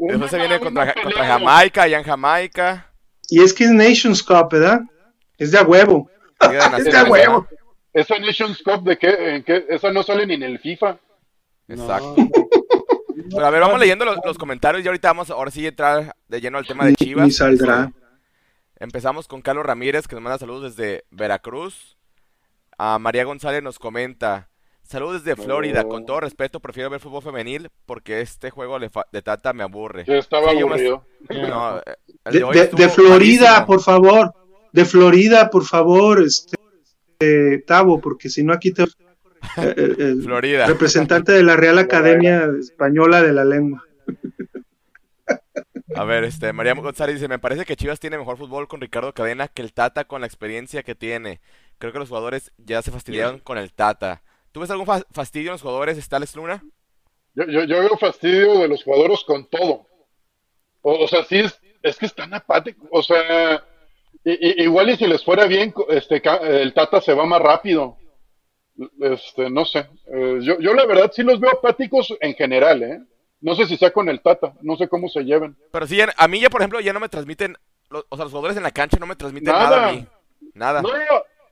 Después 0.00 0.30
se 0.30 0.36
viene 0.38 0.58
contra, 0.60 0.92
contra 0.94 1.24
Jamaica, 1.26 1.82
allá 1.84 1.98
en 1.98 2.04
Jamaica. 2.04 2.92
Y 3.30 3.40
es 3.42 3.54
que 3.54 3.64
es 3.64 3.70
Nations 3.70 4.22
Cup, 4.22 4.48
¿verdad? 4.50 4.80
Es 5.38 5.52
de 5.52 5.58
a 5.58 5.62
huevo. 5.62 6.10
Es 6.40 6.84
de 6.84 6.96
a 6.98 7.04
huevo. 7.04 7.46
¿Esa 7.92 8.18
Nations 8.18 8.62
Cup 8.62 8.82
de 8.84 8.96
qué? 8.98 9.36
¿En 9.36 9.42
qué? 9.44 9.64
Esa 9.68 9.90
no 9.92 10.02
sale 10.02 10.26
ni 10.26 10.34
en 10.34 10.42
el 10.42 10.58
FIFA. 10.58 10.98
Exacto. 11.68 12.16
Pero 13.30 13.44
a 13.46 13.50
ver, 13.50 13.60
vamos 13.60 13.78
leyendo 13.80 14.04
los, 14.04 14.18
los 14.24 14.38
comentarios 14.38 14.84
y 14.84 14.88
ahorita 14.88 15.08
vamos 15.08 15.30
ahora 15.30 15.50
sí 15.50 15.64
a 15.66 15.68
entrar 15.70 16.16
de 16.28 16.40
lleno 16.40 16.58
al 16.58 16.66
tema 16.66 16.84
de 16.84 16.90
Ni- 16.90 16.96
Chivas. 16.96 17.26
ni 17.26 17.30
saldrá. 17.32 17.92
Empezamos 18.80 19.26
con 19.26 19.42
Carlos 19.42 19.66
Ramírez 19.66 20.06
que 20.06 20.14
nos 20.14 20.22
manda 20.22 20.38
saludos 20.38 20.74
desde 20.76 21.04
Veracruz. 21.10 21.96
A 22.78 22.98
María 22.98 23.24
González 23.24 23.62
nos 23.62 23.78
comenta. 23.78 24.47
Saludos 24.88 25.22
desde 25.22 25.40
Florida. 25.42 25.84
Con 25.84 26.06
todo 26.06 26.20
respeto, 26.20 26.60
prefiero 26.60 26.88
ver 26.88 26.98
fútbol 27.00 27.22
femenil 27.22 27.68
porque 27.84 28.20
este 28.22 28.48
juego 28.50 28.78
le 28.78 28.90
de 29.12 29.20
Tata 29.22 29.52
me 29.52 29.62
aburre. 29.62 30.04
Yo 30.06 30.14
estaba 30.14 30.52
Sí, 30.52 30.58
yo 30.60 30.66
me- 30.66 30.74
aburrido. 30.74 31.04
No, 31.30 31.78
eh, 31.78 31.82
De, 32.24 32.88
Florida, 32.88 33.50
malísimo. 33.50 33.66
por 33.66 33.80
favor. 33.82 34.32
De 34.72 34.84
Florida, 34.86 35.50
por 35.50 35.64
favor, 35.64 36.22
este, 36.22 36.56
eh, 37.20 37.62
Tavo, 37.66 38.00
porque 38.00 38.28
si 38.30 38.42
no 38.44 38.52
aquí 38.54 38.72
te... 38.72 38.82
eh, 38.84 38.88
eh, 39.56 39.94
el 39.98 40.22
Florida. 40.22 40.66
representante 40.66 41.32
de 41.32 41.42
la 41.42 41.56
Real 41.56 41.78
Academia 41.78 42.48
Española 42.58 43.22
de 43.22 43.32
la 43.34 43.44
Lengua. 43.44 43.84
A 45.94 46.04
ver, 46.04 46.24
este, 46.24 46.52
María 46.52 46.74
González 46.74 47.16
dice, 47.16 47.28
me 47.28 47.38
parece 47.38 47.64
que 47.64 47.76
Chivas 47.76 47.98
tiene 48.00 48.18
mejor 48.18 48.36
fútbol 48.38 48.68
con 48.68 48.80
Ricardo 48.80 49.12
Cadena 49.12 49.48
que 49.48 49.62
el 49.62 49.72
Tata 49.72 50.04
con 50.04 50.20
la 50.20 50.26
experiencia 50.26 50.82
que 50.82 50.94
tiene. 50.94 51.40
Creo 51.78 51.92
que 51.92 51.98
los 51.98 52.08
jugadores 52.08 52.52
ya 52.58 52.80
se 52.82 52.90
fastidiaron 52.90 53.38
con 53.40 53.58
el 53.58 53.72
Tata. 53.72 54.22
¿Tú 54.52 54.60
ves 54.60 54.70
algún 54.70 54.86
fa- 54.86 55.04
fastidio 55.12 55.48
en 55.48 55.52
los 55.52 55.62
jugadores, 55.62 55.98
está 55.98 56.16
Alex 56.16 56.36
Luna? 56.36 56.62
Yo, 57.34 57.44
yo, 57.44 57.64
yo 57.64 57.80
veo 57.80 57.96
fastidio 57.98 58.58
de 58.58 58.68
los 58.68 58.82
jugadores 58.82 59.22
con 59.24 59.46
todo. 59.48 59.86
O, 60.82 61.04
o 61.04 61.08
sea, 61.08 61.24
sí, 61.24 61.38
es, 61.40 61.60
es 61.82 61.96
que 61.98 62.06
están 62.06 62.32
apáticos. 62.34 62.88
O 62.90 63.02
sea, 63.02 63.64
igual 64.24 64.90
y 64.90 64.96
si 64.96 65.06
les 65.06 65.24
fuera 65.24 65.46
bien, 65.46 65.72
este, 65.88 66.22
el 66.62 66.72
Tata 66.74 67.00
se 67.00 67.14
va 67.14 67.26
más 67.26 67.40
rápido. 67.40 67.96
Este, 69.00 69.50
no 69.50 69.64
sé. 69.64 69.88
Eh, 70.12 70.38
yo, 70.42 70.58
yo 70.60 70.72
la 70.74 70.86
verdad 70.86 71.10
sí 71.14 71.22
los 71.22 71.40
veo 71.40 71.50
apáticos 71.50 72.14
en 72.20 72.34
general, 72.34 72.82
¿eh? 72.82 73.00
No 73.40 73.54
sé 73.54 73.66
si 73.66 73.76
sea 73.76 73.92
con 73.92 74.08
el 74.08 74.20
Tata, 74.20 74.54
no 74.62 74.76
sé 74.76 74.88
cómo 74.88 75.08
se 75.08 75.22
lleven. 75.22 75.56
Pero 75.70 75.86
sí, 75.86 76.00
a 76.16 76.28
mí 76.28 76.40
ya, 76.40 76.50
por 76.50 76.60
ejemplo, 76.60 76.80
ya 76.80 76.92
no 76.92 76.98
me 77.00 77.08
transmiten, 77.08 77.56
o 77.90 78.16
sea, 78.16 78.24
los 78.24 78.32
jugadores 78.32 78.56
en 78.56 78.62
la 78.64 78.72
cancha 78.72 78.96
no 78.98 79.06
me 79.06 79.14
transmiten 79.16 79.52
nada, 79.52 79.70
Nada. 79.76 79.88
a 79.88 79.92
mí. 79.92 80.06
Nada. 80.54 80.82
No, 80.82 80.88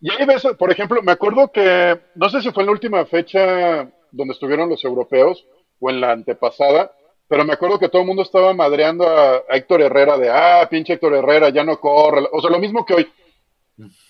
y 0.01 0.11
ahí 0.11 0.27
ves, 0.27 0.47
por 0.59 0.71
ejemplo, 0.71 1.03
me 1.03 1.13
acuerdo 1.13 1.51
que, 1.53 1.99
no 2.15 2.29
sé 2.29 2.41
si 2.43 2.51
fue 2.51 2.63
en 2.63 2.67
la 2.67 2.73
última 2.73 3.05
fecha 3.07 3.91
donde 4.11 4.33
estuvieron 4.33 4.69
los 4.69 4.85
europeos, 4.85 5.47
o 5.79 5.91
en 5.91 6.01
la 6.01 6.13
antepasada, 6.13 6.93
pero 7.29 7.45
me 7.45 7.53
acuerdo 7.53 7.79
que 7.79 7.89
todo 7.89 8.03
el 8.03 8.09
mundo 8.09 8.23
estaba 8.23 8.55
madreando 8.55 9.07
a, 9.09 9.37
a 9.49 9.57
Héctor 9.57 9.83
Herrera 9.83 10.17
de, 10.17 10.31
ah, 10.31 10.67
pinche 10.71 10.95
Héctor 10.95 11.15
Herrera, 11.15 11.51
ya 11.51 11.65
no 11.65 11.79
corre, 11.79 12.27
o 12.33 12.41
sea, 12.41 12.51
lo 12.51 12.59
mismo 12.59 12.85
que 12.85 12.95
hoy. 12.95 13.09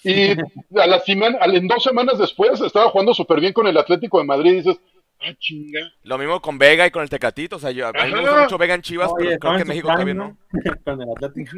Y 0.05 0.31
a 0.79 0.87
la 0.87 1.01
semana, 1.01 1.39
en 1.45 1.67
dos 1.67 1.83
semanas 1.83 2.19
después 2.19 2.61
estaba 2.61 2.91
jugando 2.91 3.15
súper 3.15 3.41
bien 3.41 3.53
con 3.53 3.67
el 3.67 3.77
Atlético 3.77 4.19
de 4.19 4.25
Madrid 4.25 4.53
y 4.53 4.57
dices, 4.57 4.81
ah, 5.21 5.35
chinga. 5.39 5.81
Lo 6.05 6.19
mismo 6.19 6.41
con 6.41 6.57
Vega 6.57 6.87
y 6.87 6.91
con 6.91 7.03
el 7.03 7.11
Tecatito. 7.11 7.57
O 7.57 7.59
sea, 7.59 7.73
yo, 7.73 7.89
a 7.89 7.93
mí 7.93 8.13
me 8.13 8.21
gusta 8.21 8.43
mucho 8.43 8.59
Vega 8.59 8.75
en 8.75 8.83
Chivas, 8.83 9.11
Oye, 9.13 9.27
pero 9.27 9.39
creo 9.41 9.59
que 9.59 9.65
México 9.65 9.89
prime, 9.89 10.15
todavía 10.15 10.15
no. 10.15 10.37
Con 10.85 11.03
el 11.03 11.09
Atlético. 11.11 11.57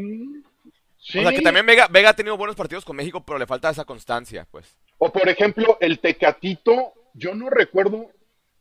Sí. 0.98 1.18
O 1.20 1.22
sea, 1.22 1.30
que 1.32 1.40
también 1.42 1.64
Vega, 1.64 1.86
Vega 1.88 2.10
ha 2.10 2.16
tenido 2.16 2.36
buenos 2.36 2.56
partidos 2.56 2.84
con 2.84 2.96
México, 2.96 3.22
pero 3.24 3.38
le 3.38 3.46
falta 3.46 3.70
esa 3.70 3.84
constancia, 3.84 4.46
pues. 4.50 4.76
O 4.98 5.10
por 5.12 5.28
ejemplo, 5.28 5.78
el 5.80 6.00
Tecatito, 6.00 6.92
yo 7.14 7.34
no 7.34 7.48
recuerdo, 7.50 8.10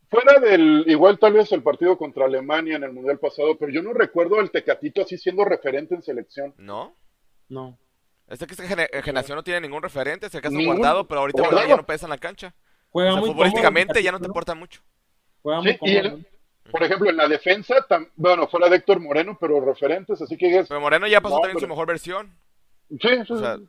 fuera 0.10 0.40
del, 0.40 0.84
igual 0.88 1.18
tal 1.20 1.34
vez 1.34 1.52
el 1.52 1.64
partido 1.64 1.98
contra 1.98 2.26
Alemania 2.26 2.76
en 2.76 2.84
el 2.84 2.94
Mundial 2.94 3.18
pasado, 3.20 3.58
pero 3.58 3.72
yo 3.72 3.82
no 3.82 3.92
recuerdo 3.94 4.40
al 4.40 4.52
Tecatito 4.52 5.02
así 5.02 5.18
siendo 5.18 5.44
referente 5.46 5.96
en 5.96 6.04
selección. 6.04 6.54
¿No? 6.58 6.94
No. 7.50 7.78
Este 8.28 8.46
que 8.46 8.54
esta 8.54 8.68
gene- 8.68 8.90
generación 9.04 9.36
no 9.38 9.44
tiene 9.44 9.62
ningún 9.62 9.82
referente, 9.82 10.30
se 10.30 10.38
acaso 10.38 10.56
Ningún- 10.56 10.78
guardado, 10.78 11.08
pero 11.08 11.22
ahorita 11.22 11.42
Guardado. 11.42 11.68
Ya 11.68 11.76
no 11.78 11.86
pesa 11.86 12.06
en 12.06 12.10
la 12.12 12.18
cancha. 12.18 12.54
Juega 12.90 13.10
O 13.10 13.14
sea, 13.14 13.20
muy 13.22 13.30
futbolísticamente 13.32 13.94
cómodo, 13.94 14.04
ya 14.06 14.12
no 14.12 14.20
te 14.20 14.26
importa 14.28 14.54
mucho. 14.56 14.82
Juega 15.42 15.60
Sí, 15.62 15.66
muy 15.66 15.74
y 15.74 15.78
cómodo. 16.02 16.16
el- 16.18 16.28
por 16.72 16.84
ejemplo, 16.84 17.09
en 17.09 17.18
la 17.18 17.28
defensa, 17.28 17.76
tam- 17.88 18.09
bueno, 18.15 18.47
fuera 18.47 18.70
de 18.70 18.78
Héctor 18.78 18.99
Moreno, 18.99 19.38
pero 19.39 19.59
referentes, 19.63 20.22
así 20.22 20.38
que 20.38 20.47
digas, 20.47 20.68
Pero 20.68 20.82
Moreno 20.82 21.07
ya 21.07 21.22
pasó 21.22 21.36
No, 21.36 21.41
también 21.41 21.59
su 21.59 21.68
mejor 21.68 21.88
versión. 21.88 22.36
sí, 22.89 22.97
sí, 23.26 23.34
O 23.34 23.38
sea, 23.38 23.57
sí. 23.57 23.68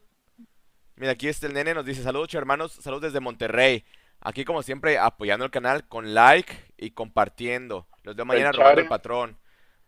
mira, 0.97 1.13
aquí 1.13 1.29
este 1.29 1.47
el 1.47 1.55
nene 1.55 1.75
nos 1.75 1.85
dice, 1.85 2.03
saludos 2.03 2.33
hermanos, 2.35 2.73
saludos 2.73 3.03
desde 3.05 3.21
Monterrey. 3.21 3.85
Aquí 4.21 4.45
como 4.45 4.63
siempre 4.63 4.99
apoyando 4.99 5.45
el 5.45 5.51
canal 5.53 5.87
con 5.87 6.13
like 6.15 6.53
y 6.77 6.91
compartiendo. 6.91 7.87
Los 8.03 8.17
veo 8.17 8.25
mañana 8.25 8.51
robando 8.53 8.81
el 8.81 8.89
patrón. 8.89 9.39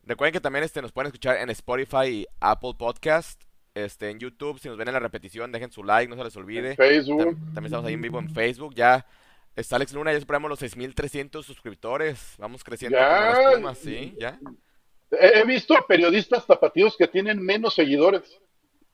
Recuerden 0.04 0.32
que 0.32 0.40
también 0.40 0.64
este, 0.64 0.80
nos 0.82 0.92
pueden 0.92 1.06
escuchar 1.08 1.36
en 1.38 1.50
Spotify 1.50 2.06
y 2.06 2.26
Apple 2.40 2.74
Podcast. 2.78 3.42
Este, 3.74 4.10
en 4.10 4.18
YouTube, 4.20 4.58
si 4.60 4.68
nos 4.68 4.76
ven 4.76 4.88
en 4.88 4.94
la 4.94 5.00
repetición, 5.00 5.50
dejen 5.52 5.70
su 5.72 5.82
like, 5.84 6.08
no 6.08 6.16
se 6.16 6.24
les 6.24 6.36
olvide. 6.36 6.76
Facebook. 6.76 7.20
Tam- 7.22 7.34
también 7.54 7.64
estamos 7.66 7.86
ahí 7.86 7.94
en 7.94 8.02
vivo 8.02 8.18
en 8.20 8.30
Facebook. 8.30 8.74
Ya 8.74 9.04
está 9.60 9.76
Alex 9.76 9.92
Luna, 9.92 10.12
ya 10.12 10.20
superamos 10.20 10.48
los 10.48 10.60
6.300 10.62 11.42
suscriptores. 11.42 12.34
Vamos 12.38 12.64
creciendo 12.64 12.98
Ya. 12.98 13.08
como 13.08 13.40
las 13.42 13.52
plumas, 13.52 13.78
¿sí? 13.78 14.14
¿Ya? 14.18 14.38
He, 15.10 15.40
he 15.40 15.44
visto 15.44 15.76
a 15.76 15.86
periodistas 15.86 16.46
tapatíos 16.46 16.96
que 16.96 17.06
tienen 17.08 17.40
menos 17.42 17.74
seguidores. 17.74 18.38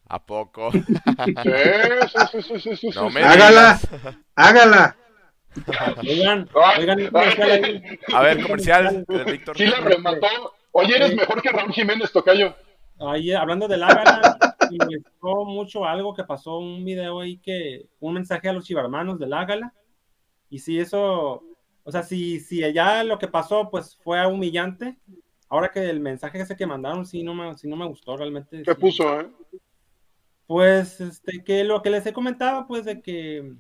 ¿A 0.09 0.25
poco? 0.25 0.71
Sí, 0.71 0.83
sí, 0.83 2.19
sí, 2.33 2.43
sí, 2.43 2.61
sí, 2.61 2.77
sí, 2.77 2.89
No 2.95 3.09
sí. 3.09 3.15
me 3.15 3.23
Hágala, 3.25 3.79
hágala. 4.37 4.97
Oigan, 6.03 6.49
Ay, 6.55 6.81
oigan, 6.81 7.01
ahí. 7.01 7.99
A 8.15 8.23
ver, 8.23 8.43
comercial 8.43 9.05
de 9.09 9.25
Víctor. 9.25 9.57
Sí 9.57 9.67
la 9.67 9.81
remató. 9.81 10.27
Oye, 10.73 10.97
eres 10.97 11.15
mejor 11.17 11.41
que 11.43 11.49
Raúl 11.51 11.73
Jiménez, 11.73 12.13
Tocayo. 12.13 12.55
Ahí, 13.01 13.33
hablando 13.33 13.67
del 13.67 13.83
Ágala, 13.83 14.39
me 14.71 14.97
gustó 14.99 15.45
mucho 15.45 15.85
algo 15.85 16.15
que 16.15 16.25
pasó, 16.25 16.59
un 16.59 16.85
video 16.85 17.21
ahí 17.21 17.39
que, 17.39 17.87
un 18.01 18.15
mensaje 18.15 18.49
a 18.49 18.53
los 18.53 18.65
chivarmanos 18.65 19.19
del 19.19 19.33
Ágala, 19.33 19.73
y 20.51 20.59
si 20.61 20.79
eso, 20.79 21.43
o 21.85 21.93
sea, 21.93 22.03
si, 22.03 22.41
si 22.41 22.61
ya 22.73 23.03
lo 23.05 23.19
que 23.19 23.29
pasó, 23.29 23.69
pues 23.71 23.97
fue 24.03 24.25
humillante, 24.27 24.97
ahora 25.49 25.71
que 25.71 25.89
el 25.89 26.01
mensaje 26.01 26.41
ese 26.41 26.57
que 26.57 26.67
mandaron, 26.67 27.07
sí 27.07 27.23
no 27.23 27.35
me, 27.35 27.57
sí 27.57 27.69
no 27.69 27.77
me 27.77 27.87
gustó 27.87 28.17
realmente. 28.17 28.63
¿Qué 28.63 28.75
sí. 28.75 28.81
puso, 28.81 29.21
eh? 29.21 29.29
Pues, 30.47 31.01
este, 31.01 31.43
que 31.43 31.65
lo 31.65 31.83
que 31.83 31.91
les 31.91 32.07
he 32.07 32.13
comentado, 32.13 32.67
pues, 32.69 32.85
de 32.85 33.01
que 33.03 33.53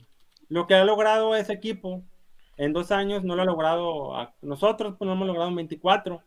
lo 0.48 0.66
que 0.66 0.74
ha 0.74 0.84
logrado 0.84 1.34
ese 1.34 1.52
equipo 1.52 2.04
en 2.56 2.72
dos 2.72 2.92
años 2.92 3.24
no 3.24 3.34
lo 3.34 3.42
ha 3.42 3.46
logrado 3.46 4.16
a- 4.16 4.34
nosotros, 4.40 4.94
pues, 4.96 5.06
no 5.06 5.14
hemos 5.14 5.26
logrado 5.26 5.48
en 5.48 5.56
24, 5.56 6.22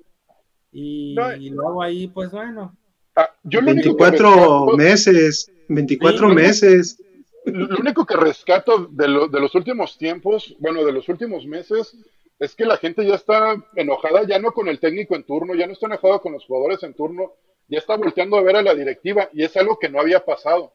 y, 0.72 1.16
No, 1.16 1.34
y 1.36 1.50
luego 1.50 1.82
ahí, 1.82 2.08
pues, 2.08 2.32
bueno. 2.32 2.76
Ah, 3.16 3.30
yo 3.44 3.62
lo 3.62 3.72
único 3.72 3.96
que 3.96 4.04
24 4.04 4.30
rescato- 4.36 4.78
meses, 4.78 5.52
24 5.70 6.30
Sí. 6.30 6.36
meses. 6.36 7.04
Lo 7.52 7.78
único 7.80 8.06
que 8.06 8.16
rescato 8.16 8.88
de, 8.92 9.08
lo- 9.08 9.28
de 9.28 9.40
los 9.40 9.54
últimos 9.56 9.98
tiempos, 9.98 10.56
bueno, 10.60 10.84
de 10.86 10.92
los 10.92 11.08
últimos 11.10 11.46
meses, 11.46 11.96
es 12.40 12.56
que 12.56 12.66
la 12.66 12.78
gente 12.78 13.06
ya 13.06 13.16
está 13.16 13.56
enojada, 13.76 14.24
ya 14.26 14.40
no 14.40 14.52
con 14.54 14.68
el 14.68 14.80
técnico 14.80 15.16
en 15.16 15.24
turno, 15.26 15.56
ya 15.56 15.68
no 15.68 15.74
está 15.74 15.88
enojada 15.88 16.20
con 16.20 16.34
los 16.34 16.46
jugadores 16.46 16.82
en 16.84 16.94
turno, 16.94 17.34
ya 17.68 17.80
está 17.80 17.98
volteando 17.98 18.38
a 18.38 18.42
ver 18.42 18.56
a 18.56 18.62
la 18.64 18.74
directiva 18.76 19.30
y 19.34 19.44
es 19.44 19.56
algo 19.58 19.78
que 19.78 19.90
no 19.90 20.00
había 20.00 20.24
pasado. 20.26 20.72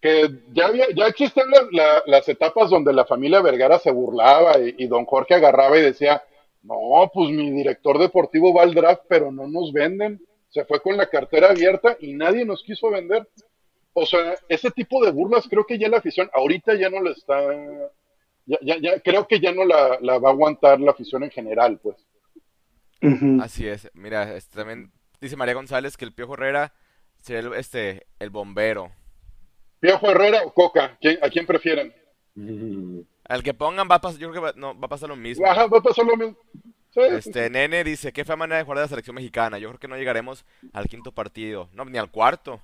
Que 0.00 0.28
ya, 0.52 0.66
había, 0.66 0.86
ya 0.94 1.06
las 2.04 2.28
etapas 2.28 2.68
donde 2.68 2.92
la 2.92 3.06
familia 3.06 3.40
Vergara 3.40 3.78
se 3.78 3.90
burlaba 3.90 4.58
y, 4.58 4.74
y 4.78 4.86
don 4.86 5.06
Jorge 5.06 5.34
agarraba 5.34 5.78
y 5.78 5.82
decía, 5.82 6.22
no, 6.62 7.10
pues 7.12 7.30
mi 7.30 7.50
director 7.50 7.98
deportivo 7.98 8.52
va 8.52 8.62
al 8.64 8.74
draft, 8.74 9.04
pero 9.08 9.32
no 9.32 9.46
nos 9.48 9.72
venden. 9.72 10.20
Se 10.50 10.64
fue 10.66 10.80
con 10.80 10.96
la 10.98 11.06
cartera 11.08 11.50
abierta 11.50 11.96
y 12.00 12.12
nadie 12.12 12.44
nos 12.44 12.62
quiso 12.62 12.90
vender. 12.90 13.26
O 13.94 14.04
sea, 14.06 14.34
ese 14.48 14.70
tipo 14.72 15.04
de 15.04 15.12
burlas 15.12 15.46
creo 15.48 15.64
que 15.64 15.78
ya 15.78 15.88
la 15.88 15.98
afición 15.98 16.28
ahorita 16.34 16.74
ya 16.74 16.90
no 16.90 17.00
la 17.00 17.12
está, 17.12 17.40
ya, 18.44 18.58
ya, 18.60 18.76
ya 18.80 19.00
creo 19.00 19.26
que 19.28 19.38
ya 19.40 19.52
no 19.52 19.64
la, 19.64 19.98
la 20.00 20.18
va 20.18 20.28
a 20.30 20.32
aguantar 20.32 20.80
la 20.80 20.90
afición 20.90 21.22
en 21.22 21.30
general, 21.30 21.78
pues. 21.82 21.96
Así 23.40 23.66
es. 23.68 23.90
Mira, 23.94 24.34
este, 24.34 24.56
también 24.56 24.90
dice 25.20 25.36
María 25.36 25.54
González 25.54 25.96
que 25.96 26.04
el 26.04 26.12
Piojo 26.12 26.34
Herrera 26.34 26.72
sería 27.20 27.40
el, 27.40 27.52
este, 27.54 28.06
el 28.18 28.30
bombero. 28.30 28.90
Piojo 29.80 30.10
Herrera 30.10 30.42
o 30.44 30.52
Coca, 30.52 30.96
¿quién- 31.00 31.18
¿a 31.22 31.28
quién 31.28 31.46
prefieren? 31.46 31.94
Al 33.28 33.42
que 33.42 33.54
pongan 33.54 33.88
va 33.90 33.96
a 33.96 34.00
pasar, 34.00 34.18
yo 34.18 34.30
creo 34.30 34.42
que 34.42 34.46
va, 34.48 34.52
no, 34.56 34.78
va 34.78 34.86
a 34.86 34.88
pasar 34.88 35.08
lo 35.08 35.16
mismo. 35.16 35.46
Ajá, 35.46 35.66
va 35.66 35.78
a 35.78 35.82
pasar 35.82 36.04
lo 36.04 36.16
mismo. 36.16 36.36
Sí, 36.90 37.00
Este, 37.00 37.50
Nene 37.50 37.84
dice, 37.84 38.12
qué 38.12 38.24
fea 38.24 38.36
manera 38.36 38.58
de 38.58 38.64
jugar 38.64 38.78
de 38.78 38.84
la 38.84 38.88
selección 38.88 39.16
mexicana. 39.16 39.58
Yo 39.58 39.68
creo 39.68 39.80
que 39.80 39.88
no 39.88 39.96
llegaremos 39.96 40.44
al 40.72 40.86
quinto 40.86 41.12
partido. 41.12 41.68
No, 41.72 41.84
ni 41.84 41.98
al 41.98 42.10
cuarto. 42.10 42.60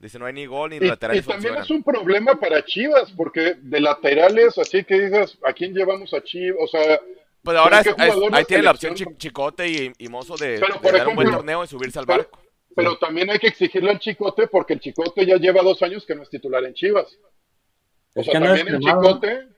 Dice, 0.00 0.18
no 0.18 0.26
hay 0.26 0.32
ni 0.32 0.46
gol 0.46 0.70
ni 0.70 0.76
Y, 0.76 0.78
los 0.80 0.86
y 0.86 0.90
laterales 0.90 1.24
también 1.26 1.54
funcionan. 1.54 1.64
es 1.64 1.70
un 1.70 1.82
problema 1.82 2.34
para 2.38 2.64
Chivas, 2.64 3.10
porque 3.16 3.56
de 3.60 3.80
laterales, 3.80 4.56
así 4.58 4.84
que 4.84 5.00
digas, 5.00 5.36
¿a 5.44 5.52
quién 5.52 5.74
llevamos 5.74 6.14
a 6.14 6.22
Chivas? 6.22 6.58
O 6.62 6.68
sea, 6.68 7.00
Pues 7.42 7.56
ahora 7.56 7.82
¿qué 7.82 7.90
es- 7.90 8.14
ahí 8.32 8.44
tiene 8.44 8.62
la 8.62 8.70
opción 8.70 8.94
Chicote 8.94 9.66
y, 9.68 9.92
y 9.98 10.08
Mozo 10.08 10.36
de, 10.36 10.60
Pero, 10.60 10.78
de 10.80 10.98
dar 10.98 11.08
un 11.08 11.16
buen 11.16 11.30
torneo 11.30 11.64
y 11.64 11.66
subirse 11.66 11.98
al 11.98 12.06
pero- 12.06 12.18
barco. 12.18 12.40
pero 12.76 12.96
también 12.98 13.28
hay 13.30 13.38
que 13.40 13.48
exigirle 13.48 13.90
al 13.90 13.98
Chicote, 13.98 14.46
porque 14.46 14.74
el 14.74 14.80
Chicote 14.80 15.26
ya 15.26 15.36
lleva 15.36 15.62
dos 15.62 15.82
años 15.82 16.04
que 16.06 16.14
no 16.14 16.22
es 16.22 16.30
titular 16.30 16.62
en 16.64 16.74
Chivas. 16.74 17.18
O 18.14 18.20
Es 18.20 18.26
sea, 18.26 18.40
también 18.40 18.68
el. 18.68 18.78
Chicote, 18.78 19.48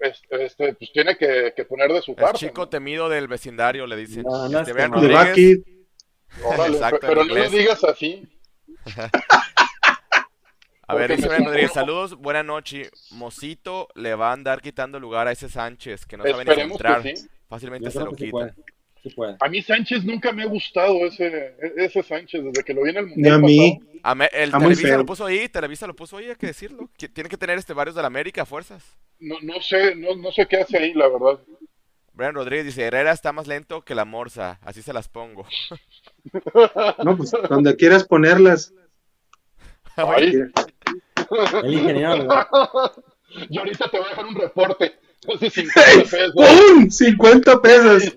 este, 0.00 0.44
este, 0.44 0.74
pues 0.74 0.92
tiene 0.92 1.16
que, 1.16 1.52
que 1.54 1.64
poner 1.64 1.92
de 1.92 2.02
su 2.02 2.14
parte. 2.16 2.38
chico 2.38 2.68
temido 2.68 3.08
del 3.08 3.28
vecindario, 3.28 3.86
le 3.86 3.96
dicen. 3.96 4.22
No, 4.24 4.48
no 4.48 4.60
Este, 4.60 4.72
Rodríguez. 4.88 5.60
Órale, 6.42 6.74
Exacto, 6.76 6.98
pero 7.02 7.24
no 7.24 7.34
lo 7.34 7.48
digas 7.50 7.84
así. 7.84 8.26
A 10.90 10.94
ver, 10.94 11.16
dice 11.16 11.28
Brian 11.28 11.44
Rodríguez, 11.44 11.72
saludos, 11.72 12.14
buena 12.16 12.42
noche. 12.42 12.90
Mosito 13.12 13.88
le 13.94 14.14
va 14.14 14.30
a 14.30 14.32
andar 14.32 14.60
quitando 14.60 14.98
lugar 15.00 15.26
a 15.28 15.32
ese 15.32 15.48
Sánchez, 15.48 16.06
que 16.06 16.16
no 16.16 16.24
sabe 16.24 16.34
ni 16.34 16.40
Esperemos 16.50 16.78
centrar. 16.78 17.02
que 17.02 17.16
sí. 17.16 17.28
Fácilmente 17.48 17.90
se 17.90 18.00
lo 18.00 18.12
quita. 18.12 18.54
Sí. 19.02 19.14
A 19.40 19.48
mí 19.48 19.62
Sánchez 19.62 20.04
nunca 20.04 20.30
me 20.32 20.42
ha 20.42 20.46
gustado 20.46 21.06
ese, 21.06 21.56
ese 21.76 22.02
Sánchez, 22.02 22.44
desde 22.44 22.62
que 22.62 22.74
lo 22.74 22.82
vi 22.82 22.90
en 22.90 22.96
el 22.98 23.06
ni 23.06 23.10
Mundial 23.14 23.34
a 23.34 23.38
mí. 23.38 23.78
pasado. 23.78 24.00
A 24.02 24.14
me- 24.14 24.28
el 24.32 24.50
Televisa 24.52 24.96
lo 24.98 25.06
puso 25.06 25.24
ahí, 25.26 25.48
Televisa 25.48 25.86
lo 25.86 25.96
puso 25.96 26.16
ahí, 26.18 26.28
hay 26.28 26.36
que 26.36 26.46
decirlo. 26.48 26.90
Tiene 27.14 27.30
que 27.30 27.36
tener 27.38 27.56
este 27.58 27.72
varios 27.72 27.94
de 27.96 28.02
la 28.02 28.08
América 28.08 28.44
fuerzas. 28.44 28.84
No, 29.18 29.36
no 29.42 29.60
sé, 29.62 29.94
no, 29.94 30.14
no 30.16 30.30
sé 30.32 30.46
qué 30.46 30.58
hace 30.58 30.76
ahí, 30.78 30.92
la 30.94 31.08
verdad. 31.08 31.40
Brian 32.12 32.34
Rodríguez 32.34 32.66
dice, 32.66 32.82
Herrera 32.84 33.12
está 33.12 33.32
más 33.32 33.46
lento 33.46 33.82
que 33.82 33.94
la 33.94 34.04
Morsa, 34.04 34.58
así 34.62 34.82
se 34.82 34.92
las 34.92 35.08
pongo. 35.08 35.46
No, 37.04 37.16
pues 37.16 37.30
donde 37.48 37.76
quieras 37.76 38.04
ponerlas. 38.04 38.74
Ay, 39.96 40.34
El 41.64 41.74
ingeniero, 41.74 42.26
yo 43.50 43.60
ahorita 43.60 43.88
te 43.90 43.98
voy 43.98 44.06
a 44.06 44.10
dejar 44.10 44.26
un 44.26 44.34
reporte. 44.34 44.94
Hace 45.34 45.50
50 45.50 46.02
pesos. 46.02 46.32
¡Pum! 46.34 46.90
50 46.90 47.62
pesos. 47.62 48.16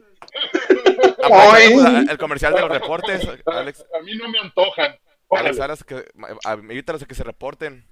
Pues, 1.28 1.72
el 2.10 2.18
comercial 2.18 2.54
de 2.54 2.62
los 2.62 2.70
reportes, 2.70 3.28
Alex, 3.46 3.86
A 4.00 4.04
mí 4.04 4.16
no 4.16 4.30
me 4.30 4.40
antojan. 4.40 4.92
Alex, 5.30 5.58
Órale. 5.58 5.62
ahora 5.62 5.76
que, 5.86 6.06
a- 6.46 6.54
invítalos 6.56 7.04
a 7.04 7.06
que 7.06 7.16
se 7.16 7.24
reporten, 7.24 7.86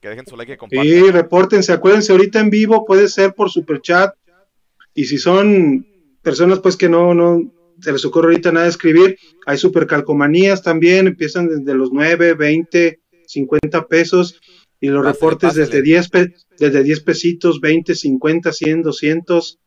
que 0.00 0.08
dejen 0.08 0.26
su 0.26 0.36
like 0.36 0.52
y 0.52 0.56
compartan. 0.56 0.86
Sí, 0.86 1.10
repórtense, 1.10 1.72
acuérdense, 1.72 2.12
ahorita 2.12 2.40
en 2.40 2.50
vivo 2.50 2.84
puede 2.86 3.08
ser 3.08 3.34
por 3.34 3.50
super 3.50 3.80
chat. 3.80 4.14
Y 4.94 5.04
si 5.04 5.18
son 5.18 5.86
personas 6.22 6.60
pues 6.60 6.76
que 6.76 6.88
no, 6.88 7.14
no 7.14 7.40
se 7.80 7.92
les 7.92 8.04
ocurre 8.04 8.28
ahorita 8.28 8.52
nada 8.52 8.64
de 8.64 8.70
escribir, 8.70 9.18
hay 9.46 9.56
super 9.56 9.86
calcomanías 9.86 10.62
también, 10.62 11.06
empiezan 11.06 11.48
desde 11.48 11.74
los 11.74 11.90
9, 11.92 12.34
20, 12.34 13.00
50 13.30 13.86
pesos 13.86 14.40
y 14.80 14.88
los 14.88 15.04
reportes 15.04 15.54
desde 15.54 15.82
10, 15.82 16.08
pe- 16.08 16.34
desde 16.58 16.82
10 16.82 17.00
pesitos, 17.00 17.60
20, 17.60 17.94
50, 17.94 18.52
100, 18.52 18.82
200. 18.82 19.58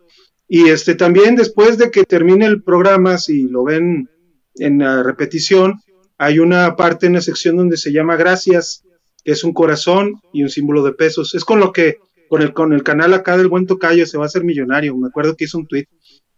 Y 0.48 0.70
este 0.70 0.96
también 0.96 1.36
después 1.36 1.78
de 1.78 1.90
que 1.92 2.04
termine 2.04 2.46
el 2.46 2.64
programa, 2.64 3.18
si 3.18 3.44
lo 3.48 3.64
ven 3.64 4.10
en 4.56 4.80
la 4.80 5.02
repetición, 5.04 5.80
hay 6.18 6.40
una 6.40 6.76
parte 6.76 7.06
en 7.08 7.14
la 7.14 7.22
sección 7.22 7.58
donde 7.58 7.78
se 7.78 7.92
llama 7.92 8.16
gracias, 8.16 8.84
que 9.24 9.32
es 9.32 9.44
un 9.44 9.54
corazón 9.54 10.16
y 10.32 10.44
un 10.44 10.50
símbolo 10.50 10.84
de 10.84 10.94
pesos. 10.94 11.34
Es 11.36 11.44
con 11.46 11.60
lo 11.60 11.72
que 11.72 11.98
con 12.30 12.42
el 12.42 12.54
con 12.54 12.74
el 12.74 12.84
canal 12.84 13.14
acá 13.14 13.38
del 13.38 13.48
buen 13.48 13.68
tocayo 13.68 14.06
se 14.06 14.18
va 14.18 14.24
a 14.24 14.28
hacer 14.28 14.44
millonario. 14.44 14.96
Me 14.98 15.08
acuerdo 15.08 15.36
que 15.36 15.46
hizo 15.46 15.58
un 15.58 15.68
tweet, 15.68 15.86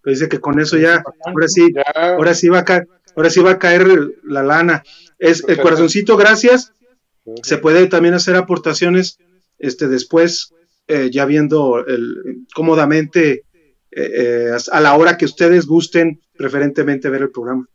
Pero 0.02 0.14
dice 0.14 0.30
que 0.30 0.40
con 0.40 0.60
eso 0.60 0.78
ya, 0.78 1.04
ahora 1.26 1.48
sí, 1.48 1.74
ahora 1.96 2.34
sí 2.36 2.48
va 2.50 2.60
a 2.60 2.66
caer, 2.66 2.88
ahora 3.16 3.30
sí 3.30 3.40
va 3.42 3.52
a 3.52 3.60
caer 3.60 3.88
la 4.24 4.44
lana. 4.44 4.84
Es 5.20 5.44
el 5.48 5.56
corazoncito, 5.64 6.16
gracias. 6.18 6.74
Se 7.44 7.58
puede 7.58 7.88
también 7.88 8.14
hacer 8.14 8.36
aportaciones 8.36 9.18
este 9.58 9.88
después, 9.88 10.54
eh, 10.88 11.10
ya 11.12 11.26
viendo 11.26 11.86
el, 11.86 12.46
cómodamente 12.54 13.44
eh, 13.92 14.52
eh, 14.52 14.58
a 14.72 14.82
la 14.82 14.96
hora 14.96 15.18
que 15.18 15.26
ustedes 15.26 15.66
gusten, 15.66 16.22
preferentemente 16.38 17.10
ver 17.10 17.24
el 17.24 17.32
programa. 17.32 17.68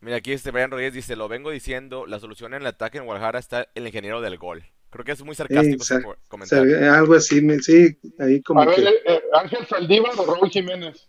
Mira, 0.00 0.16
aquí 0.18 0.32
este 0.32 0.50
Brian 0.50 0.70
Rodríguez 0.70 0.94
dice, 0.94 1.16
lo 1.16 1.28
vengo 1.28 1.50
diciendo, 1.50 2.06
la 2.06 2.20
solución 2.20 2.54
en 2.54 2.62
el 2.62 2.68
ataque 2.68 2.98
en 2.98 3.04
Guadalajara 3.04 3.38
está 3.38 3.68
el 3.74 3.86
ingeniero 3.86 4.20
del 4.20 4.38
gol. 4.38 4.64
Creo 4.90 5.04
que 5.04 5.12
es 5.12 5.24
muy 5.24 5.34
sarcástico 5.34 5.82
ese 5.82 5.96
O 5.96 5.98
sea, 5.98 6.16
comentario. 6.28 6.92
algo 6.94 7.14
así, 7.14 7.40
sí, 7.60 7.98
ahí 8.18 8.40
como 8.40 8.62
a 8.62 8.66
ver, 8.66 8.76
que. 8.76 9.22
Ángel 9.32 9.66
Saldívar 9.66 10.12
o 10.16 10.24
Raúl 10.24 10.50
Jiménez. 10.50 11.08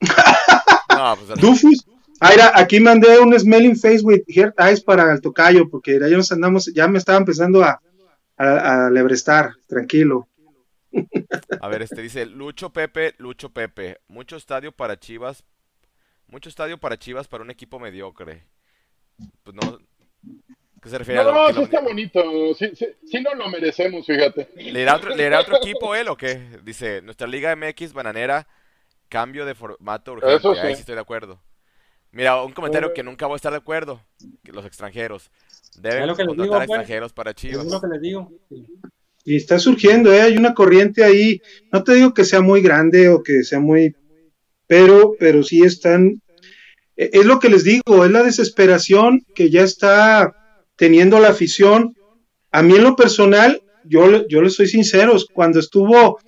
No, 0.98 1.16
pues 1.16 1.40
Dufus. 1.40 1.86
Ah, 2.20 2.30
mira, 2.30 2.52
aquí 2.54 2.80
mandé 2.80 3.18
un 3.20 3.38
smelling 3.38 3.76
face 3.76 4.00
with 4.02 4.22
heart 4.26 4.54
eyes 4.60 4.82
para 4.82 5.12
el 5.12 5.20
tocayo, 5.20 5.68
porque 5.68 5.98
ya 6.00 6.16
nos 6.16 6.32
andamos, 6.32 6.66
ya 6.74 6.88
me 6.88 6.98
estaba 6.98 7.18
empezando 7.18 7.62
a, 7.62 7.80
a, 8.36 8.86
a 8.86 8.90
lebrestar, 8.90 9.52
tranquilo. 9.68 10.28
A 11.60 11.68
ver, 11.68 11.82
este 11.82 12.00
dice 12.02 12.26
Lucho 12.26 12.70
Pepe, 12.72 13.14
Lucho 13.18 13.50
Pepe. 13.50 13.98
Mucho 14.08 14.36
estadio 14.36 14.72
para 14.72 14.98
Chivas. 14.98 15.44
Mucho 16.26 16.48
estadio 16.48 16.78
para 16.78 16.98
Chivas 16.98 17.28
para 17.28 17.44
un 17.44 17.50
equipo 17.50 17.78
mediocre. 17.78 18.44
Pues 19.44 19.54
no. 19.54 19.78
¿Qué 20.82 20.88
se 20.88 20.98
refiere 20.98 21.20
a 21.20 21.24
lo 21.24 21.32
No, 21.32 21.46
que 21.48 21.52
sí 21.52 21.58
lo- 21.58 21.64
está 21.64 21.80
bonito. 21.80 22.54
Sí, 22.54 22.70
sí, 22.74 22.86
sí 23.04 23.20
nos 23.20 23.36
lo 23.36 23.48
merecemos, 23.48 24.06
fíjate. 24.06 24.48
¿Le 24.56 24.82
irá, 24.82 24.96
otro, 24.96 25.14
¿Le 25.14 25.26
irá 25.26 25.40
otro 25.40 25.56
equipo 25.56 25.94
él 25.94 26.08
o 26.08 26.16
qué? 26.16 26.58
Dice, 26.62 27.02
nuestra 27.02 27.26
Liga 27.26 27.54
MX 27.54 27.92
bananera, 27.92 28.46
cambio 29.08 29.44
de 29.44 29.54
formato 29.54 30.12
urgente. 30.12 30.36
Eso 30.36 30.54
sí. 30.54 30.60
Ahí 30.60 30.74
sí 30.74 30.80
estoy 30.80 30.94
de 30.94 31.00
acuerdo. 31.00 31.40
Mira, 32.12 32.42
un 32.42 32.52
comentario 32.52 32.92
que 32.94 33.02
nunca 33.02 33.26
voy 33.26 33.34
a 33.34 33.36
estar 33.36 33.52
de 33.52 33.58
acuerdo. 33.58 34.00
Que 34.42 34.52
los 34.52 34.64
extranjeros. 34.64 35.30
Deben 35.80 36.08
contratar 36.08 36.36
digo, 36.36 36.54
pues. 36.54 36.62
extranjeros 36.62 37.12
para 37.12 37.34
Chivas. 37.34 37.66
es 37.66 37.72
lo 37.72 37.80
que 37.80 37.86
les 37.88 38.00
digo. 38.00 38.32
Y 39.24 39.36
está 39.36 39.58
surgiendo, 39.58 40.12
¿eh? 40.12 40.22
hay 40.22 40.36
una 40.36 40.54
corriente 40.54 41.04
ahí. 41.04 41.40
No 41.70 41.84
te 41.84 41.94
digo 41.94 42.14
que 42.14 42.24
sea 42.24 42.40
muy 42.40 42.62
grande 42.62 43.08
o 43.08 43.22
que 43.22 43.42
sea 43.42 43.60
muy, 43.60 43.94
pero, 44.66 45.14
pero 45.18 45.42
sí 45.42 45.62
están. 45.62 46.22
e- 46.96 47.10
Es 47.12 47.26
lo 47.26 47.38
que 47.38 47.50
les 47.50 47.62
digo, 47.64 48.04
es 48.04 48.10
la 48.10 48.22
desesperación 48.22 49.22
que 49.34 49.50
ya 49.50 49.62
está 49.62 50.34
teniendo 50.76 51.20
la 51.20 51.28
afición. 51.28 51.94
A 52.50 52.62
mí 52.62 52.74
en 52.76 52.84
lo 52.84 52.96
personal, 52.96 53.62
yo, 53.84 54.26
yo 54.28 54.40
les 54.40 54.54
soy 54.54 54.66
sincero, 54.66 55.14
cuando 55.34 55.60
estuvo, 55.60 56.18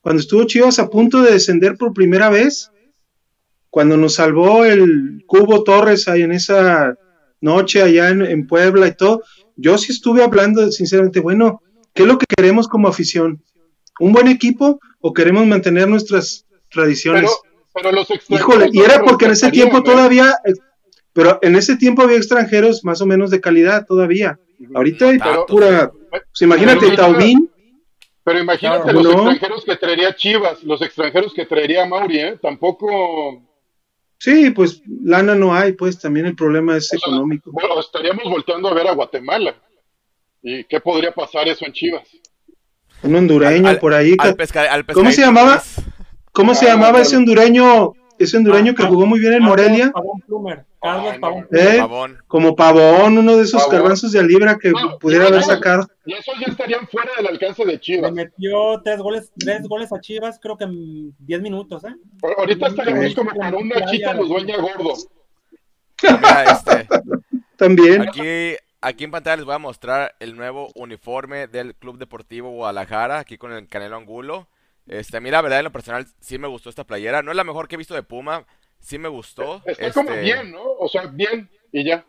cuando 0.00 0.20
estuvo 0.20 0.44
Chivas 0.44 0.78
a 0.78 0.88
punto 0.88 1.20
de 1.22 1.32
descender 1.32 1.76
por 1.76 1.92
primera 1.92 2.30
vez, 2.30 2.70
cuando 3.76 3.98
nos 3.98 4.14
salvó 4.14 4.64
el 4.64 5.22
Cubo 5.26 5.62
Torres 5.62 6.08
ahí 6.08 6.22
en 6.22 6.32
esa 6.32 6.96
noche 7.42 7.82
allá 7.82 8.08
en, 8.08 8.22
en 8.22 8.46
Puebla 8.46 8.86
y 8.86 8.96
todo, 8.96 9.22
yo 9.54 9.76
sí 9.76 9.92
estuve 9.92 10.24
hablando 10.24 10.72
sinceramente, 10.72 11.20
bueno, 11.20 11.60
¿qué 11.92 12.04
es 12.04 12.08
lo 12.08 12.16
que 12.16 12.24
queremos 12.24 12.68
como 12.68 12.88
afición? 12.88 13.42
¿Un 14.00 14.14
buen 14.14 14.28
equipo 14.28 14.80
o 15.02 15.12
queremos 15.12 15.44
mantener 15.44 15.88
nuestras 15.88 16.46
tradiciones? 16.70 17.24
Pero, 17.24 17.64
pero 17.74 17.92
los 17.92 18.10
extranjeros. 18.10 18.48
Híjole, 18.48 18.70
y 18.72 18.78
no 18.78 18.84
era 18.86 19.02
porque 19.02 19.26
en 19.26 19.32
ese 19.32 19.50
tiempo 19.50 19.82
todavía, 19.82 20.34
pero 21.12 21.38
en 21.42 21.54
ese 21.54 21.76
tiempo 21.76 22.00
había 22.00 22.16
extranjeros 22.16 22.82
más 22.82 23.02
o 23.02 23.06
menos 23.06 23.30
de 23.30 23.42
calidad 23.42 23.84
todavía. 23.84 24.40
Ahorita 24.74 25.10
hay 25.10 25.18
pura, 25.46 25.92
pues 26.10 26.40
imagínate, 26.40 26.86
Pero 26.86 26.96
Taubín, 26.96 27.50
Pero 28.24 28.38
imagínate 28.38 28.84
Claro, 28.84 29.02
los 29.02 29.04
¿no? 29.04 29.30
extranjeros 29.30 29.64
que 29.66 29.76
traería 29.76 30.16
Chivas, 30.16 30.64
los 30.64 30.80
extranjeros 30.80 31.34
que 31.34 31.44
traería 31.44 31.84
Mauri, 31.84 32.20
¿eh? 32.20 32.38
Tampoco. 32.40 33.42
Sí, 34.18 34.50
pues 34.50 34.82
lana 35.02 35.34
no 35.34 35.54
hay, 35.54 35.72
pues 35.72 35.98
también 35.98 36.26
el 36.26 36.36
problema 36.36 36.76
es 36.76 36.86
o 36.92 36.98
sea, 36.98 36.98
económico. 36.98 37.50
bueno, 37.52 37.78
estaríamos 37.80 38.24
volteando 38.24 38.68
a 38.68 38.74
ver 38.74 38.86
a 38.88 38.92
Guatemala. 38.92 39.54
¿Y 40.42 40.64
qué 40.64 40.80
podría 40.80 41.12
pasar 41.12 41.48
eso 41.48 41.64
en 41.66 41.72
Chivas? 41.72 42.08
Un 43.02 43.14
hondureño 43.14 43.68
Al- 43.68 43.78
por 43.78 43.92
ahí. 43.94 44.14
Al 44.18 44.36
pesca- 44.36 44.72
al 44.72 44.84
¿Cómo 44.86 45.10
se 45.10 45.16
pescadito 45.16 45.26
llamaba? 45.26 45.62
¿Cómo 46.32 46.54
se 46.54 46.66
Ah, 46.66 46.70
llamaba 46.70 46.90
bueno. 46.92 47.04
ese 47.06 47.16
hondureño? 47.16 47.92
Ese 48.18 48.36
hondureño 48.36 48.74
que 48.74 48.82
Ah, 48.82 48.86
jugó 48.86 49.04
muy 49.06 49.20
bien 49.20 49.34
en 49.34 49.42
Morelia, 49.42 49.90
Pavón 49.92 50.20
Plumer. 50.20 50.64
Carlos. 50.80 51.14
Pavón 51.20 51.46
¿Eh? 51.52 51.76
Pavón. 51.78 52.18
como 52.26 52.54
Pavón, 52.56 53.18
uno 53.18 53.36
de 53.36 53.42
esos 53.42 53.60
Pavón. 53.62 53.76
garbanzos 53.76 54.12
de 54.12 54.22
libra 54.22 54.56
que 54.58 54.70
No, 54.70 54.98
pudiera 54.98 55.26
haber 55.26 55.42
sacado. 55.42 55.86
Y 56.04 56.12
esos 56.14 56.34
ya 56.38 56.46
estarían 56.50 56.86
fuera 56.88 57.10
del 57.16 57.26
alcance 57.26 57.64
de 57.64 57.72
Le 57.72 57.80
Chivas. 57.80 58.12
metió 58.12 58.80
tres 58.84 58.98
goles, 59.00 59.32
tres 59.38 59.66
goles 59.68 59.92
a 59.92 60.00
Chivas, 60.00 60.38
creo 60.40 60.56
que 60.56 60.64
en 60.64 61.14
10 61.18 61.42
minutos, 61.42 61.84
¿eh? 61.84 61.94
Ahorita 62.38 62.68
estaríamos 62.68 63.04
Sí. 63.06 63.14
como 63.14 63.30
para 63.34 63.56
una 63.56 63.84
chita 63.86 64.14
los 64.14 64.28
dueña 64.28 64.56
gordo. 64.58 64.94
Mira, 66.02 66.44
este. 66.52 66.86
También. 67.56 68.02
Aquí, 68.02 68.56
aquí 68.80 69.04
en 69.04 69.10
pantalla 69.10 69.36
les 69.36 69.46
voy 69.46 69.54
a 69.54 69.58
mostrar 69.58 70.14
el 70.20 70.36
nuevo 70.36 70.68
uniforme 70.74 71.46
del 71.46 71.74
Club 71.74 71.98
Deportivo 71.98 72.50
Guadalajara, 72.50 73.18
aquí 73.18 73.38
con 73.38 73.52
el 73.52 73.66
Canelo 73.68 73.96
Angulo. 73.96 74.46
Este, 74.86 75.16
a 75.16 75.20
mí 75.20 75.30
la 75.30 75.42
verdad 75.42 75.58
en 75.58 75.64
lo 75.64 75.72
personal 75.72 76.06
sí 76.20 76.38
me 76.38 76.48
gustó 76.48 76.70
esta 76.70 76.84
playera. 76.84 77.22
No 77.22 77.30
es 77.30 77.36
la 77.36 77.44
mejor 77.44 77.68
que 77.68 77.74
he 77.74 77.78
visto 77.78 77.94
de 77.94 78.02
Puma, 78.02 78.46
sí 78.78 78.98
me 78.98 79.08
gustó. 79.08 79.62
Está 79.66 79.92
como 79.92 80.10
Este, 80.10 80.22
bien, 80.22 80.52
¿no? 80.52 80.62
O 80.62 80.88
sea, 80.88 81.06
bien 81.06 81.50
y 81.72 81.84
ya. 81.84 82.04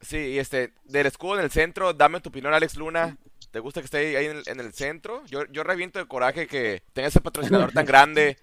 Sí, 0.00 0.16
y 0.16 0.38
este, 0.38 0.72
del 0.84 1.06
escudo 1.06 1.38
en 1.38 1.44
el 1.44 1.50
centro, 1.50 1.92
dame 1.92 2.20
tu 2.20 2.30
opinión, 2.30 2.54
Alex 2.54 2.76
Luna. 2.76 3.16
¿Te 3.50 3.60
gusta 3.60 3.80
que 3.80 3.84
esté 3.84 3.98
ahí, 3.98 4.16
ahí 4.16 4.26
en, 4.26 4.36
el, 4.38 4.42
en 4.46 4.60
el 4.60 4.72
centro? 4.72 5.24
Yo, 5.26 5.44
yo 5.50 5.62
reviento 5.62 5.98
de 5.98 6.06
coraje 6.06 6.46
que 6.46 6.82
tenga 6.92 7.08
ese 7.08 7.20
patrocinador 7.20 7.72
tan 7.72 7.84
grande 7.86 8.38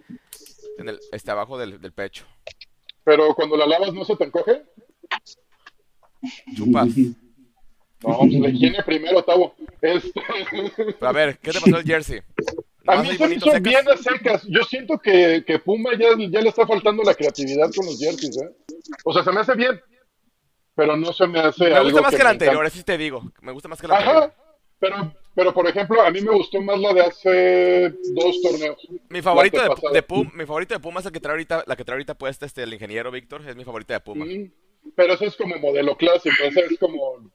en 0.77 0.89
el, 0.89 0.99
este, 1.11 1.31
abajo 1.31 1.57
del, 1.57 1.81
del 1.81 1.91
pecho. 1.91 2.25
Pero 3.03 3.33
cuando 3.33 3.57
la 3.57 3.65
lavas 3.65 3.93
no 3.93 4.05
se 4.05 4.15
te 4.15 4.25
encoge. 4.25 4.63
Chupas. 6.55 6.89
No, 8.01 8.17
pues 8.19 8.33
la 8.33 8.49
higiene 8.49 8.83
primero, 8.83 9.23
Tavo. 9.23 9.55
Este... 9.81 10.21
Pero 10.75 11.07
a 11.07 11.11
ver, 11.11 11.37
¿qué 11.39 11.51
te 11.51 11.59
pasó 11.59 11.77
el 11.77 11.83
jersey? 11.83 12.21
A 12.91 13.01
mí 13.01 13.07
se 13.09 13.13
me 13.13 13.19
bonito 13.19 13.45
hizo 13.47 13.51
secas. 13.55 13.61
bien 13.63 13.89
a 13.89 13.97
secas. 13.97 14.43
Yo 14.47 14.63
siento 14.63 14.99
que, 14.99 15.43
que 15.45 15.59
Puma 15.59 15.91
ya, 15.97 16.09
ya 16.17 16.41
le 16.41 16.49
está 16.49 16.65
faltando 16.65 17.03
la 17.03 17.13
creatividad 17.15 17.69
con 17.75 17.85
los 17.85 17.99
jerseys, 17.99 18.37
¿eh? 18.41 18.49
O 19.03 19.13
sea, 19.13 19.23
se 19.23 19.31
me 19.31 19.41
hace 19.41 19.55
bien, 19.55 19.79
pero 20.75 20.95
no 20.97 21.13
se 21.13 21.27
me 21.27 21.39
hace 21.39 21.65
Me 21.65 21.75
algo 21.75 21.91
gusta 21.91 22.01
más 22.01 22.11
que, 22.11 22.17
me 22.17 22.23
la 22.23 22.29
anterior, 22.31 22.65
así 22.65 22.83
te 22.83 22.97
digo. 22.97 23.31
Me 23.41 23.51
gusta 23.51 23.67
más 23.67 23.79
que 23.79 23.87
la 23.87 23.97
anterior. 23.97 24.23
Ajá, 24.23 24.33
pero, 24.79 25.13
pero 25.35 25.53
por 25.53 25.67
ejemplo, 25.67 26.01
a 26.01 26.09
mí 26.09 26.21
me 26.21 26.31
gustó 26.31 26.61
más 26.61 26.79
la 26.79 26.93
de 26.93 27.01
hace 27.01 27.89
dos 28.13 28.41
torneos. 28.41 28.87
Mi 29.09 29.21
favorito 29.21 29.61
de, 29.61 29.69
de 29.93 30.03
Puma, 30.03 30.31
mi 30.33 30.45
favorito 30.45 30.73
de 30.73 30.79
Puma 30.79 31.01
es 31.01 31.05
el 31.05 31.11
que 31.11 31.19
trae 31.19 31.33
ahorita, 31.33 31.63
la 31.67 31.75
que 31.75 31.83
trae 31.83 31.95
ahorita 31.95 32.15
puesta 32.15 32.45
este 32.45 32.63
el 32.63 32.73
ingeniero 32.73 33.11
Víctor, 33.11 33.41
es 33.47 33.55
mi 33.55 33.65
favorita 33.65 33.93
de 33.93 33.99
Puma. 33.99 34.25
Mm, 34.25 34.51
Pero 34.95 35.13
eso 35.13 35.25
es 35.25 35.35
como 35.35 35.57
modelo 35.57 35.97
clásico, 35.97 36.35
ese 36.43 36.61
es 36.61 36.79
como 36.79 37.29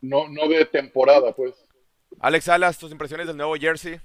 no, 0.00 0.28
no 0.28 0.48
de 0.48 0.64
temporada, 0.66 1.34
pues. 1.34 1.54
Alex 2.20 2.44
Salas, 2.44 2.78
tus 2.78 2.92
impresiones 2.92 3.26
del 3.26 3.36
nuevo 3.36 3.54
jersey. 3.56 4.00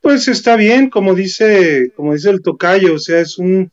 Pues 0.00 0.28
está 0.28 0.56
bien, 0.56 0.88
como 0.88 1.14
dice, 1.14 1.92
como 1.94 2.14
dice 2.14 2.30
el 2.30 2.42
tocayo, 2.42 2.94
o 2.94 2.98
sea, 2.98 3.20
es 3.20 3.38
un 3.38 3.70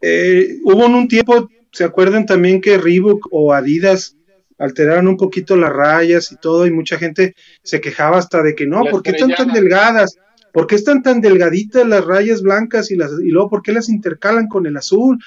eh, 0.00 0.58
hubo 0.64 0.86
en 0.86 0.94
un 0.94 1.08
tiempo, 1.08 1.48
¿se 1.72 1.84
acuerdan 1.84 2.26
también 2.26 2.60
que 2.60 2.78
Reebok 2.78 3.28
o 3.30 3.52
Adidas 3.52 4.16
alteraron 4.58 5.08
un 5.08 5.16
poquito 5.16 5.56
las 5.56 5.72
rayas 5.72 6.32
y 6.32 6.36
todo, 6.36 6.66
y 6.66 6.72
mucha 6.72 6.98
gente 6.98 7.34
se 7.62 7.80
quejaba 7.80 8.18
hasta 8.18 8.42
de 8.42 8.54
que 8.54 8.66
no, 8.66 8.82
La 8.82 8.90
¿por 8.90 9.02
qué 9.02 9.10
están 9.10 9.34
tan 9.34 9.52
delgadas? 9.52 10.16
¿Por 10.52 10.66
qué 10.66 10.74
están 10.74 11.02
tan 11.02 11.20
delgaditas 11.20 11.86
las 11.86 12.04
rayas 12.04 12.42
blancas 12.42 12.90
y 12.90 12.96
las 12.96 13.12
y 13.22 13.28
luego 13.28 13.50
por 13.50 13.62
qué 13.62 13.72
las 13.72 13.88
intercalan 13.88 14.48
con 14.48 14.66
el 14.66 14.76
azul? 14.76 15.18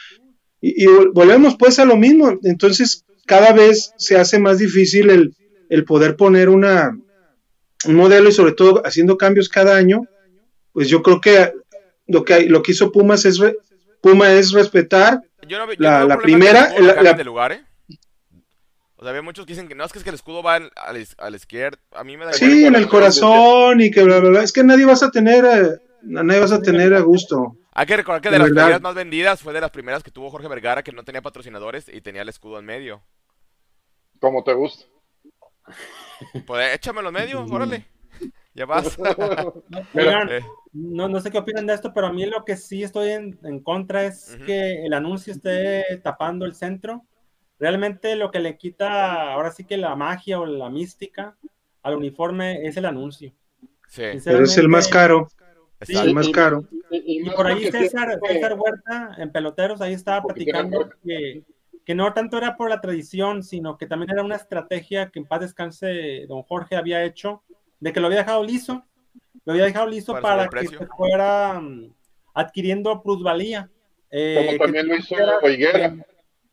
Y, 0.59 0.83
y 0.83 0.85
vol- 0.87 1.11
volvemos 1.13 1.55
pues 1.57 1.79
a 1.79 1.85
lo 1.85 1.95
mismo. 1.95 2.37
Entonces, 2.43 3.05
cada 3.25 3.53
vez 3.53 3.93
se 3.97 4.17
hace 4.17 4.39
más 4.39 4.57
difícil 4.57 5.09
el, 5.09 5.33
el 5.69 5.85
poder 5.85 6.15
poner 6.17 6.49
una, 6.49 6.97
un 7.85 7.95
modelo 7.95 8.29
y 8.29 8.31
sobre 8.31 8.53
todo 8.53 8.81
haciendo 8.85 9.17
cambios 9.17 9.49
cada 9.49 9.75
año, 9.75 10.05
pues 10.73 10.87
yo 10.89 11.01
creo 11.01 11.19
que 11.21 11.53
lo 12.07 12.23
que, 12.23 12.41
lo 12.45 12.61
que 12.61 12.71
hizo 12.73 12.91
Pumas 12.91 13.25
es 13.25 13.37
re- 13.39 13.57
Puma 14.01 14.31
es 14.33 14.51
respetar 14.51 15.21
Yo 15.47 15.57
no, 15.59 15.71
yo 15.71 15.75
La- 15.79 15.99
no 16.01 16.07
la 16.07 16.17
primera, 16.17 16.73
la- 16.79 17.13
de 17.13 17.23
lugar, 17.23 17.51
¿eh? 17.53 17.65
O 18.95 19.03
sea, 19.03 19.09
había 19.09 19.21
muchos 19.23 19.45
que 19.45 19.53
dicen 19.53 19.67
que 19.67 19.73
no, 19.75 19.83
es 19.83 19.91
que, 19.91 19.97
es 19.99 20.03
que 20.03 20.09
el 20.11 20.15
escudo 20.15 20.43
va 20.43 20.55
al- 20.55 20.71
a 20.75 20.93
la, 20.93 20.99
iz- 20.99 21.15
a 21.17 21.29
la 21.29 21.35
izquierda. 21.37 21.79
A 21.91 22.03
mí 22.03 22.17
me 22.17 22.25
da 22.25 22.33
sí 22.33 22.45
igual. 22.45 22.75
en 22.75 22.81
el 22.81 22.87
corazón 22.87 23.81
y 23.81 23.89
que 23.89 24.03
bla 24.03 24.19
bla 24.19 24.29
bla. 24.29 24.43
Es 24.43 24.51
que 24.53 24.63
nadie 24.63 24.85
vas 24.85 25.01
a 25.03 25.09
tener 25.09 25.43
eh, 25.45 26.17
a 26.19 26.23
nadie 26.23 26.39
vas 26.39 26.51
a 26.51 26.61
tener 26.61 26.93
a 26.93 26.99
gusto. 26.99 27.57
Hay 27.73 27.85
que 27.87 27.97
recordar 27.97 28.21
que 28.21 28.29
de 28.29 28.33
de 28.33 28.39
las 28.39 28.49
verdad. 28.49 28.63
playeras 28.63 28.81
más 28.81 28.93
vendidas 28.95 29.41
fue 29.41 29.53
de 29.53 29.61
las 29.61 29.71
primeras 29.71 30.03
que 30.03 30.11
tuvo 30.11 30.29
Jorge 30.29 30.47
Vergara, 30.47 30.83
que 30.83 30.91
no 30.91 31.03
tenía 31.03 31.21
patrocinadores 31.21 31.87
y 31.91 32.01
tenía 32.01 32.21
el 32.21 32.29
escudo 32.29 32.59
en 32.59 32.65
medio. 32.65 33.01
Como 34.19 34.43
te 34.43 34.53
gusta. 34.53 34.85
Pues 36.45 36.75
échamelo 36.75 37.11
medio, 37.11 37.45
órale. 37.45 37.85
Ya 38.53 38.65
vas. 38.65 38.97
Oigan, 39.93 40.29
Eh, 40.29 40.41
no, 40.73 41.07
no 41.07 41.19
sé 41.21 41.31
qué 41.31 41.37
opinan 41.37 41.65
de 41.65 41.73
esto, 41.73 41.93
pero 41.93 42.07
a 42.07 42.13
mí 42.13 42.25
lo 42.25 42.43
que 42.45 42.57
sí 42.57 42.83
estoy 42.83 43.09
en, 43.11 43.39
en 43.43 43.61
contra 43.61 44.03
es 44.05 44.33
Ujú. 44.35 44.45
que 44.45 44.85
el 44.85 44.93
anuncio 44.93 45.33
esté 45.33 45.83
tapando 46.03 46.45
el 46.45 46.53
centro. 46.55 47.05
Realmente 47.59 48.15
lo 48.15 48.31
que 48.31 48.39
le 48.39 48.57
quita 48.57 49.33
ahora 49.33 49.51
sí 49.51 49.63
que 49.65 49.77
la 49.77 49.95
magia 49.95 50.39
o 50.39 50.45
la 50.45 50.69
mística 50.69 51.37
al 51.83 51.95
uniforme 51.95 52.65
es 52.67 52.75
el 52.77 52.85
anuncio. 52.85 53.33
sí. 53.87 54.03
Pero 54.23 54.43
es 54.43 54.57
el 54.57 54.67
más 54.69 54.87
caro. 54.87 55.27
Sí, 55.81 55.93
es 55.97 56.13
más 56.13 56.27
y- 56.27 56.31
caro. 56.31 56.63
Y, 56.91 57.19
Y 57.19 57.23
más 57.23 57.35
por 57.35 57.47
ahí 57.47 57.71
César, 57.71 58.19
César 58.27 58.53
Huerta, 58.59 59.15
en 59.17 59.31
Peloteros, 59.31 59.81
ahí 59.81 59.93
estaba 59.93 60.21
platicando 60.23 60.89
que, 61.03 61.43
que 61.85 61.95
no 61.95 62.13
tanto 62.13 62.37
era 62.37 62.55
por 62.57 62.69
la 62.69 62.79
tradición, 62.81 63.43
sino 63.43 63.77
que 63.77 63.87
también 63.87 64.11
era 64.11 64.23
una 64.23 64.35
estrategia 64.35 65.09
que 65.09 65.19
en 65.19 65.25
paz 65.25 65.41
descanse 65.41 66.25
don 66.27 66.43
Jorge 66.43 66.75
había 66.75 67.03
hecho, 67.03 67.41
de 67.79 67.91
que 67.91 67.99
lo 67.99 68.07
había 68.07 68.19
dejado 68.19 68.43
liso, 68.43 68.83
lo 69.45 69.53
había 69.53 69.65
dejado 69.65 69.87
liso 69.87 70.13
Para 70.19 70.47
que 70.47 70.67
se 70.67 70.85
fuera 70.85 71.59
mm, 71.59 71.93
adquiriendo 72.35 73.01
plusvalía. 73.01 73.69
Eh, 74.11 74.35
Como 74.37 74.51
que 74.51 74.57
también 74.59 74.85
tú 74.85 74.91
lo 74.91 74.97
hizo 74.97 75.07
pusieras- 75.15 75.43
Higuera. 75.53 75.95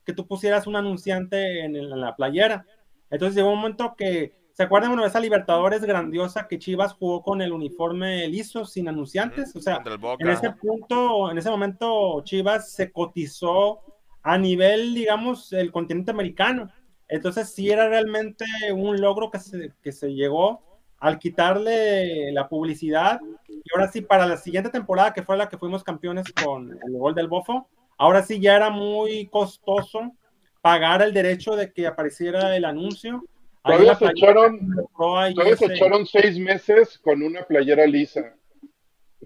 que 0.05 0.13
tú 0.15 0.27
pusieras 0.27 0.67
un 0.67 0.77
anunciante 0.77 1.61
en, 1.65 1.77
el- 1.77 1.93
en 1.93 2.01
la 2.01 2.17
playera. 2.17 2.65
Entonces 3.11 3.37
llegó 3.37 3.51
un 3.51 3.59
momento 3.59 3.95
que, 3.97 4.33
¿se 4.55 4.63
acuerdan, 4.63 4.91
bueno, 4.93 5.05
esa 5.05 5.21
Libertadores 5.21 5.83
grandiosa 5.83 6.47
que 6.49 6.59
Chivas 6.59 6.95
jugó 6.95 7.23
con 7.23 7.43
el 7.43 7.53
uniforme 7.53 8.27
liso, 8.29 8.65
sin 8.65 8.89
anunciantes? 8.89 9.55
O 9.55 9.61
sea, 9.61 9.83
en 10.19 10.29
ese 10.31 10.51
punto, 10.53 11.31
en 11.31 11.37
ese 11.39 11.51
momento, 11.51 12.23
Chivas 12.25 12.73
se 12.73 12.91
cotizó 12.91 13.81
a 14.23 14.39
nivel, 14.39 14.95
digamos, 14.95 15.53
el 15.53 15.71
continente 15.73 16.11
americano. 16.11 16.71
Entonces, 17.09 17.51
sí 17.55 17.71
era 17.71 17.89
realmente 17.89 18.45
un 18.75 19.01
logro 19.01 19.31
que 19.31 19.39
se, 19.39 19.73
que 19.83 19.93
se 19.93 20.13
llegó 20.15 20.63
al 20.99 21.19
quitarle 21.19 22.33
la 22.33 22.49
publicidad. 22.49 23.21
Y 23.49 23.63
ahora 23.75 23.91
sí, 23.91 24.01
para 24.03 24.27
la 24.27 24.37
siguiente 24.37 24.71
temporada, 24.71 25.13
que 25.15 25.23
fue 25.23 25.37
la 25.37 25.49
que 25.49 25.57
fuimos 25.59 25.85
campeones 25.85 26.27
con 26.45 26.71
el 26.87 26.93
gol 26.99 27.15
del 27.15 27.29
Bofo, 27.29 27.69
ahora 27.97 28.23
sí 28.23 28.41
ya 28.41 28.57
era 28.57 28.71
muy 28.71 29.27
costoso 29.29 30.13
pagar 30.61 31.01
el 31.03 31.15
derecho 31.15 31.57
de 31.57 31.73
que 31.73 31.87
apareciera 31.87 32.57
el 32.57 32.65
anuncio. 32.65 33.25
Todavía 33.65 33.95
se 33.95 34.05
echaron- 34.07 34.89
Todavía 35.35 35.57
se 35.57 35.65
echaron 35.77 36.07
seis 36.07 36.39
meses 36.39 36.99
con 36.99 37.23
una 37.23 37.43
playera 37.45 37.87
lisa. 37.87 38.35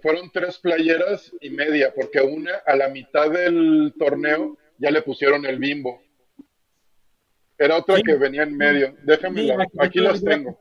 Fueron 0.00 0.30
tres 0.30 0.58
playeras 0.58 1.32
y 1.40 1.50
media, 1.50 1.92
porque 1.94 2.20
una 2.20 2.52
a 2.66 2.76
la 2.76 2.88
mitad 2.88 3.30
del 3.30 3.92
torneo 3.98 4.56
ya 4.82 4.90
le 4.90 5.02
pusieron 5.02 5.46
el 5.46 5.58
bimbo. 5.58 6.00
Era 7.56 7.76
otra 7.76 7.96
Sí. 7.96 8.02
que 8.02 8.16
venía 8.16 8.42
en 8.42 8.56
medio. 8.56 8.94
Sí, 9.06 9.46
la- 9.46 9.66
aquí 9.78 10.00
las 10.00 10.22
tengo. 10.22 10.58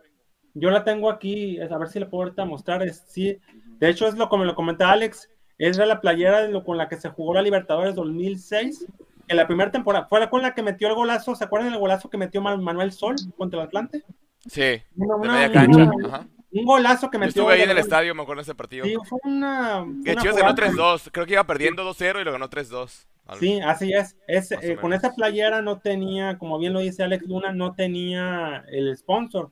Yo 0.54 0.70
la 0.70 0.84
tengo 0.84 1.10
aquí, 1.10 1.60
a 1.60 1.78
ver 1.78 1.88
si 1.88 2.00
la 2.00 2.10
puedo 2.10 2.24
ahorita 2.26 2.46
mostrar. 2.46 2.84
Es, 2.84 3.04
sí, 3.08 3.38
de 3.80 3.90
hecho, 3.90 4.08
es 4.08 4.16
lo 4.16 4.30
como 4.30 4.44
lo 4.46 4.54
comentaba 4.54 4.92
Alex, 4.92 5.30
es 5.58 5.78
de 5.78 5.86
la 5.86 6.02
playera 6.02 6.42
de 6.42 6.50
lo, 6.52 6.64
con 6.64 6.78
la 6.78 6.88
que 6.88 6.98
se 6.98 7.10
jugó 7.10 7.34
la 7.34 7.42
Libertadores 7.42 7.96
2006, 7.96 8.86
en 9.28 9.38
la 9.38 9.48
primera 9.48 9.72
temporada. 9.72 10.06
Fue 10.08 10.20
la 10.20 10.30
con 10.30 10.42
la 10.42 10.54
que 10.54 10.62
metió 10.62 10.90
el 10.90 10.96
golazo, 10.96 11.36
¿se 11.36 11.44
acuerdan 11.46 11.72
del 11.72 11.80
golazo 11.80 12.10
que 12.10 12.18
metió 12.18 12.42
Man- 12.42 12.64
Manuel 12.64 12.92
Sol 12.92 13.16
contra 13.38 13.62
el 13.62 13.68
Atlante? 13.68 14.04
Sí, 14.46 14.82
Una- 14.98 15.16
de 15.16 15.22
una- 15.22 15.34
media 15.34 15.52
cancha. 15.52 15.78
una- 15.92 16.08
Ajá. 16.08 16.28
Un 16.54 16.66
golazo 16.66 17.10
que 17.10 17.16
Yo 17.16 17.20
metió. 17.20 17.42
estuve 17.44 17.54
ahí 17.54 17.62
en 17.62 17.70
el 17.70 17.78
estadio, 17.78 18.14
me 18.14 18.24
acuerdo 18.24 18.42
ese 18.42 18.56
partido. 18.56 18.86
Sí, 18.86 18.96
fue 19.08 19.20
una. 19.24 19.86
Que 20.04 20.16
Chivas 20.18 20.36
ganó 20.36 20.52
jugada- 20.54 20.56
3-2. 20.56 21.10
Creo 21.12 21.26
que 21.26 21.34
iba 21.34 21.46
perdiendo 21.48 21.84
2-0 21.84 22.20
y 22.20 22.24
lo 22.26 22.32
ganó 22.32 22.50
3-2. 22.50 23.08
Algo. 23.26 23.40
Sí, 23.40 23.60
así 23.62 23.94
es. 23.94 24.18
Es, 24.28 24.52
eh, 24.52 24.78
con 24.82 24.92
esa 24.94 25.14
playera 25.14 25.62
no 25.62 25.80
tenía, 25.80 26.38
como 26.38 26.60
bien 26.60 26.74
lo 26.74 26.80
dice 26.80 27.04
Alex 27.04 27.26
Luna, 27.28 27.54
no 27.54 27.74
tenía 27.76 28.66
el 28.70 28.96
sponsor. 28.98 29.52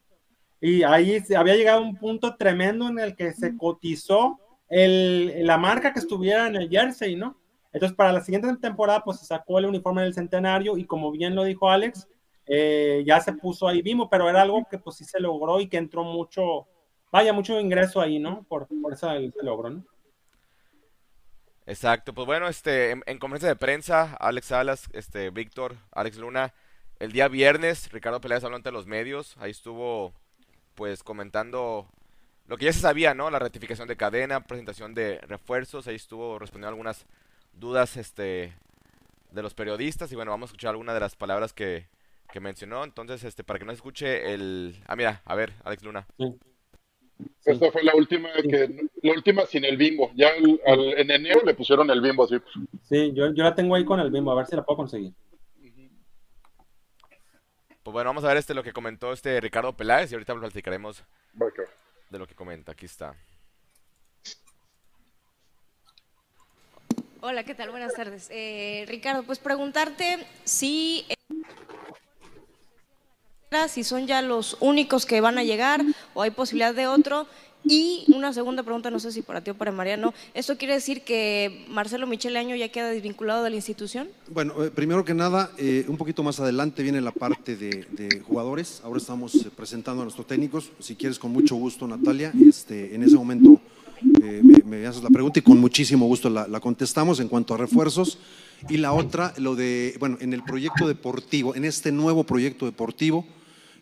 Y 0.60 0.84
ahí 0.84 1.22
se- 1.22 1.38
había 1.38 1.56
llegado 1.56 1.82
un 1.82 1.96
punto 1.96 2.36
tremendo 2.36 2.90
en 2.90 3.00
el 3.00 3.16
que 3.16 3.32
se 3.32 3.56
cotizó 3.56 4.38
el, 4.68 5.46
la 5.48 5.58
marca 5.58 5.94
que 5.94 6.00
estuviera 6.00 6.48
en 6.48 6.56
el 6.58 6.70
jersey, 6.70 7.16
¿no? 7.16 7.38
Entonces, 7.72 7.96
para 7.96 8.12
la 8.12 8.22
siguiente 8.22 8.54
temporada, 8.58 9.04
pues 9.04 9.20
se 9.20 9.26
sacó 9.26 9.60
el 9.60 9.66
uniforme 9.68 10.02
del 10.02 10.14
centenario 10.14 10.76
y 10.78 10.86
como 10.86 11.12
bien 11.12 11.34
lo 11.36 11.44
dijo 11.44 11.70
Alex, 11.70 12.08
eh, 12.46 13.04
ya 13.06 13.22
se 13.22 13.32
puso 13.34 13.68
ahí 13.68 13.82
Vimo, 13.82 14.10
pero 14.10 14.28
era 14.28 14.42
algo 14.42 14.66
que 14.70 14.80
pues 14.80 14.98
sí 14.98 15.06
se 15.06 15.20
logró 15.20 15.60
y 15.62 15.68
que 15.70 15.78
entró 15.78 16.04
mucho, 16.04 16.68
vaya, 17.12 17.34
mucho 17.34 17.60
ingreso 17.60 18.02
ahí, 18.02 18.20
¿no? 18.20 18.44
Por, 18.44 18.68
por 18.82 18.94
ese, 18.94 19.32
logro, 19.42 19.70
¿no? 19.70 19.84
Exacto, 21.66 22.14
pues 22.14 22.26
bueno, 22.26 22.48
este, 22.48 22.92
en, 22.92 23.04
en 23.06 23.20
conferencia 23.20 23.50
de 23.50 23.56
prensa, 23.56 24.16
Alex 24.20 24.48
Salas, 24.48 24.90
este, 24.94 25.30
Víctor, 25.30 25.76
Alex 25.92 26.18
Luna, 26.18 26.54
el 27.00 27.12
día 27.12 27.28
viernes, 27.28 27.92
Ricardo 27.92 28.20
Peláez 28.20 28.44
habló 28.44 28.56
ante 28.56 28.72
los 28.72 28.88
medios, 28.88 29.38
ahí 29.38 29.52
estuvo, 29.52 30.14
pues, 30.76 31.04
comentando 31.04 31.88
lo 32.48 32.58
que 32.58 32.66
ya 32.66 32.74
se 32.74 32.80
sabía, 32.80 33.14
¿no? 33.14 33.30
La 33.30 33.38
ratificación 33.38 33.88
de 33.88 33.96
cadena, 33.96 34.42
presentación 34.42 34.96
de 34.96 35.20
refuerzos, 35.20 35.88
ahí 35.88 35.96
estuvo 35.96 36.40
respondiendo 36.40 36.70
algunas 36.70 37.06
dudas, 37.54 37.98
este, 37.98 38.54
de 39.32 39.42
los 39.44 39.54
periodistas, 39.54 40.12
y 40.12 40.16
bueno, 40.16 40.32
vamos 40.32 40.48
a 40.48 40.52
escuchar 40.52 40.72
algunas 40.72 40.96
de 40.96 41.02
las 41.02 41.16
palabras 41.16 41.54
que, 41.54 41.86
que 42.32 42.40
mencionó, 42.40 42.84
entonces, 42.84 43.24
este, 43.24 43.44
para 43.44 43.60
que 43.60 43.66
no 43.66 43.72
se 43.72 43.76
escuche 43.76 44.34
el... 44.34 44.76
Ah, 44.88 44.96
mira, 44.96 45.22
a 45.24 45.36
ver, 45.36 45.54
Alex 45.64 45.84
Luna. 45.84 46.08
Sí. 46.18 46.36
Esta 47.46 47.72
fue 47.72 47.84
la 47.84 47.96
última 47.96 48.30
que 48.34 48.88
la 49.02 49.12
última 49.14 49.46
sin 49.46 49.66
el 49.66 49.76
bimbo. 49.78 50.12
Ya 50.16 50.30
al- 50.30 50.62
al- 50.66 51.00
en 51.00 51.12
enero 51.12 51.42
le 51.46 51.54
pusieron 51.54 51.90
el 51.90 52.00
bimbo 52.02 52.24
así. 52.26 52.36
Sí, 52.88 53.12
yo, 53.14 53.34
yo 53.34 53.44
la 53.44 53.56
tengo 53.56 53.76
ahí 53.76 53.84
con 53.86 54.00
el 54.00 54.10
Bimbo, 54.12 54.32
a 54.32 54.36
ver 54.36 54.46
si 54.46 54.56
la 54.56 54.64
puedo 54.64 54.78
conseguir. 54.78 55.14
Pues 57.84 57.94
bueno, 57.94 58.10
vamos 58.10 58.24
a 58.24 58.28
ver 58.28 58.38
este 58.38 58.54
lo 58.54 58.62
que 58.64 58.74
comentó 58.74 59.12
este 59.14 59.40
Ricardo 59.42 59.76
Peláez 59.76 60.12
y 60.12 60.16
ahorita 60.16 60.36
platicaremos 60.36 61.04
de 62.10 62.20
lo 62.20 62.28
que 62.28 62.36
comenta. 62.36 62.74
Aquí 62.74 62.86
está. 62.86 63.16
Hola, 67.22 67.44
¿qué 67.44 67.54
tal? 67.56 67.72
Buenas 67.72 67.94
tardes. 67.94 68.30
Eh, 68.32 68.86
Ricardo, 68.88 69.24
pues 69.24 69.40
preguntarte 69.40 70.26
si, 70.46 71.06
si 73.68 73.84
son 73.84 74.06
ya 74.06 74.22
los 74.22 74.58
únicos 74.60 75.08
que 75.08 75.22
van 75.22 75.40
a 75.40 75.44
llegar 75.44 75.84
o 76.14 76.22
hay 76.22 76.30
posibilidad 76.30 76.76
de 76.76 76.86
otro. 76.86 77.26
Y 77.66 78.06
una 78.16 78.32
segunda 78.32 78.64
pregunta, 78.64 78.90
no 78.90 79.00
sé 79.00 79.12
si 79.12 79.22
para 79.22 79.42
ti 79.44 79.52
o 79.52 79.56
para 79.56 79.72
Mariano, 79.72 80.14
¿esto 80.34 80.56
quiere 80.56 80.76
decir 80.76 81.02
que 81.02 81.66
Marcelo 81.68 82.08
Michele 82.08 82.40
Año 82.40 82.56
ya 82.56 82.70
queda 82.70 82.90
desvinculado 82.90 83.44
de 83.44 83.50
la 83.50 83.56
institución? 83.58 84.08
Bueno, 84.30 84.64
eh, 84.64 84.72
primero 84.72 85.04
que 85.04 85.14
nada, 85.14 85.52
eh, 85.58 85.84
un 85.88 85.98
poquito 85.98 86.24
más 86.24 86.40
adelante 86.40 86.84
viene 86.84 87.02
la 87.02 87.12
parte 87.12 87.58
de, 87.58 88.22
jugadores. 88.22 88.82
Ahora 88.84 89.00
estamos 89.00 89.36
eh, 89.36 89.50
presentando 89.54 90.04
a 90.04 90.06
nuestros 90.06 90.28
técnicos. 90.28 90.72
Si 90.80 90.96
quieres, 90.96 91.20
con 91.20 91.32
mucho 91.32 91.56
gusto, 91.56 91.88
Natalia. 91.88 92.32
Este, 92.48 92.96
en 92.96 93.04
ese 93.04 93.16
momento 93.16 93.60
me, 94.02 94.62
me 94.64 94.88
haces 94.88 95.04
la 95.04 95.10
pregunta 95.10 95.40
y 95.40 95.42
con 95.42 95.60
muchísimo 95.60 96.06
gusto 96.06 96.30
la 96.30 96.60
contestamos 96.60 97.20
en 97.20 97.28
cuanto 97.28 97.56
a 97.56 97.58
refuerzos. 97.58 98.20
Y 98.70 98.78
la 98.78 98.94
otra, 98.94 99.34
lo 99.38 99.56
de, 99.56 99.96
bueno, 100.00 100.18
en 100.22 100.34
el 100.34 100.44
proyecto 100.44 100.88
deportivo, 100.88 101.56
en 101.56 101.66
este 101.66 101.92
nuevo 101.92 102.24
proyecto 102.24 102.66
deportivo 102.66 103.26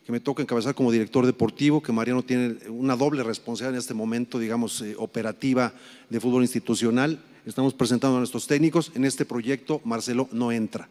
que 0.07 0.13
me 0.13 0.21
toca 0.21 0.41
encabezar 0.41 0.73
como 0.73 0.89
director 0.89 1.25
deportivo, 1.25 1.83
que 1.83 1.91
Mariano 1.91 2.23
tiene 2.23 2.55
una 2.69 2.95
doble 2.95 3.23
responsabilidad 3.23 3.73
en 3.73 3.79
este 3.79 3.93
momento, 3.93 4.39
digamos, 4.39 4.79
eh, 4.79 4.95
operativa 4.97 5.73
de 6.09 6.21
fútbol 6.21 6.43
institucional. 6.43 7.19
Estamos 7.45 7.73
presentando 7.73 8.15
a 8.15 8.19
nuestros 8.19 8.47
técnicos. 8.47 8.89
En 8.95 9.03
este 9.03 9.25
proyecto, 9.25 9.81
Marcelo 9.83 10.29
no 10.31 10.53
entra, 10.53 10.87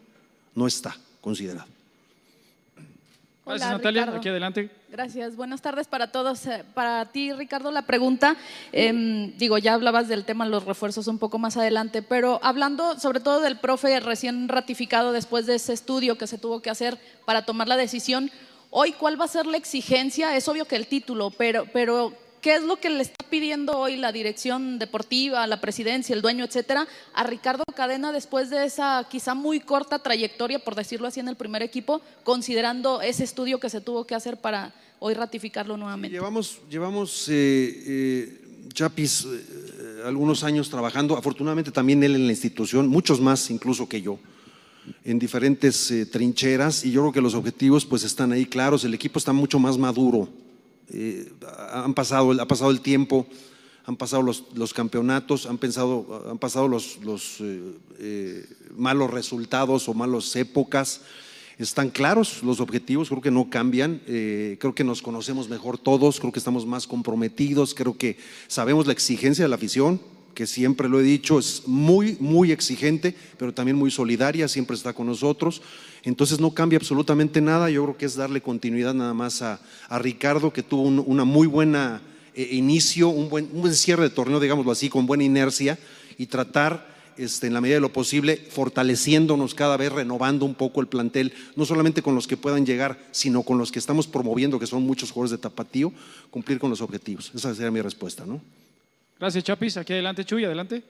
no 0.53 0.67
está 0.67 0.95
considerado. 1.19 1.65
Gracias, 3.43 3.67
Hola, 3.69 3.77
Natalia. 3.77 4.01
Ricardo. 4.01 4.19
Aquí 4.19 4.29
adelante. 4.29 4.69
Gracias. 4.91 5.35
Buenas 5.35 5.63
tardes 5.63 5.87
para 5.87 6.11
todos. 6.11 6.45
Eh, 6.45 6.63
Para 6.75 7.05
ti, 7.05 7.33
Ricardo, 7.33 7.71
la 7.71 7.87
pregunta, 7.87 8.37
em, 8.71 9.35
digo, 9.35 9.57
ya 9.57 9.73
hablabas 9.73 10.07
del 10.07 10.25
tema 10.25 10.45
de 10.45 10.51
los 10.51 10.63
refuerzos 10.63 11.07
un 11.07 11.17
poco 11.17 11.39
más 11.39 11.57
adelante, 11.57 12.03
pero 12.03 12.39
hablando 12.43 12.99
sobre 12.99 13.19
todo 13.19 13.41
del 13.41 13.57
profe 13.57 13.99
recién 13.99 14.47
ratificado 14.47 15.11
después 15.11 15.47
de 15.47 15.55
ese 15.55 15.73
estudio 15.73 16.19
que 16.19 16.27
se 16.27 16.37
tuvo 16.37 16.61
que 16.61 16.69
hacer 16.69 16.99
para 17.25 17.45
tomar 17.45 17.67
la 17.67 17.77
decisión, 17.77 18.29
hoy, 18.69 18.93
¿cuál 18.93 19.19
va 19.19 19.25
a 19.25 19.29
ser 19.29 19.45
la 19.45 19.57
exigencia? 19.57 20.35
Es 20.35 20.47
obvio 20.47 20.65
que 20.65 20.75
el 20.75 20.87
título, 20.87 21.31
pero, 21.31 21.65
pero 21.71 22.13
¿qué 22.41 22.55
es 22.55 22.63
lo 22.63 22.77
que 22.77 22.89
le 22.89 23.01
está 23.01 23.25
pidiendo 23.29 23.77
hoy 23.77 23.97
la 23.97 24.11
dirección 24.11 24.79
deportiva, 24.79 25.45
la 25.47 25.59
presidencia, 25.59 26.15
el 26.15 26.21
dueño, 26.21 26.45
etcétera, 26.45 26.87
a 27.13 27.23
Ricardo 27.23 27.63
Cadena 27.75 28.11
después 28.11 28.49
de 28.49 28.65
esa 28.65 29.07
quizá 29.09 29.33
muy 29.33 29.59
corta 29.59 29.99
trayectoria, 29.99 30.59
por 30.59 30.75
decirlo 30.75 31.07
así, 31.07 31.19
en 31.19 31.27
el 31.27 31.35
primer 31.35 31.61
equipo, 31.61 32.01
considerando 32.23 33.01
ese 33.01 33.23
estudio 33.23 33.59
que 33.59 33.69
se 33.69 33.81
tuvo 33.81 34.05
que 34.05 34.15
hacer 34.15 34.37
para 34.37 34.73
hoy 34.99 35.13
ratificarlo 35.13 35.77
nuevamente? 35.77 36.15
Llevamos, 36.15 36.59
llevamos 36.69 37.27
eh, 37.29 37.83
eh, 37.87 38.41
Chapis 38.73 39.25
eh, 39.25 40.01
algunos 40.05 40.43
años 40.43 40.69
trabajando, 40.69 41.17
afortunadamente 41.17 41.71
también 41.71 42.03
él 42.03 42.15
en 42.15 42.25
la 42.25 42.31
institución, 42.31 42.87
muchos 42.87 43.19
más 43.19 43.49
incluso 43.49 43.89
que 43.89 44.01
yo, 44.01 44.19
en 45.03 45.19
diferentes 45.19 45.91
eh, 45.91 46.05
trincheras 46.05 46.85
y 46.85 46.91
yo 46.91 47.01
creo 47.01 47.13
que 47.13 47.21
los 47.21 47.33
objetivos 47.33 47.85
pues 47.85 48.03
están 48.03 48.31
ahí 48.31 48.45
claros, 48.45 48.83
el 48.83 48.93
equipo 48.93 49.19
está 49.19 49.33
mucho 49.33 49.59
más 49.59 49.77
maduro, 49.77 50.29
eh, 50.89 51.31
han 51.71 51.93
pasado, 51.93 52.31
ha 52.41 52.47
pasado 52.47 52.71
el 52.71 52.81
tiempo, 52.81 53.25
han 53.85 53.95
pasado 53.95 54.21
los, 54.21 54.43
los 54.53 54.73
campeonatos, 54.73 55.45
han, 55.45 55.57
pensado, 55.57 56.25
han 56.29 56.37
pasado 56.37 56.67
los, 56.67 56.97
los 57.03 57.37
eh, 57.39 58.45
malos 58.75 59.11
resultados 59.11 59.87
o 59.87 59.93
malas 59.93 60.35
épocas. 60.35 61.01
Están 61.57 61.89
claros 61.89 62.43
los 62.43 62.59
objetivos, 62.59 63.09
creo 63.09 63.21
que 63.21 63.31
no 63.31 63.49
cambian, 63.49 63.99
creo 64.05 64.75
que 64.75 64.83
nos 64.83 65.01
conocemos 65.01 65.49
mejor 65.49 65.79
todos, 65.79 66.19
creo 66.19 66.31
que 66.31 66.37
estamos 66.37 66.67
más 66.67 66.85
comprometidos, 66.85 67.73
creo 67.73 67.97
que 67.97 68.17
sabemos 68.47 68.85
la 68.85 68.93
exigencia 68.93 69.43
de 69.43 69.49
la 69.49 69.55
afición, 69.55 69.99
que 70.37 70.45
siempre 70.45 70.87
lo 70.87 70.99
he 70.99 71.03
dicho, 71.03 71.39
es 71.39 71.63
muy, 71.65 72.15
muy 72.19 72.51
exigente, 72.51 73.15
pero 73.39 73.55
también 73.55 73.75
muy 73.75 73.89
solidaria, 73.89 74.47
siempre 74.47 74.75
está 74.75 74.93
con 74.93 75.07
nosotros. 75.07 75.63
Entonces 76.03 76.39
no 76.39 76.53
cambia 76.53 76.77
absolutamente 76.77 77.41
nada, 77.41 77.71
yo 77.71 77.83
creo 77.85 77.97
que 77.97 78.05
es 78.05 78.15
darle 78.15 78.39
continuidad 78.39 78.93
nada 78.93 79.15
más 79.15 79.41
a, 79.41 79.59
a 79.89 79.97
Ricardo, 79.97 80.53
que 80.53 80.61
tuvo 80.61 80.83
un- 80.83 81.03
una 81.07 81.23
muy 81.25 81.47
buena 81.47 82.03
eh, 82.35 82.49
inicio, 82.51 83.09
un 83.09 83.29
buen, 83.29 83.49
un 83.51 83.61
buen 83.61 83.73
cierre 83.73 84.03
de 84.03 84.09
torneo, 84.11 84.39
digámoslo 84.39 84.71
así, 84.71 84.89
con 84.89 85.07
buena 85.07 85.23
inercia 85.23 85.79
y 86.19 86.27
tratar 86.27 86.95
este, 87.17 87.47
en 87.47 87.55
la 87.55 87.61
medida 87.61 87.77
de 87.77 87.81
lo 87.81 87.91
posible, 87.91 88.37
fortaleciéndonos 88.51 89.55
cada 89.55 89.75
vez, 89.75 89.91
renovando 89.91 90.45
un 90.45 90.53
poco 90.53 90.81
el 90.81 90.87
plantel, 90.87 91.33
no 91.55 91.65
solamente 91.65 92.03
con 92.03 92.13
los 92.13 92.27
que 92.27 92.37
puedan 92.37 92.63
llegar, 92.63 92.99
sino 93.11 93.41
con 93.41 93.57
los 93.57 93.71
que 93.71 93.79
estamos 93.79 94.05
promoviendo, 94.05 94.59
que 94.59 94.67
son 94.67 94.83
muchos 94.83 95.09
jugadores 95.09 95.31
de 95.31 95.39
tapatío, 95.39 95.91
cumplir 96.29 96.59
con 96.59 96.69
los 96.69 96.81
objetivos. 96.81 97.31
Esa 97.33 97.55
sería 97.55 97.71
mi 97.71 97.81
respuesta, 97.81 98.23
¿no? 98.23 98.39
Gracias, 99.19 99.43
Chapis. 99.43 99.77
Aquí 99.77 99.93
adelante, 99.93 100.23
Chuy, 100.23 100.45
adelante. 100.45 100.83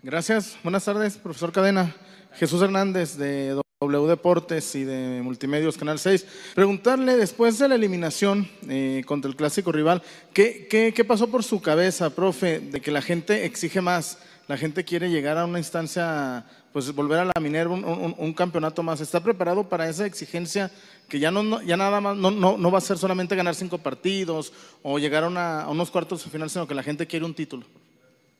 Gracias. 0.00 0.56
Buenas 0.62 0.84
tardes, 0.84 1.16
profesor 1.16 1.50
Cadena. 1.50 1.92
Jesús 2.34 2.62
Hernández 2.62 3.16
de 3.16 3.60
W 3.80 4.06
Deportes 4.06 4.76
y 4.76 4.84
de 4.84 5.20
Multimedios 5.20 5.76
Canal 5.76 5.98
6. 5.98 6.24
Preguntarle, 6.54 7.16
después 7.16 7.58
de 7.58 7.68
la 7.68 7.74
eliminación 7.74 8.48
eh, 8.68 9.02
contra 9.06 9.28
el 9.28 9.36
clásico 9.36 9.72
rival, 9.72 10.04
¿qué, 10.32 10.68
¿qué, 10.70 10.94
qué, 10.94 11.04
pasó 11.04 11.28
por 11.28 11.42
su 11.42 11.60
cabeza, 11.60 12.10
profe, 12.10 12.60
de 12.60 12.80
que 12.80 12.92
la 12.92 13.02
gente 13.02 13.44
exige 13.44 13.80
más? 13.80 14.18
La 14.46 14.56
gente 14.56 14.84
quiere 14.84 15.10
llegar 15.10 15.36
a 15.36 15.46
una 15.46 15.58
instancia, 15.58 16.46
pues 16.72 16.94
volver 16.94 17.18
a 17.18 17.24
la 17.24 17.40
Minerva, 17.40 17.74
un, 17.74 17.84
un, 17.84 18.14
un 18.16 18.32
campeonato 18.32 18.82
más. 18.82 19.00
¿Está 19.00 19.22
preparado 19.22 19.68
para 19.68 19.88
esa 19.88 20.06
exigencia 20.06 20.70
que 21.08 21.18
ya, 21.18 21.30
no, 21.30 21.62
ya 21.62 21.76
nada 21.76 22.00
más, 22.00 22.16
no, 22.16 22.30
no, 22.30 22.58
no, 22.58 22.70
va 22.70 22.78
a 22.78 22.82
ser 22.82 22.98
solamente 22.98 23.34
ganar 23.34 23.54
cinco 23.54 23.78
partidos 23.78 24.52
o 24.82 24.98
llegar 24.98 25.24
a, 25.24 25.68
unos 25.68 25.90
cuartos 25.90 26.22
de 26.22 26.30
final, 26.30 26.50
sino 26.50 26.68
que 26.68 26.74
la 26.74 26.82
gente 26.82 27.06
quiere 27.06 27.24
un 27.24 27.34
título? 27.34 27.64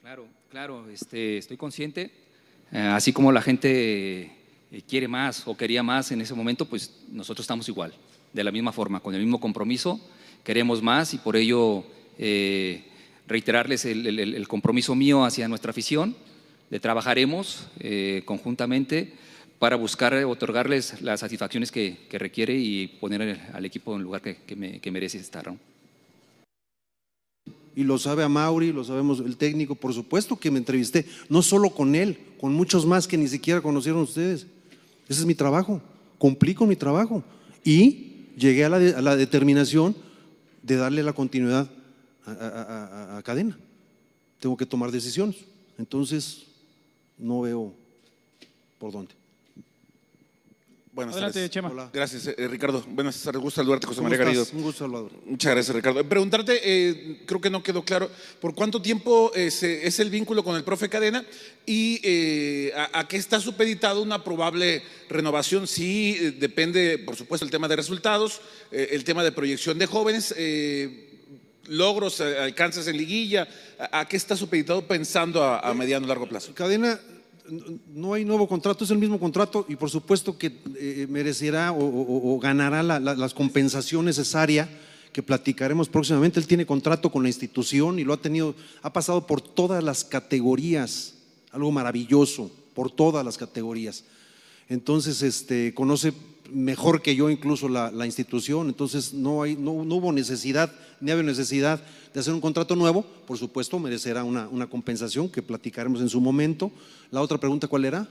Claro, 0.02 0.26
claro, 0.50 0.88
este, 0.90 1.38
estoy 1.38 1.56
consciente. 1.56 2.12
Eh, 2.70 2.78
así 2.78 3.12
como 3.12 3.32
la 3.32 3.40
gente 3.40 4.38
eh, 4.70 4.82
quiere 4.86 5.08
más 5.08 5.48
o 5.48 5.56
quería 5.56 5.82
más 5.82 6.12
en 6.12 6.20
ese 6.20 6.34
momento, 6.34 6.66
pues 6.66 6.94
nosotros 7.10 7.44
estamos 7.44 7.66
igual, 7.68 7.94
de 8.34 8.44
la 8.44 8.52
misma 8.52 8.72
forma, 8.72 9.00
con 9.00 9.14
el 9.14 9.22
mismo 9.22 9.40
compromiso, 9.40 9.98
queremos 10.44 10.82
más 10.82 11.14
y 11.14 11.18
por 11.18 11.36
ello 11.36 11.84
eh, 12.18 12.84
reiterarles 13.26 13.86
el, 13.86 14.46
compromiso 14.46 14.94
mío 14.94 15.24
hacia 15.24 15.48
nuestra 15.48 15.70
afición, 15.70 16.14
le 16.70 16.80
trabajaremos 16.80 17.68
eh, 17.80 18.22
conjuntamente 18.24 19.14
para 19.58 19.76
buscar 19.76 20.14
otorgarles 20.24 21.00
las 21.02 21.20
satisfacciones 21.20 21.72
que, 21.72 22.06
que 22.08 22.18
requiere 22.18 22.54
y 22.56 22.86
poner 22.86 23.40
al 23.52 23.64
equipo 23.64 23.92
en 23.92 23.98
el 23.98 24.04
lugar 24.04 24.22
que, 24.22 24.36
que, 24.36 24.54
me, 24.54 24.80
que 24.80 24.90
merece 24.90 25.18
estar. 25.18 25.52
y 27.74 27.84
lo 27.84 27.96
sabe 27.96 28.24
a 28.24 28.28
Mauri, 28.28 28.72
lo 28.72 28.82
sabemos 28.82 29.20
el 29.20 29.36
técnico, 29.36 29.76
por 29.76 29.94
supuesto 29.94 30.36
que 30.36 30.50
me 30.50 30.58
entrevisté, 30.58 31.06
no 31.28 31.42
solo 31.42 31.70
con 31.70 31.94
él, 31.94 32.18
con 32.40 32.52
muchos 32.52 32.84
más 32.84 33.06
que 33.06 33.16
ni 33.16 33.28
siquiera 33.28 33.60
conocieron 33.60 34.02
ustedes. 34.02 34.46
Ese 35.08 35.20
es 35.20 35.26
mi 35.26 35.34
trabajo, 35.36 35.80
cumplí 36.18 36.54
con 36.54 36.68
mi 36.68 36.74
trabajo 36.76 37.22
y 37.64 38.26
llegué 38.36 38.64
a 38.64 38.68
la, 38.68 38.76
a 38.76 39.00
la 39.00 39.14
determinación 39.14 39.94
de 40.62 40.76
darle 40.76 41.04
la 41.04 41.12
continuidad 41.12 41.70
a, 42.26 42.30
a, 42.32 43.14
a, 43.14 43.18
a, 43.18 43.22
cadena. 43.22 43.56
Tengo 44.40 44.56
que 44.56 44.66
tomar 44.66 44.90
decisiones, 44.90 45.36
entonces 45.78 46.47
no 47.18 47.42
veo 47.42 47.74
por 48.78 48.92
dónde. 48.92 49.18
Buenas 50.98 51.14
Adelante, 51.14 51.38
tardes. 51.38 51.50
Chema. 51.50 51.70
Hola. 51.70 51.90
Gracias, 51.92 52.26
eh, 52.26 52.48
Ricardo. 52.48 52.84
Buenas 52.88 53.22
tardes, 53.22 53.40
gusto 53.40 53.60
saludarte, 53.60 53.86
José 53.86 54.02
María 54.02 54.18
Garrido. 54.18 54.44
Un 54.52 54.62
gusto, 54.62 54.80
Salvador. 54.80 55.12
Muchas 55.26 55.52
gracias, 55.52 55.76
Ricardo. 55.76 56.02
Preguntarte, 56.08 56.60
eh, 56.64 57.22
creo 57.24 57.40
que 57.40 57.50
no 57.50 57.62
quedó 57.62 57.84
claro, 57.84 58.10
¿por 58.40 58.52
cuánto 58.52 58.82
tiempo 58.82 59.30
es, 59.32 59.62
es 59.62 60.00
el 60.00 60.10
vínculo 60.10 60.42
con 60.42 60.56
el 60.56 60.64
profe 60.64 60.88
Cadena 60.88 61.24
y 61.64 62.00
eh, 62.02 62.72
a, 62.74 62.98
a, 62.98 63.06
qué 63.06 63.16
está 63.16 63.38
supeditado 63.38 64.02
una 64.02 64.24
probable 64.24 64.82
renovación? 65.08 65.68
Sí, 65.68 66.16
eh, 66.18 66.32
depende, 66.32 66.98
por 66.98 67.14
supuesto, 67.14 67.44
el 67.44 67.52
tema 67.52 67.68
de 67.68 67.76
resultados, 67.76 68.40
eh, 68.72 68.88
el 68.90 69.04
tema 69.04 69.22
de 69.22 69.30
proyección 69.30 69.78
de 69.78 69.86
jóvenes 69.86 70.34
logros, 71.68 72.20
alcances 72.20 72.86
en 72.88 72.96
liguilla, 72.96 73.48
¿a, 73.92 74.06
qué 74.08 74.16
está 74.16 74.36
supeditado 74.36 74.86
pensando 74.86 75.42
a, 75.42 75.60
a 75.60 75.74
mediano 75.74 76.06
y 76.06 76.08
largo 76.08 76.28
plazo? 76.28 76.54
Cadena 76.54 76.98
no 77.94 78.14
hay 78.14 78.24
nuevo 78.24 78.46
contrato, 78.46 78.84
es 78.84 78.90
el 78.90 78.98
mismo 78.98 79.18
contrato 79.18 79.64
y 79.68 79.76
por 79.76 79.90
supuesto 79.90 80.36
que 80.36 80.58
eh, 80.76 81.06
merecerá 81.08 81.72
o, 81.72 81.78
o, 81.78 82.34
o 82.34 82.38
ganará 82.38 82.82
la, 82.82 83.00
la, 83.00 83.14
las 83.14 83.34
compensación 83.34 84.04
necesaria 84.04 84.68
que 85.12 85.22
platicaremos 85.22 85.88
próximamente. 85.88 86.38
Él 86.40 86.46
tiene 86.46 86.66
contrato 86.66 87.10
con 87.10 87.22
la 87.22 87.28
institución 87.28 87.98
y 87.98 88.04
lo 88.04 88.12
ha 88.12 88.20
tenido, 88.20 88.54
ha 88.82 88.92
pasado 88.92 89.26
por 89.26 89.40
todas 89.40 89.82
las 89.82 90.04
categorías, 90.04 91.14
algo 91.50 91.72
maravilloso, 91.72 92.50
por 92.74 92.90
todas 92.90 93.24
las 93.24 93.38
categorías. 93.38 94.04
Entonces, 94.68 95.22
este, 95.22 95.72
conoce 95.72 96.12
mejor 96.50 97.02
que 97.02 97.14
yo 97.14 97.30
incluso 97.30 97.68
la, 97.68 98.06
institución, 98.06 98.68
entonces 98.68 99.12
no, 99.12 99.42
hay, 99.42 99.56
no, 99.56 99.84
no, 99.84 99.96
hubo 99.96 100.12
necesidad, 100.12 100.72
ni 101.00 101.10
había 101.10 101.24
necesidad 101.24 101.82
de 102.12 102.20
hacer 102.20 102.32
un 102.32 102.40
contrato 102.40 102.74
nuevo, 102.76 103.04
por 103.26 103.38
supuesto 103.38 103.78
merecerá 103.78 104.24
una, 104.24 104.48
una 104.48 104.68
compensación 104.68 105.28
que 105.28 105.42
platicaremos 105.42 106.00
en 106.00 106.08
su 106.08 106.20
momento. 106.20 106.70
La 107.10 107.20
otra 107.20 107.38
pregunta, 107.38 107.68
¿cuál 107.68 107.84
era? 107.84 108.08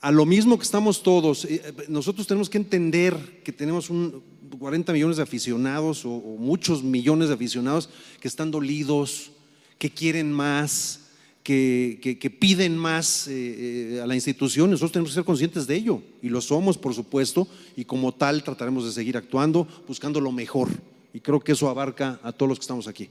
A 0.00 0.12
lo 0.12 0.24
mismo 0.24 0.56
que 0.56 0.64
estamos 0.64 1.02
todos, 1.02 1.44
eh, 1.44 1.74
nosotros 1.88 2.26
tenemos 2.26 2.48
que 2.48 2.58
entender 2.58 3.42
que 3.42 3.52
tenemos 3.52 3.90
un 3.90 4.22
40 4.58 4.92
millones 4.92 5.16
de 5.16 5.22
aficionados 5.22 6.04
o, 6.04 6.10
o 6.10 6.36
muchos 6.36 6.82
millones 6.82 7.28
de 7.28 7.34
aficionados 7.34 7.88
que 8.20 8.28
están 8.28 8.50
dolidos, 8.50 9.32
que 9.78 9.90
quieren 9.90 10.32
más, 10.32 11.07
que, 11.48 11.98
que, 12.02 12.18
que, 12.18 12.28
piden 12.28 12.76
más 12.76 13.26
eh, 13.26 13.94
eh, 13.94 14.00
a 14.02 14.06
la 14.06 14.14
institución, 14.14 14.70
nosotros 14.70 14.92
tenemos 14.92 15.12
que 15.12 15.14
ser 15.14 15.24
conscientes 15.24 15.66
de 15.66 15.76
ello 15.76 16.02
y 16.20 16.28
lo 16.28 16.42
somos, 16.42 16.76
por 16.76 16.92
supuesto, 16.92 17.48
y 17.74 17.86
como 17.86 18.12
tal 18.12 18.42
trataremos 18.42 18.84
de 18.84 18.92
seguir 18.92 19.16
actuando, 19.16 19.66
buscando 19.86 20.20
lo 20.20 20.30
mejor. 20.30 20.68
Y 21.14 21.20
creo 21.20 21.40
que 21.40 21.52
eso 21.52 21.70
abarca 21.70 22.20
a 22.22 22.32
todos 22.32 22.50
los 22.50 22.58
que 22.58 22.64
estamos 22.64 22.86
aquí. 22.86 23.08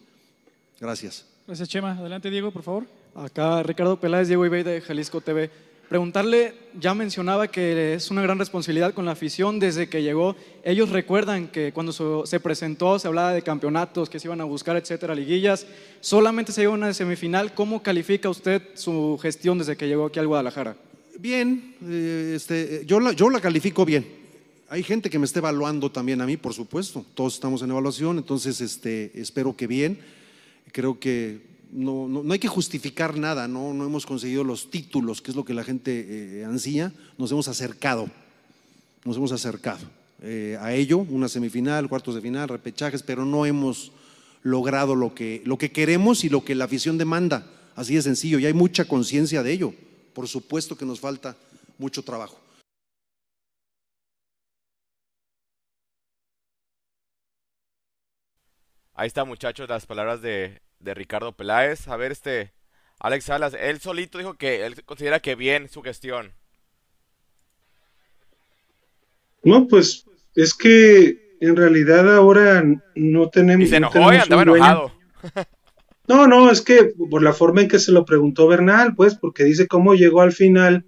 Gracias. 0.79 1.25
Gracias, 1.47 1.67
Chema. 1.67 1.93
Adelante, 1.93 2.29
Diego, 2.29 2.51
por 2.51 2.61
favor. 2.61 2.85
Acá 3.15 3.63
Ricardo 3.63 3.99
Peláez, 3.99 4.27
Diego 4.27 4.45
Ibey 4.45 4.61
de 4.61 4.81
Jalisco 4.81 5.19
TV. 5.19 5.49
Preguntarle, 5.89 6.53
ya 6.77 6.93
mencionaba 6.93 7.47
que 7.47 7.93
es 7.93 8.11
una 8.11 8.21
gran 8.21 8.37
responsabilidad 8.37 8.93
con 8.93 9.05
la 9.05 9.13
afición 9.13 9.57
desde 9.57 9.87
que 9.87 10.03
llegó. 10.03 10.35
Ellos 10.65 10.89
recuerdan 10.89 11.47
que 11.47 11.71
cuando 11.71 12.25
se 12.25 12.39
presentó 12.41 12.99
se 12.99 13.07
hablaba 13.07 13.31
de 13.31 13.41
campeonatos 13.41 14.09
que 14.09 14.19
se 14.19 14.27
iban 14.27 14.41
a 14.41 14.43
buscar, 14.43 14.75
etcétera, 14.75 15.15
liguillas. 15.15 15.65
Solamente 16.01 16.51
se 16.51 16.59
llegó 16.59 16.73
a 16.73 16.75
una 16.75 16.93
semifinal. 16.93 17.53
¿Cómo 17.53 17.81
califica 17.81 18.29
usted 18.29 18.61
su 18.73 19.17
gestión 19.21 19.59
desde 19.59 19.77
que 19.77 19.87
llegó 19.87 20.07
aquí 20.07 20.19
al 20.19 20.27
Guadalajara? 20.27 20.75
Bien, 21.19 21.75
eh, 21.81 22.33
este, 22.35 22.83
yo, 22.85 22.99
la, 22.99 23.13
yo 23.13 23.29
la 23.29 23.39
califico 23.39 23.85
bien. 23.85 24.05
Hay 24.67 24.83
gente 24.83 25.09
que 25.09 25.17
me 25.17 25.25
esté 25.25 25.39
evaluando 25.39 25.89
también 25.89 26.19
a 26.19 26.25
mí, 26.25 26.35
por 26.35 26.53
supuesto. 26.53 27.05
Todos 27.15 27.35
estamos 27.35 27.61
en 27.61 27.69
evaluación, 27.69 28.17
entonces 28.17 28.59
este, 28.59 29.17
espero 29.17 29.55
que 29.55 29.67
bien. 29.67 29.99
Creo 30.73 30.99
que 30.99 31.46
no, 31.71 32.07
no, 32.07 32.33
hay 32.33 32.39
que 32.39 32.47
justificar 32.47 33.17
nada, 33.17 33.47
¿no? 33.47 33.73
no 33.73 33.85
hemos 33.85 34.05
conseguido 34.05 34.43
los 34.43 34.69
títulos, 34.69 35.21
que 35.21 35.31
es 35.31 35.37
lo 35.37 35.45
que 35.45 35.53
la 35.53 35.63
gente 35.63 36.39
eh, 36.39 36.45
ansía, 36.45 36.93
nos 37.17 37.31
hemos 37.31 37.47
acercado, 37.47 38.09
nos 39.03 39.17
hemos 39.17 39.31
acercado 39.31 39.85
eh, 40.21 40.57
a 40.59 40.73
ello, 40.73 40.99
una 40.99 41.29
semifinal, 41.29 41.87
cuartos 41.89 42.15
de 42.15 42.21
final, 42.21 42.49
repechajes, 42.49 43.03
pero 43.03 43.25
no 43.25 43.45
hemos 43.45 43.91
logrado 44.43 44.95
lo 44.95 45.13
que, 45.13 45.41
lo 45.45 45.57
que 45.57 45.71
queremos 45.71 46.23
y 46.23 46.29
lo 46.29 46.43
que 46.43 46.55
la 46.55 46.65
afición 46.65 46.97
demanda, 46.97 47.51
así 47.75 47.95
de 47.95 48.01
sencillo, 48.01 48.39
y 48.39 48.45
hay 48.45 48.53
mucha 48.53 48.85
conciencia 48.85 49.43
de 49.43 49.51
ello, 49.51 49.73
por 50.13 50.27
supuesto 50.27 50.77
que 50.77 50.85
nos 50.85 50.99
falta 50.99 51.35
mucho 51.77 52.03
trabajo. 52.03 52.39
Ahí 58.93 59.07
está, 59.07 59.23
muchachos, 59.25 59.69
las 59.69 59.85
palabras 59.85 60.23
de 60.23 60.59
de 60.79 60.93
Ricardo 60.93 61.35
Peláez. 61.35 61.87
A 61.87 61.97
ver, 61.97 62.11
este, 62.11 62.53
Alex 62.99 63.25
Salas, 63.25 63.55
él 63.59 63.79
solito 63.79 64.17
dijo 64.17 64.35
que 64.35 64.65
él 64.65 64.83
considera 64.83 65.19
que 65.19 65.35
bien 65.35 65.69
su 65.69 65.81
gestión. 65.81 66.33
No, 69.43 69.67
pues 69.67 70.05
es 70.35 70.53
que 70.53 71.37
en 71.39 71.55
realidad 71.55 72.15
ahora 72.15 72.63
no 72.95 73.29
tenemos. 73.29 73.65
Y 73.65 73.69
se 73.69 73.77
enojó 73.77 73.99
no 73.99 74.13
y 74.13 74.17
andaba 74.17 74.41
enojado. 74.43 74.91
No, 76.07 76.25
no, 76.25 76.49
es 76.49 76.61
que 76.61 76.93
por 77.09 77.21
la 77.21 77.33
forma 77.33 77.59
en 77.59 77.67
que 77.67 77.79
se 77.79 77.91
lo 77.91 78.05
preguntó 78.05 78.47
Bernal, 78.47 78.95
pues, 78.95 79.15
porque 79.15 79.43
dice 79.43 79.67
cómo 79.67 79.93
llegó 79.93 80.21
al 80.21 80.31
final 80.31 80.85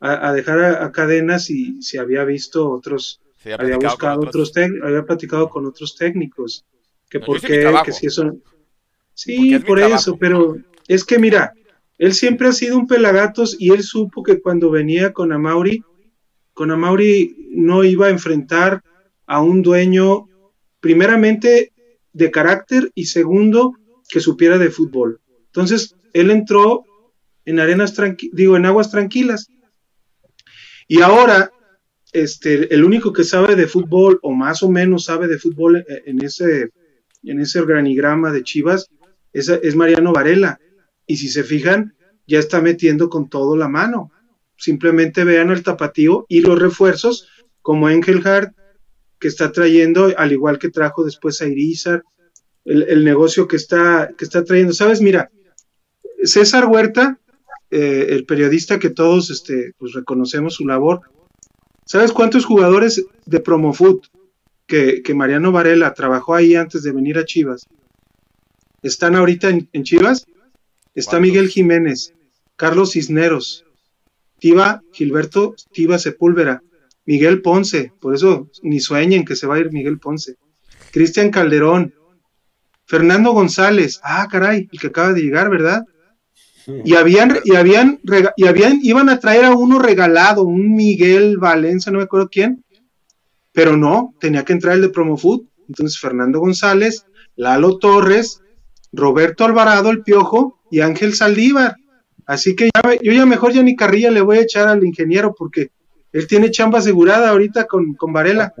a, 0.00 0.28
a 0.28 0.32
dejar 0.32 0.58
a, 0.58 0.84
a, 0.84 0.90
cadenas 0.90 1.50
y 1.50 1.80
si 1.82 1.98
había 1.98 2.24
visto 2.24 2.68
otros, 2.68 3.20
había 3.56 3.76
buscado 3.76 4.18
otros, 4.18 4.50
otros 4.50 4.52
había 4.82 5.04
platicado 5.04 5.50
con 5.50 5.66
otros 5.66 5.94
técnicos, 5.94 6.64
que 7.08 7.20
no, 7.20 7.26
por 7.26 7.40
qué, 7.40 7.72
que 7.84 7.92
si 7.92 8.06
eso, 8.06 8.38
Sí, 9.16 9.58
por 9.60 9.80
eso, 9.80 10.18
pero 10.18 10.58
es 10.86 11.04
que 11.04 11.18
mira, 11.18 11.54
él 11.96 12.12
siempre 12.12 12.48
ha 12.48 12.52
sido 12.52 12.76
un 12.76 12.86
pelagatos 12.86 13.56
y 13.58 13.70
él 13.72 13.82
supo 13.82 14.22
que 14.22 14.40
cuando 14.40 14.70
venía 14.70 15.14
con 15.14 15.32
Amauri, 15.32 15.82
con 16.52 16.70
Amauri 16.70 17.48
no 17.50 17.82
iba 17.82 18.06
a 18.06 18.10
enfrentar 18.10 18.82
a 19.26 19.40
un 19.40 19.62
dueño, 19.62 20.28
primeramente 20.80 21.72
de 22.12 22.30
carácter 22.30 22.92
y 22.94 23.06
segundo, 23.06 23.72
que 24.08 24.20
supiera 24.20 24.58
de 24.58 24.70
fútbol. 24.70 25.20
Entonces, 25.46 25.96
él 26.12 26.30
entró 26.30 26.84
en 27.46 27.58
arenas 27.58 27.94
digo, 28.32 28.56
en 28.56 28.66
aguas 28.66 28.90
tranquilas. 28.90 29.48
Y 30.88 31.00
ahora 31.00 31.50
este, 32.12 32.72
el 32.74 32.84
único 32.84 33.12
que 33.12 33.24
sabe 33.24 33.56
de 33.56 33.66
fútbol, 33.66 34.18
o 34.22 34.32
más 34.32 34.62
o 34.62 34.70
menos 34.70 35.04
sabe 35.04 35.26
de 35.26 35.38
fútbol 35.38 35.78
eh, 35.78 36.02
en 36.06 36.22
ese, 36.22 36.70
en 37.22 37.40
ese 37.40 37.60
organigrama 37.60 38.32
de 38.32 38.42
Chivas, 38.42 38.88
es, 39.36 39.48
es 39.48 39.76
Mariano 39.76 40.12
Varela. 40.12 40.58
Y 41.06 41.18
si 41.18 41.28
se 41.28 41.44
fijan, 41.44 41.94
ya 42.26 42.38
está 42.38 42.60
metiendo 42.60 43.08
con 43.08 43.28
todo 43.28 43.56
la 43.56 43.68
mano. 43.68 44.10
Simplemente 44.56 45.24
vean 45.24 45.50
el 45.50 45.62
tapatío 45.62 46.24
y 46.28 46.40
los 46.40 46.58
refuerzos, 46.58 47.28
como 47.60 47.90
Engelhardt, 47.90 48.54
que 49.18 49.28
está 49.28 49.52
trayendo, 49.52 50.12
al 50.16 50.32
igual 50.32 50.58
que 50.58 50.70
trajo 50.70 51.04
después 51.04 51.40
a 51.42 51.46
Irizar, 51.46 52.02
el, 52.64 53.04
negocio 53.04 53.46
que 53.46 53.56
está, 53.56 54.10
que 54.16 54.24
está 54.24 54.42
trayendo. 54.42 54.72
Sabes, 54.72 55.00
mira, 55.00 55.30
César 56.22 56.66
Huerta, 56.66 57.20
eh, 57.70 58.06
el 58.10 58.24
periodista 58.24 58.78
que 58.78 58.90
todos 58.90 59.30
este, 59.30 59.72
pues 59.78 59.92
reconocemos 59.92 60.54
su 60.54 60.66
labor, 60.66 61.02
¿sabes 61.84 62.12
cuántos 62.12 62.44
jugadores 62.44 63.04
de 63.26 63.40
Promofoot 63.40 64.06
que, 64.66 65.02
que 65.02 65.14
Mariano 65.14 65.52
Varela 65.52 65.94
trabajó 65.94 66.34
ahí 66.34 66.54
antes 66.54 66.82
de 66.82 66.92
venir 66.92 67.18
a 67.18 67.24
Chivas 67.24 67.68
están 68.88 69.16
ahorita 69.16 69.48
en, 69.48 69.68
en 69.72 69.84
Chivas? 69.84 70.26
Está 70.94 71.20
Miguel 71.20 71.48
Jiménez, 71.48 72.14
Carlos 72.56 72.92
Cisneros, 72.92 73.64
Tiva 74.38 74.82
Gilberto 74.92 75.54
Tiva 75.72 75.98
Sepúlveda, 75.98 76.62
Miguel 77.04 77.42
Ponce, 77.42 77.92
por 78.00 78.14
eso 78.14 78.48
ni 78.62 78.80
sueñen 78.80 79.24
que 79.24 79.36
se 79.36 79.46
va 79.46 79.56
a 79.56 79.58
ir 79.58 79.72
Miguel 79.72 79.98
Ponce, 79.98 80.36
Cristian 80.90 81.30
Calderón, 81.30 81.94
Fernando 82.86 83.32
González, 83.32 84.00
ah, 84.02 84.26
caray, 84.30 84.68
el 84.70 84.80
que 84.80 84.88
acaba 84.88 85.12
de 85.12 85.20
llegar, 85.20 85.50
¿verdad? 85.50 85.84
Y 86.84 86.94
habían, 86.94 87.38
y 87.44 87.54
habían, 87.54 88.00
y 88.36 88.46
habían, 88.46 88.80
iban 88.82 89.08
a 89.08 89.20
traer 89.20 89.44
a 89.44 89.54
uno 89.54 89.78
regalado, 89.78 90.42
un 90.42 90.74
Miguel 90.74 91.38
Valencia, 91.38 91.92
no 91.92 91.98
me 91.98 92.04
acuerdo 92.04 92.28
quién, 92.28 92.64
pero 93.52 93.76
no, 93.76 94.14
tenía 94.20 94.44
que 94.44 94.52
entrar 94.52 94.74
el 94.74 94.82
de 94.82 94.88
Promofood. 94.88 95.46
Entonces, 95.68 95.98
Fernando 95.98 96.40
González, 96.40 97.06
Lalo 97.36 97.78
Torres, 97.78 98.42
Roberto 98.96 99.44
Alvarado, 99.44 99.90
el 99.90 100.02
Piojo, 100.02 100.58
y 100.70 100.80
Ángel 100.80 101.14
Saldívar. 101.14 101.76
Así 102.26 102.56
que 102.56 102.70
ya, 102.74 102.94
yo 103.00 103.12
ya 103.12 103.26
mejor 103.26 103.52
ya 103.52 103.62
ni 103.62 103.76
carrilla 103.76 104.10
le 104.10 104.20
voy 104.20 104.38
a 104.38 104.42
echar 104.42 104.68
al 104.68 104.84
ingeniero 104.84 105.34
porque 105.36 105.70
él 106.12 106.26
tiene 106.26 106.50
chamba 106.50 106.80
asegurada 106.80 107.30
ahorita 107.30 107.66
con, 107.66 107.94
con 107.94 108.12
Varela. 108.12 108.54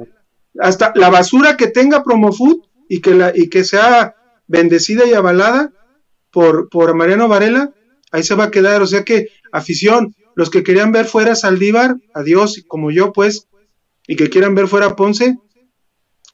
Hasta 0.60 0.92
la 0.94 1.10
basura 1.10 1.56
que 1.56 1.68
tenga 1.68 2.04
Promofood 2.04 2.58
y 2.88 3.00
que, 3.00 3.14
la, 3.14 3.32
y 3.34 3.48
que 3.48 3.64
sea 3.64 4.14
bendecida 4.46 5.06
y 5.06 5.14
avalada 5.14 5.72
por, 6.30 6.68
por 6.68 6.94
Mariano 6.94 7.28
Varela, 7.28 7.72
ahí 8.12 8.22
se 8.22 8.34
va 8.34 8.44
a 8.44 8.50
quedar. 8.50 8.82
O 8.82 8.86
sea 8.86 9.04
que, 9.04 9.28
afición, 9.52 10.14
los 10.34 10.50
que 10.50 10.62
querían 10.62 10.92
ver 10.92 11.06
fuera 11.06 11.34
Saldívar, 11.34 11.96
adiós, 12.14 12.62
como 12.68 12.90
yo, 12.90 13.12
pues, 13.12 13.48
y 14.06 14.16
que 14.16 14.28
quieran 14.28 14.54
ver 14.54 14.68
fuera 14.68 14.94
Ponce, 14.94 15.38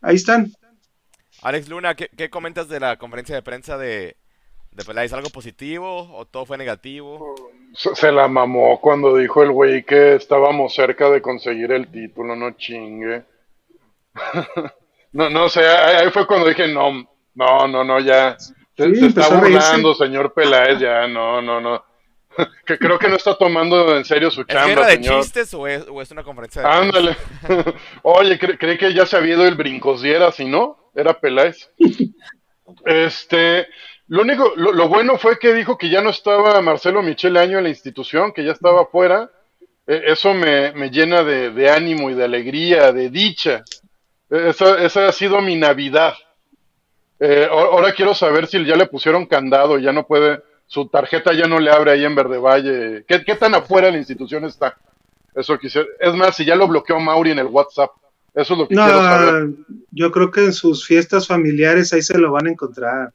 ahí 0.03 0.17
están. 0.17 0.53
Alex 1.43 1.69
Luna, 1.69 1.95
¿qué, 1.95 2.09
qué 2.17 2.31
comentas 2.31 2.69
de 2.69 2.81
la 2.81 2.97
conferencia 2.97 3.35
de 3.35 3.43
prensa 3.43 3.77
de, 3.77 4.17
de 4.71 4.85
Peláez? 4.85 5.13
¿Algo 5.13 5.31
positivo 5.31 6.09
o 6.17 6.25
todo 6.25 6.47
fue 6.47 6.57
negativo? 6.57 7.35
Se, 7.75 7.95
se 7.97 8.13
la 8.13 8.29
mamó 8.29 8.81
cuando 8.81 9.17
dijo 9.17 9.43
el 9.43 9.51
güey 9.51 9.83
que 9.85 10.15
estábamos 10.15 10.75
cerca 10.75 11.11
de 11.11 11.21
conseguir 11.21 11.73
el 11.73 11.91
título, 11.91 12.37
no 12.37 12.53
chingue. 12.53 13.25
no, 15.13 15.31
no 15.31 15.49
sé, 15.49 15.67
ahí 15.67 16.11
fue 16.11 16.27
cuando 16.27 16.49
dije, 16.49 16.69
no, 16.69 17.09
no, 17.35 17.69
no, 17.69 17.85
no, 17.85 18.01
ya. 18.01 18.39
Se, 18.39 18.55
Sí, 18.75 18.97
se 18.97 19.07
está 19.07 19.29
burlando, 19.29 19.95
señor 19.95 20.33
Peláez, 20.33 20.79
ya, 20.79 21.07
no, 21.07 21.43
no, 21.43 21.61
no. 21.61 21.85
que 22.67 22.79
creo 22.79 22.99
que 22.99 23.09
no 23.09 23.17
está 23.17 23.37
tomando 23.37 23.97
en 23.97 24.05
serio 24.05 24.31
su 24.31 24.43
¿Es 24.43 24.47
chamba, 24.49 24.67
guerra 24.67 24.87
de 24.87 24.93
señor. 24.95 25.23
chistes 25.23 25.55
o 25.55 25.67
es, 25.67 25.85
o 25.89 26.01
es 26.03 26.11
una 26.11 26.23
conferencia 26.23 26.63
de 26.63 26.69
Ándale. 26.69 27.17
Oye, 28.03 28.39
cre- 28.39 28.57
creí 28.59 28.79
que 28.79 28.93
ya 28.95 29.07
se 29.07 29.17
había 29.17 29.35
ido 29.35 29.47
el 29.47 29.55
brincosdiera, 29.55 30.33
si 30.33 30.45
no, 30.45 30.91
era 30.95 31.19
Peláez. 31.19 31.69
Este, 32.85 33.67
lo 34.09 34.23
único, 34.23 34.53
lo, 34.57 34.73
lo 34.73 34.89
bueno 34.89 35.19
fue 35.19 35.39
que 35.39 35.53
dijo 35.55 35.77
que 35.79 35.89
ya 35.91 36.01
no 36.01 36.11
estaba 36.11 36.61
Marcelo 36.61 37.03
Michele 37.03 37.41
Año 37.41 37.59
en 37.59 37.65
la 37.65 37.71
institución, 37.71 38.33
que 38.33 38.45
ya 38.45 38.53
estaba 38.53 38.87
fuera. 38.87 39.31
Eh, 39.87 40.03
eso 40.07 40.33
me, 40.35 40.73
me 40.73 40.91
llena 40.91 41.23
de, 41.25 41.51
de 41.51 41.71
ánimo 41.71 42.11
y 42.11 42.15
de 42.15 42.25
alegría, 42.25 42.93
de 42.93 43.11
dicha. 43.11 43.63
Eh, 44.31 44.47
Esa, 44.51 44.83
esa 44.85 45.09
ha 45.09 45.13
sido 45.13 45.41
mi 45.41 45.57
Navidad. 45.57 46.15
Eh, 47.21 47.47
ahora 47.51 47.93
quiero 47.93 48.15
saber 48.15 48.47
si 48.49 48.65
ya 48.65 48.75
le 48.75 48.87
pusieron 48.87 49.27
candado, 49.27 49.79
ya 49.79 49.93
no 49.93 50.07
puede, 50.07 50.43
su 50.73 50.89
tarjeta 50.89 51.35
ya 51.35 51.47
no 51.47 51.59
le 51.61 51.71
abre 51.71 51.91
ahí 51.93 52.05
en 52.07 52.15
Verde 52.15 52.39
Valle. 52.39 53.05
¿Qué, 53.07 53.23
qué 53.25 53.35
tan 53.35 53.55
afuera 53.55 53.89
de 53.89 53.93
la 53.93 53.99
institución 53.99 54.45
está? 54.47 54.75
Eso 55.35 55.59
quisiera. 55.59 55.87
Es 56.01 56.15
más, 56.15 56.35
si 56.35 56.47
ya 56.47 56.57
lo 56.57 56.67
bloqueó 56.67 56.99
Mauri 56.99 57.33
en 57.33 57.41
el 57.41 57.47
WhatsApp. 57.47 57.91
Eso 58.35 58.55
es 58.55 58.59
lo 58.61 58.67
que 58.69 58.75
quiero 58.75 59.03
saber. 59.03 59.35
No, 59.45 59.57
yo 59.91 60.11
creo 60.11 60.31
que 60.31 60.41
en 60.47 60.55
sus 60.55 60.87
fiestas 60.87 61.27
familiares 61.27 61.93
ahí 61.93 62.01
se 62.01 62.17
lo 62.17 62.33
van 62.33 62.47
a 62.47 62.51
encontrar. 62.53 63.13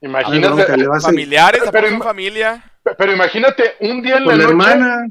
Imagínate. 0.00 0.54
bronca, 0.54 0.76
le 0.76 0.86
vas 0.86 1.04
a- 1.04 1.08
Familiares, 1.08 1.60
Pero 1.64 1.72
¿tampoco 1.72 1.88
im- 1.94 1.98
son 1.98 2.06
familia? 2.06 2.64
Pero 2.96 3.12
imagínate, 3.12 3.72
un 3.80 4.00
día 4.02 4.18
en 4.18 4.26
la 4.26 4.36
la 4.36 4.36
noche. 4.36 4.48
hermana. 4.50 5.06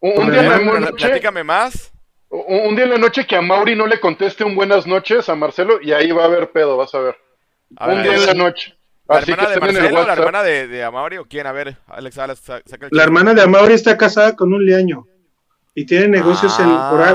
Un, 0.00 0.30
día 0.30 0.40
en 0.42 0.48
la 0.50 0.58
noche. 0.80 1.06
Platícame 1.08 1.42
más. 1.42 1.90
Un, 2.28 2.68
un 2.68 2.76
día 2.76 2.84
en 2.84 2.90
la 2.90 2.98
noche 2.98 3.26
que 3.26 3.34
a 3.34 3.42
Mauri 3.42 3.74
no 3.74 3.88
le 3.88 3.98
conteste 3.98 4.44
un 4.44 4.54
buenas 4.54 4.86
noches 4.86 5.28
a 5.28 5.34
Marcelo 5.34 5.80
y 5.82 5.90
ahí 5.90 6.12
va 6.12 6.22
a 6.22 6.26
haber 6.26 6.52
pedo, 6.52 6.76
vas 6.76 6.94
a 6.94 7.00
ver. 7.00 7.16
A 7.76 7.88
un 7.88 7.94
ver, 7.96 8.02
día 8.04 8.14
en 8.14 8.26
la 8.26 8.34
noche. 8.34 8.76
¿La 9.06 9.16
Así 9.16 9.26
que 9.26 9.32
hermana 9.32 9.50
de 9.50 9.60
Marcelo, 9.60 10.06
la 10.06 10.12
hermana 10.14 10.42
de, 10.42 10.66
de 10.68 10.82
Amaury 10.82 11.16
o 11.18 11.26
quién? 11.26 11.46
A 11.46 11.52
ver, 11.52 11.76
Alex, 11.88 12.16
Alex, 12.18 12.40
sa- 12.40 12.62
saca 12.64 12.86
el 12.86 12.96
La 12.96 13.02
hermana 13.02 13.34
de 13.34 13.42
Amaury 13.42 13.74
está 13.74 13.96
casada 13.98 14.34
con 14.34 14.52
un 14.54 14.64
liaño 14.64 15.06
y 15.74 15.84
tiene 15.84 16.08
negocios 16.08 16.58
en- 16.58 16.70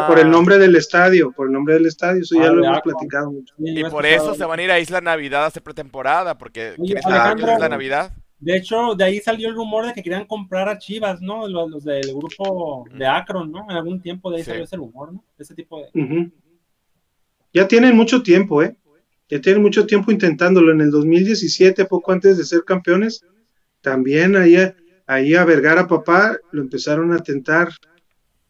por, 0.08 0.20
el 0.20 0.30
nombre 0.30 0.58
del 0.60 0.76
estadio, 0.76 1.32
por 1.32 1.48
el 1.48 1.54
nombre 1.54 1.74
del 1.76 1.88
estadio, 1.88 2.22
eso 2.22 2.36
ya 2.36 2.50
Ah, 2.50 2.52
lo 2.52 2.64
hemos 2.64 2.82
platicado 2.82 3.32
mucho. 3.32 3.56
Y 3.58 3.84
por 3.86 4.06
eso 4.06 4.36
se 4.36 4.46
van 4.46 4.60
a 4.60 4.64
ir 4.64 4.72
a 4.72 4.80
Isla 4.80 5.02
Navidad 5.02 5.44
a 5.46 5.48
hacer 5.48 5.64
pretemporada, 5.64 6.38
porque 6.38 6.74
Oye, 6.78 6.94
¿quién 6.94 7.02
sabe 7.02 7.14
qué 7.16 7.20
Alejandro. 7.22 7.48
es 7.48 7.54
Isla 7.56 7.70
Navidad? 7.70 8.12
De 8.42 8.56
hecho, 8.56 8.96
de 8.96 9.04
ahí 9.04 9.20
salió 9.20 9.50
el 9.50 9.56
rumor 9.56 9.86
de 9.88 9.94
que 9.94 10.04
querían 10.04 10.26
comprar 10.26 10.70
a 10.70 10.78
Chivas, 10.78 11.20
¿no? 11.22 11.48
Los, 11.48 11.70
los 11.72 11.84
del 11.84 12.14
grupo 12.14 12.86
de 12.94 13.06
Akron, 13.08 13.52
¿no? 13.52 13.66
En 13.70 13.76
algún 13.76 14.00
tiempo 14.02 14.30
de 14.30 14.38
ahí 14.38 14.44
Sí. 14.44 14.52
salió 14.52 14.64
ese 14.64 14.78
rumor, 14.78 15.12
¿no? 15.12 15.24
Ese 15.38 15.56
tipo 15.56 15.82
de... 15.82 16.30
Ya 17.54 17.68
tienen 17.68 17.96
mucho 17.98 18.22
tiempo, 18.24 18.62
¿eh? 18.62 18.76
Ya 19.30 19.40
tienen 19.42 19.62
mucho 19.62 19.86
tiempo 19.86 20.12
intentándolo. 20.12 20.72
En 20.72 20.82
el 20.82 20.92
2017, 20.92 21.86
poco 21.86 22.12
antes 22.12 22.38
de 22.38 22.44
ser 22.46 22.64
campeones, 22.66 23.24
también 23.82 24.36
ahí, 24.36 24.56
a- 24.56 24.76
ahí 25.08 25.36
a 25.36 25.46
Vergara 25.46 25.88
Papá 25.88 26.38
lo 26.52 26.62
empezaron 26.62 27.14
a 27.14 27.20
tentar 27.20 27.70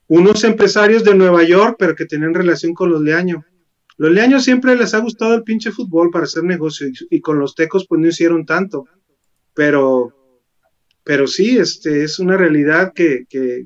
unos 0.08 0.44
empresarios 0.44 1.04
de 1.04 1.14
Nueva 1.16 1.44
York, 1.44 1.76
pero 1.78 1.96
que 1.96 2.06
tenían 2.06 2.34
relación 2.34 2.74
con 2.74 2.90
los 2.90 3.02
Leaño. 3.02 3.46
Los 3.98 4.12
Leaños 4.12 4.44
siempre 4.44 4.76
les 4.76 4.94
ha 4.94 5.00
gustado 5.00 5.36
el 5.36 5.44
pinche 5.44 5.72
fútbol 5.72 6.10
para 6.10 6.24
hacer 6.24 6.44
negocio 6.44 6.88
y, 7.10 7.20
con 7.20 7.38
los 7.38 7.54
Tecos 7.54 7.86
pues 7.88 8.00
no 8.02 8.08
hicieron 8.08 8.46
tanto. 8.46 8.86
Pero, 9.54 10.14
pero 11.04 11.28
sí, 11.28 11.58
este, 11.58 12.04
es 12.04 12.18
una 12.20 12.38
realidad 12.38 12.94
que, 12.96 13.26
que, 13.30 13.66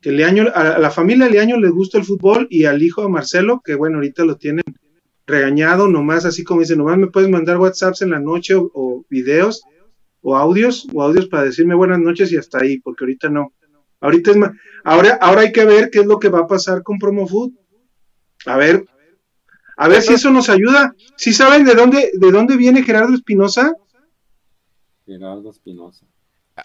que 0.00 0.12
Leaño, 0.12 0.46
a 0.54 0.78
la 0.78 0.90
familia 0.90 1.28
Leaño 1.28 1.58
le 1.58 1.70
gusta 1.70 1.98
el 1.98 2.04
fútbol 2.04 2.46
y 2.50 2.64
al 2.66 2.82
hijo 2.82 3.02
de 3.02 3.08
Marcelo, 3.08 3.60
que 3.64 3.74
bueno, 3.74 3.96
ahorita 3.96 4.24
lo 4.24 4.36
tienen 4.36 4.64
regañado, 5.26 5.88
nomás 5.88 6.24
así 6.24 6.44
como 6.44 6.60
dice, 6.60 6.76
nomás 6.76 6.98
me 6.98 7.06
puedes 7.06 7.30
mandar 7.30 7.56
WhatsApps 7.58 8.02
en 8.02 8.10
la 8.10 8.20
noche 8.20 8.54
o, 8.54 8.70
o 8.74 9.04
videos 9.08 9.62
o 10.22 10.36
audios 10.36 10.86
o 10.92 11.02
audios 11.02 11.26
para 11.28 11.44
decirme 11.44 11.74
buenas 11.74 11.98
noches 11.98 12.30
y 12.32 12.36
hasta 12.36 12.58
ahí, 12.58 12.78
porque 12.80 13.04
ahorita 13.04 13.28
no. 13.30 13.52
Ahorita 14.00 14.32
es 14.32 14.36
más, 14.36 14.50
ahora, 14.84 15.18
ahora 15.20 15.42
hay 15.42 15.52
que 15.52 15.64
ver 15.64 15.90
qué 15.90 16.00
es 16.00 16.06
lo 16.06 16.18
que 16.18 16.28
va 16.28 16.40
a 16.40 16.46
pasar 16.46 16.82
con 16.82 16.98
Promofood. 16.98 17.52
A 18.46 18.56
ver, 18.58 18.84
a 19.78 19.88
ver 19.88 20.02
si 20.02 20.12
eso 20.12 20.30
nos 20.30 20.48
ayuda. 20.50 20.94
Si 21.16 21.32
saben 21.32 21.64
de 21.64 21.74
dónde, 21.74 22.10
de 22.12 22.30
dónde 22.30 22.56
viene 22.56 22.82
Gerardo 22.82 23.14
Espinosa? 23.14 23.72
Gerardo 25.06 25.50
Espinosa. 25.50 26.06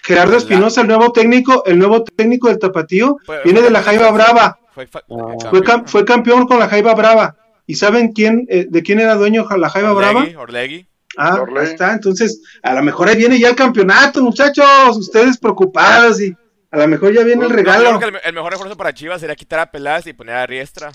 Gerardo 0.03 0.37
Espinosa, 0.37 0.81
el 0.81 0.87
nuevo 0.87 1.11
técnico, 1.11 1.63
el 1.65 1.79
nuevo 1.79 2.03
técnico 2.03 2.47
del 2.49 2.59
Tapatío, 2.59 3.17
Fue- 3.25 3.41
viene 3.43 3.59
fue 3.59 3.67
de 3.67 3.71
la 3.73 3.81
campeón 3.83 4.03
Jaiba 4.03 4.11
Brava. 4.17 4.59
Fue, 4.73 4.87
fa- 4.87 5.03
Fue, 5.49 5.61
cam- 5.61 5.87
fue 5.87 6.05
campeón 6.05 6.45
con 6.47 6.59
la 6.59 6.67
Jaiba 6.69 6.93
Brava. 6.93 7.35
¿Y 7.69 7.75
saben 7.75 8.13
quién, 8.13 8.47
eh, 8.49 8.65
de 8.67 8.81
quién 8.81 8.99
era 8.99 9.13
dueño 9.13 9.45
la 9.55 9.69
Jaiba 9.69 9.93
Brava? 9.93 10.25
Orlegui. 10.37 10.87
Ah, 11.15 11.41
Orlegui. 11.41 11.59
ahí 11.59 11.65
está. 11.67 11.93
Entonces, 11.93 12.41
a 12.63 12.73
lo 12.73 12.81
mejor 12.81 13.07
ahí 13.09 13.15
viene 13.15 13.39
ya 13.39 13.49
el 13.49 13.55
campeonato, 13.55 14.23
muchachos. 14.23 14.97
Ustedes 14.97 15.37
preocupados 15.37 16.19
y 16.19 16.35
a 16.71 16.77
lo 16.79 16.87
mejor 16.87 17.13
ya 17.13 17.23
viene 17.23 17.43
el 17.45 17.49
No, 17.51 17.55
yo 17.55 17.55
regalo. 17.55 17.99
creo 17.99 18.11
que 18.11 18.17
el, 18.17 18.21
el 18.25 18.33
mejor 18.33 18.53
esfuerzo 18.53 18.75
para 18.75 18.91
Chivas 18.91 19.21
sería 19.21 19.35
quitar 19.35 19.59
a 19.59 19.69
Peláez 19.69 20.07
y 20.07 20.13
poner 20.13 20.33
a 20.35 20.47
Riestra. 20.47 20.91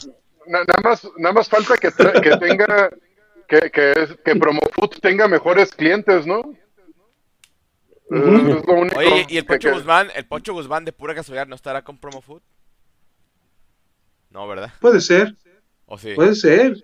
Na- 0.48 0.64
nada 0.64 0.80
más, 0.82 1.08
nada 1.16 1.32
más 1.32 1.48
falta 1.48 1.76
que, 1.76 1.92
que 1.92 2.36
tenga, 2.38 2.90
que, 3.46 3.70
que, 3.70 3.92
es- 3.92 4.18
que 4.24 4.34
Promofood 4.34 4.98
tenga 5.00 5.28
mejores 5.28 5.70
clientes, 5.70 6.26
¿no? 6.26 6.40
Eh, 8.10 8.16
es 8.58 8.66
lo 8.66 8.72
único 8.74 8.98
Oye, 8.98 9.26
¿y 9.28 9.36
el 9.38 9.44
que- 9.46 9.54
Pocho 9.54 9.68
que- 9.68 9.74
Guzmán, 9.76 10.08
el 10.16 10.26
Pocho 10.26 10.52
Guzmán 10.52 10.84
de 10.84 10.92
pura 10.92 11.14
casualidad 11.14 11.46
no 11.46 11.54
estará 11.54 11.82
con 11.82 11.98
Promo 11.98 12.20
Food? 12.20 12.42
No, 14.30 14.48
¿verdad? 14.48 14.72
Puede 14.80 15.00
ser, 15.00 15.36
¿O 15.94 15.98
sí? 15.98 16.12
puede 16.14 16.34
ser. 16.34 16.76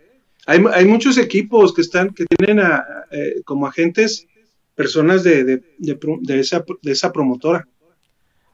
Hay, 0.46 0.62
hay 0.72 0.84
muchos 0.86 1.18
equipos 1.18 1.74
que 1.74 1.82
están, 1.82 2.10
que 2.14 2.24
tienen 2.26 2.64
a, 2.64 2.84
eh, 3.10 3.42
como 3.44 3.66
agentes 3.66 4.26
personas 4.74 5.22
de, 5.22 5.44
de, 5.44 5.62
de 5.78 6.40
esa, 6.40 6.64
de 6.82 6.92
esa 6.92 7.12
promotora. 7.12 7.66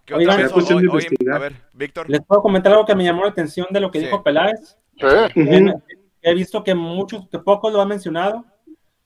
¿Qué 0.04 0.14
Oigan, 0.14 0.38
vez? 0.38 0.52
cuestión 0.52 0.80
de 0.82 0.88
Oye, 0.88 1.04
investigar. 1.06 1.36
a 1.36 1.38
ver, 1.38 1.52
Víctor. 1.72 2.08
¿Les 2.08 2.20
puedo 2.24 2.40
comentar 2.42 2.72
algo 2.72 2.86
que 2.86 2.94
me 2.94 3.04
llamó 3.04 3.22
la 3.24 3.30
atención 3.30 3.66
de 3.70 3.80
lo 3.80 3.90
que 3.90 3.98
Sí. 4.00 4.04
dijo 4.06 4.22
Peláez? 4.22 4.76
He 6.22 6.34
visto 6.34 6.64
que 6.64 6.74
muchos, 6.74 7.28
que 7.28 7.38
pocos 7.38 7.72
lo 7.72 7.80
han 7.82 7.88
mencionado. 7.88 8.44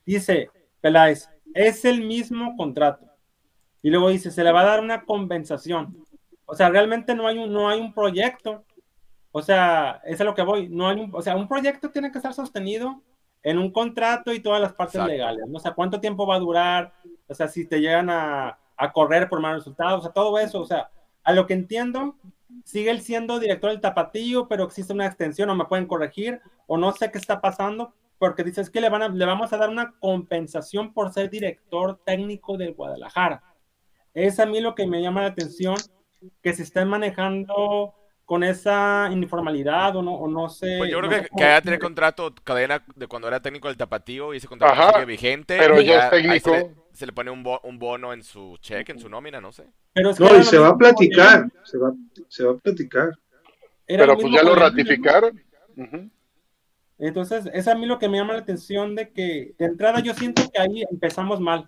Dice 0.05 0.49
Peláez, 0.79 1.29
es 1.53 1.85
el 1.85 2.01
mismo 2.01 2.55
contrato. 2.55 3.05
Y 3.83 3.89
luego 3.89 4.09
dice, 4.09 4.31
se 4.31 4.43
le 4.43 4.51
va 4.51 4.61
a 4.61 4.65
dar 4.65 4.79
una 4.79 5.03
compensación. 5.05 5.97
O 6.45 6.55
sea, 6.55 6.69
realmente 6.69 7.13
no 7.15 7.27
hay 7.27 7.37
un, 7.37 7.51
no 7.51 7.69
hay 7.69 7.79
un 7.79 7.93
proyecto. 7.93 8.63
O 9.31 9.41
sea, 9.41 10.01
es 10.05 10.19
a 10.19 10.23
lo 10.23 10.35
que 10.35 10.41
voy. 10.41 10.67
No 10.69 10.87
hay 10.87 10.99
un, 10.99 11.11
o 11.13 11.21
sea, 11.21 11.35
un 11.35 11.47
proyecto 11.47 11.89
tiene 11.89 12.11
que 12.11 12.17
estar 12.17 12.33
sostenido 12.33 13.01
en 13.43 13.57
un 13.57 13.71
contrato 13.71 14.33
y 14.33 14.39
todas 14.39 14.61
las 14.61 14.73
partes 14.73 15.03
legales. 15.03 15.47
¿no? 15.47 15.57
O 15.57 15.61
sea, 15.61 15.73
cuánto 15.73 15.99
tiempo 15.99 16.27
va 16.27 16.35
a 16.35 16.39
durar. 16.39 16.93
O 17.27 17.33
sea, 17.33 17.47
si 17.47 17.65
te 17.65 17.79
llegan 17.79 18.09
a, 18.09 18.57
a 18.77 18.91
correr 18.91 19.29
por 19.29 19.39
malos 19.39 19.59
resultados. 19.59 19.99
O 19.99 20.03
sea, 20.03 20.11
todo 20.11 20.37
eso. 20.39 20.59
O 20.61 20.65
sea, 20.65 20.89
a 21.23 21.33
lo 21.33 21.47
que 21.47 21.53
entiendo, 21.53 22.15
sigue 22.63 22.91
él 22.91 23.01
siendo 23.01 23.39
director 23.39 23.69
del 23.69 23.81
Tapatillo, 23.81 24.47
pero 24.47 24.65
existe 24.65 24.93
una 24.93 25.05
extensión 25.05 25.49
o 25.49 25.55
me 25.55 25.65
pueden 25.65 25.87
corregir 25.87 26.41
o 26.67 26.77
no 26.77 26.91
sé 26.93 27.11
qué 27.11 27.17
está 27.17 27.41
pasando, 27.41 27.93
porque 28.17 28.43
dices 28.43 28.69
que 28.69 28.81
le, 28.81 28.89
van 28.89 29.01
a, 29.01 29.09
le 29.09 29.25
vamos 29.25 29.51
a 29.53 29.57
dar 29.57 29.69
una 29.69 29.93
compensación 29.99 30.93
por 30.93 31.11
ser 31.11 31.29
director 31.29 31.99
técnico 32.05 32.57
de 32.57 32.71
Guadalajara. 32.71 33.43
Es 34.13 34.39
a 34.39 34.45
mí 34.45 34.59
lo 34.61 34.75
que 34.75 34.87
me 34.87 35.01
llama 35.01 35.21
la 35.21 35.27
atención, 35.27 35.75
que 36.41 36.53
se 36.53 36.63
estén 36.63 36.87
manejando 36.87 37.93
con 38.31 38.45
esa 38.45 39.09
informalidad 39.11 39.93
o 39.97 40.01
no, 40.01 40.13
o 40.13 40.25
no 40.25 40.47
sé. 40.47 40.75
Pues 40.77 40.89
yo 40.89 40.99
creo 40.99 41.11
no 41.11 41.17
que, 41.21 41.27
que 41.35 41.43
haya 41.43 41.61
tenido 41.61 41.81
contrato 41.81 42.33
cadena 42.45 42.81
de 42.95 43.05
cuando 43.07 43.27
era 43.27 43.41
técnico 43.41 43.67
del 43.67 43.75
Tapatío 43.75 44.33
y 44.33 44.37
ese 44.37 44.47
contrato 44.47 44.71
Ajá, 44.73 44.93
sigue 44.93 45.03
vigente. 45.05 45.57
pero 45.59 45.81
ya 45.81 46.07
es 46.07 46.13
ahí 46.13 46.21
técnico. 46.23 46.51
Se 46.53 46.61
le, 46.63 46.75
se 46.93 47.05
le 47.07 47.11
pone 47.11 47.29
un, 47.29 47.43
bo- 47.43 47.59
un 47.65 47.77
bono 47.77 48.13
en 48.13 48.23
su 48.23 48.55
cheque, 48.61 48.93
en 48.93 48.99
su 48.99 49.09
nómina, 49.09 49.41
no 49.41 49.51
sé. 49.51 49.65
Pero 49.91 50.11
es 50.11 50.17
que 50.17 50.23
No, 50.23 50.37
y 50.37 50.43
se 50.45 50.57
va 50.59 50.69
a 50.69 50.77
platicar, 50.77 51.45
se 51.65 51.77
va, 51.77 51.91
se 52.29 52.45
va 52.45 52.53
a 52.53 52.55
platicar. 52.55 53.09
Era 53.85 54.05
Pero 54.05 54.17
pues 54.17 54.33
ya 54.33 54.43
lo 54.43 54.55
ratificaron. 54.55 55.37
Entonces, 56.99 57.49
es 57.53 57.67
a 57.67 57.75
mí 57.75 57.85
lo 57.85 57.99
que 57.99 58.07
me 58.07 58.17
llama 58.17 58.31
la 58.31 58.39
atención 58.39 58.95
de 58.95 59.09
que 59.09 59.55
de 59.59 59.65
entrada 59.65 59.99
yo 59.99 60.13
siento 60.13 60.43
que 60.49 60.61
ahí 60.61 60.85
empezamos 60.89 61.41
mal. 61.41 61.65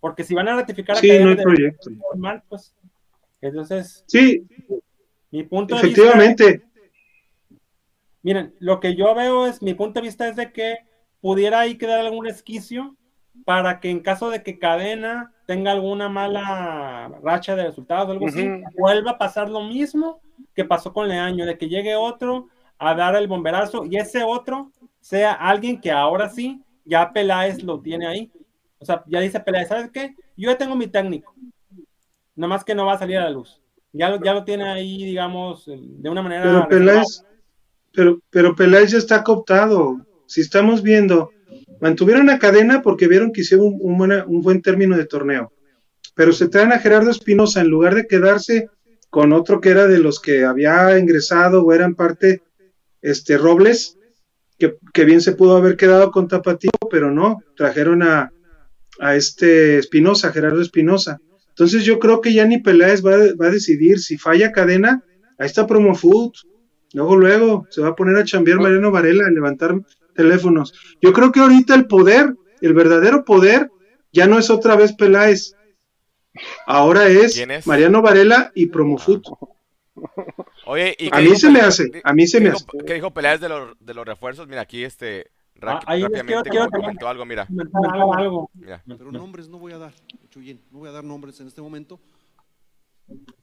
Porque 0.00 0.22
si 0.22 0.34
van 0.34 0.48
a 0.48 0.56
ratificar 0.56 0.96
a 0.98 1.00
Sí, 1.00 1.08
no 1.18 1.30
hay 1.30 1.36
de- 1.36 1.42
proyecto. 1.42 1.90
mal, 2.18 2.42
pues. 2.46 2.74
Entonces, 3.40 4.04
Sí, 4.06 4.46
mi 5.34 5.42
punto 5.42 5.74
de 5.74 5.80
efectivamente. 5.80 6.44
vista. 6.44 6.68
Miren, 8.22 8.54
lo 8.60 8.78
que 8.78 8.94
yo 8.94 9.12
veo 9.16 9.48
es, 9.48 9.60
mi 9.62 9.74
punto 9.74 9.98
de 9.98 10.06
vista 10.06 10.28
es 10.28 10.36
de 10.36 10.52
que 10.52 10.78
pudiera 11.20 11.58
ahí 11.58 11.76
quedar 11.76 11.98
algún 11.98 12.24
resquicio 12.24 12.96
para 13.44 13.80
que 13.80 13.90
en 13.90 13.98
caso 13.98 14.30
de 14.30 14.44
que 14.44 14.60
Cadena 14.60 15.32
tenga 15.46 15.72
alguna 15.72 16.08
mala 16.08 17.08
racha 17.20 17.56
de 17.56 17.64
resultados 17.64 18.10
algo 18.10 18.28
así, 18.28 18.48
vuelva 18.78 19.12
a 19.12 19.18
pasar 19.18 19.50
lo 19.50 19.64
mismo 19.64 20.20
que 20.54 20.64
pasó 20.64 20.92
con 20.92 21.08
Leaño, 21.08 21.46
de 21.46 21.58
que 21.58 21.68
llegue 21.68 21.96
otro 21.96 22.46
a 22.78 22.94
dar 22.94 23.16
el 23.16 23.26
bomberazo 23.26 23.84
y 23.84 23.96
ese 23.96 24.22
otro 24.22 24.70
sea 25.00 25.32
alguien 25.32 25.80
que 25.80 25.90
ahora 25.90 26.28
sí, 26.28 26.62
ya 26.84 27.12
Peláez 27.12 27.60
lo 27.64 27.80
tiene 27.80 28.06
ahí. 28.06 28.30
O 28.78 28.84
sea, 28.84 29.02
ya 29.08 29.18
dice 29.18 29.40
Peláez, 29.40 29.66
¿sabes 29.66 29.90
qué? 29.90 30.14
Yo 30.36 30.48
ya 30.48 30.56
tengo 30.56 30.76
mi 30.76 30.86
técnico, 30.86 31.34
nomás 32.36 32.64
que 32.64 32.76
no 32.76 32.86
va 32.86 32.92
a 32.92 32.98
salir 32.98 33.18
a 33.18 33.24
la 33.24 33.30
luz. 33.30 33.63
Ya 33.96 34.10
lo, 34.10 34.22
ya 34.22 34.34
lo 34.34 34.44
tiene 34.44 34.64
ahí, 34.64 35.04
digamos, 35.04 35.66
de 35.66 36.10
una 36.10 36.20
manera... 36.20 36.42
Pero 36.42 36.68
Peláez, 36.68 37.22
pero, 37.92 38.20
pero 38.28 38.56
Peláez 38.56 38.90
ya 38.90 38.98
está 38.98 39.22
cooptado. 39.22 40.04
Si 40.26 40.40
estamos 40.40 40.82
viendo, 40.82 41.30
mantuvieron 41.80 42.28
a 42.28 42.40
cadena 42.40 42.82
porque 42.82 43.06
vieron 43.06 43.32
que 43.32 43.42
hicieron 43.42 43.66
un, 43.66 43.78
un 43.80 43.96
buena- 43.96 44.24
un 44.26 44.42
buen 44.42 44.62
término 44.62 44.96
de 44.96 45.06
torneo. 45.06 45.52
Pero 46.16 46.32
se 46.32 46.48
traen 46.48 46.72
a 46.72 46.80
Gerardo 46.80 47.10
Espinosa 47.10 47.60
en 47.60 47.68
lugar 47.68 47.94
de 47.94 48.06
quedarse 48.08 48.68
con 49.10 49.32
otro 49.32 49.60
que 49.60 49.70
era 49.70 49.86
de 49.86 49.98
los 50.00 50.18
que 50.20 50.44
había 50.44 50.98
ingresado 50.98 51.62
o 51.62 51.72
eran 51.72 51.94
parte, 51.94 52.42
este 53.00 53.38
Robles, 53.38 53.96
que, 54.58 54.76
que 54.92 55.04
bien 55.04 55.20
se 55.20 55.32
pudo 55.36 55.56
haber 55.56 55.76
quedado 55.76 56.10
con 56.10 56.26
Tapatío, 56.26 56.72
pero 56.90 57.12
no, 57.12 57.38
trajeron 57.56 58.02
a, 58.02 58.32
a 58.98 59.14
este 59.14 59.78
Espinosa, 59.78 60.32
Gerardo 60.32 60.60
Espinosa. 60.60 61.20
Entonces 61.54 61.84
yo 61.84 61.98
creo 62.00 62.20
que 62.20 62.32
ya 62.32 62.44
ni 62.46 62.58
Peláez 62.58 63.04
va, 63.04 63.12
va 63.40 63.46
a 63.46 63.50
decidir 63.50 64.00
si 64.00 64.18
falla 64.18 64.50
cadena, 64.50 65.04
ahí 65.38 65.46
está 65.46 65.66
Promo 65.66 65.94
Food. 65.94 66.32
Luego, 66.92 67.16
luego, 67.16 67.66
se 67.70 67.80
va 67.80 67.88
a 67.88 67.94
poner 67.94 68.16
a 68.16 68.24
chambear 68.24 68.58
Mariano 68.58 68.90
Varela, 68.90 69.26
a 69.26 69.30
levantar 69.30 69.74
teléfonos. 70.14 70.72
Yo 71.00 71.12
creo 71.12 71.32
que 71.32 71.40
ahorita 71.40 71.74
el 71.74 71.86
poder, 71.86 72.34
el 72.60 72.74
verdadero 72.74 73.24
poder, 73.24 73.70
ya 74.12 74.26
no 74.26 74.38
es 74.38 74.50
otra 74.50 74.76
vez 74.76 74.92
Peláez. 74.94 75.54
Ahora 76.66 77.08
es. 77.08 77.40
Mariano 77.66 78.02
Varela 78.02 78.50
y 78.54 78.66
Promo 78.66 78.98
Food. 78.98 79.22
Oye, 80.66 80.96
¿y 80.98 81.08
A 81.12 81.20
mí 81.20 81.36
se 81.36 81.50
me 81.50 81.60
hace, 81.60 81.88
a 82.02 82.12
mí 82.12 82.26
se 82.26 82.40
me 82.40 82.46
dijo- 82.50 82.58
hace. 82.58 82.84
¿Qué 82.86 82.94
dijo 82.94 83.12
Peláez 83.12 83.40
de 83.40 83.48
los, 83.48 83.76
de 83.78 83.94
los 83.94 84.04
refuerzos? 84.06 84.48
Mira, 84.48 84.62
aquí 84.62 84.82
este 84.84 85.30
ra- 85.64 85.78
Ah, 85.78 85.82
ahí 85.86 86.00
les 86.02 86.10
rápidamente 86.10 86.50
quiero- 86.50 86.70
comentó 86.70 87.08
algo, 87.08 87.24
mira. 87.24 87.46
comentar 87.46 87.82
algo, 87.94 88.14
algo. 88.14 88.50
Mira. 88.54 88.82
Pero 88.86 89.10
nombres 89.12 89.48
no 89.48 89.58
voy 89.58 89.72
a 89.72 89.78
dar, 89.78 89.92
Chuyín, 90.30 90.60
no 90.70 90.78
voy 90.80 90.88
a 90.88 90.92
dar 90.92 91.04
nombres 91.04 91.40
en 91.40 91.46
este 91.46 91.60
momento 91.62 91.98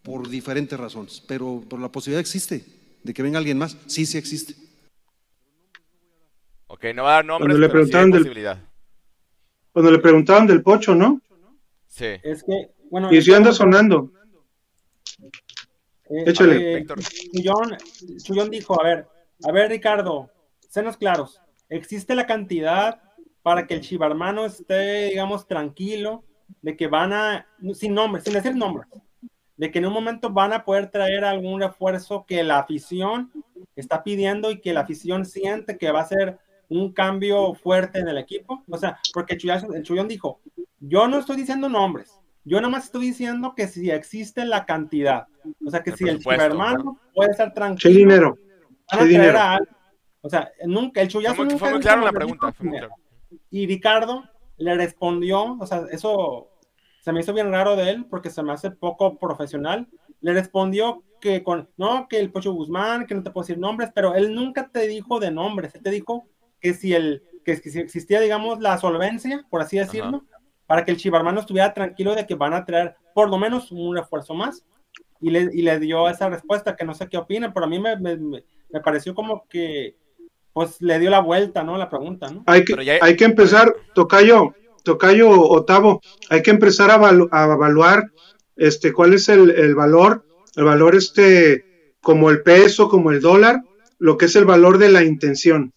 por 0.03 0.27
diferentes 0.29 0.79
razones, 0.79 1.23
pero, 1.27 1.63
pero 1.69 1.81
la 1.81 1.89
posibilidad 1.91 2.19
existe 2.21 2.65
de 3.03 3.13
que 3.13 3.21
venga 3.23 3.37
alguien 3.37 3.57
más, 3.57 3.77
sí, 3.87 4.05
sí 4.05 4.17
existe. 4.17 4.55
Ok, 6.67 6.85
no 6.95 7.03
va 7.03 7.11
a 7.11 7.13
dar 7.15 7.25
nombres, 7.25 7.47
Cuando 7.57 7.59
le 7.67 7.71
pero 7.71 7.85
sí 7.85 7.89
hay 7.89 7.91
preguntaron 7.91 8.11
del- 8.11 8.21
posibilidad. 8.21 8.57
Cuando 9.73 9.91
le 9.91 9.99
preguntaban 9.99 10.47
del 10.47 10.61
Pocho, 10.63 10.95
¿no? 10.95 11.21
Sí. 11.87 12.05
Es 12.23 12.43
que, 12.43 12.71
bueno... 12.89 13.13
Y 13.13 13.21
si 13.21 13.33
anda 13.33 13.51
sonando. 13.51 14.11
Eh, 16.09 16.23
Échale. 16.27 16.77
eh, 16.79 16.85
Chuyón, 17.41 17.77
Chuyón 18.23 18.49
dijo, 18.49 18.79
a 18.81 18.83
ver, 18.83 19.07
a 19.43 19.51
ver 19.51 19.69
Ricardo, 19.69 20.29
senos 20.69 20.97
claros, 20.97 21.39
¿existe 21.71 22.13
la 22.13 22.27
cantidad 22.27 23.01
para 23.41 23.65
que 23.65 23.73
el 23.73 23.81
chivarmano 23.81 24.45
esté, 24.45 25.05
digamos, 25.09 25.47
tranquilo 25.47 26.23
de 26.61 26.75
que 26.77 26.87
van 26.87 27.13
a, 27.13 27.47
sin 27.73 27.93
nombres, 27.95 28.23
sin 28.25 28.33
decir 28.33 28.55
nombres, 28.55 28.87
de 29.57 29.71
que 29.71 29.79
en 29.79 29.87
un 29.87 29.93
momento 29.93 30.29
van 30.29 30.53
a 30.53 30.63
poder 30.63 30.91
traer 30.91 31.23
algún 31.23 31.59
refuerzo 31.61 32.25
que 32.27 32.43
la 32.43 32.59
afición 32.59 33.31
está 33.75 34.03
pidiendo 34.03 34.51
y 34.51 34.59
que 34.59 34.73
la 34.73 34.81
afición 34.81 35.25
siente 35.25 35.77
que 35.77 35.91
va 35.91 36.01
a 36.01 36.05
ser 36.07 36.39
un 36.69 36.93
cambio 36.93 37.53
fuerte 37.53 37.99
en 37.99 38.07
el 38.07 38.17
equipo? 38.17 38.63
O 38.69 38.77
sea, 38.77 38.99
porque 39.13 39.37
Chuyón, 39.37 39.73
el 39.73 39.83
Chuyón 39.83 40.07
dijo, 40.07 40.39
yo 40.79 41.07
no 41.07 41.19
estoy 41.19 41.37
diciendo 41.37 41.69
nombres, 41.69 42.19
yo 42.43 42.57
nada 42.57 42.69
más 42.69 42.85
estoy 42.85 43.05
diciendo 43.07 43.53
que 43.55 43.67
si 43.67 43.89
existe 43.89 44.45
la 44.45 44.65
cantidad, 44.65 45.27
o 45.65 45.69
sea, 45.69 45.83
que 45.83 45.91
El 45.91 45.97
si 45.97 46.07
el 46.07 46.41
hermano 46.41 46.99
puede 47.13 47.31
estar 47.31 47.53
tranquilo, 47.53 47.93
dinero. 47.95 48.37
van 48.87 48.87
Che 48.87 48.95
a 48.95 49.07
traer 49.07 49.07
dinero. 49.07 49.37
a 49.39 49.53
alguien. 49.53 49.80
O 50.21 50.29
sea, 50.29 50.51
nunca, 50.65 51.01
el 51.01 51.07
Fue 51.07 51.13
chullazo 51.21 51.35
muy, 51.37 51.45
nunca 51.45 51.57
fue 51.59 51.71
muy 51.71 51.81
claro 51.81 52.01
la 52.05 52.11
pregunta. 52.11 52.51
Fue 52.53 52.65
muy 52.67 52.77
claro. 52.77 52.95
Y 53.49 53.65
Ricardo 53.67 54.23
le 54.57 54.75
respondió, 54.75 55.57
o 55.59 55.65
sea, 55.65 55.85
eso 55.91 56.49
se 57.01 57.11
me 57.11 57.21
hizo 57.21 57.33
bien 57.33 57.51
raro 57.51 57.75
de 57.75 57.89
él 57.89 58.05
porque 58.09 58.29
se 58.29 58.43
me 58.43 58.53
hace 58.53 58.71
poco 58.71 59.17
profesional. 59.17 59.87
Le 60.21 60.33
respondió 60.33 61.03
que 61.19 61.43
con, 61.43 61.69
no, 61.77 62.07
que 62.07 62.19
el 62.19 62.31
Pocho 62.31 62.51
Guzmán, 62.53 63.07
que 63.07 63.15
no 63.15 63.23
te 63.23 63.31
puedo 63.31 63.43
decir 63.43 63.57
nombres, 63.57 63.89
pero 63.93 64.13
él 64.15 64.33
nunca 64.35 64.67
te 64.69 64.87
dijo 64.87 65.19
de 65.19 65.31
nombres, 65.31 65.73
él 65.75 65.81
te 65.81 65.89
dijo 65.91 66.25
que 66.59 66.73
si 66.73 66.93
el, 66.93 67.23
que, 67.43 67.55
si 67.57 67.79
existía, 67.79 68.19
digamos, 68.19 68.59
la 68.59 68.77
solvencia, 68.77 69.45
por 69.49 69.61
así 69.61 69.77
decirlo, 69.77 70.23
para 70.67 70.85
que 70.85 70.91
el 70.91 70.97
chivarmano 70.97 71.39
estuviera 71.39 71.73
tranquilo 71.73 72.13
de 72.15 72.27
que 72.27 72.35
van 72.35 72.53
a 72.53 72.65
traer 72.65 72.95
por 73.15 73.29
lo 73.29 73.37
menos 73.37 73.71
un 73.71 73.95
refuerzo 73.95 74.33
más. 74.35 74.63
Y 75.19 75.29
le, 75.31 75.49
y 75.53 75.61
le 75.61 75.79
dio 75.79 76.07
esa 76.09 76.29
respuesta, 76.29 76.75
que 76.75 76.85
no 76.85 76.93
sé 76.95 77.07
qué 77.07 77.17
opinan, 77.17 77.53
pero 77.53 77.65
a 77.65 77.69
mí 77.69 77.79
me, 77.79 77.95
me- 77.97 78.17
me 78.17 78.79
pareció 78.81 79.13
como 79.13 79.47
que, 79.47 79.95
pues 80.53 80.81
le 80.81 80.99
dio 80.99 81.09
la 81.09 81.19
vuelta, 81.19 81.63
¿no? 81.63 81.77
La 81.77 81.89
pregunta, 81.89 82.29
¿no? 82.29 82.43
Hay 82.47 82.63
que, 82.65 82.83
ya- 82.85 82.97
hay 83.01 83.15
que 83.15 83.25
empezar, 83.25 83.73
Tocayo, 83.95 84.53
Tocayo 84.83 85.29
Otavo, 85.29 86.01
hay 86.29 86.41
que 86.41 86.51
empezar 86.51 86.89
a, 86.91 86.97
evalu- 86.99 87.29
a 87.31 87.45
evaluar 87.45 88.11
este, 88.57 88.91
cuál 88.93 89.13
es 89.13 89.29
el, 89.29 89.49
el 89.51 89.75
valor, 89.75 90.25
el 90.55 90.63
valor 90.65 90.95
este, 90.95 91.93
como 92.01 92.29
el 92.29 92.41
peso, 92.41 92.89
como 92.89 93.11
el 93.11 93.21
dólar, 93.21 93.61
lo 93.99 94.17
que 94.17 94.25
es 94.25 94.35
el 94.35 94.45
valor 94.45 94.77
de 94.77 94.89
la 94.89 95.03
intención. 95.03 95.73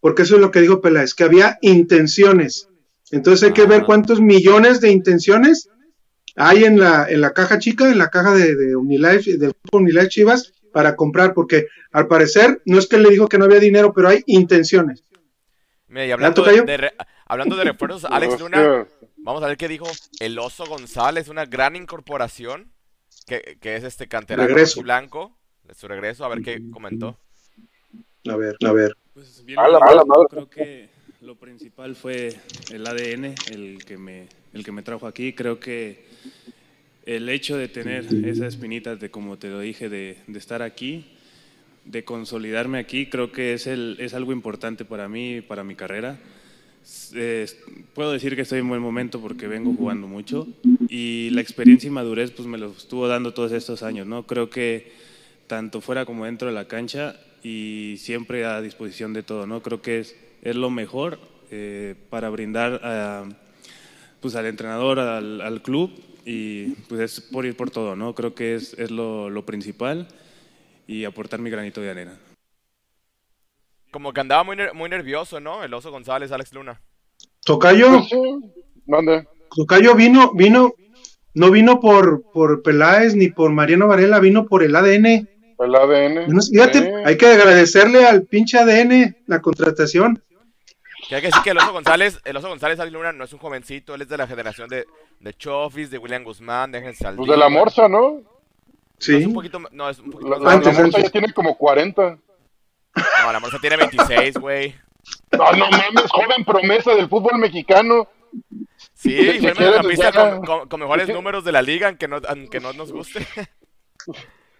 Porque 0.00 0.22
eso 0.22 0.34
es 0.36 0.40
lo 0.40 0.50
que 0.50 0.60
dijo 0.60 0.80
Peláez, 0.80 1.14
que 1.14 1.24
había 1.24 1.58
intenciones. 1.62 2.68
Entonces 3.10 3.48
hay 3.48 3.52
que 3.54 3.66
ver 3.66 3.82
Ah. 3.82 3.86
cuántos 3.86 4.20
millones 4.20 4.80
de 4.80 4.90
intenciones 4.90 5.68
hay 6.36 6.64
en 6.64 6.78
la, 6.80 7.06
en 7.08 7.20
la 7.20 7.32
caja 7.32 7.58
chica, 7.58 7.90
en 7.90 7.98
la 7.98 8.08
caja 8.08 8.34
de, 8.34 8.54
de 8.56 8.74
Unilife, 8.76 9.36
del 9.36 9.52
grupo 9.62 9.78
Unilife 9.78 10.08
Chivas, 10.08 10.52
para 10.72 10.96
comprar, 10.96 11.34
porque 11.34 11.66
al 11.92 12.08
parecer 12.08 12.60
no 12.64 12.78
es 12.78 12.86
que 12.88 12.98
le 12.98 13.10
dijo 13.10 13.28
que 13.28 13.38
no 13.38 13.44
había 13.44 13.60
dinero, 13.60 13.92
pero 13.92 14.08
hay 14.08 14.22
intenciones. 14.26 15.04
Mira, 15.88 16.06
y 16.06 16.10
hablando 16.10 16.42
de, 16.42 16.76
re- 16.76 16.94
hablando 17.26 17.54
de 17.56 17.64
refuerzos, 17.64 18.04
Alex. 18.10 18.40
Luna, 18.40 18.86
vamos 19.18 19.42
a 19.42 19.46
ver 19.46 19.56
qué 19.56 19.68
dijo 19.68 19.86
el 20.20 20.38
Oso 20.38 20.64
González, 20.66 21.28
una 21.28 21.44
gran 21.46 21.76
incorporación, 21.76 22.72
que, 23.26 23.58
que 23.60 23.76
es 23.76 23.84
este 23.84 24.08
canterano 24.08 24.48
Regreso. 24.48 24.80
blanco, 24.82 25.36
de 25.64 25.74
su 25.74 25.86
regreso, 25.86 26.24
a 26.24 26.28
ver 26.28 26.42
qué 26.42 26.60
comentó. 26.72 27.18
A 28.28 28.36
ver, 28.36 28.56
a 28.64 28.72
ver. 28.72 28.96
Pues 29.14 29.44
bien, 29.44 29.58
A 29.58 29.68
la- 29.68 29.78
yo 29.78 29.84
a 29.84 29.94
la 29.94 30.04
madre. 30.04 30.26
creo 30.30 30.48
que 30.48 30.88
lo 31.20 31.36
principal 31.36 31.94
fue 31.94 32.34
el 32.72 32.86
ADN, 32.86 33.34
el 33.52 33.84
que 33.84 33.98
me, 33.98 34.28
el 34.54 34.64
que 34.64 34.72
me 34.72 34.82
trajo 34.82 35.06
aquí. 35.06 35.34
Creo 35.34 35.60
que 35.60 36.06
el 37.06 37.28
hecho 37.28 37.56
de 37.56 37.68
tener 37.68 38.06
esa 38.24 38.46
espinita 38.46 38.96
de, 38.96 39.10
como 39.10 39.38
te 39.38 39.48
lo 39.48 39.60
dije, 39.60 39.88
de, 39.88 40.18
de 40.26 40.38
estar 40.38 40.62
aquí, 40.62 41.04
de 41.84 42.04
consolidarme 42.04 42.78
aquí. 42.78 43.06
Creo 43.06 43.32
que 43.32 43.54
es, 43.54 43.66
el, 43.66 43.96
es 43.98 44.14
algo 44.14 44.32
importante 44.32 44.84
para 44.84 45.08
mí, 45.08 45.40
para 45.40 45.64
mi 45.64 45.74
carrera. 45.74 46.18
Eh, 47.14 47.46
puedo 47.94 48.12
decir 48.12 48.34
que 48.34 48.42
estoy 48.42 48.58
en 48.58 48.68
buen 48.68 48.80
momento 48.80 49.20
porque 49.20 49.46
vengo 49.46 49.72
jugando 49.74 50.08
mucho 50.08 50.48
y 50.88 51.30
la 51.30 51.40
experiencia 51.40 51.86
y 51.86 51.90
madurez 51.90 52.32
pues 52.32 52.48
me 52.48 52.58
lo 52.58 52.72
estuvo 52.72 53.06
dando 53.06 53.32
todos 53.32 53.52
estos 53.52 53.84
años, 53.84 54.06
¿no? 54.06 54.26
Creo 54.26 54.50
que 54.50 54.90
tanto 55.46 55.80
fuera 55.80 56.04
como 56.04 56.24
dentro 56.24 56.48
de 56.48 56.54
la 56.54 56.66
cancha 56.66 57.14
y 57.44 57.96
siempre 57.98 58.44
a 58.44 58.60
disposición 58.60 59.12
de 59.12 59.22
todo, 59.22 59.46
¿no? 59.46 59.62
Creo 59.62 59.80
que 59.80 60.00
es, 60.00 60.16
es 60.42 60.56
lo 60.56 60.70
mejor 60.70 61.20
eh, 61.52 61.94
para 62.10 62.30
brindar 62.30 62.80
a, 62.82 63.28
pues 64.20 64.34
al 64.34 64.46
entrenador, 64.46 64.98
al, 64.98 65.40
al, 65.40 65.62
club 65.62 65.92
y 66.24 66.70
pues 66.88 67.00
es 67.00 67.20
por 67.20 67.46
ir 67.46 67.56
por 67.56 67.70
todo, 67.70 67.96
¿no? 67.96 68.14
Creo 68.14 68.34
que 68.34 68.54
es, 68.54 68.74
es 68.74 68.90
lo, 68.90 69.30
lo 69.30 69.44
principal 69.44 70.08
y 70.86 71.04
aportar 71.04 71.40
mi 71.40 71.50
granito 71.50 71.80
de 71.80 71.90
arena. 71.90 72.18
Como 73.90 74.12
que 74.12 74.20
andaba 74.20 74.42
muy, 74.42 74.56
muy 74.74 74.88
nervioso, 74.88 75.40
¿no? 75.40 75.62
El 75.62 75.74
oso 75.74 75.90
González, 75.90 76.32
Alex 76.32 76.52
Luna. 76.52 76.80
Tocayo. 77.44 78.02
¿Dónde? 78.86 79.26
Tocayo 79.54 79.94
vino, 79.94 80.32
vino, 80.32 80.72
no 81.34 81.50
vino 81.50 81.78
por, 81.80 82.22
por 82.32 82.62
Peláez 82.62 83.14
ni 83.14 83.28
por 83.28 83.50
Mariano 83.52 83.88
Varela, 83.88 84.18
vino 84.18 84.46
por 84.46 84.62
el 84.62 84.74
ADN. 84.74 85.28
El 85.58 85.74
ADN. 85.74 86.40
Fíjate, 86.40 87.04
hay 87.04 87.16
que 87.16 87.26
agradecerle 87.26 88.06
al 88.06 88.22
pinche 88.22 88.58
ADN 88.58 89.16
la 89.26 89.42
contratación. 89.42 90.22
Que 91.12 91.16
hay 91.16 91.20
que 91.20 91.28
decir 91.28 91.42
que 91.42 91.50
el 91.50 91.58
oso 91.58 91.72
González, 91.74 92.22
el 92.24 92.36
oso 92.38 92.48
González 92.48 92.80
Alex 92.80 92.94
Luna 92.94 93.12
no 93.12 93.24
es 93.24 93.32
un 93.34 93.38
jovencito, 93.38 93.94
él 93.94 94.00
es 94.00 94.08
de 94.08 94.16
la 94.16 94.26
generación 94.26 94.66
de, 94.70 94.86
de 95.20 95.34
Chofis, 95.34 95.90
de 95.90 95.98
William 95.98 96.24
Guzmán, 96.24 96.72
de 96.72 96.78
Ángel 96.78 96.94
Pues 97.16 97.30
de 97.30 97.36
la 97.36 97.50
Morsa, 97.50 97.86
¿no? 97.86 98.22
Sí. 98.96 99.12
No, 99.12 99.18
es 99.18 99.26
un 99.26 99.34
poquito, 99.34 99.58
no, 99.72 99.90
es 99.90 99.98
un 99.98 100.10
poquito 100.10 100.30
La, 100.30 100.38
la, 100.38 100.56
la 100.58 100.72
Morsa 100.72 101.02
ya 101.02 101.10
tiene 101.10 101.30
como 101.34 101.58
40. 101.58 102.02
No, 102.96 103.30
la 103.30 103.40
Morsa 103.40 103.58
tiene 103.60 103.76
26, 103.76 104.38
güey. 104.38 104.74
No, 105.32 105.52
no 105.52 105.68
mames, 105.70 106.10
joven 106.10 106.46
promesa 106.46 106.94
del 106.94 107.10
fútbol 107.10 107.36
mexicano. 107.36 108.08
Sí, 108.94 109.38
fue 109.38 109.52
mediocampista 109.52 110.12
con, 110.12 110.46
con, 110.46 110.68
con, 110.70 110.80
mejores 110.80 111.10
números 111.10 111.44
de 111.44 111.52
la 111.52 111.60
liga, 111.60 111.88
aunque 111.88 112.08
no, 112.08 112.22
aunque 112.26 112.58
no 112.58 112.72
nos 112.72 112.90
guste. 112.90 113.26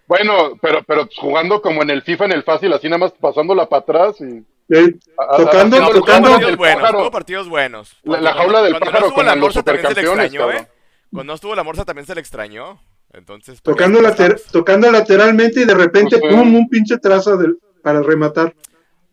Bueno, 0.07 0.59
pero, 0.61 0.83
pero 0.83 1.09
jugando 1.17 1.63
como 1.63 1.81
en 1.81 1.89
el 1.89 2.03
FIFA, 2.03 2.27
en 2.27 2.33
el 2.33 2.43
fácil, 2.43 2.75
así 2.75 2.89
nada 2.89 2.99
más 2.99 3.13
pasándola 3.13 3.67
para 3.71 3.81
atrás 3.81 4.21
y... 4.21 4.45
Eh, 4.69 4.95
tocando, 5.37 5.81
no, 5.81 5.91
tocando. 5.91 6.31
Partidos 6.31 6.57
buenos, 6.57 6.91
tuvo 6.91 7.11
partidos 7.11 7.49
buenos. 7.49 7.97
La, 8.05 8.21
la 8.21 8.33
jaula 8.35 8.63
del 8.63 8.73
cuando 8.73 8.87
pájaro 8.87 9.01
no 9.01 9.07
estuvo 9.07 9.15
con 9.17 9.27
la 9.27 9.37
Morsa 9.37 9.63
también 9.63 9.87
se 9.89 9.95
le 9.95 10.01
extrañó. 10.01 10.51
¿eh? 10.53 10.69
Cuando 11.11 11.31
no 11.33 11.35
estuvo 11.35 11.55
la 11.55 11.63
Morsa 11.63 11.85
también 11.85 12.07
se 12.07 12.15
le 12.15 12.21
extrañó. 12.21 12.81
Entonces, 13.13 13.61
Tocando, 13.61 14.01
later, 14.01 14.41
tocando 14.51 14.91
lateralmente 14.91 15.61
y 15.61 15.65
de 15.67 15.75
repente, 15.75 16.19
Pues, 16.19 16.33
pum, 16.35 16.55
un 16.55 16.69
pinche 16.71 16.97
trazo 16.97 17.37
del, 17.37 17.59
para 17.83 18.01
rematar. 18.01 18.55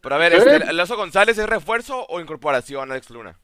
Pero 0.02 0.16
a 0.16 0.18
ver, 0.18 0.32
este, 0.34 0.56
¿el 0.56 0.80
Oso 0.80 0.96
González 0.96 1.38
es 1.38 1.50
refuerzo 1.50 2.06
o 2.08 2.22
incorporación, 2.22 2.90
Alex 2.92 3.10
Luna? 3.10 3.38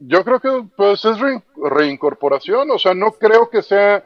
Yo 0.00 0.24
creo 0.24 0.40
que 0.40 0.64
pues 0.76 1.04
es 1.04 1.20
re- 1.20 1.40
reincorporación, 1.54 2.68
o 2.72 2.78
sea, 2.80 2.94
no 2.94 3.12
creo 3.12 3.48
que 3.48 3.62
sea, 3.62 4.04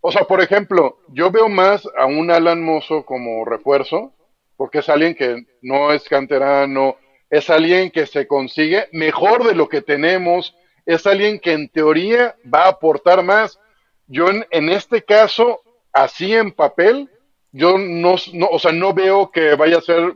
o 0.00 0.12
sea, 0.12 0.22
por 0.24 0.40
ejemplo, 0.40 0.98
yo 1.08 1.32
veo 1.32 1.48
más 1.48 1.88
a 1.98 2.06
un 2.06 2.30
Alan 2.30 2.62
Mozo 2.62 3.04
como 3.04 3.44
refuerzo, 3.44 4.12
porque 4.56 4.78
es 4.78 4.88
alguien 4.88 5.16
que 5.16 5.44
no 5.64 5.92
es 5.92 6.04
canterano, 6.08 6.96
es 7.30 7.50
alguien 7.50 7.90
que 7.90 8.06
se 8.06 8.26
consigue 8.28 8.86
mejor 8.92 9.44
de 9.44 9.54
lo 9.54 9.68
que 9.68 9.82
tenemos, 9.82 10.54
es 10.86 11.06
alguien 11.06 11.40
que 11.40 11.52
en 11.52 11.68
teoría 11.68 12.36
va 12.52 12.64
a 12.64 12.68
aportar 12.68 13.22
más. 13.24 13.58
Yo 14.06 14.26
en, 14.28 14.68
este 14.68 15.02
caso, 15.02 15.62
así 15.92 16.34
en 16.34 16.52
papel, 16.52 17.08
yo 17.50 17.78
no, 17.78 18.16
o 18.50 18.58
sea, 18.58 18.72
no 18.72 18.92
veo 18.92 19.30
que 19.30 19.54
vaya 19.54 19.78
a 19.78 19.80
ser 19.80 20.14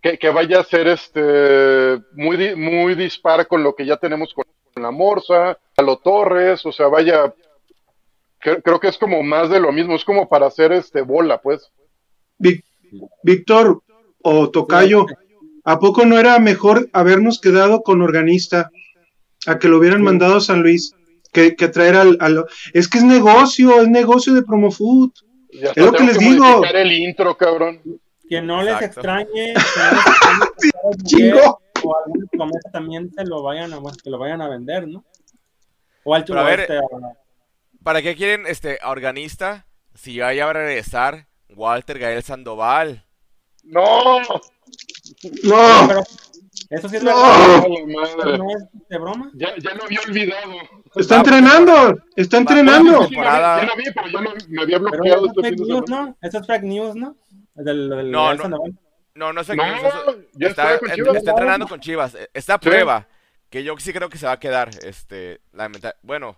que, 0.00 0.30
vaya 0.30 0.60
a 0.60 0.64
ser 0.64 0.86
este 0.86 2.00
muy 2.12 2.54
muy 2.54 2.94
dispar 2.94 3.48
con 3.48 3.64
lo 3.64 3.74
que 3.74 3.84
ya 3.84 3.96
tenemos 3.96 4.32
con 4.32 4.44
la 4.80 4.90
Morsa, 4.92 5.58
a 5.76 5.82
lo 5.82 5.96
Torres, 5.96 6.64
o 6.64 6.70
sea, 6.70 6.86
vaya 6.86 7.34
cre- 8.40 8.62
creo 8.62 8.78
que 8.78 8.88
es 8.88 8.98
como 8.98 9.22
más 9.22 9.50
de 9.50 9.58
lo 9.58 9.72
mismo, 9.72 9.96
es 9.96 10.04
como 10.04 10.28
para 10.28 10.46
hacer 10.46 10.70
este 10.72 11.00
bola, 11.02 11.42
pues. 11.42 11.72
Víctor 13.22 13.82
o 14.28 14.50
Tocayo, 14.50 15.06
¿a 15.64 15.78
poco 15.78 16.04
no 16.04 16.18
era 16.18 16.38
mejor 16.40 16.88
habernos 16.92 17.40
quedado 17.40 17.82
con 17.82 18.02
organista 18.02 18.70
a 19.46 19.58
que 19.58 19.68
lo 19.68 19.78
hubieran 19.78 20.02
mandado 20.02 20.36
a 20.36 20.40
San 20.40 20.62
Luis 20.62 20.92
que, 21.32 21.54
que 21.54 21.68
traer 21.68 21.94
al, 21.96 22.16
al- 22.20 22.44
Es 22.72 22.88
que 22.88 22.98
es 22.98 23.04
negocio, 23.04 23.80
es 23.82 23.88
negocio 23.88 24.34
de 24.34 24.42
Promofood. 24.42 25.10
Ya 25.52 25.70
Es 25.70 25.84
lo 25.84 25.92
que 25.92 26.04
les 26.04 26.18
digo. 26.18 26.64
el 26.64 26.92
intro, 26.92 27.36
cabrón. 27.36 27.80
Que 28.28 28.42
no 28.42 28.62
les 28.62 28.74
Exacto. 28.74 29.00
extrañe, 29.00 29.54
que 29.54 29.54
no 29.54 30.44
les 30.60 30.72
extrañe 31.04 31.40
o 31.84 31.96
alguna 32.04 32.26
promesa 32.32 32.70
también 32.72 33.12
se 33.12 33.24
lo 33.24 33.42
vayan 33.42 33.72
a, 33.72 33.78
que 34.02 34.10
lo 34.10 34.18
vayan 34.18 34.42
a 34.42 34.48
vender, 34.48 34.88
¿no? 34.88 35.04
O 36.02 36.14
al 36.14 36.24
Pero 36.24 36.40
a 36.40 36.44
ver, 36.44 36.60
este, 36.60 36.80
¿Para 37.84 38.02
qué 38.02 38.16
quieren 38.16 38.46
este 38.46 38.78
a 38.82 38.90
organista 38.90 39.66
si 39.94 40.14
ya 40.14 40.32
ya 40.32 40.46
va 40.46 40.50
a 40.50 40.54
regresar 40.54 41.28
Walter 41.48 42.00
Gael 42.00 42.22
Sandoval? 42.24 43.05
No, 43.66 44.20
No, 44.22 44.38
pero 45.88 46.00
eso 46.70 46.88
sí 46.88 46.96
es 46.96 47.02
No. 47.02 47.14
verdad. 47.14 47.66
¿No 48.38 48.50
es 48.50 48.88
de 48.88 48.98
broma? 48.98 49.30
Ya, 49.34 49.54
ya 49.58 49.74
lo 49.74 49.84
había 49.84 50.00
olvidado. 50.06 50.52
está 50.94 51.16
entrenando, 51.16 51.98
está 52.16 52.36
entrenando. 52.38 53.08
Ya 53.10 53.64
lo 53.64 53.76
vi, 53.76 53.84
pero 53.94 54.08
ya 54.08 54.20
lo, 54.20 54.34
me 54.48 54.62
había 54.62 54.78
bloqueado 54.78 55.26
este 55.26 55.50
news. 55.52 55.84
¿no? 55.88 56.16
Eso 56.22 56.38
es 56.38 56.46
fake 56.46 56.62
news, 56.62 56.94
¿no? 56.96 57.16
Del, 57.54 57.88
del, 57.88 58.10
No, 58.10 58.34
no. 58.34 58.42
Sandoval. 58.42 58.78
No, 59.14 59.32
no 59.32 59.40
es 59.40 59.46
fake 59.46 59.56
No, 59.58 59.64
news, 59.66 59.76
está, 60.38 60.74
está 60.74 60.78
con 60.78 60.90
en- 60.90 60.94
Chivas. 60.96 61.16
está 61.16 61.30
entrenando 61.30 61.68
con 61.68 61.80
Chivas. 61.80 62.14
eh, 62.14 62.28
Está 62.34 62.54
a 62.54 62.58
Sí. 62.62 62.68
prueba. 62.68 63.06
Que 63.50 63.62
yo 63.62 63.74
sí 63.78 63.92
creo 63.92 64.08
que 64.08 64.18
se 64.18 64.26
va 64.26 64.32
a 64.32 64.40
quedar. 64.40 64.70
Este, 64.82 65.40
lamenta- 65.52 65.94
Bueno, 66.02 66.36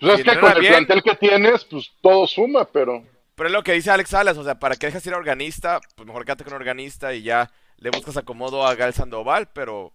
Pues 0.00 0.14
Si 0.16 0.20
es 0.22 0.26
que 0.34 0.40
con 0.40 0.50
el 0.52 0.58
bien. 0.60 0.72
plantel 0.84 1.02
que 1.04 1.14
tienes, 1.14 1.64
pues 1.66 1.88
todo 2.02 2.26
suma, 2.26 2.64
pero... 2.64 3.04
pero 3.42 3.48
es 3.48 3.52
lo 3.54 3.64
que 3.64 3.72
dice 3.72 3.90
Alex 3.90 4.10
Salas. 4.10 4.38
O 4.38 4.44
sea, 4.44 4.60
¿para 4.60 4.76
qué 4.76 4.86
dejas 4.86 5.04
ir 5.04 5.14
a 5.14 5.16
organista? 5.16 5.80
Pues 5.96 6.06
mejor 6.06 6.24
quédate 6.24 6.44
con 6.44 6.52
organista 6.52 7.12
y 7.12 7.24
ya 7.24 7.50
le 7.76 7.90
buscas 7.90 8.16
acomodo 8.16 8.64
a 8.64 8.76
Gael 8.76 8.94
Sandoval. 8.94 9.48
Pero, 9.52 9.92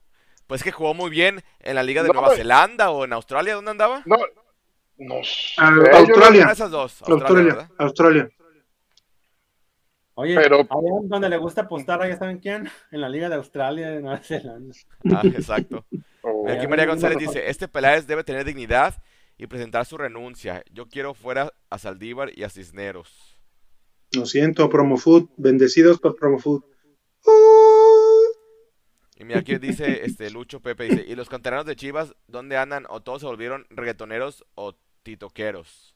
pues 0.48 0.64
que 0.64 0.74
jugó 0.74 0.94
muy 0.94 1.10
bien 1.10 1.42
en 1.62 1.76
la 1.76 1.84
Liga 1.84 2.04
de 2.04 2.10
No, 2.10 2.16
Nueva. 2.16 2.36
Zelanda 2.36 2.90
o 2.90 3.06
en 3.06 3.14
Australia. 3.14 3.56
¿Dónde 3.56 3.72
andaba? 3.72 4.04
No, 4.06 4.18
no 4.98 5.24
sé. 5.24 5.54
A- 5.60 5.70
yo 5.70 5.76
no- 5.82 5.98
Australia. 5.98 6.50
Esas 6.52 6.70
dos. 6.72 7.02
Australia, 7.04 7.70
Australia. 7.78 8.30
Oye, 10.16 10.36
Pero- 10.36 10.68
donde 11.04 11.30
le 11.30 11.38
gusta 11.38 11.62
apostar, 11.62 12.06
¿ya 12.06 12.18
saben 12.18 12.40
quién? 12.40 12.70
En 12.92 13.00
la 13.00 13.08
Liga 13.08 13.30
de 13.30 13.36
Australia 13.36 13.92
de 13.92 14.02
Nueva 14.02 14.18
Zelanda. 14.18 14.76
Ah, 15.16 15.22
exacto. 15.24 15.86
Oh. 16.22 16.50
Aquí 16.50 16.68
María 16.68 16.86
González 16.86 17.18
dice, 17.18 17.50
este 17.50 17.70
Peláez 17.70 18.08
debe 18.08 18.26
tener 18.26 18.44
dignidad 18.44 19.02
y 19.38 19.48
presentar 19.48 19.86
su 19.86 19.98
renuncia. 19.98 20.64
Yo 20.70 20.90
quiero 20.90 21.14
fuera 21.14 21.54
a 21.70 21.78
Saldívar 21.78 22.32
y 22.36 22.44
a 22.44 22.50
Cisneros. 22.50 23.37
Lo 24.14 24.26
siento, 24.26 24.70
Promofood, 24.70 25.26
bendecidos 25.38 26.00
por 26.00 26.16
Promofood. 26.16 26.64
Y 29.20 29.24
mira 29.26 29.40
aquí 29.40 29.58
dice 29.58 30.02
este 30.06 30.30
Lucho 30.30 30.60
Pepe, 30.62 30.86
dice, 30.86 31.06
¿y 31.08 31.16
los 31.16 31.30
canteranos 31.30 31.66
de 31.66 31.76
Chivas 31.76 32.14
dónde 32.28 32.58
andan? 32.58 32.86
¿O 32.90 33.02
todos 33.02 33.22
se 33.22 33.28
volvieron 33.28 33.66
reggaetoneros 33.70 34.46
o 34.56 34.76
titoqueros? 35.04 35.96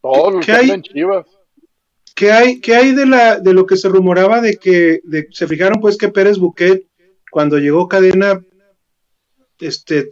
Todos 0.00 0.34
los 0.34 0.46
¿Qué 0.46 0.52
que 0.52 0.58
hay? 0.58 0.64
andan 0.64 0.82
Chivas. 0.82 1.26
¿Qué 2.14 2.32
hay, 2.32 2.60
qué 2.60 2.74
hay 2.74 2.94
de 2.94 3.06
la 3.06 3.38
de 3.38 3.52
lo 3.52 3.64
que 3.66 3.76
se 3.76 3.88
rumoraba 3.88 4.40
de 4.40 4.56
que 4.56 5.00
de- 5.04 5.28
se 5.30 5.46
fijaron 5.46 5.80
pues 5.80 5.96
que 5.96 6.08
Pérez 6.08 6.38
Buquet 6.38 6.84
cuando 7.30 7.58
llegó 7.58 7.86
Cadena 7.86 8.42
este 9.60 10.10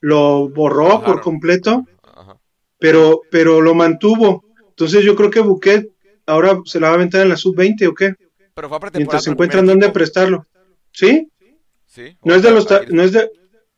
lo 0.00 0.48
borró 0.48 1.02
por 1.02 1.20
completo, 1.22 1.86
Ajá. 2.02 2.38
pero 2.78 3.22
pero 3.30 3.60
lo 3.62 3.74
mantuvo. 3.74 4.44
Entonces 4.68 5.02
yo 5.04 5.14
creo 5.16 5.30
que 5.30 5.40
Buquet 5.40 5.88
ahora 6.30 6.60
se 6.64 6.80
la 6.80 6.88
va 6.88 6.94
a 6.94 6.96
aventar 6.96 7.22
en 7.22 7.28
la 7.28 7.36
sub-20 7.36 7.88
o 7.88 7.94
qué, 7.94 8.14
Pero 8.54 8.68
fue 8.68 8.78
a 8.78 8.90
mientras 8.94 9.24
se 9.24 9.30
encuentran 9.30 9.66
dónde 9.66 9.86
equipo. 9.86 9.94
prestarlo. 9.94 10.46
¿Sí? 10.92 11.28
Sí. 11.86 12.16
No 12.24 12.34
es 12.34 12.42
de 12.42 12.50
los 12.50 12.66
no 12.90 13.02
es 13.02 13.12
de 13.12 13.30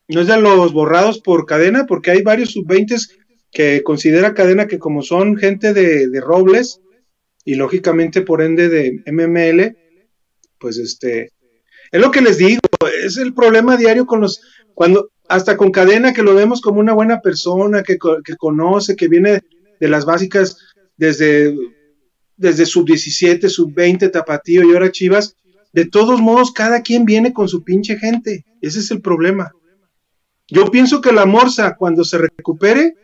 no 0.07 0.21
es 0.21 0.27
de 0.27 0.39
los 0.39 0.73
borrados 0.73 1.19
por 1.19 1.45
Cadena 1.45 1.85
porque 1.85 2.11
hay 2.11 2.21
varios 2.21 2.51
sub-20 2.51 3.09
que 3.51 3.83
considera 3.83 4.33
Cadena 4.33 4.67
que 4.67 4.79
como 4.79 5.01
son 5.01 5.37
gente 5.37 5.73
de, 5.73 6.07
de 6.09 6.21
Robles 6.21 6.79
y 7.45 7.55
lógicamente 7.55 8.21
por 8.21 8.41
ende 8.41 8.69
de 8.69 9.01
MML, 9.05 9.77
pues 10.59 10.77
este 10.77 11.31
es 11.91 12.01
lo 12.01 12.11
que 12.11 12.21
les 12.21 12.37
digo, 12.37 12.61
es 13.03 13.17
el 13.17 13.33
problema 13.33 13.77
diario 13.77 14.05
con 14.05 14.21
los 14.21 14.41
cuando 14.73 15.09
hasta 15.27 15.57
con 15.57 15.71
Cadena 15.71 16.13
que 16.13 16.23
lo 16.23 16.35
vemos 16.35 16.61
como 16.61 16.79
una 16.79 16.93
buena 16.93 17.21
persona, 17.21 17.83
que, 17.83 17.97
que 18.23 18.35
conoce, 18.35 18.95
que 18.95 19.07
viene 19.07 19.41
de 19.79 19.87
las 19.87 20.05
básicas 20.05 20.57
desde 20.97 21.55
desde 22.43 22.65
sub 22.65 22.85
17, 22.85 23.49
sub 23.49 23.73
20, 23.73 24.09
Tapatío 24.09 24.63
y 24.63 24.73
ahora 24.73 24.91
Chivas, 24.91 25.35
de 25.71 25.85
todos 25.85 26.21
modos 26.21 26.51
cada 26.51 26.81
quien 26.81 27.05
viene 27.05 27.33
con 27.33 27.47
su 27.47 27.63
pinche 27.63 27.97
gente, 27.97 28.45
ese 28.61 28.79
es 28.79 28.91
el 28.91 29.01
problema. 29.01 29.51
Yo 30.47 30.69
pienso 30.69 31.01
que 31.01 31.13
la 31.13 31.25
Morsa 31.25 31.75
cuando 31.77 32.03
se 32.03 32.17
recupere 32.17 32.95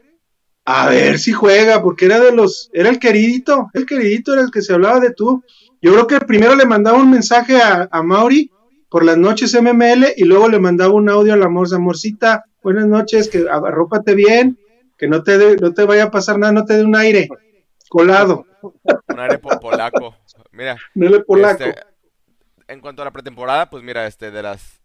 a 0.65 0.89
ver 0.89 1.17
si 1.17 1.31
juega, 1.31 1.81
porque 1.81 2.05
era 2.05 2.19
de 2.19 2.31
los, 2.31 2.69
era 2.73 2.89
el 2.89 2.99
queridito, 2.99 3.69
el 3.73 3.85
queridito 3.85 4.33
era 4.33 4.43
el 4.43 4.51
que 4.51 4.61
se 4.61 4.73
hablaba 4.73 4.99
de 4.99 5.13
tú, 5.13 5.43
Yo 5.81 5.93
creo 5.93 6.07
que 6.07 6.19
primero 6.19 6.55
le 6.55 6.65
mandaba 6.65 6.97
un 6.97 7.09
mensaje 7.09 7.55
a, 7.61 7.87
a 7.89 8.03
Mauri 8.03 8.51
por 8.89 9.05
las 9.05 9.17
noches 9.17 9.55
MML 9.59 10.13
y 10.17 10.25
luego 10.25 10.49
le 10.49 10.59
mandaba 10.59 10.93
un 10.93 11.09
audio 11.09 11.33
a 11.33 11.37
la 11.37 11.45
amor, 11.45 11.73
amorcita, 11.73 12.43
buenas 12.61 12.87
noches, 12.87 13.29
que 13.29 13.45
arrópate 13.49 14.13
bien, 14.15 14.59
que 14.97 15.07
no 15.07 15.23
te, 15.23 15.37
de, 15.37 15.55
no 15.55 15.73
te 15.73 15.85
vaya 15.85 16.05
a 16.05 16.11
pasar 16.11 16.37
nada, 16.37 16.51
no 16.51 16.65
te 16.65 16.73
dé 16.73 16.83
un 16.83 16.95
aire 16.95 17.29
colado. 17.87 18.45
Un 18.61 19.19
aire 19.19 19.37
polaco. 19.39 20.15
Mira. 20.51 20.77
Polaco. 21.25 21.63
Este, 21.63 21.79
en 22.67 22.81
cuanto 22.81 23.01
a 23.01 23.05
la 23.05 23.11
pretemporada, 23.11 23.69
pues 23.69 23.83
mira, 23.83 24.05
este, 24.05 24.31
de 24.31 24.43
las, 24.43 24.81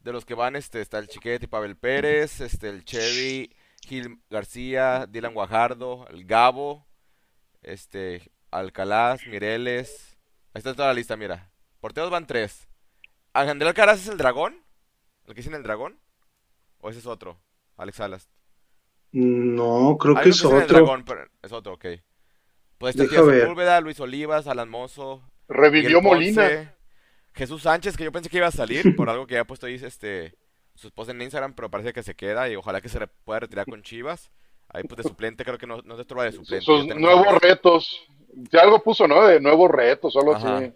de 0.00 0.12
los 0.12 0.24
que 0.24 0.34
van, 0.34 0.56
este, 0.56 0.80
está 0.80 0.98
el 0.98 1.08
Chiquete 1.08 1.44
y 1.44 1.48
Pavel 1.48 1.76
Pérez, 1.76 2.40
este, 2.40 2.68
el 2.68 2.84
Chevy, 2.84 3.54
Gil 3.86 4.20
García, 4.30 5.06
Dylan 5.06 5.34
Guajardo, 5.34 6.06
el 6.08 6.24
Gabo, 6.24 6.86
este, 7.62 8.32
Alcalaz, 8.50 9.26
Mireles. 9.26 10.16
Ahí 10.54 10.60
está 10.60 10.74
toda 10.74 10.88
la 10.88 10.94
lista, 10.94 11.16
mira. 11.16 11.50
Porteros 11.80 12.10
van 12.10 12.26
tres. 12.26 12.68
¿André 13.34 13.68
Alcaraz 13.68 14.00
es 14.00 14.08
el 14.08 14.16
dragón? 14.16 14.64
¿El 15.26 15.34
que 15.34 15.42
tiene 15.42 15.58
el 15.58 15.62
dragón? 15.62 16.00
¿O 16.78 16.88
ese 16.88 17.00
es 17.00 17.06
otro? 17.06 17.38
Alex 17.76 17.98
Salas. 17.98 18.30
No, 19.12 19.96
creo 19.98 20.14
que 20.14 20.30
es 20.30 20.44
otro. 20.44 21.02
es 21.42 21.52
otro, 21.52 21.74
ok. 21.74 21.86
Pues 22.78 22.96
este 22.96 23.14
Sepúlveda, 23.14 23.80
Luis 23.80 24.00
Olivas, 24.00 24.46
Alan 24.46 24.68
Mozo. 24.68 25.22
Revivió 25.48 26.02
Molina. 26.02 26.74
Jesús 27.34 27.62
Sánchez, 27.62 27.96
que 27.96 28.04
yo 28.04 28.12
pensé 28.12 28.30
que 28.30 28.38
iba 28.38 28.46
a 28.46 28.52
salir 28.52 28.94
por 28.96 29.10
algo 29.10 29.26
que 29.26 29.34
ya 29.34 29.42
ha 29.42 29.46
puesto 29.46 29.66
ahí 29.66 29.74
este, 29.74 30.34
su 30.74 30.88
esposa 30.88 31.12
en 31.12 31.22
Instagram, 31.22 31.54
pero 31.54 31.70
parece 31.70 31.92
que 31.92 32.02
se 32.02 32.14
queda 32.14 32.48
y 32.48 32.56
ojalá 32.56 32.80
que 32.80 32.88
se 32.88 33.06
pueda 33.24 33.40
retirar 33.40 33.66
con 33.66 33.82
Chivas. 33.82 34.30
Ahí 34.68 34.82
pues 34.84 34.96
de 34.98 35.02
suplente, 35.08 35.44
creo 35.44 35.58
que 35.58 35.66
no, 35.66 35.82
no 35.82 35.96
se 35.96 36.04
trova 36.04 36.24
de 36.24 36.32
suplente. 36.32 36.64
Sus 36.64 36.86
nuevos 36.86 37.38
retos. 37.40 38.06
Ya 38.50 38.60
algo 38.60 38.82
puso, 38.82 39.06
¿no? 39.06 39.26
De 39.26 39.40
nuevos 39.40 39.70
retos, 39.70 40.12
solo 40.12 40.34
así. 40.34 40.72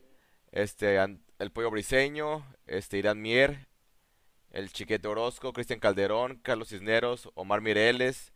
Este, 0.53 0.99
el 1.39 1.51
Pollo 1.53 1.71
Briseño, 1.71 2.45
este, 2.67 2.99
Irán 2.99 3.21
Mier, 3.21 3.69
el 4.51 4.73
Chiquete 4.73 5.07
Orozco, 5.07 5.53
Cristian 5.53 5.79
Calderón, 5.81 6.41
Carlos 6.43 6.69
Cisneros, 6.69 7.31
Omar 7.35 7.61
Mireles, 7.61 8.33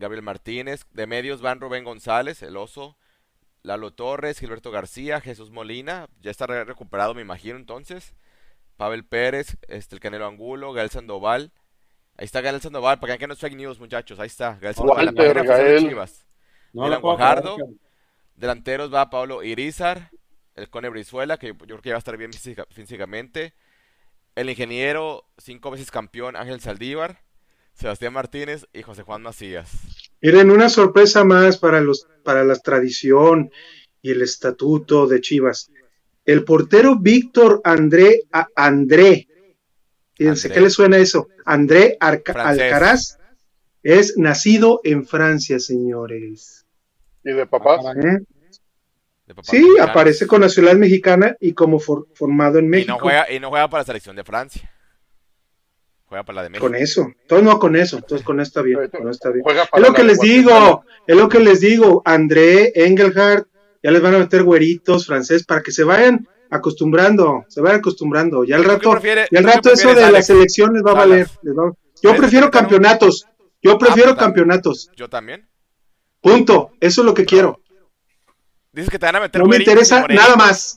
Gabriel 0.00 0.24
Martínez. 0.24 0.86
De 0.92 1.06
medios 1.06 1.40
van 1.40 1.60
Rubén 1.60 1.84
González, 1.84 2.42
el 2.42 2.56
oso, 2.56 2.96
Lalo 3.62 3.92
Torres, 3.92 4.40
Gilberto 4.40 4.72
García, 4.72 5.20
Jesús 5.20 5.50
Molina, 5.50 6.08
ya 6.20 6.30
está 6.30 6.46
recuperado 6.64 7.14
me 7.14 7.22
imagino 7.22 7.56
entonces. 7.56 8.14
Pavel 8.76 9.04
Pérez, 9.04 9.58
este, 9.68 9.94
el 9.94 10.00
Canelo 10.00 10.26
Angulo, 10.26 10.72
Gael 10.72 10.88
Sandoval. 10.90 11.52
Ahí 12.16 12.24
está 12.24 12.40
Gael 12.40 12.60
Sandoval, 12.62 12.98
para 12.98 13.18
que 13.18 13.26
no 13.26 13.34
es 13.34 13.38
fake 13.38 13.56
news, 13.56 13.78
muchachos. 13.78 14.18
Ahí 14.18 14.26
está. 14.26 14.56
Gael 14.58 14.74
Sandoval, 14.74 15.06
Walter, 15.06 15.36
la 15.36 15.42
Gael. 15.42 15.88
Chivas. 15.88 16.26
No 16.72 17.00
Guajardo. 17.00 17.56
Delanteros 18.36 18.92
va 18.92 19.10
Pablo 19.10 19.42
Irizar, 19.42 20.10
el 20.54 20.70
Cone 20.70 20.88
Brizuela, 20.88 21.36
que 21.36 21.48
yo 21.48 21.56
creo 21.56 21.82
que 21.82 21.90
va 21.90 21.96
a 21.96 21.98
estar 21.98 22.16
bien 22.16 22.30
físicamente. 22.70 23.52
El 24.34 24.48
ingeniero, 24.48 25.26
cinco 25.36 25.70
veces 25.70 25.90
campeón, 25.90 26.36
Ángel 26.36 26.60
Saldívar. 26.60 27.20
Sebastián 27.80 28.12
Martínez 28.12 28.66
y 28.74 28.82
José 28.82 29.02
Juan 29.02 29.22
Macías. 29.22 29.70
Miren, 30.20 30.50
una 30.50 30.68
sorpresa 30.68 31.24
más 31.24 31.56
para, 31.56 31.80
los, 31.80 32.06
para 32.22 32.44
la 32.44 32.56
tradición 32.56 33.50
y 34.02 34.10
el 34.10 34.20
estatuto 34.20 35.06
de 35.06 35.22
Chivas. 35.22 35.70
El 36.26 36.44
portero 36.44 36.98
Víctor 36.98 37.62
André, 37.64 38.24
André, 38.54 39.26
fíjense, 40.14 40.50
¿qué 40.50 40.60
le 40.60 40.68
suena 40.68 40.98
eso? 40.98 41.28
André 41.46 41.96
Alcaraz 41.98 43.18
es 43.82 44.18
nacido 44.18 44.82
en 44.84 45.06
Francia, 45.06 45.58
señores. 45.58 46.66
¿Y 47.24 47.32
de 47.32 47.46
papá? 47.46 47.76
¿Eh? 47.96 48.18
sí, 49.42 49.64
aparece 49.80 50.26
con 50.26 50.42
nacionalidad 50.42 50.80
mexicana 50.80 51.36
y 51.40 51.54
como 51.54 51.78
formado 51.78 52.58
en 52.58 52.68
México. 52.68 52.92
Y 52.92 52.94
no, 52.94 52.98
juega, 52.98 53.32
y 53.32 53.40
no 53.40 53.48
juega 53.48 53.70
para 53.70 53.80
la 53.80 53.86
selección 53.86 54.16
de 54.16 54.24
Francia. 54.24 54.70
Juega 56.10 56.24
para 56.24 56.36
la 56.38 56.42
de 56.42 56.48
México. 56.50 56.66
Con 56.66 56.74
eso, 56.74 57.12
todo 57.28 57.40
no 57.40 57.60
con 57.60 57.76
eso, 57.76 57.98
entonces 57.98 58.26
con 58.26 58.40
esto 58.40 58.58
está 58.58 58.62
bien, 58.62 58.90
con 58.90 59.08
está 59.08 59.30
bien. 59.30 59.44
Es 59.72 59.80
lo 59.80 59.94
que 59.94 60.02
les 60.02 60.18
digo, 60.18 60.84
es 61.06 61.16
lo 61.16 61.28
que 61.28 61.38
les 61.38 61.60
digo, 61.60 62.02
André, 62.04 62.72
Engelhardt, 62.74 63.46
ya 63.80 63.92
les 63.92 64.02
van 64.02 64.16
a 64.16 64.18
meter 64.18 64.42
güeritos 64.42 65.06
francés 65.06 65.44
para 65.46 65.62
que 65.62 65.70
se 65.70 65.84
vayan 65.84 66.26
acostumbrando, 66.50 67.44
se 67.46 67.60
vayan 67.60 67.78
acostumbrando. 67.78 68.42
Ya 68.42 68.56
al 68.56 68.64
rato, 68.64 69.00
ya 69.00 69.38
al 69.38 69.44
rato 69.44 69.72
eso 69.72 69.94
de 69.94 70.10
las 70.10 70.28
elecciones 70.30 70.82
va 70.84 70.90
a 70.90 70.94
valer. 70.94 71.28
Yo 72.02 72.16
prefiero 72.16 72.50
campeonatos, 72.50 73.28
yo 73.62 73.78
prefiero 73.78 74.16
campeonatos. 74.16 74.90
Yo 74.96 75.08
también. 75.08 75.48
Punto, 76.20 76.72
eso 76.80 77.02
es 77.02 77.04
lo 77.04 77.14
que 77.14 77.24
quiero. 77.24 77.62
Dices 78.72 78.90
que 78.90 78.98
te 78.98 79.06
van 79.06 79.14
a 79.14 79.20
meter 79.20 79.40
No 79.40 79.46
me 79.46 79.58
interesa 79.58 80.04
nada 80.08 80.34
más. 80.34 80.76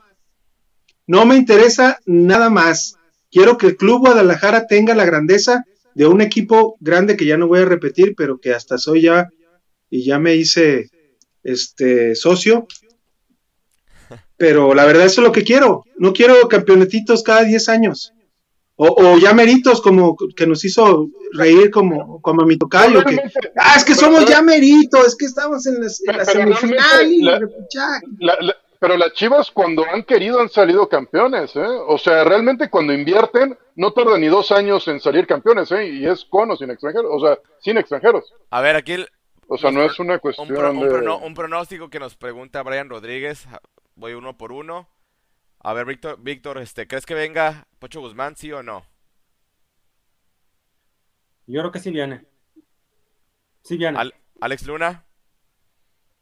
No 1.07 1.25
me 1.25 1.35
interesa 1.37 1.97
nada 2.05 2.51
más. 2.51 2.99
Quiero 3.33 3.57
que 3.57 3.65
el 3.65 3.77
Club 3.77 4.01
Guadalajara 4.01 4.67
tenga 4.67 4.93
la 4.93 5.05
grandeza 5.05 5.65
de 5.95 6.05
un 6.05 6.21
equipo 6.21 6.77
grande 6.79 7.17
que 7.17 7.25
ya 7.25 7.35
no 7.35 7.47
voy 7.47 7.61
a 7.61 7.65
repetir, 7.65 8.13
pero 8.15 8.39
que 8.39 8.53
hasta 8.53 8.77
soy 8.77 9.01
ya 9.01 9.27
y 9.89 10.05
ya 10.05 10.19
me 10.19 10.35
hice 10.35 10.91
este 11.41 12.13
socio. 12.13 12.67
Pero 14.37 14.75
la 14.75 14.85
verdad 14.85 15.05
eso 15.05 15.21
es 15.21 15.27
lo 15.27 15.31
que 15.31 15.43
quiero. 15.43 15.83
No 15.97 16.13
quiero 16.13 16.47
campeonetitos 16.47 17.23
cada 17.23 17.43
10 17.43 17.69
años. 17.69 18.13
O, 18.75 19.17
ya 19.17 19.33
meritos 19.33 19.81
como 19.81 20.15
que 20.35 20.45
nos 20.45 20.63
hizo 20.65 21.07
reír 21.31 21.71
como, 21.71 22.21
como 22.21 22.43
a 22.43 22.45
mi 22.45 22.57
tocayo. 22.57 23.03
Que, 23.03 23.17
ah, 23.57 23.73
es 23.77 23.83
que 23.83 23.95
somos 23.95 24.25
ya 24.27 24.43
meritos, 24.43 25.07
es 25.07 25.15
que 25.15 25.25
estamos 25.25 25.65
en, 25.65 25.81
la 25.81 26.25
semifinal 26.25 27.11
y 27.11 27.21
pero 28.83 28.97
las 28.97 29.13
Chivas 29.13 29.49
cuando 29.49 29.85
han 29.85 30.03
querido 30.03 30.41
han 30.41 30.49
salido 30.49 30.89
campeones, 30.89 31.55
¿eh? 31.55 31.65
O 31.87 31.97
sea, 31.97 32.25
realmente 32.25 32.69
cuando 32.69 32.91
invierten 32.91 33.57
no 33.77 33.93
tardan 33.93 34.19
ni 34.19 34.27
dos 34.27 34.51
años 34.51 34.85
en 34.89 34.99
salir 34.99 35.25
campeones, 35.25 35.71
¿eh? 35.71 35.87
Y 35.87 36.05
es 36.05 36.25
con 36.25 36.51
o 36.51 36.57
sin 36.57 36.69
extranjeros, 36.69 37.09
o 37.09 37.25
sea, 37.25 37.39
sin 37.61 37.77
extranjeros. 37.77 38.33
A 38.49 38.59
ver, 38.59 38.75
aquí... 38.75 38.97
o 39.47 39.57
sea, 39.57 39.71
no 39.71 39.83
es 39.83 39.97
una 39.99 40.19
cuestión 40.19 40.49
un, 40.51 41.33
pronóstico 41.33 41.89
que 41.89 41.97
nos 41.97 42.17
pregunta 42.17 42.61
Brian 42.61 42.89
Rodríguez, 42.89 43.47
voy 43.95 44.15
uno 44.15 44.37
por 44.37 44.51
uno. 44.51 44.89
A 45.59 45.71
ver, 45.71 45.85
Víctor, 45.85 46.17
Víctor, 46.19 46.57
este, 46.57 46.85
¿crees 46.85 47.05
que 47.05 47.13
venga 47.13 47.67
Pocho 47.79 48.01
Guzmán, 48.01 48.35
sí 48.35 48.51
o 48.51 48.63
no? 48.63 48.85
Yo 51.47 51.61
creo 51.61 51.71
que 51.71 51.79
sí 51.79 51.89
viene. 51.89 52.25
Sí 53.61 53.77
viene. 53.77 53.97
Alex 54.41 54.67
Luna. 54.67 55.05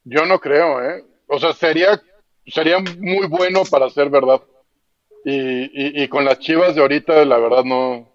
Yo 0.04 0.26
no 0.26 0.38
creo, 0.38 0.80
¿eh? 0.80 1.04
O 1.26 1.40
sea, 1.40 1.54
sería 1.54 2.00
sería 2.46 2.78
muy 2.98 3.26
bueno 3.26 3.62
para 3.70 3.88
ser 3.90 4.10
verdad. 4.10 4.42
Y, 5.24 6.02
y, 6.02 6.08
con 6.08 6.24
las 6.24 6.40
chivas 6.40 6.74
de 6.74 6.80
ahorita, 6.80 7.24
la 7.24 7.38
verdad, 7.38 7.62
no, 7.62 8.10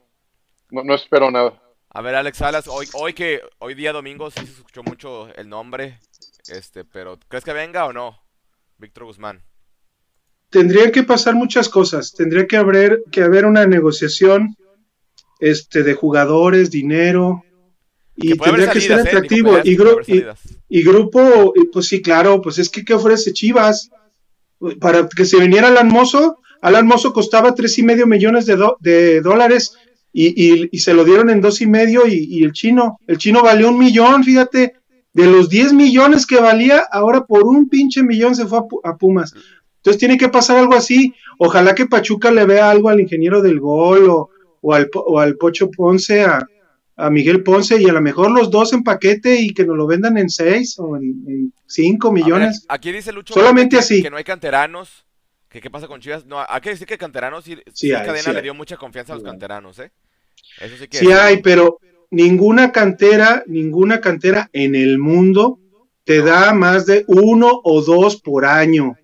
no, 0.72 0.94
espero 0.94 1.32
nada. 1.32 1.62
A 1.90 2.02
ver, 2.02 2.16
Alex 2.16 2.38
Salas, 2.38 2.68
hoy, 2.68 2.86
hoy 2.94 3.14
que 3.14 3.42
hoy 3.60 3.76
día 3.76 3.94
domingo 3.94 4.30
sí 4.30 4.46
se 4.46 4.52
escuchó 4.52 4.84
mucho 4.84 5.34
el 5.36 5.48
nombre, 5.48 6.00
este, 6.50 6.84
pero 6.84 7.18
¿crees 7.30 7.46
que 7.46 7.54
venga 7.54 7.86
o 7.86 7.94
no? 7.94 8.20
Víctor 8.78 9.06
Guzmán. 9.06 9.42
Tendría 10.50 10.92
que 10.92 11.04
pasar 11.04 11.36
muchas 11.36 11.70
cosas. 11.70 12.14
Tendría 12.14 12.46
que 12.46 12.58
haber, 12.58 13.04
que 13.10 13.22
haber 13.22 13.46
una 13.46 13.66
negociación 13.66 14.56
este, 15.40 15.84
de 15.84 15.94
jugadores, 15.94 16.72
dinero, 16.72 17.44
y 18.18 18.38
tendría 18.38 18.72
que 18.72 18.82
ser 18.82 19.00
¿eh? 19.00 19.02
atractivo. 19.02 19.60
y, 19.64 19.72
y, 20.70 20.84
grupo, 20.84 21.54
pues 21.72 21.88
sí, 21.88 22.02
claro, 22.02 22.42
pues 22.42 22.58
es 22.58 22.70
que 22.70 22.84
¿qué 22.84 22.94
ofrece 22.94 23.32
Chivas? 23.32 23.92
Para 24.80 25.08
que 25.08 25.26
se 25.26 25.40
viniera 25.40 25.68
Alan 25.68 25.88
Mozo, 25.88 26.40
Alan 26.62 26.88
Mozo 26.88 27.14
costaba 27.14 27.54
tres 27.54 27.78
y 27.78 27.84
medio 27.84 28.08
millones 28.08 28.46
de, 28.46 28.58
de 28.80 29.22
dólares 29.22 29.76
y, 30.14 30.70
y, 30.72 30.80
se 30.80 30.94
lo 30.94 31.04
dieron 31.04 31.30
en 31.30 31.42
dos 31.42 31.62
y 31.62 31.68
medio 31.68 32.08
y, 32.08 32.44
el 32.44 32.52
chino, 32.52 33.00
el 33.06 33.18
chino 33.18 33.44
valió 33.44 33.70
un 33.70 33.78
millón, 33.78 34.24
fíjate, 34.24 34.74
de 35.14 35.28
los 35.28 35.50
10 35.50 35.74
millones 35.74 36.26
que 36.26 36.40
valía, 36.40 36.84
ahora 36.92 37.26
por 37.26 37.44
un 37.44 37.70
pinche 37.70 38.02
millón 38.02 38.36
se 38.36 38.48
fue 38.48 38.62
a, 38.84 38.98
Pumas. 38.98 39.34
Entonces 39.78 40.00
tiene 40.00 40.18
que 40.18 40.30
pasar 40.30 40.58
algo 40.58 40.74
así. 40.74 41.14
Ojalá 41.38 41.76
que 41.76 41.86
Pachuca 41.86 42.32
le 42.32 42.46
vea 42.46 42.72
algo 42.72 42.90
al 42.90 43.00
ingeniero 43.00 43.42
del 43.42 43.60
gol 43.60 44.10
o, 44.10 44.30
o, 44.62 44.74
al, 44.74 44.90
o 44.94 45.20
al 45.20 45.36
Pocho 45.36 45.70
Ponce, 45.70 46.24
a, 46.24 46.48
a 46.98 47.12
Miguel 47.12 47.44
Ponce 47.44 47.80
y 47.80 47.88
a 47.88 47.94
lo 47.94 48.02
mejor 48.02 48.32
los 48.32 48.50
dos 48.50 48.74
en 48.74 48.84
paquete 48.84 49.40
y 49.40 49.54
que 49.54 49.64
nos 49.66 49.78
lo 49.78 49.86
vendan 49.86 50.18
en 50.18 50.30
seis 50.30 50.78
o 50.80 50.98
en, 50.98 51.54
cinco 51.68 52.12
millones. 52.12 52.66
aquí 52.68 52.92
dice 52.92 53.12
Lucho 53.14 53.36
solamente 53.36 53.76
que, 53.76 53.80
así 53.80 54.02
que 54.02 54.10
no 54.10 54.18
hay 54.18 54.24
canteranos. 54.24 55.06
Que 55.48 55.62
qué 55.62 55.70
pasa 55.70 55.88
con 55.88 56.02
Chivas. 56.02 56.26
No, 56.26 56.44
hay 56.46 56.60
que 56.60 56.72
decir 56.72 56.86
que 56.86 56.98
canteranos 56.98 57.46
sí, 57.46 57.58
sí, 57.74 57.92
Cadena 57.92 58.34
le 58.34 58.42
dio 58.42 58.54
mucha 58.54 58.76
confianza 58.76 59.14
a 59.14 59.16
los 59.16 59.24
canteranos, 59.24 59.80
¿eh? 59.80 59.92
Eso 60.60 60.76
sí 60.78 60.88
que. 60.88 60.98
Sí 60.98 61.12
hay, 61.12 61.42
pero 61.42 61.80
ninguna 62.10 62.72
cantera, 62.72 63.44
ninguna 63.46 64.02
cantera 64.02 64.50
en 64.52 64.76
el 64.76 64.98
mundo 64.98 65.60
te 66.04 66.22
da 66.22 66.54
más 66.54 66.86
de 66.86 67.06
uno 67.08 67.62
o 67.64 67.82
dos 67.82 68.20
por 68.20 68.44
año. 68.44 68.98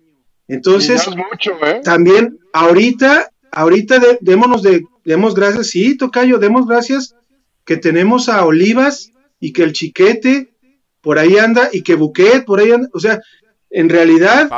Entonces, 0.48 1.06
¿eh? 1.06 1.80
también 1.82 2.38
ahorita, 2.52 3.30
ahorita 3.52 4.00
démonos 4.20 4.62
de, 4.62 4.84
demos 5.04 5.34
gracias, 5.34 5.68
sí, 5.68 5.96
Tocayo, 5.96 6.38
demos 6.38 6.66
gracias 6.66 7.14
que 7.64 7.76
tenemos 7.76 8.28
a 8.28 8.44
Olivas 8.44 9.10
y 9.40 9.52
que 9.52 9.62
el 9.62 9.72
Chiquete 9.72 10.54
por 11.00 11.18
ahí 11.18 11.36
anda 11.38 11.68
y 11.72 11.82
que 11.82 11.94
Buquet 11.94 12.44
por 12.44 12.60
ahí 12.60 12.72
anda, 12.72 12.88
o 12.92 12.98
sea, 12.98 13.20
en 13.70 13.88
realidad 13.88 14.48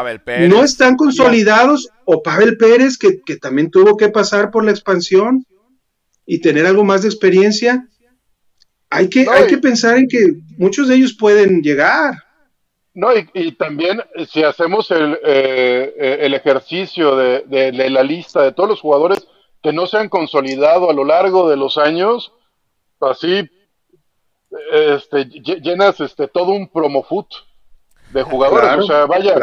no 0.49 0.63
están 0.63 0.97
consolidados, 0.97 1.89
o 2.05 2.23
Pavel 2.23 2.57
Pérez, 2.59 2.99
que, 2.99 3.21
que 3.25 3.37
también 3.37 3.71
tuvo 3.71 3.97
que 3.97 4.11
pasar 4.11 4.51
por 4.51 4.63
la 4.65 4.73
expansión 4.73 5.47
y 6.27 6.41
tener 6.41 6.67
algo 6.67 6.85
más 6.85 7.03
de 7.03 7.09
experiencia. 7.09 7.89
Hay 8.91 9.09
que, 9.09 9.27
hay 9.29 9.47
que 9.47 9.59
pensar 9.59 9.97
en 9.97 10.07
que 10.07 10.35
muchos 10.59 10.89
de 10.89 10.97
ellos 10.97 11.17
pueden 11.19 11.63
llegar. 11.63 12.15
No, 12.93 13.09
y, 13.35 13.53
también 13.53 14.03
si 14.31 14.43
hacemos 14.43 14.91
el, 14.91 15.19
eh, 15.25 16.19
el 16.21 16.35
ejercicio 16.35 17.17
de, 17.17 17.43
de, 17.47 17.91
la 17.91 18.03
lista 18.03 18.43
de 18.43 18.53
todos 18.53 18.69
los 18.71 18.81
jugadores 18.81 19.27
que 19.63 19.73
no 19.73 19.87
se 19.87 19.99
han 19.99 20.09
consolidado 20.09 20.91
a 20.91 20.95
lo 20.95 21.05
largo 21.05 21.49
de 21.51 21.57
los 21.57 21.77
años, 21.77 22.33
así 23.01 23.49
este, 24.73 25.25
llenas 25.27 26.01
este, 26.01 26.29
todo 26.29 26.53
un 26.53 26.69
promofoot 26.69 27.29
de 28.13 28.23
jugadores. 28.23 28.85
o 28.85 28.87
sea, 28.87 29.07
vaya, 29.07 29.37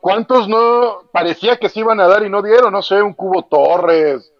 ¿cuántos 0.00 0.48
no 0.48 1.00
parecía 1.12 1.56
que 1.56 1.68
se 1.68 1.80
iban 1.80 2.00
a 2.00 2.06
dar 2.06 2.24
y 2.24 2.30
no 2.30 2.42
dieron? 2.42 2.72
No 2.72 2.82
sé, 2.82 3.02
un 3.02 3.14
Cubo 3.14 3.44
Torres, 3.46 4.32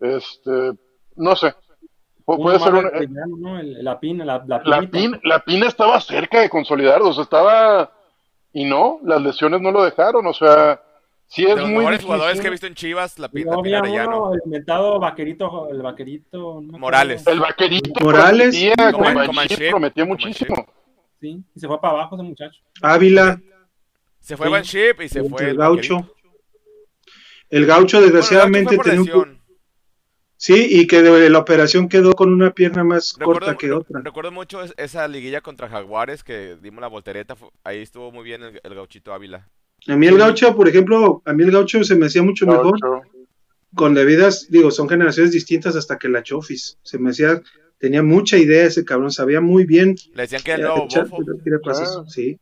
este, 0.00 0.72
no 1.16 1.36
sé. 1.36 1.54
puede 2.24 2.58
ser 2.60 2.74
un, 2.74 2.90
la 3.84 3.98
pina, 3.98 4.24
la, 4.24 4.44
la, 4.46 5.38
pina 5.40 5.66
estaba 5.66 6.00
cerca 6.00 6.40
de 6.40 6.50
consolidar, 6.50 7.02
o 7.02 7.12
sea, 7.12 7.24
estaba 7.24 7.90
y 8.52 8.64
no, 8.64 9.00
las 9.02 9.20
lesiones 9.20 9.60
no 9.60 9.72
lo 9.72 9.82
dejaron, 9.82 10.26
o 10.26 10.32
sea, 10.32 10.80
sí 11.26 11.44
es 11.44 11.54
de 11.54 11.56
los 11.56 11.68
muy 11.68 11.78
mejores 11.78 12.02
jugadores 12.02 12.40
que 12.40 12.46
he 12.46 12.50
visto 12.50 12.66
en 12.66 12.74
Chivas, 12.74 13.18
la, 13.18 13.28
pina, 13.28 13.52
no, 13.52 13.60
Arellano. 13.60 14.34
el 14.34 14.40
inventado 14.44 14.98
vaquerito, 14.98 15.68
el 15.70 15.82
vaquerito 15.82 16.60
Morales. 16.62 17.26
El 17.26 17.40
vaquerito 17.40 18.00
Morales 18.00 18.56
prometía, 18.92 19.70
prometía 19.70 20.04
muchísimo. 20.04 20.66
Sí, 21.20 21.42
y 21.54 21.60
se 21.60 21.66
fue 21.66 21.80
para 21.80 21.94
abajo 21.94 22.16
ese 22.16 22.22
muchacho. 22.22 22.60
Ávila. 22.82 23.40
Se 24.20 24.36
fue 24.36 24.64
sí. 24.64 24.78
Ship 24.78 25.02
y 25.02 25.08
se 25.08 25.22
fue 25.24 25.50
el, 25.50 25.56
gaucho. 25.56 26.14
El 27.50 27.66
gaucho 27.66 28.00
desgraciadamente 28.00 28.76
tenía 28.78 29.16
un... 29.16 29.44
Sí, 30.36 30.66
y 30.68 30.86
que 30.86 31.00
de 31.00 31.30
la 31.30 31.38
operación 31.38 31.88
quedó 31.88 32.12
con 32.12 32.32
una 32.32 32.52
pierna 32.52 32.84
más 32.84 33.14
corta 33.14 33.56
que 33.56 33.72
otra. 33.72 34.00
Recuerdo 34.02 34.32
mucho 34.32 34.62
esa 34.76 35.08
liguilla 35.08 35.40
contra 35.40 35.68
Jaguares 35.68 36.24
que 36.24 36.56
dimos 36.60 36.82
la 36.82 36.88
voltereta, 36.88 37.36
ahí 37.62 37.80
estuvo 37.80 38.12
muy 38.12 38.24
bien 38.24 38.42
el, 38.42 38.74
gauchito 38.74 39.14
Ávila. 39.14 39.48
A 39.86 39.96
mí 39.96 40.06
el 40.06 40.16
gaucho, 40.16 40.56
por 40.56 40.68
ejemplo, 40.68 41.22
a 41.24 41.32
mí 41.32 41.44
el 41.44 41.50
gaucho 41.50 41.84
se 41.84 41.94
me 41.94 42.06
hacía 42.06 42.22
mucho 42.22 42.46
mejor. 42.46 42.78
Con 43.74 43.94
debidas, 43.94 44.48
digo, 44.50 44.70
son 44.70 44.88
generaciones 44.88 45.32
distintas 45.32 45.76
hasta 45.76 45.98
que 45.98 46.08
la 46.08 46.22
Chofis. 46.22 46.78
Se 46.82 46.98
me 46.98 47.10
hacía, 47.10 47.42
tenía 47.78 48.02
mucha 48.02 48.38
idea 48.38 48.64
ese 48.64 48.84
cabrón, 48.84 49.10
sabía 49.10 49.40
muy 49.40 49.64
bien. 49.66 49.96
Le 50.14 50.22
decían 50.22 50.42
que 50.42 50.52
era 50.52 50.60
el 50.60 50.68
nuevo 50.68 50.88
bofo. 50.88 52.08
Sí. 52.08 52.38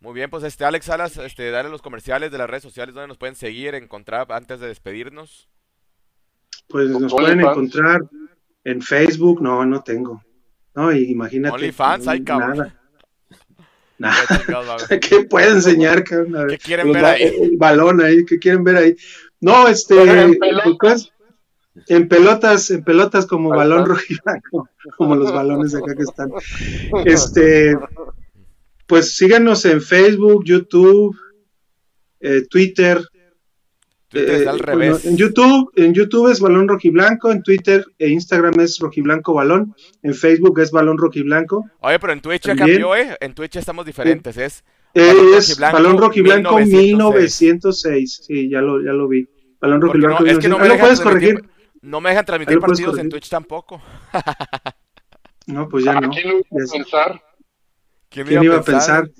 Muy 0.00 0.14
bien, 0.14 0.30
pues 0.30 0.44
este 0.44 0.64
Alex 0.64 0.86
Salas, 0.86 1.16
este, 1.16 1.50
dale 1.50 1.70
los 1.70 1.82
comerciales 1.82 2.30
de 2.30 2.38
las 2.38 2.48
redes 2.48 2.62
sociales 2.62 2.94
donde 2.94 3.08
nos 3.08 3.18
pueden 3.18 3.34
seguir, 3.34 3.74
encontrar 3.74 4.30
antes 4.30 4.60
de 4.60 4.68
despedirnos. 4.68 5.48
Pues 6.68 6.88
nos 6.88 7.12
pueden 7.12 7.40
encontrar 7.40 8.02
en 8.62 8.80
Facebook, 8.80 9.42
no, 9.42 9.64
no 9.64 9.82
tengo. 9.82 10.22
No, 10.74 10.92
imagínate. 10.92 11.54
OnlyFans, 11.54 12.06
hay 12.06 12.22
cabrón. 12.22 12.58
Nada. 12.58 12.77
¿Qué 15.08 15.24
puede 15.28 15.50
enseñar, 15.50 16.04
cabrón? 16.04 16.48
¿Qué 16.48 16.58
quieren 16.58 16.92
ver 16.92 17.04
ahí? 17.04 17.22
El 17.22 17.56
balón 17.56 18.00
ahí, 18.00 18.24
¿qué 18.24 18.38
quieren 18.38 18.64
ver 18.64 18.76
ahí? 18.76 18.96
No, 19.40 19.68
este. 19.68 20.00
En 20.00 20.38
pelotas, 20.38 21.12
en 21.88 22.08
pelotas, 22.08 22.70
en 22.70 22.84
pelotas 22.84 23.26
como 23.26 23.50
balón 23.50 23.86
rojiblanco, 23.86 24.68
como 24.96 25.16
los 25.16 25.32
balones 25.32 25.72
de 25.72 25.78
acá 25.78 25.94
que 25.94 26.02
están. 26.02 26.30
Este. 27.04 27.76
Pues 28.86 29.16
síganos 29.16 29.64
en 29.66 29.82
Facebook, 29.82 30.44
YouTube, 30.44 31.14
eh, 32.20 32.42
Twitter, 32.48 33.02
Twitter 34.08 34.48
al 34.48 34.58
revés. 34.58 35.04
en 35.04 35.16
YouTube, 35.16 35.70
en 35.76 35.92
YouTube 35.92 36.30
es 36.30 36.40
Balón 36.40 36.66
Rojiblanco, 36.66 37.30
en 37.30 37.42
Twitter 37.42 37.84
e 37.98 38.08
Instagram 38.08 38.58
es 38.60 38.78
Rojiblanco 38.78 39.34
Balón, 39.34 39.74
en 40.02 40.14
Facebook 40.14 40.58
es 40.60 40.70
Balón 40.70 40.98
Rojiblanco. 40.98 41.66
Oye, 41.80 41.98
pero 41.98 42.12
en 42.12 42.20
Twitch 42.20 42.46
ya 42.46 42.56
cambió, 42.56 42.96
¿eh? 42.96 43.16
En 43.20 43.34
Twitch 43.34 43.56
estamos 43.56 43.84
diferentes, 43.84 44.36
es 44.36 44.64
Balón 44.94 45.34
es 45.34 45.48
Rojiblanco 45.48 45.76
Balón 45.76 45.98
Rojiblanco 45.98 46.58
1906. 46.58 48.20
Sí, 48.26 48.48
ya 48.50 48.60
lo, 48.60 48.82
ya 48.82 48.92
lo 48.92 49.08
vi. 49.08 49.28
Balón 49.60 49.80
Rojiblanco 49.80 50.24
no, 50.24 50.30
es 50.30 50.38
que 50.38 50.48
no 50.48 50.58
me, 50.58 50.74
puedes 50.76 51.00
corregir. 51.00 51.44
No 51.82 52.00
me 52.00 52.10
dejan 52.10 52.24
transmitir 52.24 52.58
partidos 52.58 52.98
en 52.98 53.08
Twitch 53.08 53.28
tampoco. 53.28 53.80
no, 55.46 55.68
pues 55.68 55.84
ya 55.84 56.00
no. 56.00 56.10
¿Quién 56.10 56.28
lo 56.28 56.34
iba 56.34 56.46
a 56.48 56.72
pensar? 56.72 57.22
¿Quién, 58.08 58.42
iba 58.42 58.56
a 58.56 58.62
pensar? 58.62 59.10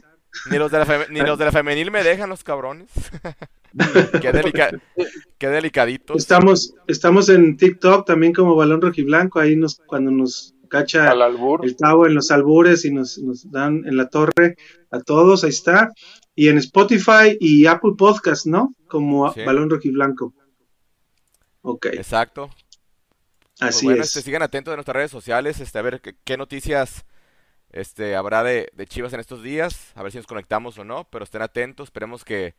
Ni 0.50 0.58
los, 0.58 0.70
de 0.70 0.78
la 0.78 1.06
ni 1.10 1.20
los 1.20 1.38
de 1.38 1.44
la 1.44 1.52
femenil 1.52 1.90
me 1.90 2.02
dejan 2.02 2.30
los 2.30 2.42
cabrones. 2.42 2.90
qué, 4.20 4.32
delica 4.32 4.70
qué 5.38 5.48
delicadito. 5.48 6.16
Estamos, 6.16 6.74
estamos 6.86 7.28
en 7.28 7.56
TikTok 7.56 8.06
también 8.06 8.32
como 8.32 8.54
Balón 8.54 8.80
Rojiblanco, 8.80 9.40
ahí 9.40 9.56
nos, 9.56 9.80
cuando 9.86 10.10
nos 10.10 10.54
cacha 10.68 11.12
el 11.62 11.76
tavo 11.76 12.06
en 12.06 12.14
los 12.14 12.30
albures 12.30 12.84
y 12.84 12.92
nos, 12.92 13.18
nos, 13.18 13.50
dan 13.50 13.84
en 13.86 13.96
la 13.96 14.08
torre 14.08 14.56
a 14.90 15.00
todos, 15.00 15.44
ahí 15.44 15.50
está. 15.50 15.90
Y 16.34 16.48
en 16.48 16.58
Spotify 16.58 17.36
y 17.40 17.66
Apple 17.66 17.92
Podcast, 17.96 18.46
¿no? 18.46 18.74
Como 18.86 19.32
Balón 19.44 19.70
Rojiblanco. 19.70 20.34
Ok. 21.62 21.86
Exacto. 21.86 22.50
Pues 23.58 23.74
Así 23.74 23.86
bueno, 23.86 24.02
es. 24.02 24.08
Este, 24.08 24.22
sigan 24.22 24.42
atentos 24.42 24.72
de 24.72 24.76
nuestras 24.76 24.96
redes 24.96 25.10
sociales, 25.10 25.58
este, 25.60 25.78
a 25.78 25.82
ver 25.82 26.00
qué, 26.00 26.14
qué 26.24 26.36
noticias 26.36 27.04
este, 27.70 28.14
habrá 28.14 28.42
de, 28.42 28.70
de, 28.72 28.86
Chivas 28.86 29.12
en 29.12 29.20
estos 29.20 29.42
días, 29.42 29.92
a 29.94 30.02
ver 30.02 30.12
si 30.12 30.18
nos 30.18 30.26
conectamos 30.26 30.78
o 30.78 30.84
no, 30.84 31.08
pero 31.10 31.24
estén 31.24 31.42
atentos, 31.42 31.88
esperemos 31.88 32.24
que 32.24 32.54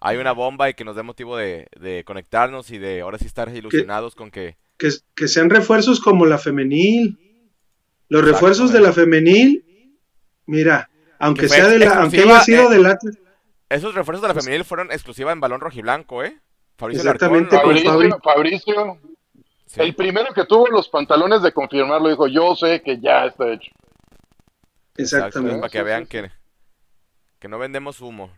hay 0.00 0.16
una 0.16 0.32
bomba 0.32 0.68
y 0.70 0.74
que 0.74 0.84
nos 0.84 0.96
dé 0.96 1.02
motivo 1.02 1.36
de, 1.36 1.68
de 1.78 2.04
conectarnos 2.04 2.70
y 2.70 2.78
de 2.78 3.00
ahora 3.00 3.18
sí 3.18 3.26
estar 3.26 3.54
ilusionados 3.54 4.14
con 4.14 4.30
que... 4.30 4.56
que... 4.78 4.90
que... 5.14 5.28
sean 5.28 5.50
refuerzos 5.50 6.00
como 6.00 6.26
la 6.26 6.38
femenil. 6.38 7.18
Los 8.08 8.24
refuerzos 8.24 8.72
de 8.72 8.80
la 8.80 8.92
femenil, 8.92 9.64
mira, 10.46 10.90
aunque 11.18 11.48
sea 11.48 11.68
de 11.68 11.78
la, 11.78 12.00
aunque 12.00 12.22
haya 12.22 12.40
sido 12.40 12.72
eh, 12.72 12.76
de 12.76 12.82
la... 12.82 12.98
Esos 13.68 13.94
refuerzos 13.94 14.22
de 14.22 14.28
la 14.28 14.40
femenil 14.40 14.64
fueron 14.64 14.90
exclusivas 14.90 15.32
en 15.32 15.40
balón 15.40 15.60
rojiblanco, 15.60 16.24
¿eh? 16.24 16.36
Fabricio 16.76 17.02
Exactamente, 17.02 17.56
Fabricio, 17.56 18.18
Fabricio 18.22 18.98
sí. 19.66 19.80
el 19.82 19.94
primero 19.94 20.32
que 20.34 20.46
tuvo 20.46 20.66
los 20.68 20.88
pantalones 20.88 21.42
de 21.42 21.52
confirmarlo 21.52 22.08
dijo, 22.08 22.26
yo 22.26 22.56
sé 22.56 22.82
que 22.82 22.98
ya 22.98 23.26
está 23.26 23.52
hecho. 23.52 23.70
Exactamente. 24.96 25.60
Para 25.60 25.70
que 25.70 25.82
vean 25.82 26.06
que, 26.06 26.30
que 27.38 27.48
no 27.48 27.58
vendemos 27.58 28.00
humo. 28.00 28.30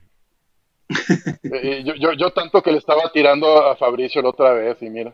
Yo, 1.85 1.95
yo, 1.95 2.13
yo, 2.13 2.31
tanto 2.33 2.63
que 2.63 2.73
le 2.73 2.79
estaba 2.79 3.11
tirando 3.13 3.67
a 3.67 3.77
Fabricio 3.77 4.23
la 4.23 4.31
otra 4.31 4.53
vez 4.53 4.79
y 4.81 4.91
mira. 4.91 5.13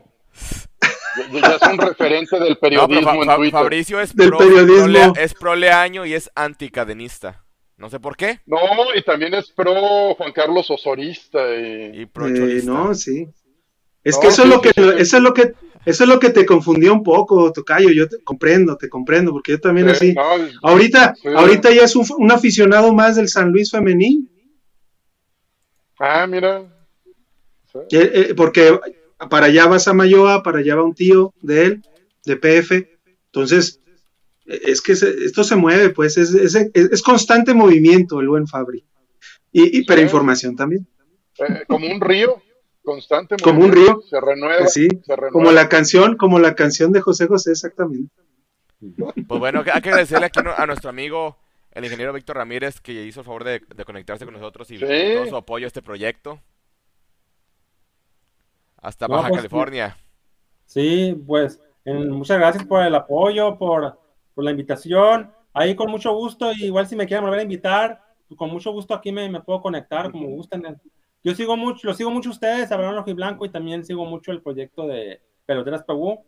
Ya 1.33 1.55
es 1.55 1.61
un 1.71 1.77
referente 1.77 2.39
del 2.39 2.57
periodismo 2.61 3.01
no, 3.01 3.07
fa, 3.07 3.25
fa, 3.25 3.33
en 3.33 3.37
Twitter. 3.37 3.59
Fabricio 3.59 3.99
es 3.99 4.15
del 4.15 4.29
pro, 4.29 4.37
periodismo. 4.37 4.83
Prole, 4.83 5.11
es 5.17 5.33
proleaño 5.33 6.05
y 6.05 6.13
es 6.13 6.29
anticadenista. 6.35 7.43
No 7.77 7.89
sé 7.89 7.99
por 7.99 8.17
qué. 8.17 8.39
No, 8.45 8.57
y 8.95 9.01
también 9.03 9.33
es 9.33 9.51
pro 9.51 10.13
Juan 10.15 10.31
Carlos 10.33 10.69
Osorista 10.69 11.39
y, 11.55 12.01
y 12.01 12.05
pro 12.05 12.27
eh, 12.27 12.61
No, 12.63 12.93
sí. 12.93 13.27
Es 14.03 14.15
no, 14.15 14.21
que 14.21 14.27
eso 14.27 14.43
sí, 14.43 14.47
es 14.47 14.55
lo 14.55 14.61
que 14.61 14.69
sí, 14.69 14.81
eso 14.97 15.17
es 15.17 15.23
lo 15.23 15.33
que 15.33 15.53
eso 15.85 16.03
es 16.03 16.09
lo 16.09 16.19
que 16.19 16.29
te 16.29 16.45
confundió 16.45 16.93
un 16.93 17.03
poco, 17.03 17.51
Tocayo. 17.51 17.89
Yo 17.89 18.07
te 18.07 18.21
comprendo, 18.23 18.77
te 18.77 18.89
comprendo, 18.89 19.31
porque 19.31 19.53
yo 19.53 19.59
también 19.59 19.89
así. 19.89 20.13
No, 20.13 20.21
ahorita, 20.61 21.15
ahorita 21.35 21.71
ya 21.71 21.83
es 21.83 21.95
un, 21.95 22.05
un, 22.17 22.31
aficionado 22.31 22.93
más 22.93 23.15
del 23.15 23.29
San 23.29 23.51
Luis 23.51 23.71
femenil. 23.71 24.29
Ah, 25.99 26.25
mira. 26.27 26.63
Eh, 27.91 28.11
eh, 28.13 28.33
porque 28.35 28.79
para 29.29 29.47
allá 29.47 29.67
vas 29.67 29.87
a 29.87 29.93
Mayoa, 29.93 30.41
para 30.43 30.59
allá 30.59 30.75
va 30.75 30.83
un 30.83 30.95
tío 30.95 31.33
de 31.41 31.65
él, 31.65 31.83
de 32.25 32.35
PF. 32.37 32.89
Entonces, 33.25 33.79
es 34.45 34.81
que 34.81 34.95
se, 34.95 35.09
esto 35.25 35.43
se 35.43 35.55
mueve, 35.55 35.89
pues, 35.89 36.17
es, 36.17 36.33
es, 36.33 36.55
es, 36.55 37.01
constante 37.03 37.53
movimiento 37.53 38.19
el 38.19 38.29
buen 38.29 38.47
Fabri. 38.47 38.83
Y, 39.51 39.79
y 39.79 39.85
pero 39.85 40.01
información 40.01 40.55
también. 40.55 40.87
Eh, 41.37 41.63
como 41.67 41.87
un 41.87 42.01
río 42.01 42.41
constante 42.83 43.35
como 43.41 43.63
un 43.65 43.71
río 43.71 44.01
se 44.09 44.19
renueva, 44.19 44.67
sí, 44.67 44.87
se 45.05 45.15
renueva, 45.15 45.31
como 45.31 45.51
la 45.51 45.69
canción 45.69 46.17
como 46.17 46.39
la 46.39 46.55
canción 46.55 46.91
de 46.91 47.01
José 47.01 47.27
José 47.27 47.51
exactamente 47.51 48.11
pues 48.79 49.39
bueno 49.39 49.59
hay 49.59 49.81
que 49.81 49.89
agradecerle 49.89 50.25
aquí 50.25 50.39
a 50.57 50.65
nuestro 50.65 50.89
amigo 50.89 51.37
el 51.71 51.83
ingeniero 51.83 52.13
Víctor 52.13 52.37
Ramírez 52.37 52.79
que 52.81 52.93
hizo 53.05 53.21
el 53.21 53.25
favor 53.25 53.43
de, 53.43 53.59
de 53.59 53.85
conectarse 53.85 54.25
con 54.25 54.33
nosotros 54.33 54.69
y 54.71 54.77
sí. 54.77 54.85
todo 54.85 55.25
su 55.27 55.35
apoyo 55.35 55.65
a 55.65 55.67
este 55.67 55.81
proyecto 55.81 56.39
hasta 58.77 59.07
no, 59.07 59.15
Baja 59.15 59.29
pues, 59.29 59.41
California 59.41 59.97
sí 60.65 61.15
pues 61.27 61.61
en, 61.85 62.09
muchas 62.09 62.39
gracias 62.39 62.65
por 62.65 62.83
el 62.83 62.95
apoyo 62.95 63.57
por, 63.57 63.99
por 64.33 64.43
la 64.43 64.51
invitación 64.51 65.31
ahí 65.53 65.75
con 65.75 65.91
mucho 65.91 66.13
gusto 66.13 66.51
igual 66.53 66.87
si 66.87 66.95
me 66.95 67.05
quieren 67.05 67.23
volver 67.23 67.39
a 67.39 67.43
invitar 67.43 68.01
con 68.35 68.49
mucho 68.49 68.71
gusto 68.71 68.93
aquí 68.93 69.11
me, 69.11 69.29
me 69.29 69.41
puedo 69.41 69.61
conectar 69.61 70.11
como 70.11 70.27
gusten 70.27 70.63
yo 71.23 71.35
sigo 71.35 71.57
mucho, 71.57 71.87
lo 71.87 71.93
sigo 71.93 72.11
mucho 72.11 72.29
ustedes, 72.29 72.71
Abraham 72.71 72.95
Rojo 72.95 73.09
y 73.09 73.13
Blanco, 73.13 73.45
y 73.45 73.49
también 73.49 73.83
sigo 73.83 74.05
mucho 74.05 74.31
el 74.31 74.41
proyecto 74.41 74.87
de 74.87 75.21
Peloteras 75.45 75.83
PU. 75.83 76.23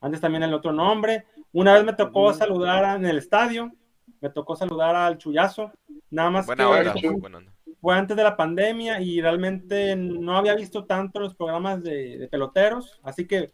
Antes 0.00 0.20
también 0.20 0.44
el 0.44 0.54
otro 0.54 0.72
nombre. 0.72 1.26
Una 1.52 1.74
vez 1.74 1.84
me 1.84 1.94
tocó 1.94 2.32
saludar 2.32 2.96
en 2.96 3.06
el 3.06 3.18
estadio, 3.18 3.72
me 4.20 4.30
tocó 4.30 4.56
saludar 4.56 4.94
al 4.96 5.18
Chuyazo, 5.18 5.72
Nada 6.10 6.30
más 6.30 6.46
Buena 6.46 6.64
que 6.64 6.70
onda, 6.70 6.92
fue- 6.92 7.10
buena 7.20 7.38
onda. 7.38 7.52
fue 7.80 7.94
antes 7.96 8.16
de 8.16 8.22
la 8.22 8.36
pandemia 8.36 9.00
y 9.00 9.20
realmente 9.20 9.96
no 9.96 10.36
había 10.36 10.54
visto 10.54 10.84
tanto 10.84 11.18
los 11.20 11.34
programas 11.34 11.82
de, 11.82 12.16
de 12.18 12.28
peloteros, 12.28 13.00
así 13.02 13.26
que 13.26 13.52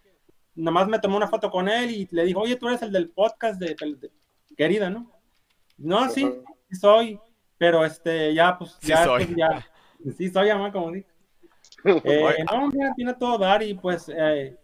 nada 0.55 0.72
más 0.72 0.86
me 0.89 0.98
tomé 0.98 1.16
una 1.16 1.28
foto 1.28 1.51
con 1.51 1.68
él 1.68 1.90
y 1.90 2.09
le 2.10 2.24
dijo, 2.24 2.40
oye, 2.40 2.56
tú 2.56 2.68
eres 2.68 2.82
el 2.82 2.93
del 2.93 3.09
podcast 3.10 3.59
de, 3.59 3.68
de- 3.74 4.10
querida, 4.56 4.90
¿no? 4.90 5.10
No, 5.78 6.09
sí, 6.10 6.30
sí 6.68 6.76
soy, 6.76 7.18
pero 7.56 7.84
este, 7.84 8.34
ya, 8.34 8.56
pues, 8.59 8.76
Sí 8.80 8.89
ya, 8.89 9.05
soy. 9.05 9.24
pues, 9.24 9.36
ya, 9.36 9.66
sí 10.16 10.28
soy, 10.28 10.48
mamá, 10.48 10.70
como 10.70 10.90
digo. 10.93 11.06
Eh, 12.05 12.44
no, 12.51 12.68
mira, 12.68 12.93
tiene 12.94 13.14
todo 13.14 13.39
dar 13.39 13.62
y 13.62 13.72
pues 13.74 14.10
eh, 14.14 14.56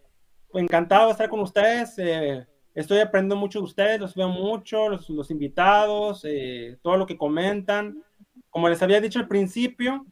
encantado 0.53 1.07
de 1.07 1.11
estar 1.13 1.27
con 1.29 1.39
ustedes. 1.41 1.95
eh, 1.97 2.45
estoy 2.73 2.99
aprendiendo 2.99 3.35
mucho 3.35 3.59
de 3.59 3.65
ustedes, 3.65 3.99
los 3.99 4.15
veo 4.15 4.29
mucho, 4.29 4.89
los, 4.89 5.31
invitados, 5.31 6.25
eh, 6.25 6.77
todo 6.81 6.97
lo 6.97 7.05
que 7.05 7.17
comentan. 7.17 8.03
Como 8.49 8.69
les 8.69 8.81
había 8.81 9.01
dicho 9.01 9.19
al 9.19 9.27
principio, 9.27 10.05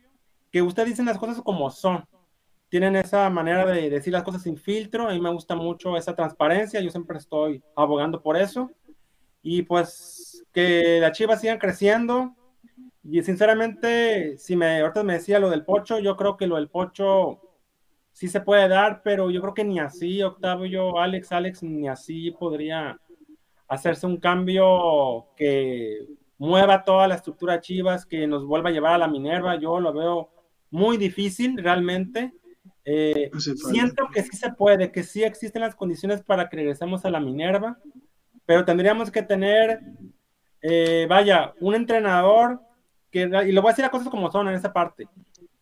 que 0.52 0.62
ustedes 0.62 0.90
dicen 0.90 1.06
las 1.06 1.18
cosas 1.18 1.42
como 1.42 1.70
son. 1.70 2.06
Tienen 2.70 2.96
esa 2.96 3.30
manera 3.30 3.66
de 3.66 3.90
decir 3.90 4.12
las 4.12 4.24
cosas 4.24 4.44
sin 4.44 4.58
filtro. 4.58 5.08
A 5.08 5.14
mí 5.14 5.20
me 5.20 5.32
gusta 5.32 5.56
mucho 5.56 5.96
esa 5.96 6.16
transparencia. 6.16 6.82
Yo 6.82 6.90
siempre 6.90 7.18
estoy 7.18 7.64
abogando 7.76 8.22
por 8.22 8.36
eso. 8.36 8.72
Y 9.42 9.62
pues 9.62 10.46
que 10.52 11.00
las 11.00 11.14
chivas 11.14 11.40
sigan 11.40 11.60
creciendo. 11.60 12.36
Y 13.04 13.22
sinceramente, 13.24 14.38
si 14.38 14.58
me 14.58 14.82
ahorita 14.82 15.04
me 15.04 15.14
decía 15.14 15.40
lo 15.40 15.50
del 15.50 15.64
pocho, 15.64 16.00
yo 16.00 16.18
creo 16.18 16.36
que 16.36 16.48
lo 16.48 16.58
del 16.58 16.68
pocho 16.68 17.40
sí 18.18 18.28
se 18.28 18.42
puede 18.42 18.68
dar, 18.68 19.04
pero 19.04 19.30
yo 19.30 19.40
creo 19.42 19.54
que 19.54 19.64
ni 19.64 19.80
así, 19.80 20.24
Octavio, 20.24 20.98
Alex, 20.98 21.32
Alex, 21.32 21.62
ni 21.62 21.88
así 21.88 22.32
podría 22.32 23.00
hacerse 23.68 24.08
un 24.08 24.18
cambio 24.18 25.28
que 25.36 26.08
mueva 26.40 26.84
toda 26.84 27.08
la 27.08 27.14
estructura 27.14 27.62
Chivas, 27.62 28.08
que 28.08 28.26
nos 28.26 28.44
vuelva 28.44 28.70
a 28.70 28.72
llevar 28.72 28.96
a 28.96 28.98
la 28.98 29.08
Minerva. 29.08 29.60
Yo 29.60 29.80
lo 29.80 29.94
veo 29.94 30.32
muy 30.72 30.98
difícil 30.98 31.60
realmente. 31.60 32.34
Eh, 32.86 33.30
siento 33.70 34.08
que 34.12 34.24
sí 34.24 34.36
se 34.36 34.52
puede, 34.52 34.92
que 34.92 35.04
sí 35.04 35.24
existen 35.24 35.62
las 35.62 35.76
condiciones 35.76 36.24
para 36.24 36.50
que 36.50 36.58
regresemos 36.58 37.06
a 37.06 37.12
la 37.12 37.20
Minerva, 37.20 37.78
pero 38.48 38.66
tendríamos 38.66 39.12
que 39.12 39.22
tener, 39.22 39.80
eh, 40.64 41.06
vaya, 41.08 41.54
un 41.60 41.76
entrenador 41.76 42.62
que, 43.12 43.30
y 43.46 43.52
le 43.52 43.60
voy 43.60 43.70
a 43.70 43.74
decir 43.74 43.84
las 43.84 43.92
cosas 43.92 44.10
como 44.10 44.32
son 44.32 44.48
en 44.48 44.56
esa 44.56 44.74
parte, 44.74 45.08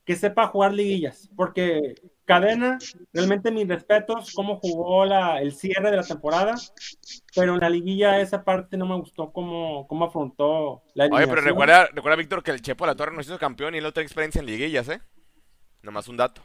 que 0.05 0.15
sepa 0.15 0.47
jugar 0.47 0.73
liguillas, 0.73 1.29
porque 1.35 1.95
Cadena, 2.25 2.79
realmente 3.13 3.51
mis 3.51 3.67
respetos, 3.67 4.33
cómo 4.33 4.57
jugó 4.57 5.05
la, 5.05 5.41
el 5.41 5.51
cierre 5.53 5.91
de 5.91 5.97
la 5.97 6.03
temporada, 6.03 6.55
pero 7.35 7.53
en 7.53 7.59
la 7.59 7.69
liguilla 7.69 8.19
esa 8.19 8.43
parte 8.43 8.77
no 8.77 8.87
me 8.87 8.95
gustó 8.95 9.31
cómo, 9.31 9.85
cómo 9.87 10.05
afrontó 10.05 10.81
la 10.95 11.05
Oye, 11.05 11.27
pero 11.27 11.41
recuerda, 11.41 11.87
recuerda, 11.93 12.15
Víctor, 12.15 12.41
que 12.41 12.51
el 12.51 12.61
Chepo 12.61 12.85
La 12.87 12.95
Torre 12.95 13.15
nos 13.15 13.27
hizo 13.27 13.37
campeón 13.37 13.75
y 13.75 13.77
él 13.77 13.83
no 13.83 13.93
tiene 13.93 14.05
experiencia 14.05 14.39
en 14.39 14.47
liguillas, 14.47 14.89
¿eh? 14.89 15.01
Nomás 15.83 16.07
un 16.07 16.17
dato. 16.17 16.41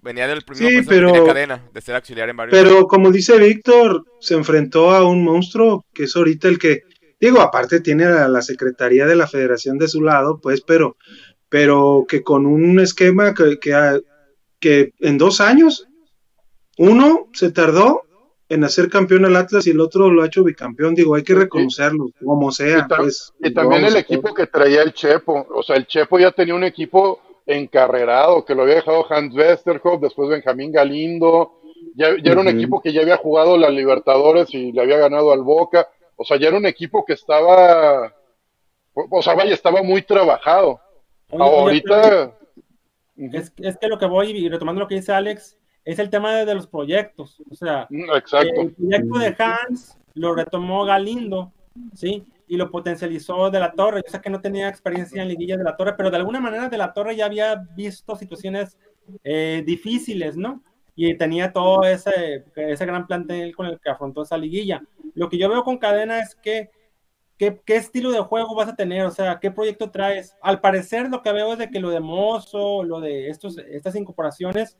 Venía 0.00 0.28
del 0.28 0.42
primer 0.42 0.70
Sí, 0.70 0.88
pero- 0.88 1.10
tenía 1.10 1.26
cadena, 1.26 1.68
de 1.72 1.80
ser 1.80 1.96
auxiliar 1.96 2.28
en 2.28 2.36
varios. 2.36 2.56
Pero 2.56 2.86
como 2.86 3.10
dice 3.10 3.36
Víctor, 3.38 4.04
se 4.20 4.34
enfrentó 4.34 4.90
a 4.92 5.04
un 5.04 5.24
monstruo 5.24 5.84
que 5.92 6.04
es 6.04 6.14
ahorita 6.14 6.46
el 6.46 6.60
que, 6.60 6.82
digo, 7.18 7.40
aparte 7.40 7.80
tiene 7.80 8.04
a 8.04 8.28
la 8.28 8.40
Secretaría 8.40 9.04
de 9.04 9.16
la 9.16 9.26
Federación 9.26 9.78
de 9.78 9.88
su 9.88 10.00
lado, 10.02 10.38
pues, 10.40 10.60
pero, 10.60 10.96
pero 11.56 12.04
que 12.06 12.22
con 12.22 12.44
un 12.44 12.78
esquema 12.80 13.32
que, 13.32 13.58
que, 13.58 13.72
ha- 13.72 13.98
que 14.60 14.92
en 15.00 15.16
dos 15.16 15.40
años, 15.40 15.86
uno 16.76 17.28
se 17.32 17.50
tardó 17.50 18.02
en 18.50 18.62
hacer 18.62 18.90
campeón 18.90 19.24
al 19.24 19.36
Atlas 19.36 19.66
y 19.66 19.70
el 19.70 19.80
otro 19.80 20.10
lo 20.10 20.22
ha 20.22 20.26
hecho 20.26 20.44
bicampeón, 20.44 20.94
digo, 20.94 21.14
hay 21.14 21.22
que 21.22 21.34
reconocerlo, 21.34 22.08
como 22.22 22.52
sea, 22.52 22.86
Y, 22.90 22.94
pues. 22.94 23.32
y 23.40 23.54
también 23.54 23.86
el 23.86 23.96
equipo 23.96 24.34
que 24.34 24.46
traía 24.48 24.82
el 24.82 24.92
Chepo. 24.92 25.46
O 25.48 25.62
sea, 25.62 25.76
el 25.76 25.86
Chepo 25.86 26.18
ya 26.18 26.30
tenía 26.30 26.54
un 26.54 26.64
equipo 26.64 27.20
encarrerado, 27.46 28.44
que 28.44 28.54
lo 28.54 28.62
había 28.64 28.74
dejado 28.74 29.10
Hans 29.10 29.34
Westerhoff, 29.34 30.02
después 30.02 30.28
Benjamín 30.28 30.72
Galindo. 30.72 31.52
Ya, 31.94 32.10
ya 32.22 32.32
era 32.32 32.42
un 32.42 32.48
equipo 32.48 32.82
que 32.82 32.92
ya 32.92 33.00
había 33.00 33.16
jugado 33.16 33.56
la 33.56 33.70
Libertadores 33.70 34.52
y 34.52 34.72
le 34.72 34.82
había 34.82 34.98
ganado 34.98 35.32
al 35.32 35.40
Boca. 35.42 35.88
O 36.16 36.24
sea, 36.26 36.36
ya 36.38 36.48
era 36.48 36.58
un 36.58 36.66
equipo 36.66 37.02
que 37.06 37.14
estaba. 37.14 38.12
O 38.92 39.06
o 39.10 39.22
sea, 39.22 39.34
vaya, 39.34 39.54
estaba 39.54 39.82
muy 39.82 40.02
trabajado. 40.02 40.80
Oye, 41.30 41.42
oye, 41.42 41.58
Ahorita. 41.58 42.38
Es, 43.16 43.52
es 43.56 43.78
que 43.78 43.88
lo 43.88 43.98
que 43.98 44.06
voy, 44.06 44.30
y 44.30 44.48
retomando 44.48 44.80
lo 44.80 44.88
que 44.88 44.96
dice 44.96 45.12
Alex, 45.12 45.56
es 45.84 45.98
el 45.98 46.10
tema 46.10 46.34
de, 46.34 46.44
de 46.44 46.54
los 46.54 46.66
proyectos. 46.66 47.42
O 47.50 47.54
sea, 47.54 47.86
Mm, 47.90 48.10
exacto. 48.16 48.60
el 48.60 48.74
proyecto 48.74 49.18
de 49.18 49.36
Hans 49.38 49.98
lo 50.14 50.34
retomó 50.34 50.84
Galindo, 50.84 51.52
¿sí? 51.94 52.24
Y 52.48 52.56
lo 52.56 52.70
potencializó 52.70 53.50
de 53.50 53.60
la 53.60 53.72
Torre. 53.72 54.02
Yo 54.04 54.10
sé 54.12 54.20
que 54.20 54.30
no 54.30 54.40
tenía 54.40 54.68
experiencia 54.68 55.22
en 55.22 55.28
liguillas 55.28 55.58
de 55.58 55.64
la 55.64 55.76
Torre, 55.76 55.94
pero 55.96 56.10
de 56.10 56.16
alguna 56.16 56.40
manera 56.40 56.68
de 56.68 56.78
la 56.78 56.92
Torre 56.92 57.16
ya 57.16 57.26
había 57.26 57.56
visto 57.74 58.16
situaciones 58.16 58.76
eh, 59.24 59.62
difíciles, 59.64 60.36
¿no? 60.36 60.62
Y 60.94 61.14
tenía 61.16 61.52
todo 61.52 61.82
ese, 61.84 62.44
ese 62.54 62.86
gran 62.86 63.06
plantel 63.06 63.54
con 63.54 63.66
el 63.66 63.78
que 63.80 63.90
afrontó 63.90 64.22
esa 64.22 64.38
liguilla. 64.38 64.82
Lo 65.14 65.28
que 65.28 65.38
yo 65.38 65.48
veo 65.48 65.62
con 65.62 65.78
Cadena 65.78 66.20
es 66.20 66.34
que 66.34 66.70
¿Qué, 67.38 67.60
qué 67.64 67.76
estilo 67.76 68.10
de 68.10 68.20
juego 68.20 68.54
vas 68.54 68.68
a 68.68 68.76
tener? 68.76 69.04
O 69.04 69.10
sea, 69.10 69.38
¿qué 69.40 69.50
proyecto 69.50 69.90
traes? 69.90 70.36
Al 70.42 70.60
parecer 70.60 71.10
lo 71.10 71.22
que 71.22 71.32
veo 71.32 71.52
es 71.52 71.58
de 71.58 71.70
que 71.70 71.80
lo 71.80 71.90
de 71.90 72.00
Mozo, 72.00 72.82
lo 72.82 73.00
de 73.00 73.28
estos, 73.28 73.58
estas 73.58 73.94
incorporaciones, 73.94 74.78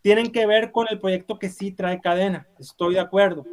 tienen 0.00 0.30
que 0.30 0.46
ver 0.46 0.70
con 0.70 0.86
el 0.90 0.98
proyecto 0.98 1.38
que 1.38 1.48
sí 1.48 1.72
trae 1.72 2.00
cadena. 2.00 2.46
Estoy 2.58 2.94
de 2.94 3.00
acuerdo. 3.00 3.46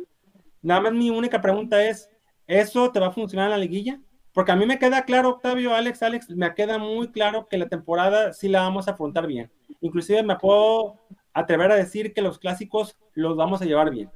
Nada 0.62 0.82
más 0.82 0.94
mi 0.94 1.10
única 1.10 1.42
pregunta 1.42 1.84
es, 1.84 2.10
¿eso 2.48 2.92
te 2.92 3.00
va 3.00 3.08
a 3.08 3.12
funcionar 3.12 3.46
en 3.46 3.52
la 3.52 3.58
liguilla? 3.58 4.00
Porque 4.34 4.52
a 4.52 4.56
mí 4.56 4.66
me 4.66 4.80
queda 4.80 5.04
claro, 5.04 5.30
Octavio, 5.30 5.74
Alex, 5.74 6.04
Alex, 6.04 6.30
me 6.30 6.54
queda 6.54 6.78
muy 6.78 7.12
claro 7.12 7.48
que 7.48 7.58
la 7.58 7.68
temporada 7.68 8.32
sí 8.34 8.48
la 8.48 8.62
vamos 8.62 8.88
a 8.88 8.92
afrontar 8.92 9.28
bien. 9.28 9.52
Inclusive 9.82 10.24
me 10.24 10.38
puedo 10.38 10.96
atrever 11.34 11.72
a 11.72 11.76
decir 11.76 12.14
que 12.14 12.22
los 12.22 12.40
clásicos 12.40 12.98
los 13.14 13.36
vamos 13.36 13.62
a 13.62 13.66
llevar 13.66 13.90
bien. 13.90 14.10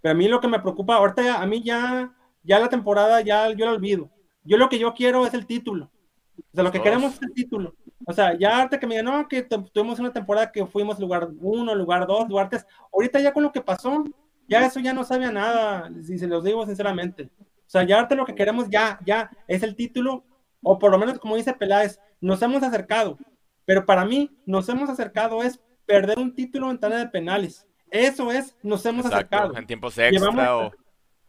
Pero 0.00 0.12
a 0.12 0.16
mí 0.16 0.28
lo 0.28 0.40
que 0.40 0.48
me 0.48 0.60
preocupa, 0.60 0.96
ahorita 0.96 1.40
a 1.40 1.46
mí 1.46 1.62
ya, 1.62 2.12
ya 2.46 2.58
la 2.58 2.68
temporada 2.68 3.20
ya 3.20 3.50
yo 3.50 3.66
la 3.66 3.72
olvido. 3.72 4.10
Yo 4.44 4.56
lo 4.56 4.68
que 4.68 4.78
yo 4.78 4.94
quiero 4.94 5.26
es 5.26 5.34
el 5.34 5.46
título. 5.46 5.90
O 6.38 6.54
sea, 6.54 6.62
lo 6.64 6.70
que 6.72 6.80
queremos 6.80 7.14
es 7.14 7.22
el 7.22 7.32
título. 7.32 7.74
O 8.06 8.12
sea, 8.12 8.38
ya 8.38 8.58
ahorita 8.58 8.78
que 8.78 8.86
me 8.86 8.94
digan, 8.94 9.06
no, 9.06 9.28
que 9.28 9.42
tu- 9.42 9.64
tuvimos 9.64 9.98
una 9.98 10.12
temporada 10.12 10.52
que 10.52 10.64
fuimos 10.66 10.98
lugar 11.00 11.28
uno, 11.40 11.74
lugar 11.74 12.06
dos, 12.06 12.28
lugar 12.28 12.48
tres. 12.48 12.64
Ahorita 12.92 13.18
ya 13.20 13.32
con 13.32 13.42
lo 13.42 13.50
que 13.52 13.60
pasó, 13.60 14.04
ya 14.46 14.64
eso 14.64 14.78
ya 14.80 14.92
no 14.92 15.02
sabe 15.02 15.24
a 15.24 15.32
nada, 15.32 15.90
si 16.02 16.18
se 16.18 16.26
los 16.28 16.44
digo 16.44 16.64
sinceramente. 16.66 17.30
O 17.40 17.68
sea, 17.68 17.82
ya 17.82 17.96
ahorita 17.96 18.14
lo 18.14 18.24
que 18.24 18.34
queremos 18.34 18.68
ya, 18.70 19.00
ya 19.04 19.30
es 19.48 19.62
el 19.64 19.74
título, 19.74 20.24
o 20.62 20.78
por 20.78 20.92
lo 20.92 20.98
menos 20.98 21.18
como 21.18 21.34
dice 21.36 21.52
Peláez, 21.54 21.98
nos 22.20 22.40
hemos 22.42 22.62
acercado. 22.62 23.18
Pero 23.64 23.84
para 23.84 24.04
mí, 24.04 24.30
nos 24.46 24.68
hemos 24.68 24.88
acercado 24.88 25.42
es 25.42 25.58
perder 25.86 26.18
un 26.20 26.32
título 26.34 26.70
en 26.70 26.78
tanda 26.78 26.98
de 26.98 27.08
penales. 27.08 27.66
Eso 27.90 28.30
es, 28.30 28.56
nos 28.62 28.84
hemos 28.86 29.06
Exacto, 29.06 29.36
acercado. 29.36 29.56
en 29.58 29.66
tiempos 29.66 29.98
extra 29.98 30.30
Llevamos- 30.30 30.72
o... 30.72 30.85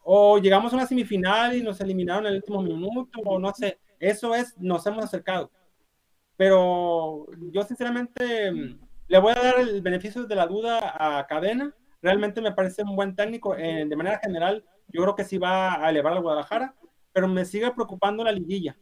o 0.09 0.37
llegamos 0.37 0.71
a 0.71 0.77
una 0.77 0.87
semifinal 0.87 1.53
y 1.57 1.61
nos 1.61 1.81
eliminaron 1.81 2.25
en 2.25 2.31
el 2.31 2.37
último 2.37 2.61
minuto, 2.61 3.19
o 3.25 3.37
no 3.37 3.53
sé, 3.53 3.77
eso 3.99 4.33
es, 4.33 4.57
nos 4.57 4.87
hemos 4.87 5.03
acercado. 5.03 5.51
Pero 6.37 7.25
yo 7.51 7.61
sinceramente 7.63 8.49
mm, 8.49 8.79
le 9.09 9.19
voy 9.19 9.33
a 9.33 9.41
dar 9.41 9.59
el 9.59 9.81
beneficio 9.81 10.25
de 10.25 10.35
la 10.35 10.47
duda 10.47 10.95
a 10.95 11.27
Cadena, 11.27 11.75
realmente 12.01 12.39
me 12.39 12.53
parece 12.53 12.83
un 12.83 12.95
buen 12.95 13.17
técnico, 13.17 13.53
eh, 13.57 13.85
de 13.85 13.95
manera 13.97 14.17
general, 14.23 14.63
yo 14.87 15.01
creo 15.01 15.15
que 15.15 15.25
sí 15.25 15.37
va 15.37 15.85
a 15.85 15.89
elevar 15.89 16.13
al 16.13 16.21
Guadalajara, 16.21 16.73
pero 17.11 17.27
me 17.27 17.43
sigue 17.43 17.69
preocupando 17.71 18.23
la 18.23 18.31
liguilla, 18.31 18.77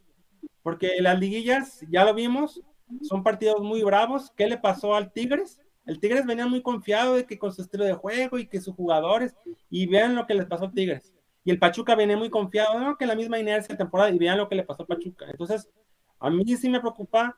porque 0.61 1.01
las 1.01 1.19
liguillas, 1.19 1.83
ya 1.89 2.05
lo 2.05 2.13
vimos, 2.13 2.61
son 3.01 3.23
partidos 3.23 3.61
muy 3.61 3.81
bravos. 3.81 4.31
¿Qué 4.37 4.45
le 4.45 4.59
pasó 4.59 4.93
al 4.93 5.11
Tigres? 5.11 5.59
El 5.87 5.99
Tigres 5.99 6.27
venía 6.27 6.45
muy 6.45 6.61
confiado 6.61 7.15
de 7.15 7.25
que 7.25 7.39
con 7.39 7.51
su 7.51 7.63
estilo 7.63 7.83
de 7.83 7.93
juego 7.93 8.37
y 8.37 8.45
que 8.45 8.61
sus 8.61 8.75
jugadores, 8.75 9.35
y 9.71 9.87
vean 9.87 10.13
lo 10.13 10.27
que 10.27 10.35
les 10.35 10.45
pasó 10.45 10.65
al 10.65 10.73
Tigres. 10.73 11.14
Y 11.45 11.51
el 11.51 11.59
Pachuca 11.59 11.95
viene 11.95 12.17
muy 12.17 12.29
confiado, 12.29 12.77
¿no? 12.79 12.97
Que 12.97 13.05
la 13.05 13.15
misma 13.15 13.39
inercia 13.39 13.73
de 13.73 13.77
temporada, 13.77 14.09
y 14.09 14.17
vean 14.17 14.37
lo 14.37 14.49
que 14.49 14.55
le 14.55 14.63
pasó 14.63 14.81
al 14.81 14.87
Pachuca. 14.87 15.25
Entonces, 15.29 15.69
a 16.19 16.29
mí 16.29 16.43
sí 16.57 16.67
me 16.69 16.81
preocupa, 16.81 17.37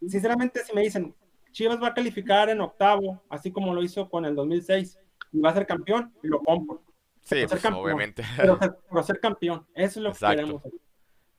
sinceramente, 0.00 0.64
si 0.64 0.74
me 0.74 0.80
dicen, 0.82 1.14
Chivas 1.52 1.80
va 1.80 1.88
a 1.88 1.94
calificar 1.94 2.48
en 2.48 2.62
octavo, 2.62 3.22
así 3.28 3.52
como 3.52 3.74
lo 3.74 3.82
hizo 3.82 4.08
con 4.08 4.24
el 4.24 4.34
2006, 4.34 4.98
y 5.32 5.40
va 5.40 5.50
a 5.50 5.54
ser 5.54 5.66
campeón, 5.66 6.12
lo 6.22 6.40
compro. 6.40 6.82
Sí, 7.20 7.36
ser 7.40 7.48
pues, 7.50 7.62
campeón, 7.62 7.84
obviamente. 7.84 8.24
Pero, 8.36 8.58
ser- 8.58 8.76
pero 8.88 9.02
ser 9.02 9.20
campeón, 9.20 9.66
eso 9.74 10.00
es 10.00 10.02
lo 10.02 10.08
Exacto. 10.10 10.30
que 10.36 10.36
queremos. 10.44 10.62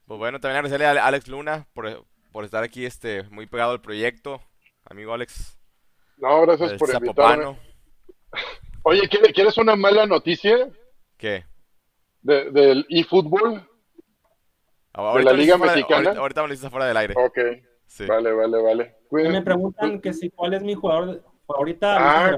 Pues 0.06 0.18
bueno, 0.20 0.40
también 0.40 0.58
agradecerle 0.58 0.86
a 1.00 1.06
Alex 1.08 1.28
Luna 1.28 1.68
por, 1.74 2.06
por 2.32 2.46
estar 2.46 2.64
aquí 2.64 2.86
este, 2.86 3.24
muy 3.24 3.48
pegado 3.48 3.72
al 3.72 3.82
proyecto. 3.82 4.40
Amigo 4.86 5.14
Alex. 5.14 5.58
No, 6.18 6.42
gracias 6.44 6.74
El 6.74 6.78
por 6.78 6.94
invitarme. 6.94 7.58
Oye, 8.84 9.08
¿quiere- 9.10 9.34
¿quieres 9.34 9.58
una 9.58 9.76
mala 9.76 10.06
noticia 10.06 10.70
¿Qué? 11.18 11.46
De- 12.24 12.52
del 12.52 12.86
eFootball? 12.90 13.68
Ahorita 14.94 15.32
la 15.32 15.38
me 15.38 15.44
Liga 15.44 15.58
fuera- 15.58 15.74
Mexicana? 15.76 15.98
Ahorita, 16.10 16.20
ahorita 16.22 16.42
me 16.44 16.48
lo 16.56 16.70
fuera 16.70 16.86
del 16.88 16.98
aire. 16.98 17.14
Ok. 17.18 17.38
Sí. 17.88 18.06
Vale, 18.06 18.32
vale, 18.32 18.62
vale. 18.62 18.96
Me 19.12 19.42
preguntan 19.42 20.00
que 20.02 20.14
si 20.14 20.30
cuál 20.30 20.54
es 20.56 20.64
mi 20.64 20.74
jugador 20.74 21.14
de- 21.16 21.22
favorita, 21.46 22.28
Ah, 22.32 22.38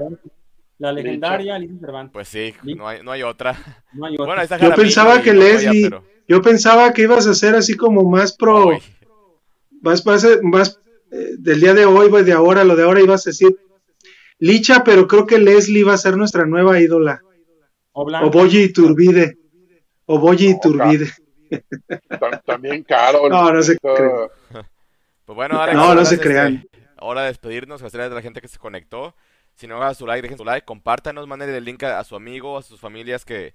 la 0.78 0.92
legendaria 0.92 1.54
Alicia 1.54 1.78
Cervantes. 1.80 2.12
Pues 2.12 2.28
sí, 2.28 2.52
no 2.62 2.86
hay, 2.88 3.02
no 3.02 3.12
hay 3.12 3.22
otra. 3.22 3.56
No 3.94 4.06
hay 4.06 4.14
otra. 4.18 4.26
Bueno, 4.46 4.58
Yo 4.60 4.74
pensaba 4.74 5.22
que 5.22 5.32
Leslie, 5.32 5.88
pero- 5.88 6.04
yo 6.28 6.42
pensaba 6.42 6.92
que 6.92 7.02
ibas 7.02 7.26
a 7.26 7.34
ser 7.34 7.54
así 7.54 7.74
como 7.76 8.02
más 8.04 8.36
pro, 8.36 8.72
vas, 9.80 10.04
vas, 10.04 10.26
vas 10.42 10.80
eh, 11.12 11.36
del 11.38 11.60
día 11.60 11.72
de 11.72 11.86
hoy, 11.86 12.10
de 12.24 12.32
ahora, 12.32 12.64
lo 12.64 12.74
de 12.76 12.82
ahora 12.82 13.00
ibas 13.00 13.26
a 13.26 13.30
decir 13.30 13.56
Licha, 14.38 14.84
pero 14.84 15.06
creo 15.06 15.24
que 15.24 15.38
Leslie 15.38 15.84
va 15.84 15.94
a 15.94 15.98
ser 15.98 16.16
nuestra 16.18 16.44
nueva 16.44 16.78
ídola. 16.78 17.22
O, 17.92 18.02
o 18.02 18.30
Boyi 18.30 18.64
Iturbide. 18.64 19.38
O 20.06 20.18
Boyi 20.18 20.50
Iturbide. 20.50 21.10
También 22.46 22.82
caro. 22.82 23.28
No, 23.28 23.52
no 23.52 23.62
se 23.62 23.76
crean. 23.78 24.28
Pues 25.24 25.34
bueno, 25.34 25.60
Alex, 25.60 25.76
no, 25.76 25.92
no 25.92 26.04
se 26.04 26.20
crean. 26.20 26.68
Hora 27.00 27.22
de 27.22 27.26
despedirnos, 27.26 27.80
gracias 27.80 28.12
a 28.12 28.14
la 28.14 28.22
gente 28.22 28.40
que 28.40 28.46
se 28.46 28.58
conectó. 28.58 29.12
Si 29.56 29.66
no 29.66 29.76
hagan 29.76 29.96
su 29.96 30.06
like, 30.06 30.22
dejen 30.22 30.38
su 30.38 30.44
like, 30.44 30.64
compártanos, 30.64 31.26
manden 31.26 31.50
el 31.50 31.64
link 31.64 31.82
a, 31.82 32.04
su 32.04 32.14
amigo, 32.14 32.56
a 32.56 32.62
sus 32.62 32.78
familias 32.78 33.24
que, 33.24 33.54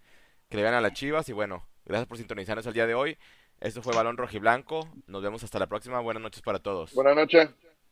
que 0.49 0.57
le 0.57 0.63
vean 0.63 0.75
a 0.75 0.81
las 0.81 0.91
chivas. 0.91 1.29
Y 1.29 1.31
bueno, 1.31 1.65
gracias 1.85 2.07
por 2.07 2.17
sintonizarnos 2.17 2.65
el 2.65 2.73
día 2.73 2.87
de 2.87 2.93
hoy. 2.93 3.17
Esto 3.61 3.81
fue 3.81 3.95
Balón 3.95 4.17
Rojiblanco. 4.17 4.85
Nos 5.07 5.23
vemos 5.23 5.45
hasta 5.45 5.59
la 5.59 5.67
próxima. 5.67 6.01
Buenas 6.01 6.21
noches 6.21 6.41
para 6.41 6.59
todos. 6.59 6.93
Buenas 6.93 7.15
noches. 7.15 7.49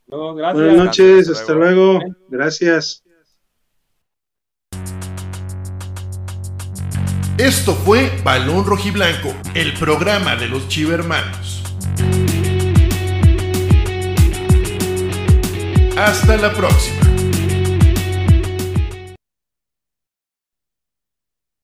gracias. 0.07 0.53
Buenas 0.53 0.75
noches, 0.75 1.29
hasta 1.29 1.53
luego. 1.53 1.99
Gracias. 2.27 3.01
Esto 7.39 7.73
fue 7.73 8.11
Balón 8.21 8.65
Rojiblanco, 8.65 9.33
el 9.53 9.71
programa 9.75 10.35
de 10.35 10.49
los 10.49 10.67
Chivermanos. 10.67 11.63
Hasta 15.95 16.35
la 16.35 16.51
próxima. 16.51 17.08